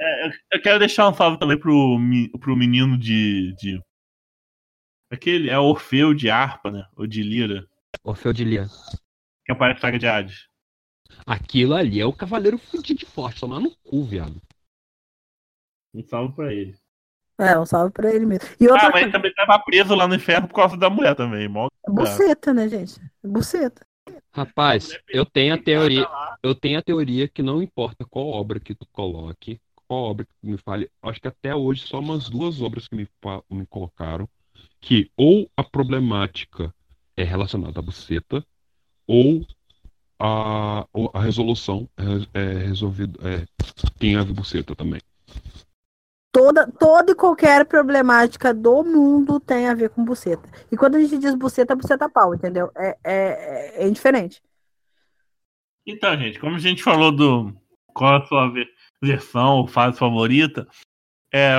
É, 0.04 0.26
eu- 0.26 0.32
eu 0.54 0.62
quero 0.62 0.78
deixar 0.78 1.08
um 1.08 1.14
salve 1.14 1.38
também 1.38 1.58
pro, 1.58 1.96
pro 2.40 2.56
menino 2.56 2.98
de, 2.98 3.54
de. 3.56 3.80
Aquele 5.10 5.48
é 5.50 5.58
Orfeu 5.58 6.12
de 6.14 6.28
harpa, 6.30 6.70
né? 6.70 6.86
Ou 6.96 7.06
de 7.06 7.22
lira. 7.22 7.66
Orfeu 8.02 8.32
de 8.32 8.44
Lia. 8.44 8.66
Que 9.44 9.52
aparece 9.52 9.76
na 9.76 9.80
saga 9.82 9.98
de 9.98 10.06
Hades. 10.06 10.48
Aquilo 11.26 11.74
ali 11.74 12.00
é 12.00 12.06
o 12.06 12.12
cavaleiro 12.12 12.56
fudido 12.58 12.98
de 13.00 13.06
forte, 13.06 13.40
tomar 13.40 13.60
no 13.60 13.70
cu, 13.84 14.02
viado. 14.04 14.40
Um 15.94 16.02
salve 16.02 16.34
pra 16.34 16.52
ele. 16.52 16.74
É, 17.38 17.58
um 17.58 17.66
salve 17.66 17.92
pra 17.92 18.12
ele 18.12 18.24
mesmo. 18.24 18.48
E 18.58 18.66
outra 18.66 18.80
Ah, 18.88 18.90
mas 18.90 18.92
coisa, 18.92 19.06
ele 19.06 19.12
também 19.12 19.34
tava 19.34 19.58
preso 19.62 19.94
lá 19.94 20.08
no 20.08 20.14
inferno 20.14 20.48
por 20.48 20.54
causa 20.54 20.76
da 20.76 20.88
mulher 20.88 21.14
também. 21.14 21.48
Mó... 21.48 21.68
buceta, 21.86 22.54
né, 22.54 22.68
gente? 22.68 22.98
Buceta. 23.22 23.86
Rapaz, 24.32 24.98
eu 25.08 25.26
tenho 25.26 25.54
a 25.54 25.58
teoria, 25.58 26.08
eu 26.42 26.54
tenho 26.54 26.78
a 26.78 26.82
teoria 26.82 27.28
que 27.28 27.42
não 27.42 27.62
importa 27.62 28.04
qual 28.06 28.28
obra 28.28 28.58
que 28.58 28.74
tu 28.74 28.86
coloque, 28.90 29.60
qual 29.93 30.05
obra 30.05 30.24
que 30.24 30.32
me 30.43 30.56
fale, 30.56 30.90
acho 31.02 31.20
que 31.20 31.28
até 31.28 31.55
hoje 31.55 31.86
só 31.86 31.98
umas 31.98 32.31
duas 32.31 32.62
obras 32.62 32.89
que 32.89 32.97
me, 32.97 33.06
me 33.51 33.66
colocaram, 33.66 34.27
que 34.81 35.10
ou 35.14 35.51
a 35.55 35.62
problemática 35.62 36.74
é 37.14 37.23
relacionada 37.23 37.78
à 37.78 37.82
buceta, 37.82 38.43
ou 39.06 39.47
a, 40.19 40.86
ou 40.94 41.10
a 41.12 41.20
resolução 41.20 41.86
é, 42.35 42.40
é 42.40 42.52
resolvida, 42.64 43.19
é, 43.28 43.47
tem 43.98 44.16
a 44.16 44.24
buceta 44.24 44.74
também. 44.74 45.02
Toda, 46.32 46.66
toda 46.73 47.12
e 47.12 47.14
qualquer 47.14 47.66
problemática 47.66 48.55
do 48.55 48.82
mundo 48.82 49.39
tem 49.39 49.69
a 49.69 49.74
ver 49.74 49.90
com 49.90 50.02
buceta. 50.02 50.48
E 50.70 50.77
quando 50.77 50.94
a 50.94 51.01
gente 51.01 51.19
diz 51.19 51.35
buceta, 51.35 51.74
é 51.74 51.77
buceta 51.77 52.09
pau, 52.09 52.35
entendeu? 52.35 52.70
É, 52.74 52.97
é, 53.05 53.85
é 53.85 53.86
indiferente. 53.86 54.40
Então, 55.86 56.16
gente, 56.16 56.39
como 56.39 56.56
a 56.56 56.59
gente 56.59 56.82
falou 56.82 57.12
do 57.12 57.52
qual 57.93 58.23
a 58.23 58.27
sua 58.27 58.51
versão 59.02 59.58
ou 59.58 59.66
fase 59.66 59.98
favorita, 59.98 60.66
é, 61.32 61.56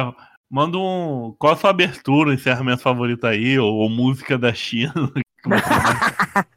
manda 0.49 0.77
um. 0.77 1.35
Qual 1.37 1.53
a 1.53 1.55
sua 1.55 1.69
abertura, 1.69 2.33
encerramento 2.33 2.81
favorito 2.81 3.25
aí, 3.25 3.59
ou, 3.59 3.73
ou 3.75 3.89
música 3.89 4.37
da 4.37 4.53
China? 4.53 4.93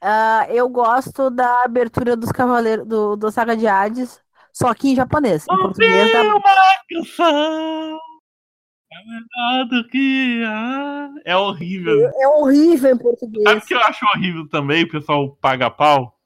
Ah, 0.00 0.46
eu 0.48 0.68
gosto 0.68 1.28
da 1.28 1.64
abertura 1.64 2.16
dos 2.16 2.30
Cavaleiros 2.30 2.86
do, 2.86 3.16
do 3.16 3.32
Saga 3.32 3.56
de 3.56 3.66
Hades, 3.66 4.20
só 4.52 4.72
que 4.72 4.90
em 4.90 4.94
japonês. 4.94 5.44
Em 5.50 5.56
português 5.56 6.12
dá- 6.12 6.22
uma. 6.22 6.42
É 9.70 9.82
que. 9.90 10.42
É 11.24 11.36
horrível. 11.36 12.10
é 12.14 12.28
horrível 12.28 12.92
em 12.92 12.98
português. 12.98 13.42
Sabe 13.42 13.60
o 13.60 13.66
que 13.66 13.74
eu 13.74 13.80
acho 13.80 14.06
horrível 14.14 14.48
também, 14.48 14.84
o 14.84 14.88
pessoal 14.88 15.36
paga 15.36 15.68
pau? 15.68 16.16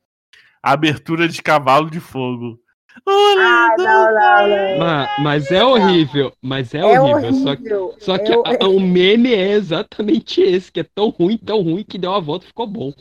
A 0.63 0.73
abertura 0.73 1.27
de 1.27 1.43
cavalo 1.43 1.91
de 1.91 1.99
fogo. 1.99 2.62
Ah, 3.07 3.75
não, 3.79 4.15
não, 4.15 4.49
não. 4.49 4.79
Ma- 4.79 5.09
Mas, 5.21 5.51
é 5.51 5.65
horrível, 5.65 6.33
mas 6.43 6.75
é, 6.75 6.79
É 6.79 7.01
horrível. 7.01 7.33
Só 7.35 7.57
que, 7.57 7.63
horrível. 7.73 7.97
só 7.99 8.19
que 8.19 8.33
É 8.33 8.35
a- 8.35 8.65
a- 8.65 8.69
o 8.69 8.81
meme 8.81 9.33
é 9.33 9.53
exatamente 9.53 10.41
esse, 10.41 10.71
que 10.71 10.81
é 10.81 10.85
tão 10.85 11.09
ruim, 11.09 11.37
tão 11.39 11.63
ruim 11.63 11.85
que 11.85 11.99
deu 11.99 12.13
a 12.15 12.21
volta 12.21 12.45
e 12.45 12.49
ficou 12.49 12.67
bom. 12.67 12.93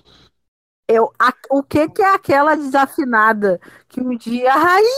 Eu, 0.88 1.12
a- 1.20 1.34
o 1.50 1.64
que 1.64 1.88
que 1.90 2.02
é 2.02 2.14
aquela 2.14 2.56
desafinada 2.56 3.60
que 3.88 4.02
um 4.02 4.18
dia 4.18 4.52
a 4.54 4.58
rainha, 4.58 4.90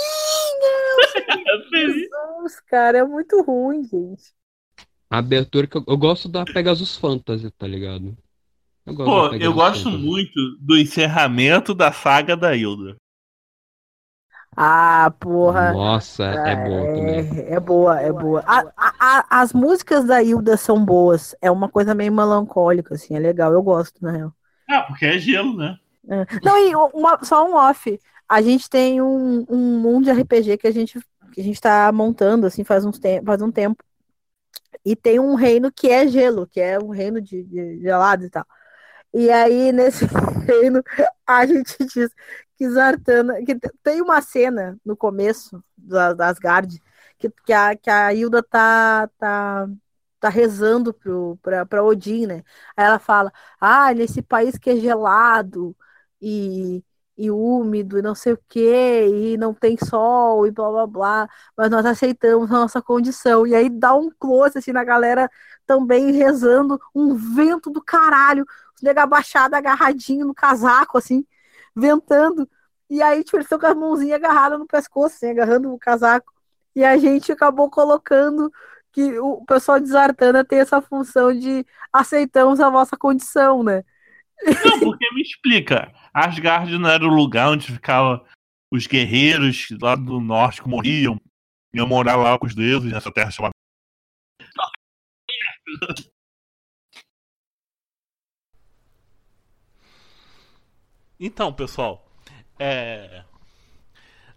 Jesus, 1.71 2.59
cara, 2.67 2.99
é 2.99 3.03
muito 3.03 3.41
ruim, 3.43 3.83
gente. 3.83 4.33
A 5.09 5.19
abertura 5.19 5.67
que 5.67 5.77
eu, 5.77 5.83
eu 5.87 5.97
gosto 5.97 6.27
da 6.27 6.43
Pegasus 6.43 6.97
Fantasy, 6.97 7.51
tá 7.51 7.67
ligado? 7.67 8.17
Eu 8.85 8.95
gosto 8.95 9.29
Pô, 9.29 9.35
eu 9.35 9.53
gosto 9.53 9.83
Fantasy. 9.83 10.03
muito 10.03 10.57
do 10.59 10.77
encerramento 10.77 11.73
da 11.75 11.91
saga 11.91 12.35
da 12.35 12.55
Hilda. 12.55 12.95
Ah, 14.55 15.11
porra. 15.19 15.73
Nossa, 15.73 16.23
é 16.23 16.55
bom 16.55 16.85
também. 16.95 17.43
É, 17.49 17.53
é 17.55 17.59
boa, 17.59 17.99
é 17.99 18.11
boa. 18.11 18.43
A- 18.45 18.63
a- 18.77 18.93
a- 18.99 19.25
as 19.41 19.53
músicas 19.53 20.05
da 20.05 20.21
Hilda 20.21 20.57
são 20.57 20.83
boas. 20.83 21.35
É 21.41 21.49
uma 21.49 21.69
coisa 21.69 21.95
meio 21.95 22.11
melancólica, 22.11 22.95
assim, 22.95 23.15
é 23.15 23.19
legal. 23.19 23.51
Eu 23.51 23.63
gosto, 23.63 24.01
na 24.01 24.11
real. 24.11 24.33
Ah, 24.69 24.81
porque 24.83 25.05
é 25.05 25.17
gelo, 25.19 25.57
né? 25.57 25.77
É. 26.07 26.25
Não, 26.43 26.57
e 26.57 26.75
uma- 26.75 27.23
só 27.23 27.47
um 27.49 27.55
off. 27.55 27.99
A 28.27 28.41
gente 28.41 28.69
tem 28.69 29.01
um, 29.01 29.45
um 29.49 29.79
mundo 29.79 30.05
de 30.05 30.11
RPG 30.11 30.57
que 30.57 30.67
a 30.67 30.71
gente, 30.71 30.99
que 31.31 31.41
a 31.41 31.43
gente 31.43 31.59
tá 31.59 31.91
montando, 31.91 32.45
assim, 32.45 32.63
faz, 32.63 32.85
uns 32.85 32.99
tem, 32.99 33.23
faz 33.23 33.41
um 33.41 33.51
tempo. 33.51 33.83
E 34.85 34.95
tem 34.95 35.19
um 35.19 35.35
reino 35.35 35.71
que 35.71 35.89
é 35.89 36.07
gelo, 36.07 36.47
que 36.47 36.59
é 36.59 36.77
um 36.79 36.89
reino 36.89 37.21
de, 37.21 37.43
de 37.43 37.79
gelado 37.81 38.25
e 38.25 38.29
tal. 38.29 38.45
E 39.13 39.29
aí, 39.31 39.71
nesse 39.71 40.05
reino, 40.47 40.83
a 41.27 41.45
gente 41.45 41.77
diz 41.85 42.11
que 42.67 42.69
Zartana. 42.69 43.43
Que 43.45 43.55
te- 43.55 43.71
tem 43.83 44.01
uma 44.01 44.21
cena 44.21 44.77
no 44.85 44.95
começo 44.97 45.63
da, 45.77 46.13
das 46.13 46.29
Asgard 46.37 46.81
que, 47.17 47.29
que, 47.45 47.53
a, 47.53 47.75
que 47.75 47.89
a 47.89 48.13
Hilda 48.13 48.43
tá, 48.43 49.07
tá, 49.17 49.67
tá 50.19 50.29
rezando 50.29 50.93
pro, 50.93 51.37
Odin, 51.83 52.25
né? 52.27 52.43
Aí 52.75 52.85
ela 52.85 52.99
fala: 52.99 53.31
Ah, 53.59 53.93
nesse 53.93 54.21
país 54.21 54.57
que 54.57 54.69
é 54.69 54.75
gelado 54.77 55.75
e, 56.21 56.83
e 57.17 57.29
úmido 57.31 57.97
e 57.99 58.01
não 58.01 58.15
sei 58.15 58.33
o 58.33 58.39
que, 58.49 58.59
e 59.33 59.37
não 59.37 59.53
tem 59.53 59.77
sol 59.77 60.45
e 60.47 60.51
blá 60.51 60.69
blá 60.69 60.87
blá, 60.87 61.29
mas 61.57 61.69
nós 61.69 61.85
aceitamos 61.85 62.49
a 62.51 62.53
nossa 62.59 62.81
condição. 62.81 63.45
E 63.47 63.55
aí 63.55 63.69
dá 63.69 63.93
um 63.95 64.09
close 64.19 64.57
assim 64.57 64.71
na 64.71 64.83
galera 64.83 65.29
também 65.65 66.11
rezando, 66.11 66.79
um 66.95 67.15
vento 67.15 67.69
do 67.69 67.81
caralho, 67.83 68.45
os 68.75 68.81
nega 68.81 69.03
abaixado, 69.03 69.55
agarradinho 69.55 70.25
no 70.27 70.33
casaco, 70.33 70.97
assim, 70.97 71.25
ventando. 71.75 72.47
E 72.93 73.01
aí, 73.01 73.23
tipo, 73.23 73.37
eles 73.37 73.47
estão 73.47 73.57
com 73.57 73.65
as 73.65 73.75
mãozinhas 73.75 74.17
agarradas 74.17 74.59
no 74.59 74.67
pescoço, 74.67 75.15
assim, 75.15 75.31
agarrando 75.31 75.73
o 75.73 75.79
casaco. 75.79 76.31
E 76.75 76.85
a 76.85 76.95
gente 76.95 77.31
acabou 77.31 77.67
colocando 77.67 78.53
que 78.91 79.17
o 79.17 79.43
pessoal 79.45 79.79
de 79.79 79.87
Zartana 79.87 80.45
tem 80.45 80.59
essa 80.59 80.79
função 80.79 81.33
de 81.33 81.65
aceitamos 81.91 82.59
a 82.59 82.69
vossa 82.69 82.95
condição, 82.95 83.63
né? 83.63 83.83
Não, 84.45 84.79
porque 84.79 85.11
me 85.15 85.23
explica. 85.23 85.91
Asgard 86.13 86.77
não 86.77 86.87
era 86.87 87.03
o 87.03 87.07
lugar 87.07 87.49
onde 87.49 87.65
ficava 87.65 88.23
os 88.71 88.85
guerreiros 88.85 89.69
lá 89.81 89.95
do 89.95 90.19
norte 90.19 90.61
que 90.61 90.69
morriam. 90.69 91.19
Iam 91.73 91.87
morar 91.87 92.15
lá 92.15 92.37
com 92.37 92.45
os 92.45 92.53
deuses 92.53 92.91
nessa 92.91 93.11
terra 93.11 93.31
chamada. 93.31 93.53
Então, 101.19 101.51
pessoal, 101.51 102.12
é... 102.63 103.23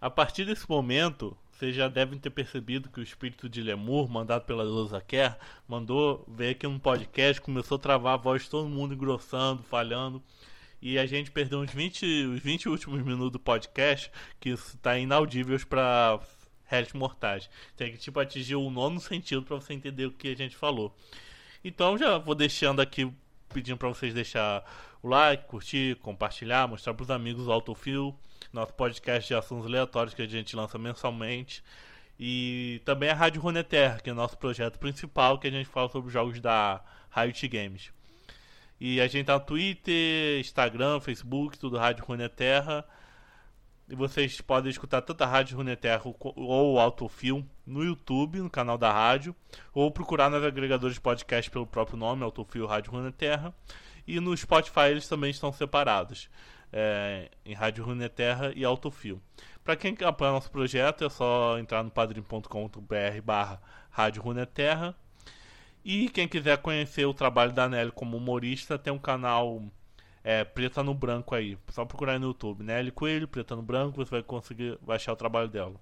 a 0.01 0.09
partir 0.09 0.45
desse 0.45 0.69
momento, 0.69 1.37
vocês 1.51 1.75
já 1.75 1.87
devem 1.87 2.19
ter 2.19 2.29
percebido 2.29 2.89
que 2.89 2.99
o 2.99 3.03
espírito 3.03 3.49
de 3.49 3.61
Lemur, 3.61 4.09
mandado 4.09 4.45
pela 4.45 4.63
Lousa 4.63 5.01
Kerr, 5.01 5.35
mandou 5.67 6.23
ver 6.27 6.51
aqui 6.51 6.67
no 6.67 6.79
podcast, 6.79 7.41
começou 7.41 7.77
a 7.77 7.79
travar 7.79 8.13
a 8.13 8.17
voz 8.17 8.43
de 8.43 8.49
todo 8.49 8.69
mundo 8.69 8.93
engrossando, 8.93 9.63
falhando. 9.63 10.21
E 10.79 10.99
a 10.99 11.05
gente 11.07 11.31
perdeu 11.31 11.59
uns 11.59 11.71
20, 11.71 12.05
os 12.27 12.39
20 12.39 12.69
últimos 12.69 13.01
minutos 13.01 13.31
do 13.31 13.39
podcast, 13.39 14.11
que 14.39 14.49
está 14.49 14.99
inaudíveis 14.99 15.63
para 15.63 16.19
réis 16.65 16.93
mortais. 16.93 17.49
Tem 17.75 17.91
que 17.91 17.97
tipo 17.97 18.19
atingir 18.19 18.55
o 18.55 18.69
nono 18.69 18.99
sentido 18.99 19.41
para 19.41 19.55
você 19.55 19.73
entender 19.73 20.05
o 20.05 20.11
que 20.11 20.27
a 20.27 20.35
gente 20.35 20.55
falou. 20.55 20.95
Então 21.63 21.97
já 21.97 22.17
vou 22.17 22.35
deixando 22.35 22.81
aqui 22.81 23.11
pedindo 23.53 23.77
para 23.77 23.89
vocês 23.89 24.13
deixar 24.13 24.63
o 25.01 25.07
like, 25.07 25.47
curtir, 25.47 25.95
compartilhar, 26.01 26.67
mostrar 26.67 26.93
para 26.93 27.03
os 27.03 27.11
amigos 27.11 27.47
o 27.47 27.51
Autofil, 27.51 28.15
nosso 28.51 28.73
podcast 28.73 29.27
de 29.27 29.35
assuntos 29.35 29.65
aleatórios 29.65 30.13
que 30.13 30.21
a 30.21 30.27
gente 30.27 30.55
lança 30.55 30.77
mensalmente. 30.77 31.63
E 32.19 32.81
também 32.83 33.09
a 33.09 33.13
Rádio 33.13 33.41
Runeterra, 33.41 33.99
que 33.99 34.09
é 34.09 34.13
o 34.13 34.15
nosso 34.15 34.37
projeto 34.37 34.79
principal, 34.79 35.37
que 35.37 35.47
a 35.47 35.51
gente 35.51 35.67
fala 35.69 35.89
sobre 35.89 36.11
jogos 36.11 36.39
da 36.39 36.81
Riot 37.11 37.47
Games. 37.47 37.91
E 38.79 39.01
a 39.01 39.07
gente 39.07 39.25
tá 39.25 39.33
no 39.33 39.45
Twitter, 39.45 40.39
Instagram, 40.39 40.99
Facebook, 40.99 41.57
tudo 41.57 41.77
Rádio 41.77 42.05
Runeterra. 42.05 42.85
E 43.89 43.95
vocês 43.95 44.41
podem 44.41 44.69
escutar 44.69 45.01
tanto 45.01 45.21
a 45.23 45.27
Rádio 45.27 45.55
Runeterra 45.55 46.01
ou 46.19 46.73
o 46.73 46.79
Autofilm 46.79 47.43
no 47.65 47.83
YouTube, 47.85 48.39
no 48.39 48.49
canal 48.49 48.77
da 48.77 48.91
rádio, 48.91 49.33
ou 49.73 49.89
procurar 49.89 50.29
nos 50.29 50.43
agregadores 50.43 50.95
de 50.95 51.01
podcast 51.01 51.49
pelo 51.49 51.65
próprio 51.65 51.97
nome, 51.97 52.23
Autofilm 52.23 52.65
Rádio 52.65 52.91
Runeterra. 52.91 53.55
E 54.05 54.19
no 54.19 54.35
Spotify 54.35 54.89
eles 54.89 55.07
também 55.07 55.31
estão 55.31 55.53
separados, 55.53 56.29
é, 56.71 57.31
em 57.45 57.53
Rádio 57.53 57.85
Runeterra 57.85 58.51
e 58.53 58.65
Autofilm. 58.65 59.19
Para 59.63 59.77
quem 59.77 59.95
quer 59.95 60.05
apoiar 60.05 60.31
nosso 60.31 60.51
projeto, 60.51 61.05
é 61.05 61.09
só 61.09 61.57
entrar 61.57 61.81
no 61.81 61.89
padrim.com.br 61.91 63.21
barra 63.23 63.61
Rádio 63.89 64.21
Runeterra. 64.21 64.95
E 65.83 66.09
quem 66.09 66.27
quiser 66.27 66.57
conhecer 66.57 67.05
o 67.05 67.13
trabalho 67.13 67.53
da 67.53 67.69
Nelly 67.69 67.91
como 67.91 68.17
humorista, 68.17 68.77
tem 68.77 68.91
um 68.91 68.99
canal 68.99 69.63
é, 70.27 70.43
Preta 70.43 70.83
no 70.83 70.93
Branco 70.93 71.33
aí. 71.33 71.57
Só 71.69 71.85
procurar 71.85 72.11
aí 72.11 72.19
no 72.19 72.27
YouTube. 72.27 72.61
Nelly 72.61 72.91
Coelho, 72.91 73.29
Preta 73.29 73.55
no 73.55 73.61
Branco, 73.61 73.95
você 73.95 74.11
vai 74.11 74.21
conseguir 74.21 74.77
vai 74.81 74.97
achar 74.97 75.13
o 75.13 75.15
trabalho 75.15 75.47
dela. 75.47 75.75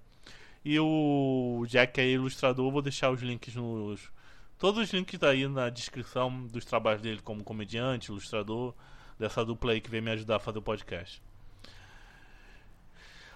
E 0.64 0.80
o 0.80 1.66
Jack 1.68 2.00
é 2.00 2.08
ilustrador, 2.08 2.72
vou 2.72 2.84
deixar 2.84 3.10
os 3.10 3.24
links 3.24 3.56
nos. 3.56 4.12
Todos 4.60 4.84
os 4.84 4.94
links 4.94 5.22
aí 5.24 5.48
na 5.48 5.72
descrição 5.72 6.46
dos 6.46 6.64
trabalhos 6.64 7.02
dele 7.02 7.22
como 7.24 7.44
comediante, 7.44 8.12
ilustrador, 8.12 8.76
dessa 9.18 9.44
dupla 9.44 9.72
aí 9.72 9.82
que 9.82 9.90
vem 9.90 10.02
me 10.02 10.12
ajudar 10.12 10.36
a 10.36 10.40
fazer 10.40 10.60
o 10.60 10.62
podcast. 10.62 11.24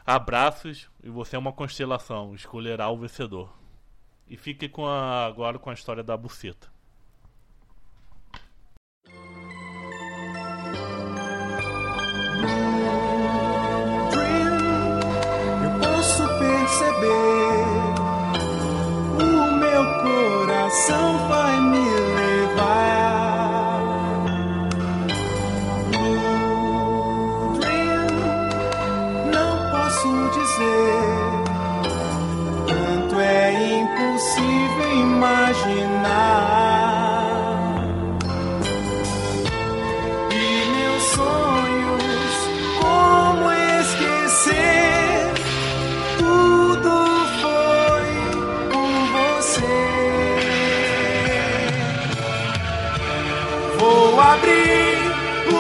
Abraços 0.06 0.88
e 1.04 1.10
você 1.10 1.36
é 1.36 1.40
uma 1.40 1.52
constelação, 1.52 2.36
escolherá 2.36 2.88
o 2.88 2.98
vencedor. 2.98 3.52
E 4.28 4.38
fique 4.38 4.70
com 4.70 4.86
a, 4.86 5.26
agora 5.26 5.58
com 5.58 5.72
a 5.72 5.74
história 5.74 6.04
da 6.04 6.16
buceta. 6.16 6.68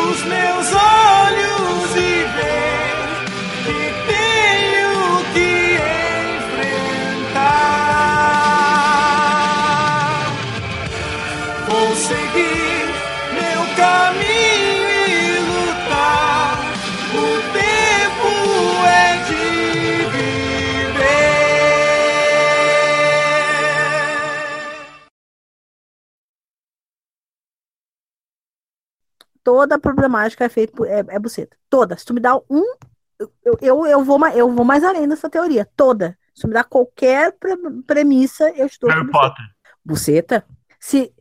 Os 0.09 0.23
meus 0.23 0.73
olhos 0.73 1.58
Toda 29.59 29.75
a 29.75 29.79
problemática 29.79 30.45
é 30.45 30.49
feita 30.49 30.71
por, 30.73 30.87
é, 30.87 31.03
é 31.09 31.19
buceta. 31.19 31.57
Toda. 31.69 31.97
Se 31.97 32.05
tu 32.05 32.13
me 32.13 32.21
dá 32.21 32.33
um. 32.49 32.63
Eu, 33.43 33.57
eu, 33.61 33.85
eu, 33.85 34.03
vou, 34.05 34.25
eu 34.29 34.49
vou 34.53 34.63
mais 34.63 34.85
além 34.85 35.05
dessa 35.05 35.29
teoria. 35.29 35.67
Toda. 35.75 36.17
Se 36.33 36.43
tu 36.43 36.47
me 36.47 36.53
dá 36.53 36.63
qualquer 36.63 37.33
pre- 37.33 37.57
premissa, 37.85 38.49
eu 38.51 38.65
estou. 38.65 38.89
Harry. 38.89 39.11
Potter. 39.11 39.45
Buceta? 39.83 40.45
Se. 40.79 41.13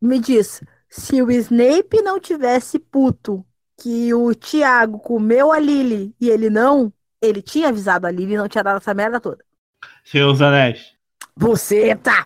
Me 0.00 0.20
diz, 0.20 0.62
se 0.88 1.20
o 1.20 1.30
Snape 1.32 2.00
não 2.00 2.20
tivesse 2.20 2.78
puto 2.78 3.44
que 3.76 4.14
o 4.14 4.32
Tiago 4.34 5.00
comeu 5.00 5.50
a 5.50 5.58
Lily 5.58 6.14
e 6.20 6.30
ele 6.30 6.48
não, 6.48 6.92
ele 7.20 7.42
tinha 7.42 7.70
avisado 7.70 8.06
a 8.06 8.10
Lily 8.12 8.34
e 8.34 8.36
não 8.36 8.46
tinha 8.46 8.62
dado 8.62 8.76
essa 8.76 8.94
merda 8.94 9.18
toda. 9.18 9.44
Seus 10.04 10.40
Anéis. 10.40 10.94
Buceta! 11.36 12.24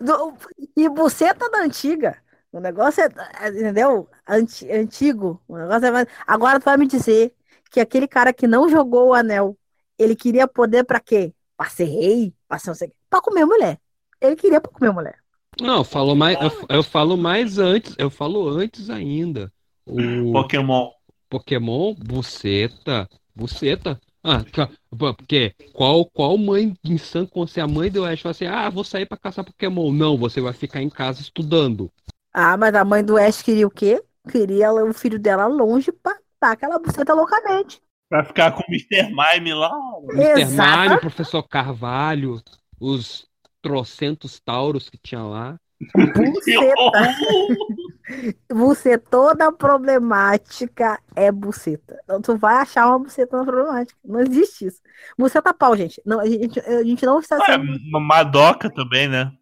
Do- 0.00 0.34
e 0.76 0.88
buceta 0.88 1.48
da 1.48 1.60
antiga. 1.62 2.16
O 2.52 2.58
negócio 2.58 3.02
é, 3.02 3.08
é, 3.40 3.48
entendeu? 3.48 4.08
Anti- 4.28 4.70
antigo. 4.70 5.40
O 5.46 5.56
negócio 5.56 5.86
é 5.86 5.90
mais... 5.90 6.06
Agora 6.26 6.58
tu 6.58 6.64
vai 6.64 6.76
me 6.76 6.86
dizer 6.86 7.32
que 7.70 7.78
aquele 7.80 8.08
cara 8.08 8.32
que 8.32 8.46
não 8.46 8.68
jogou 8.68 9.08
o 9.08 9.14
anel, 9.14 9.56
ele 9.98 10.16
queria 10.16 10.48
poder 10.48 10.84
pra 10.84 10.98
quê? 10.98 11.32
Pra 11.56 11.68
ser 11.68 11.84
rei? 11.84 12.34
Pra 12.48 12.58
ser 12.58 12.68
não 12.68 12.74
sei. 12.74 12.92
Pra 13.08 13.20
comer 13.20 13.44
mulher. 13.44 13.78
Ele 14.20 14.34
queria 14.34 14.60
pra 14.60 14.72
comer 14.72 14.92
mulher. 14.92 15.18
Não, 15.60 15.78
eu 15.78 15.84
falo 15.84 16.14
mais, 16.14 16.38
eu, 16.40 16.50
eu 16.68 16.82
falo 16.82 17.16
mais 17.16 17.58
antes, 17.58 17.94
eu 17.98 18.10
falo 18.10 18.48
antes 18.48 18.88
ainda. 18.88 19.52
O 19.86 20.32
Pokémon. 20.32 20.90
Pokémon, 21.28 21.94
buceta, 21.94 23.08
buceta. 23.34 24.00
Ah, 24.22 24.44
porque 24.90 25.54
qual, 25.72 26.04
qual 26.04 26.36
mãe 26.36 26.74
em 26.84 26.98
sã 26.98 27.24
consciência, 27.24 27.64
a 27.64 27.68
mãe 27.68 27.90
do 27.90 28.04
Ash 28.04 28.20
fala 28.20 28.30
assim, 28.32 28.46
ah, 28.46 28.68
vou 28.68 28.84
sair 28.84 29.06
pra 29.06 29.16
caçar 29.16 29.44
Pokémon. 29.44 29.92
Não, 29.92 30.16
você 30.16 30.40
vai 30.40 30.52
ficar 30.52 30.82
em 30.82 30.90
casa 30.90 31.20
estudando. 31.20 31.90
Ah, 32.32 32.56
mas 32.56 32.74
a 32.74 32.84
mãe 32.84 33.04
do 33.04 33.16
Ash 33.16 33.42
queria 33.42 33.66
o 33.66 33.70
quê? 33.70 34.02
Queria 34.30 34.72
o 34.72 34.92
filho 34.92 35.18
dela 35.18 35.46
longe 35.46 35.90
pra 35.92 36.16
dar 36.40 36.52
aquela 36.52 36.78
buceta 36.78 37.14
loucamente. 37.14 37.80
Pra 38.08 38.24
ficar 38.24 38.52
com 38.52 38.62
o 38.62 38.66
Mr. 38.68 39.08
Mime 39.08 39.54
lá. 39.54 39.70
Mr. 40.12 40.46
Mime, 40.46 41.00
Professor 41.00 41.42
Carvalho, 41.46 42.40
os 42.78 43.26
trocentos 43.62 44.40
tauros 44.40 44.88
que 44.88 44.98
tinha 44.98 45.22
lá. 45.22 45.58
Buceta. 45.94 46.74
Buceta 48.52 49.04
toda 49.10 49.52
problemática 49.52 50.98
é 51.14 51.30
buceta. 51.30 51.98
Então 52.04 52.20
tu 52.20 52.36
vai 52.36 52.56
achar 52.56 52.88
uma 52.88 52.98
buceta 52.98 53.36
na 53.36 53.44
problemática. 53.44 53.98
Não 54.04 54.20
existe 54.20 54.66
isso. 54.66 54.80
Buceta 55.16 55.54
pau, 55.54 55.76
gente. 55.76 56.02
Não, 56.04 56.20
a, 56.20 56.26
gente, 56.26 56.58
a 56.60 56.82
gente 56.82 57.06
não 57.06 57.20
está 57.20 57.36
É, 57.36 57.52
sendo. 57.52 57.78
Madoka 58.00 58.68
também, 58.68 59.08
né? 59.08 59.32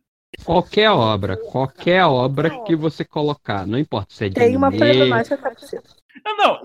Qualquer 0.45 0.91
obra, 0.91 1.37
qualquer 1.37 2.05
obra 2.05 2.51
que 2.65 2.75
você 2.75 3.05
colocar, 3.05 3.67
não 3.67 3.79
importa 3.79 4.15
se 4.15 4.27
é 4.27 4.29
de 4.29 4.41
Tem 4.41 4.57
uma 4.57 4.69
anime, 4.69 4.95
problemática 4.95 5.51
buceta. 5.51 5.91
Não, 6.25 6.37
não. 6.37 6.61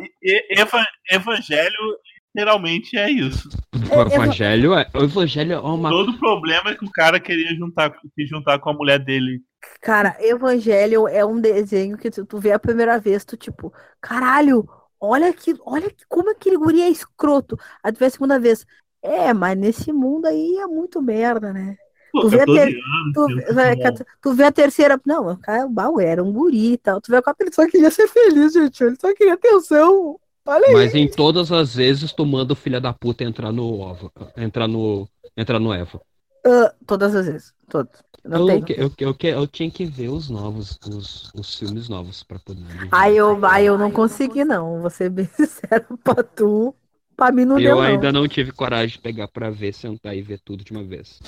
eva- 0.51 0.85
evangelho 1.11 1.97
literalmente 2.35 2.97
é 2.97 3.09
isso. 3.11 3.49
O 3.95 4.01
evangelho 4.01 4.73
é, 4.73 4.87
o 4.93 5.03
evangelho 5.03 5.53
é 5.53 5.59
uma 5.59 5.89
Todo 5.89 6.17
problema 6.17 6.71
é 6.71 6.75
que 6.75 6.85
o 6.85 6.91
cara 6.91 7.19
queria 7.19 7.55
juntar, 7.55 7.93
se 8.15 8.25
juntar 8.25 8.59
com 8.59 8.69
a 8.69 8.73
mulher 8.73 8.99
dele. 8.99 9.41
Cara, 9.81 10.17
Evangelho 10.19 11.07
é 11.07 11.25
um 11.25 11.39
desenho 11.39 11.97
que 11.97 12.09
tu, 12.09 12.25
tu 12.25 12.39
vê 12.39 12.51
a 12.51 12.59
primeira 12.59 12.99
vez, 12.99 13.23
tu 13.23 13.37
tipo, 13.37 13.73
caralho, 14.01 14.67
olha 14.99 15.33
que, 15.33 15.53
olha 15.61 15.89
que, 15.89 16.05
como 16.07 16.29
aquele 16.31 16.57
guri 16.57 16.81
é 16.81 16.89
escroto. 16.89 17.57
Aí 17.83 17.91
tu 17.91 17.99
vê 17.99 18.05
a 18.05 18.09
segunda 18.09 18.39
vez, 18.39 18.65
é, 19.01 19.33
mas 19.33 19.57
nesse 19.57 19.91
mundo 19.93 20.25
aí 20.25 20.57
é 20.57 20.67
muito 20.67 21.01
merda, 21.01 21.53
né? 21.53 21.77
Pô, 22.14 22.22
Tu 22.22 22.30
vê, 22.30 22.35
a 22.41 22.45
14 22.45 22.72
ter- 22.72 22.77
anos, 22.77 23.14
tu, 23.14 23.53
vai, 23.56 23.76
tu 24.22 24.34
vê 24.35 24.44
a 24.44 24.52
terceira, 24.52 25.02
não, 25.03 25.31
o 25.31 25.38
cara, 25.38 25.68
o 25.68 25.99
era 25.99 26.23
um 26.23 26.31
guri 26.31 26.73
e 26.73 26.77
tal. 26.77 27.02
Tu 27.02 27.10
vê 27.11 27.18
a 27.18 27.22
quarta, 27.23 27.44
ele 27.44 27.52
só 27.52 27.68
queria 27.68 27.90
ser 27.90 28.07
feliz, 28.07 28.53
gente, 28.53 28.84
ele 28.84 28.95
só 29.02 29.14
queria 29.15 29.34
atenção. 29.34 30.19
Olha 30.45 30.68
aí. 30.68 30.73
Mas 30.73 30.94
em 30.94 31.07
todas 31.10 31.52
as 31.52 31.76
vezes 31.76 32.14
tu 32.14 32.23
manda 32.26 32.53
o 32.53 32.56
filho 32.56 32.80
da 32.80 32.94
puta 32.94 33.23
entrar 33.23 33.52
no 33.52 33.80
ovo, 33.80 34.11
entrar 34.38 34.68
no, 34.68 35.07
entrar 35.35 35.60
no 35.60 35.73
Eva. 35.73 35.99
Ah, 36.45 36.73
todas 36.85 37.15
as 37.15 37.26
vezes, 37.26 37.53
todas. 37.68 38.03
Não 38.26 38.49
eu, 38.49 38.64
eu, 38.77 38.91
eu, 38.99 39.15
eu 39.22 39.48
tinha 39.48 39.69
que 39.69 39.85
ver 39.85 40.10
os 40.10 40.30
novos, 40.30 40.77
os, 40.88 41.31
os 41.34 41.56
filmes 41.56 41.90
novos 41.90 42.23
pra 42.23 42.40
poder. 42.40 42.64
Aí 42.91 43.18
eu, 43.18 43.45
aí 43.45 43.65
eu 43.65 43.77
não 43.77 43.91
consegui, 43.91 44.45
não. 44.45 44.80
Vou 44.80 44.90
ser 44.90 45.10
bem 45.10 45.26
sincero 45.35 45.98
pra 46.03 46.23
tu. 46.23 46.73
Pra 47.18 47.31
mim 47.31 47.45
não 47.45 47.57
Eu 47.60 47.64
deu, 47.64 47.76
não. 47.76 47.81
ainda 47.81 48.11
não 48.11 48.27
tive 48.27 48.52
coragem 48.52 48.95
de 48.95 48.99
pegar 49.02 49.27
pra 49.27 49.49
ver, 49.49 49.73
sentar 49.73 50.15
e 50.15 50.22
ver 50.22 50.40
tudo 50.40 50.64
de 50.64 50.72
uma 50.72 50.84
vez. 50.84 51.19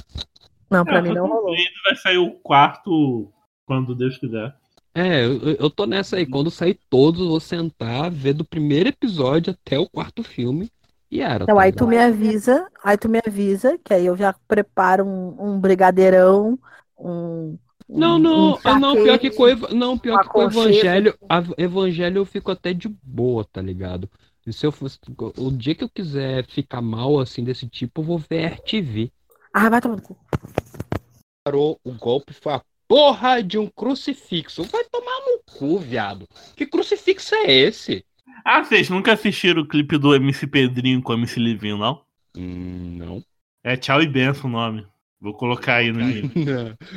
Não, 0.70 0.86
pra 0.86 0.98
É, 0.98 1.02
mim 1.02 1.10
tô 1.10 1.16
não 1.16 1.28
rolou. 1.28 1.56
Vai 1.86 1.96
sair 1.96 2.18
o 2.18 2.32
quarto 2.40 3.32
quando 3.66 3.96
Deus 3.96 4.18
quiser. 4.18 4.56
É, 4.94 5.26
eu, 5.26 5.56
eu 5.60 5.70
tô 5.70 5.86
nessa 5.86 6.16
aí. 6.18 6.26
Quando 6.26 6.50
sair 6.50 6.80
todos, 6.90 7.22
eu 7.22 7.28
vou 7.28 7.40
sentar, 7.40 8.10
ver 8.10 8.34
do 8.34 8.46
primeiro 8.46 8.90
episódio 8.90 9.52
até 9.54 9.78
o 9.78 9.90
quarto 9.90 10.24
filme. 10.24 10.72
E 11.12 11.22
era. 11.22 11.44
Então, 11.44 11.56
tá 11.56 11.62
aí 11.62 11.72
tu 11.72 11.86
me 11.88 11.98
avisa, 11.98 12.68
aí 12.84 12.98
tu 12.98 13.08
me 13.10 13.20
avisa, 13.26 13.78
que 13.78 13.94
aí 13.94 14.06
eu 14.06 14.18
já 14.18 14.34
preparo 14.48 15.06
um, 15.06 15.54
um 15.56 15.60
brigadeirão, 15.60 16.58
um. 16.98 17.58
Não, 17.88 18.20
não, 18.20 18.56
um 18.56 18.58
ah, 18.64 18.76
não, 18.76 18.98
pior 18.98 19.18
que 19.20 19.30
com, 19.32 19.46
não, 19.74 19.98
pior 19.98 20.20
que 20.20 20.28
com 20.28 20.40
o 20.40 20.44
evangelho, 20.44 21.18
a- 21.30 21.44
evangelho 21.58 22.18
eu 22.20 22.26
fico 22.26 22.52
até 22.52 22.74
de 22.74 22.90
boa, 22.90 23.46
tá 23.46 23.62
ligado? 23.62 24.10
E 24.46 24.52
se 24.52 24.66
eu 24.66 24.72
fosse. 24.72 25.00
O 25.38 25.52
dia 25.52 25.76
que 25.76 25.84
eu 25.84 25.90
quiser 25.90 26.46
ficar 26.46 26.82
mal 26.82 27.20
assim 27.20 27.44
desse 27.44 27.68
tipo, 27.70 28.02
eu 28.02 28.06
vou 28.06 28.18
ver 28.18 28.44
RTV. 28.54 29.12
Ah, 29.58 29.70
vai 29.70 29.80
tomar 29.80 29.96
no 29.96 30.02
cu. 30.02 30.18
Parou 31.46 31.80
o 31.82 31.94
golpe 31.94 32.34
foi 32.34 32.52
a 32.52 32.62
porra 32.90 33.42
de 33.42 33.58
um 33.58 33.68
crucifixo. 33.68 34.64
Vai 34.66 34.84
tomar 34.84 35.18
no 35.22 35.40
cu, 35.46 35.80
viado. 35.80 36.28
Que 36.58 36.66
crucifixo 36.66 37.34
é 37.36 37.54
esse? 37.54 38.04
Ah, 38.44 38.62
vocês 38.62 38.90
nunca 38.90 39.14
assistiram 39.14 39.62
o 39.62 39.68
clipe 39.68 39.98
do 39.98 40.14
MC 40.14 40.46
Pedrinho 40.46 41.02
com 41.02 41.14
o 41.14 41.16
MC 41.16 41.40
Livinho, 41.40 41.78
não? 41.78 42.02
Hum, 42.36 42.98
não. 42.98 43.24
É 43.64 43.78
Tchau 43.78 44.02
e 44.02 44.08
Benção 44.08 44.50
o 44.50 44.54
nome. 44.54 44.86
Vou 45.22 45.34
colocar 45.34 45.76
aí 45.76 45.90
no 45.90 46.02
link. 46.12 46.34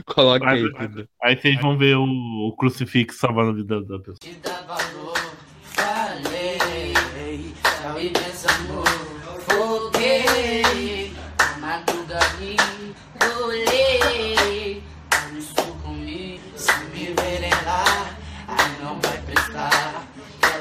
Coloca 0.05 0.51
aí. 0.51 0.65
Aí 1.23 1.37
vocês 1.41 1.61
vão 1.61 1.79
ver 1.79 1.97
o, 1.97 2.03
o 2.49 2.57
crucifixo 2.57 3.21
salvando 3.21 3.51
a 3.51 3.55
vida 3.55 3.81
da 3.83 4.01
pessoa. 4.01 5.18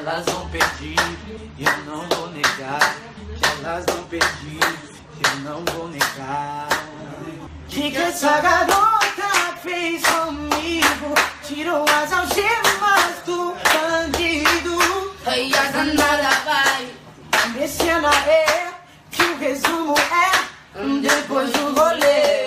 Elas 0.07 0.25
vão 0.25 0.47
pedir, 0.47 0.95
e 1.57 1.65
eu 1.65 1.77
não 1.85 2.07
vou 2.07 2.29
negar. 2.29 2.95
Que 3.35 3.65
elas 3.65 3.85
vão 3.85 4.03
pedir, 4.03 4.59
e 5.17 5.27
eu 5.27 5.35
não 5.41 5.65
vou 5.73 5.89
negar. 5.89 6.69
Que 7.67 7.91
que 7.91 7.97
essa 7.97 8.39
garota 8.39 9.57
fez 9.61 10.01
comigo? 10.03 11.13
Tirou 11.43 11.83
as 11.83 12.13
algemas 12.13 13.15
do 13.25 13.53
bandido. 13.73 14.77
E 15.25 15.53
a 15.53 15.63
danada 15.71 16.29
vai, 16.45 16.87
vai 17.31 17.49
mexendo 17.49 18.07
é. 18.07 18.69
Que 19.11 19.23
o 19.23 19.37
resumo 19.37 19.95
é 19.97 21.01
depois 21.01 21.51
do 21.51 21.73
rolê. 21.77 22.46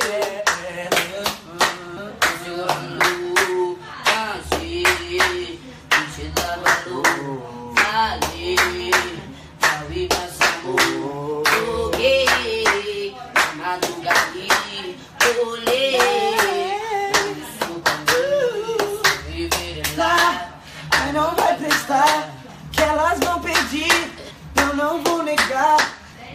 Não 24.81 25.03
vou 25.03 25.23
negar. 25.23 25.77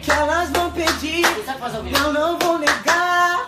Que 0.02 0.10
elas 0.12 0.50
vão 0.50 0.70
pedir, 0.70 1.24
eu 2.00 2.12
não 2.12 2.38
vou 2.38 2.58
negar. 2.58 3.46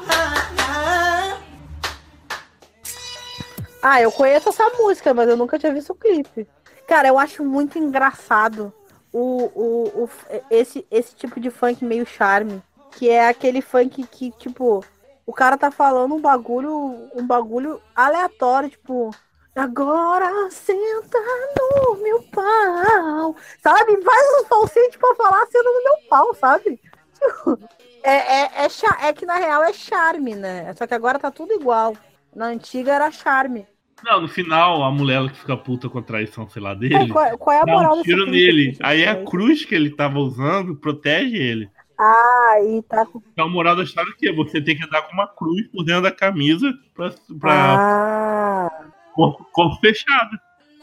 Ah, 3.80 4.02
eu 4.02 4.10
conheço 4.10 4.48
essa 4.48 4.68
música, 4.70 5.14
mas 5.14 5.28
eu 5.28 5.36
nunca 5.36 5.56
tinha 5.56 5.72
visto 5.72 5.90
o 5.90 5.94
clipe. 5.94 6.48
Cara, 6.86 7.06
eu 7.06 7.18
acho 7.18 7.44
muito 7.44 7.78
engraçado 7.78 8.72
o, 9.12 9.44
o, 9.54 10.04
o, 10.04 10.10
esse, 10.50 10.84
esse 10.90 11.14
tipo 11.14 11.38
de 11.38 11.48
funk 11.48 11.84
meio 11.84 12.04
charme. 12.04 12.60
Que 12.90 13.08
é 13.08 13.28
aquele 13.28 13.62
funk 13.62 14.02
que, 14.04 14.32
tipo, 14.32 14.84
o 15.24 15.32
cara 15.32 15.56
tá 15.56 15.70
falando 15.70 16.16
um 16.16 16.20
bagulho, 16.20 17.08
um 17.14 17.24
bagulho 17.24 17.80
aleatório, 17.94 18.68
tipo, 18.68 19.14
agora 19.58 20.50
senta 20.50 21.18
no 21.58 21.96
meu 22.02 22.22
pau. 22.32 23.36
Sabe? 23.62 24.02
Faz 24.02 24.26
um 24.40 24.46
falsete 24.46 24.98
pra 24.98 25.14
falar 25.16 25.46
sendo 25.46 25.64
no 25.72 25.84
meu 25.84 26.08
pau, 26.08 26.34
sabe? 26.34 26.80
É, 28.00 28.12
é, 28.12 28.50
é, 28.64 28.68
cha- 28.68 28.96
é 29.02 29.12
que 29.12 29.26
na 29.26 29.34
real 29.34 29.62
é 29.64 29.72
charme, 29.72 30.34
né? 30.36 30.72
Só 30.74 30.86
que 30.86 30.94
agora 30.94 31.18
tá 31.18 31.32
tudo 31.32 31.52
igual. 31.52 31.94
Na 32.34 32.46
antiga 32.46 32.92
era 32.92 33.10
charme. 33.10 33.66
Não, 34.04 34.20
no 34.22 34.28
final, 34.28 34.84
a 34.84 34.90
mulher 34.90 35.28
que 35.28 35.36
fica 35.40 35.56
puta 35.56 35.88
com 35.88 35.98
a 35.98 36.02
traição, 36.02 36.48
sei 36.48 36.62
lá, 36.62 36.70
É, 36.70 36.74
dele, 36.76 37.08
qual, 37.08 37.36
qual 37.36 37.56
é 37.56 37.60
a 37.60 37.64
dá 37.64 37.72
moral 37.72 37.92
um 37.94 37.96
desse 37.96 38.08
tiro 38.08 38.24
nele. 38.30 38.78
Aí 38.80 39.04
a 39.04 39.24
cruz 39.24 39.64
que 39.64 39.74
ele 39.74 39.90
tava 39.90 40.20
usando 40.20 40.76
protege 40.76 41.36
ele. 41.36 41.68
Ah, 41.98 42.60
e 42.62 42.80
tá. 42.82 43.04
Então 43.32 43.46
a 43.46 43.50
moral 43.50 43.74
da 43.74 43.82
história 43.82 44.08
é 44.10 44.14
que 44.16 44.32
você 44.32 44.62
tem 44.62 44.76
que 44.76 44.84
andar 44.84 45.02
com 45.02 45.12
uma 45.12 45.26
cruz 45.26 45.66
por 45.68 45.84
dentro 45.84 46.02
da 46.02 46.12
camisa 46.12 46.72
pra, 46.94 47.10
pra 47.40 47.76
Ah, 47.76 48.70
corpo, 49.18 49.44
corpo 49.52 49.76
fechado. 49.80 50.38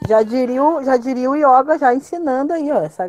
já 0.10 0.22
diria, 0.22 0.62
o- 0.62 0.84
já 0.84 0.98
diria 0.98 1.30
o 1.30 1.36
Yoga 1.36 1.80
já 1.80 1.94
ensinando 1.94 2.52
aí, 2.52 2.70
ó. 2.70 2.80
Essa... 2.84 3.08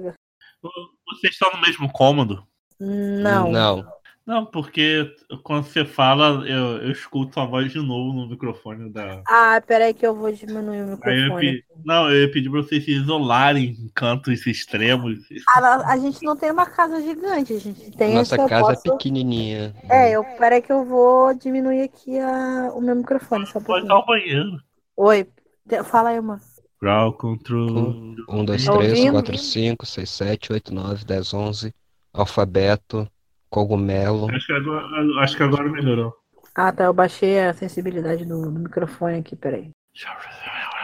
Vocês 1.09 1.33
estão 1.33 1.51
no 1.53 1.61
mesmo 1.61 1.93
cômodo? 1.93 2.47
Não. 2.79 3.51
Não. 3.51 3.97
Não, 4.25 4.45
porque 4.45 5.09
quando 5.45 5.65
você 5.67 5.85
fala, 5.85 6.45
eu, 6.49 6.79
eu 6.83 6.91
escuto 6.91 7.39
a 7.39 7.47
voz 7.47 7.71
de 7.71 7.79
novo 7.79 8.13
no 8.13 8.29
microfone 8.29 8.91
da. 8.91 9.23
Ah, 9.29 9.63
peraí 9.65 9.95
que 9.95 10.05
eu 10.05 10.17
vou 10.17 10.33
diminuir 10.33 10.79
o 10.83 10.85
eu 10.85 10.97
microfone. 10.97 11.53
pe- 11.53 11.65
Não, 11.85 12.11
eu 12.11 12.23
ia 12.23 12.31
pedir 12.33 12.51
pra 12.51 12.61
vocês 12.61 12.85
se 12.85 12.91
isolarem 12.91 13.67
em 13.67 13.89
cantos 13.95 14.45
extremos. 14.45 15.21
A, 15.55 15.93
a 15.93 15.97
gente 15.97 16.25
não 16.25 16.37
tem 16.37 16.51
uma 16.51 16.67
casa 16.67 17.01
gigante, 17.01 17.53
a 17.53 17.61
gente 17.61 17.93
tem 17.93 18.15
Nossa 18.15 18.35
eu 18.35 18.49
casa 18.49 18.75
posso... 18.75 18.89
é 18.89 18.91
pequenininha. 18.93 19.73
É, 19.89 20.11
eu, 20.11 20.25
peraí 20.39 20.61
que 20.61 20.73
eu 20.73 20.85
vou 20.85 21.33
diminuir 21.33 21.83
aqui 21.83 22.19
a, 22.19 22.73
o 22.75 22.81
meu 22.81 22.97
microfone, 22.97 23.47
só 23.47 23.61
Pode 23.61 23.87
dar 23.87 23.97
o 23.99 24.07
banheiro. 24.07 24.61
Oi, 24.97 25.27
fala 25.85 26.11
aí, 26.11 26.21
mano. 26.21 26.41
Ground 26.81 27.15
control. 27.17 28.15
1, 28.29 28.45
2, 28.45 28.65
Tá 28.65 28.73
3, 28.77 28.91
ouvindo? 28.91 29.13
4, 29.13 29.39
5, 29.39 29.87
6, 29.87 30.11
7, 30.11 30.53
8, 30.53 30.75
9, 30.75 31.05
10, 31.05 31.35
11. 31.35 31.75
Alfabeto. 32.13 33.09
Cogumelo. 33.49 34.29
Acho 34.35 34.47
que 34.47 34.53
agora, 34.53 35.23
acho 35.23 35.37
que 35.37 35.43
agora 35.43 35.71
melhorou. 35.71 36.15
Ah, 36.55 36.73
tá, 36.73 36.85
eu 36.85 36.93
baixei 36.93 37.39
a 37.39 37.53
sensibilidade 37.55 38.25
do, 38.25 38.51
do 38.51 38.61
microfone 38.61 39.19
aqui, 39.19 39.37
peraí. 39.37 39.71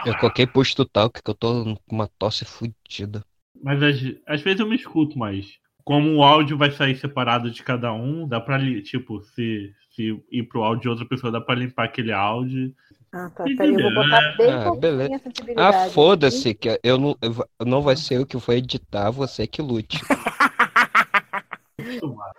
Eu 0.05 0.17
coloquei 0.17 0.47
push 0.47 0.73
to 0.73 0.85
talk 0.85 1.21
que 1.21 1.29
eu 1.29 1.35
tô 1.35 1.63
com 1.63 1.95
uma 1.95 2.07
tosse 2.19 2.45
fudida. 2.45 3.23
Mas 3.61 3.81
às, 3.81 3.95
às 4.27 4.41
vezes 4.41 4.59
eu 4.59 4.67
me 4.67 4.75
escuto 4.75 5.17
mais. 5.17 5.57
Como 5.83 6.15
o 6.15 6.23
áudio 6.23 6.57
vai 6.57 6.71
sair 6.71 6.95
separado 6.95 7.51
de 7.51 7.61
cada 7.63 7.91
um, 7.93 8.27
dá 8.27 8.39
pra, 8.39 8.57
tipo, 8.81 9.21
se, 9.21 9.73
se 9.91 10.23
ir 10.31 10.43
pro 10.43 10.63
áudio 10.63 10.81
de 10.83 10.89
outra 10.89 11.05
pessoa, 11.05 11.31
dá 11.31 11.41
pra 11.41 11.55
limpar 11.55 11.85
aquele 11.85 12.11
áudio. 12.11 12.73
Ah, 13.13 13.29
tá, 13.29 13.43
peraí, 13.43 13.75
eu 13.75 13.81
vou 13.81 13.93
botar 13.93 14.37
bem 14.37 14.49
Ah, 14.49 14.63
pouquinho 14.63 14.81
beleza. 14.81 15.21
Ah, 15.55 15.89
foda-se, 15.89 16.53
que 16.55 16.79
eu 16.83 16.97
não, 16.97 17.17
eu 17.21 17.65
não 17.65 17.81
vai 17.81 17.95
ser 17.95 18.17
eu 18.17 18.25
que 18.25 18.37
vou 18.37 18.55
editar, 18.55 19.11
você 19.11 19.45
que 19.45 19.61
lute. 19.61 19.99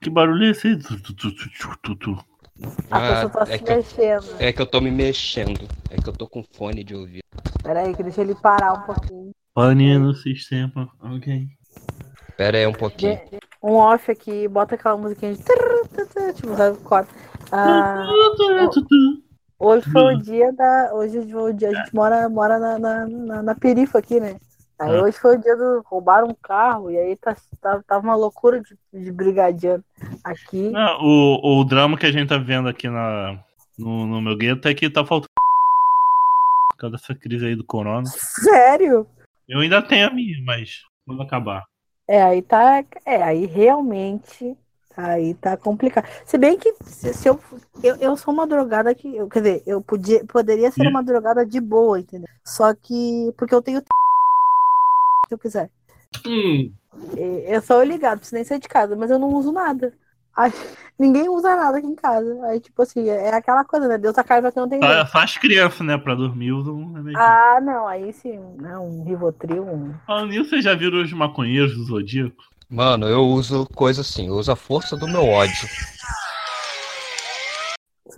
Que 0.00 0.10
barulho 0.10 0.44
é 0.44 0.50
esse? 0.50 0.76
Tu, 0.76 1.02
tu, 1.02 1.14
tu, 1.14 1.34
tu, 1.34 1.50
tu, 1.50 1.78
tu, 1.82 1.96
tu. 1.96 2.24
A 2.90 2.96
Ah, 2.98 3.00
pessoa 3.26 3.30
tá 3.46 3.52
é 3.52 3.58
se 3.58 3.64
que 3.64 3.70
eu- 3.72 3.76
mexendo. 3.76 4.36
É 4.38 4.52
que 4.52 4.62
eu 4.62 4.66
tô 4.66 4.80
me 4.80 4.90
mexendo. 4.90 5.68
É 5.90 5.96
que 5.96 6.08
eu 6.08 6.12
tô 6.12 6.28
com 6.28 6.42
fone 6.42 6.84
de 6.84 6.94
ouvido. 6.94 7.24
Peraí, 7.62 7.94
que 7.94 8.02
deixa 8.02 8.20
ele 8.20 8.34
parar 8.34 8.74
um 8.74 8.82
pouquinho. 8.82 9.30
Pane 9.54 9.98
no 9.98 10.14
sistema. 10.14 10.88
Ok. 11.02 11.48
Pera 12.36 12.58
aí 12.58 12.66
um 12.66 12.72
pouquinho. 12.72 13.20
Um 13.62 13.74
off 13.74 14.10
aqui, 14.10 14.46
bota 14.48 14.74
aquela 14.74 14.96
musiquinha 14.96 15.34
de. 15.34 15.42
Tipo, 16.34 16.56
sabe, 16.56 16.78
corta. 16.78 17.12
Ah, 17.50 18.06
hoje 19.58 19.90
foi 19.90 20.14
o 20.14 20.18
dia 20.22 20.52
da. 20.52 20.90
Hoje 20.94 21.30
foi 21.30 21.50
o 21.52 21.54
dia. 21.54 21.70
A 21.70 21.74
gente 21.74 21.94
mora, 21.94 22.28
mora 22.28 22.58
na, 22.58 22.78
na, 22.78 23.06
na, 23.06 23.42
na 23.42 23.54
perifa 23.54 23.98
aqui, 23.98 24.20
né? 24.20 24.36
Aí 24.78 24.96
Ah. 24.96 25.02
hoje 25.02 25.18
foi 25.18 25.36
o 25.36 25.40
dia 25.40 25.56
do. 25.56 25.82
Roubaram 25.86 26.28
um 26.28 26.34
carro 26.34 26.90
e 26.90 26.98
aí 26.98 27.16
tá, 27.16 27.36
tá, 27.60 27.80
tava 27.86 28.04
uma 28.06 28.16
loucura 28.16 28.60
de, 28.60 28.76
de 28.92 29.12
brigadiano 29.12 29.84
aqui. 30.24 30.70
Não, 30.70 30.98
o, 31.00 31.60
o 31.60 31.64
drama 31.64 31.96
que 31.96 32.06
a 32.06 32.12
gente 32.12 32.28
tá 32.28 32.36
vendo 32.38 32.68
aqui 32.68 32.88
na, 32.88 33.38
no, 33.78 34.06
no 34.06 34.20
meu 34.20 34.36
gueto 34.36 34.66
é 34.68 34.74
que 34.74 34.90
tá 34.90 35.04
faltando. 35.04 35.28
Por 36.72 36.78
causa 36.78 36.96
dessa 36.96 37.14
crise 37.14 37.46
aí 37.46 37.54
do 37.54 37.64
corona. 37.64 38.04
Sério? 38.06 39.06
Eu 39.48 39.60
ainda 39.60 39.80
tenho 39.80 40.08
a 40.08 40.10
minha, 40.10 40.42
mas 40.44 40.82
quando 41.06 41.22
acabar. 41.22 41.64
É, 42.08 42.22
aí 42.22 42.42
tá. 42.42 42.84
É, 43.06 43.22
aí 43.22 43.46
realmente. 43.46 44.56
Aí 44.96 45.34
tá 45.34 45.56
complicado. 45.56 46.06
Se 46.24 46.38
bem 46.38 46.56
que 46.58 46.72
se, 46.84 47.12
se 47.14 47.28
eu, 47.28 47.40
eu. 47.82 47.96
Eu 47.96 48.16
sou 48.16 48.32
uma 48.34 48.46
drogada 48.46 48.94
que. 48.94 49.16
eu- 49.16 49.28
Quer 49.28 49.40
dizer, 49.40 49.62
eu 49.66 49.80
podia, 49.80 50.24
poderia 50.24 50.70
ser 50.70 50.86
uma 50.88 51.02
drogada 51.02 51.44
de 51.46 51.60
boa, 51.60 51.98
entendeu? 52.00 52.28
Só 52.46 52.72
que. 52.74 53.32
Porque 53.36 53.54
eu 53.54 53.62
tenho. 53.62 53.82
Se 55.28 55.34
eu 55.34 55.38
quiser. 55.38 55.70
Hum, 56.26 56.72
E- 57.16 57.44
Eu 57.54 57.60
sou 57.62 57.82
ligado, 57.82 58.18
preciso 58.18 58.36
nem 58.36 58.44
sair 58.44 58.60
de 58.60 58.68
casa, 58.68 58.94
mas 58.96 59.10
eu 59.10 59.18
não 59.18 59.28
uso 59.34 59.52
nada. 59.52 59.92
Aí, 60.36 60.50
ninguém 60.98 61.28
usa 61.28 61.54
nada 61.56 61.78
aqui 61.78 61.86
em 61.86 61.94
casa. 61.94 62.38
Aí, 62.46 62.60
tipo 62.60 62.80
assim, 62.82 63.08
é 63.08 63.34
aquela 63.34 63.64
coisa, 63.64 63.88
né? 63.88 63.98
Deus 63.98 64.14
caro 64.16 64.42
pra 64.42 64.52
quem 64.52 64.62
não 64.62 64.68
tem 64.68 64.80
só, 64.80 65.06
só 65.06 65.18
as 65.18 65.36
crianças, 65.38 65.80
né? 65.86 65.98
Pra 65.98 66.14
dormir 66.14 66.52
usam 66.52 66.92
remédio. 66.92 67.18
Ah, 67.20 67.60
não, 67.60 67.86
aí 67.86 68.12
sim, 68.12 68.38
né? 68.60 68.78
Um 68.78 69.04
Rivotril, 69.04 69.64
um. 69.64 69.94
Falando 70.06 70.30
nisso, 70.30 70.50
vocês 70.50 70.64
já 70.64 70.74
viram 70.74 71.02
os 71.02 71.12
maconheiros 71.12 71.76
do 71.76 71.84
Zodíaco? 71.84 72.42
Mano, 72.68 73.06
eu 73.08 73.20
uso 73.22 73.66
coisa 73.74 74.00
assim, 74.00 74.28
eu 74.28 74.34
uso 74.34 74.50
a 74.50 74.56
força 74.56 74.96
do 74.96 75.06
meu 75.06 75.24
ódio. 75.24 75.68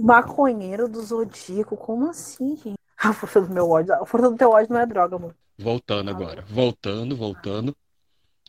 Maconheiro 0.01 0.89
do 0.89 1.03
Zodíaco, 1.03 1.77
como 1.77 2.09
assim, 2.11 2.57
gente? 2.57 2.77
A 3.09 3.13
força 3.13 3.41
do 3.41 3.49
meu 3.53 3.69
ódio. 3.71 3.95
A 3.95 4.07
força 4.07 4.31
do 4.31 4.37
teu 4.37 4.51
ódio 4.51 4.73
não 4.73 4.81
é 4.81 4.87
droga, 4.87 5.19
mano. 5.19 5.35
Voltando 5.59 6.11
agora. 6.11 6.41
Voltando, 6.47 7.15
voltando. 7.15 7.77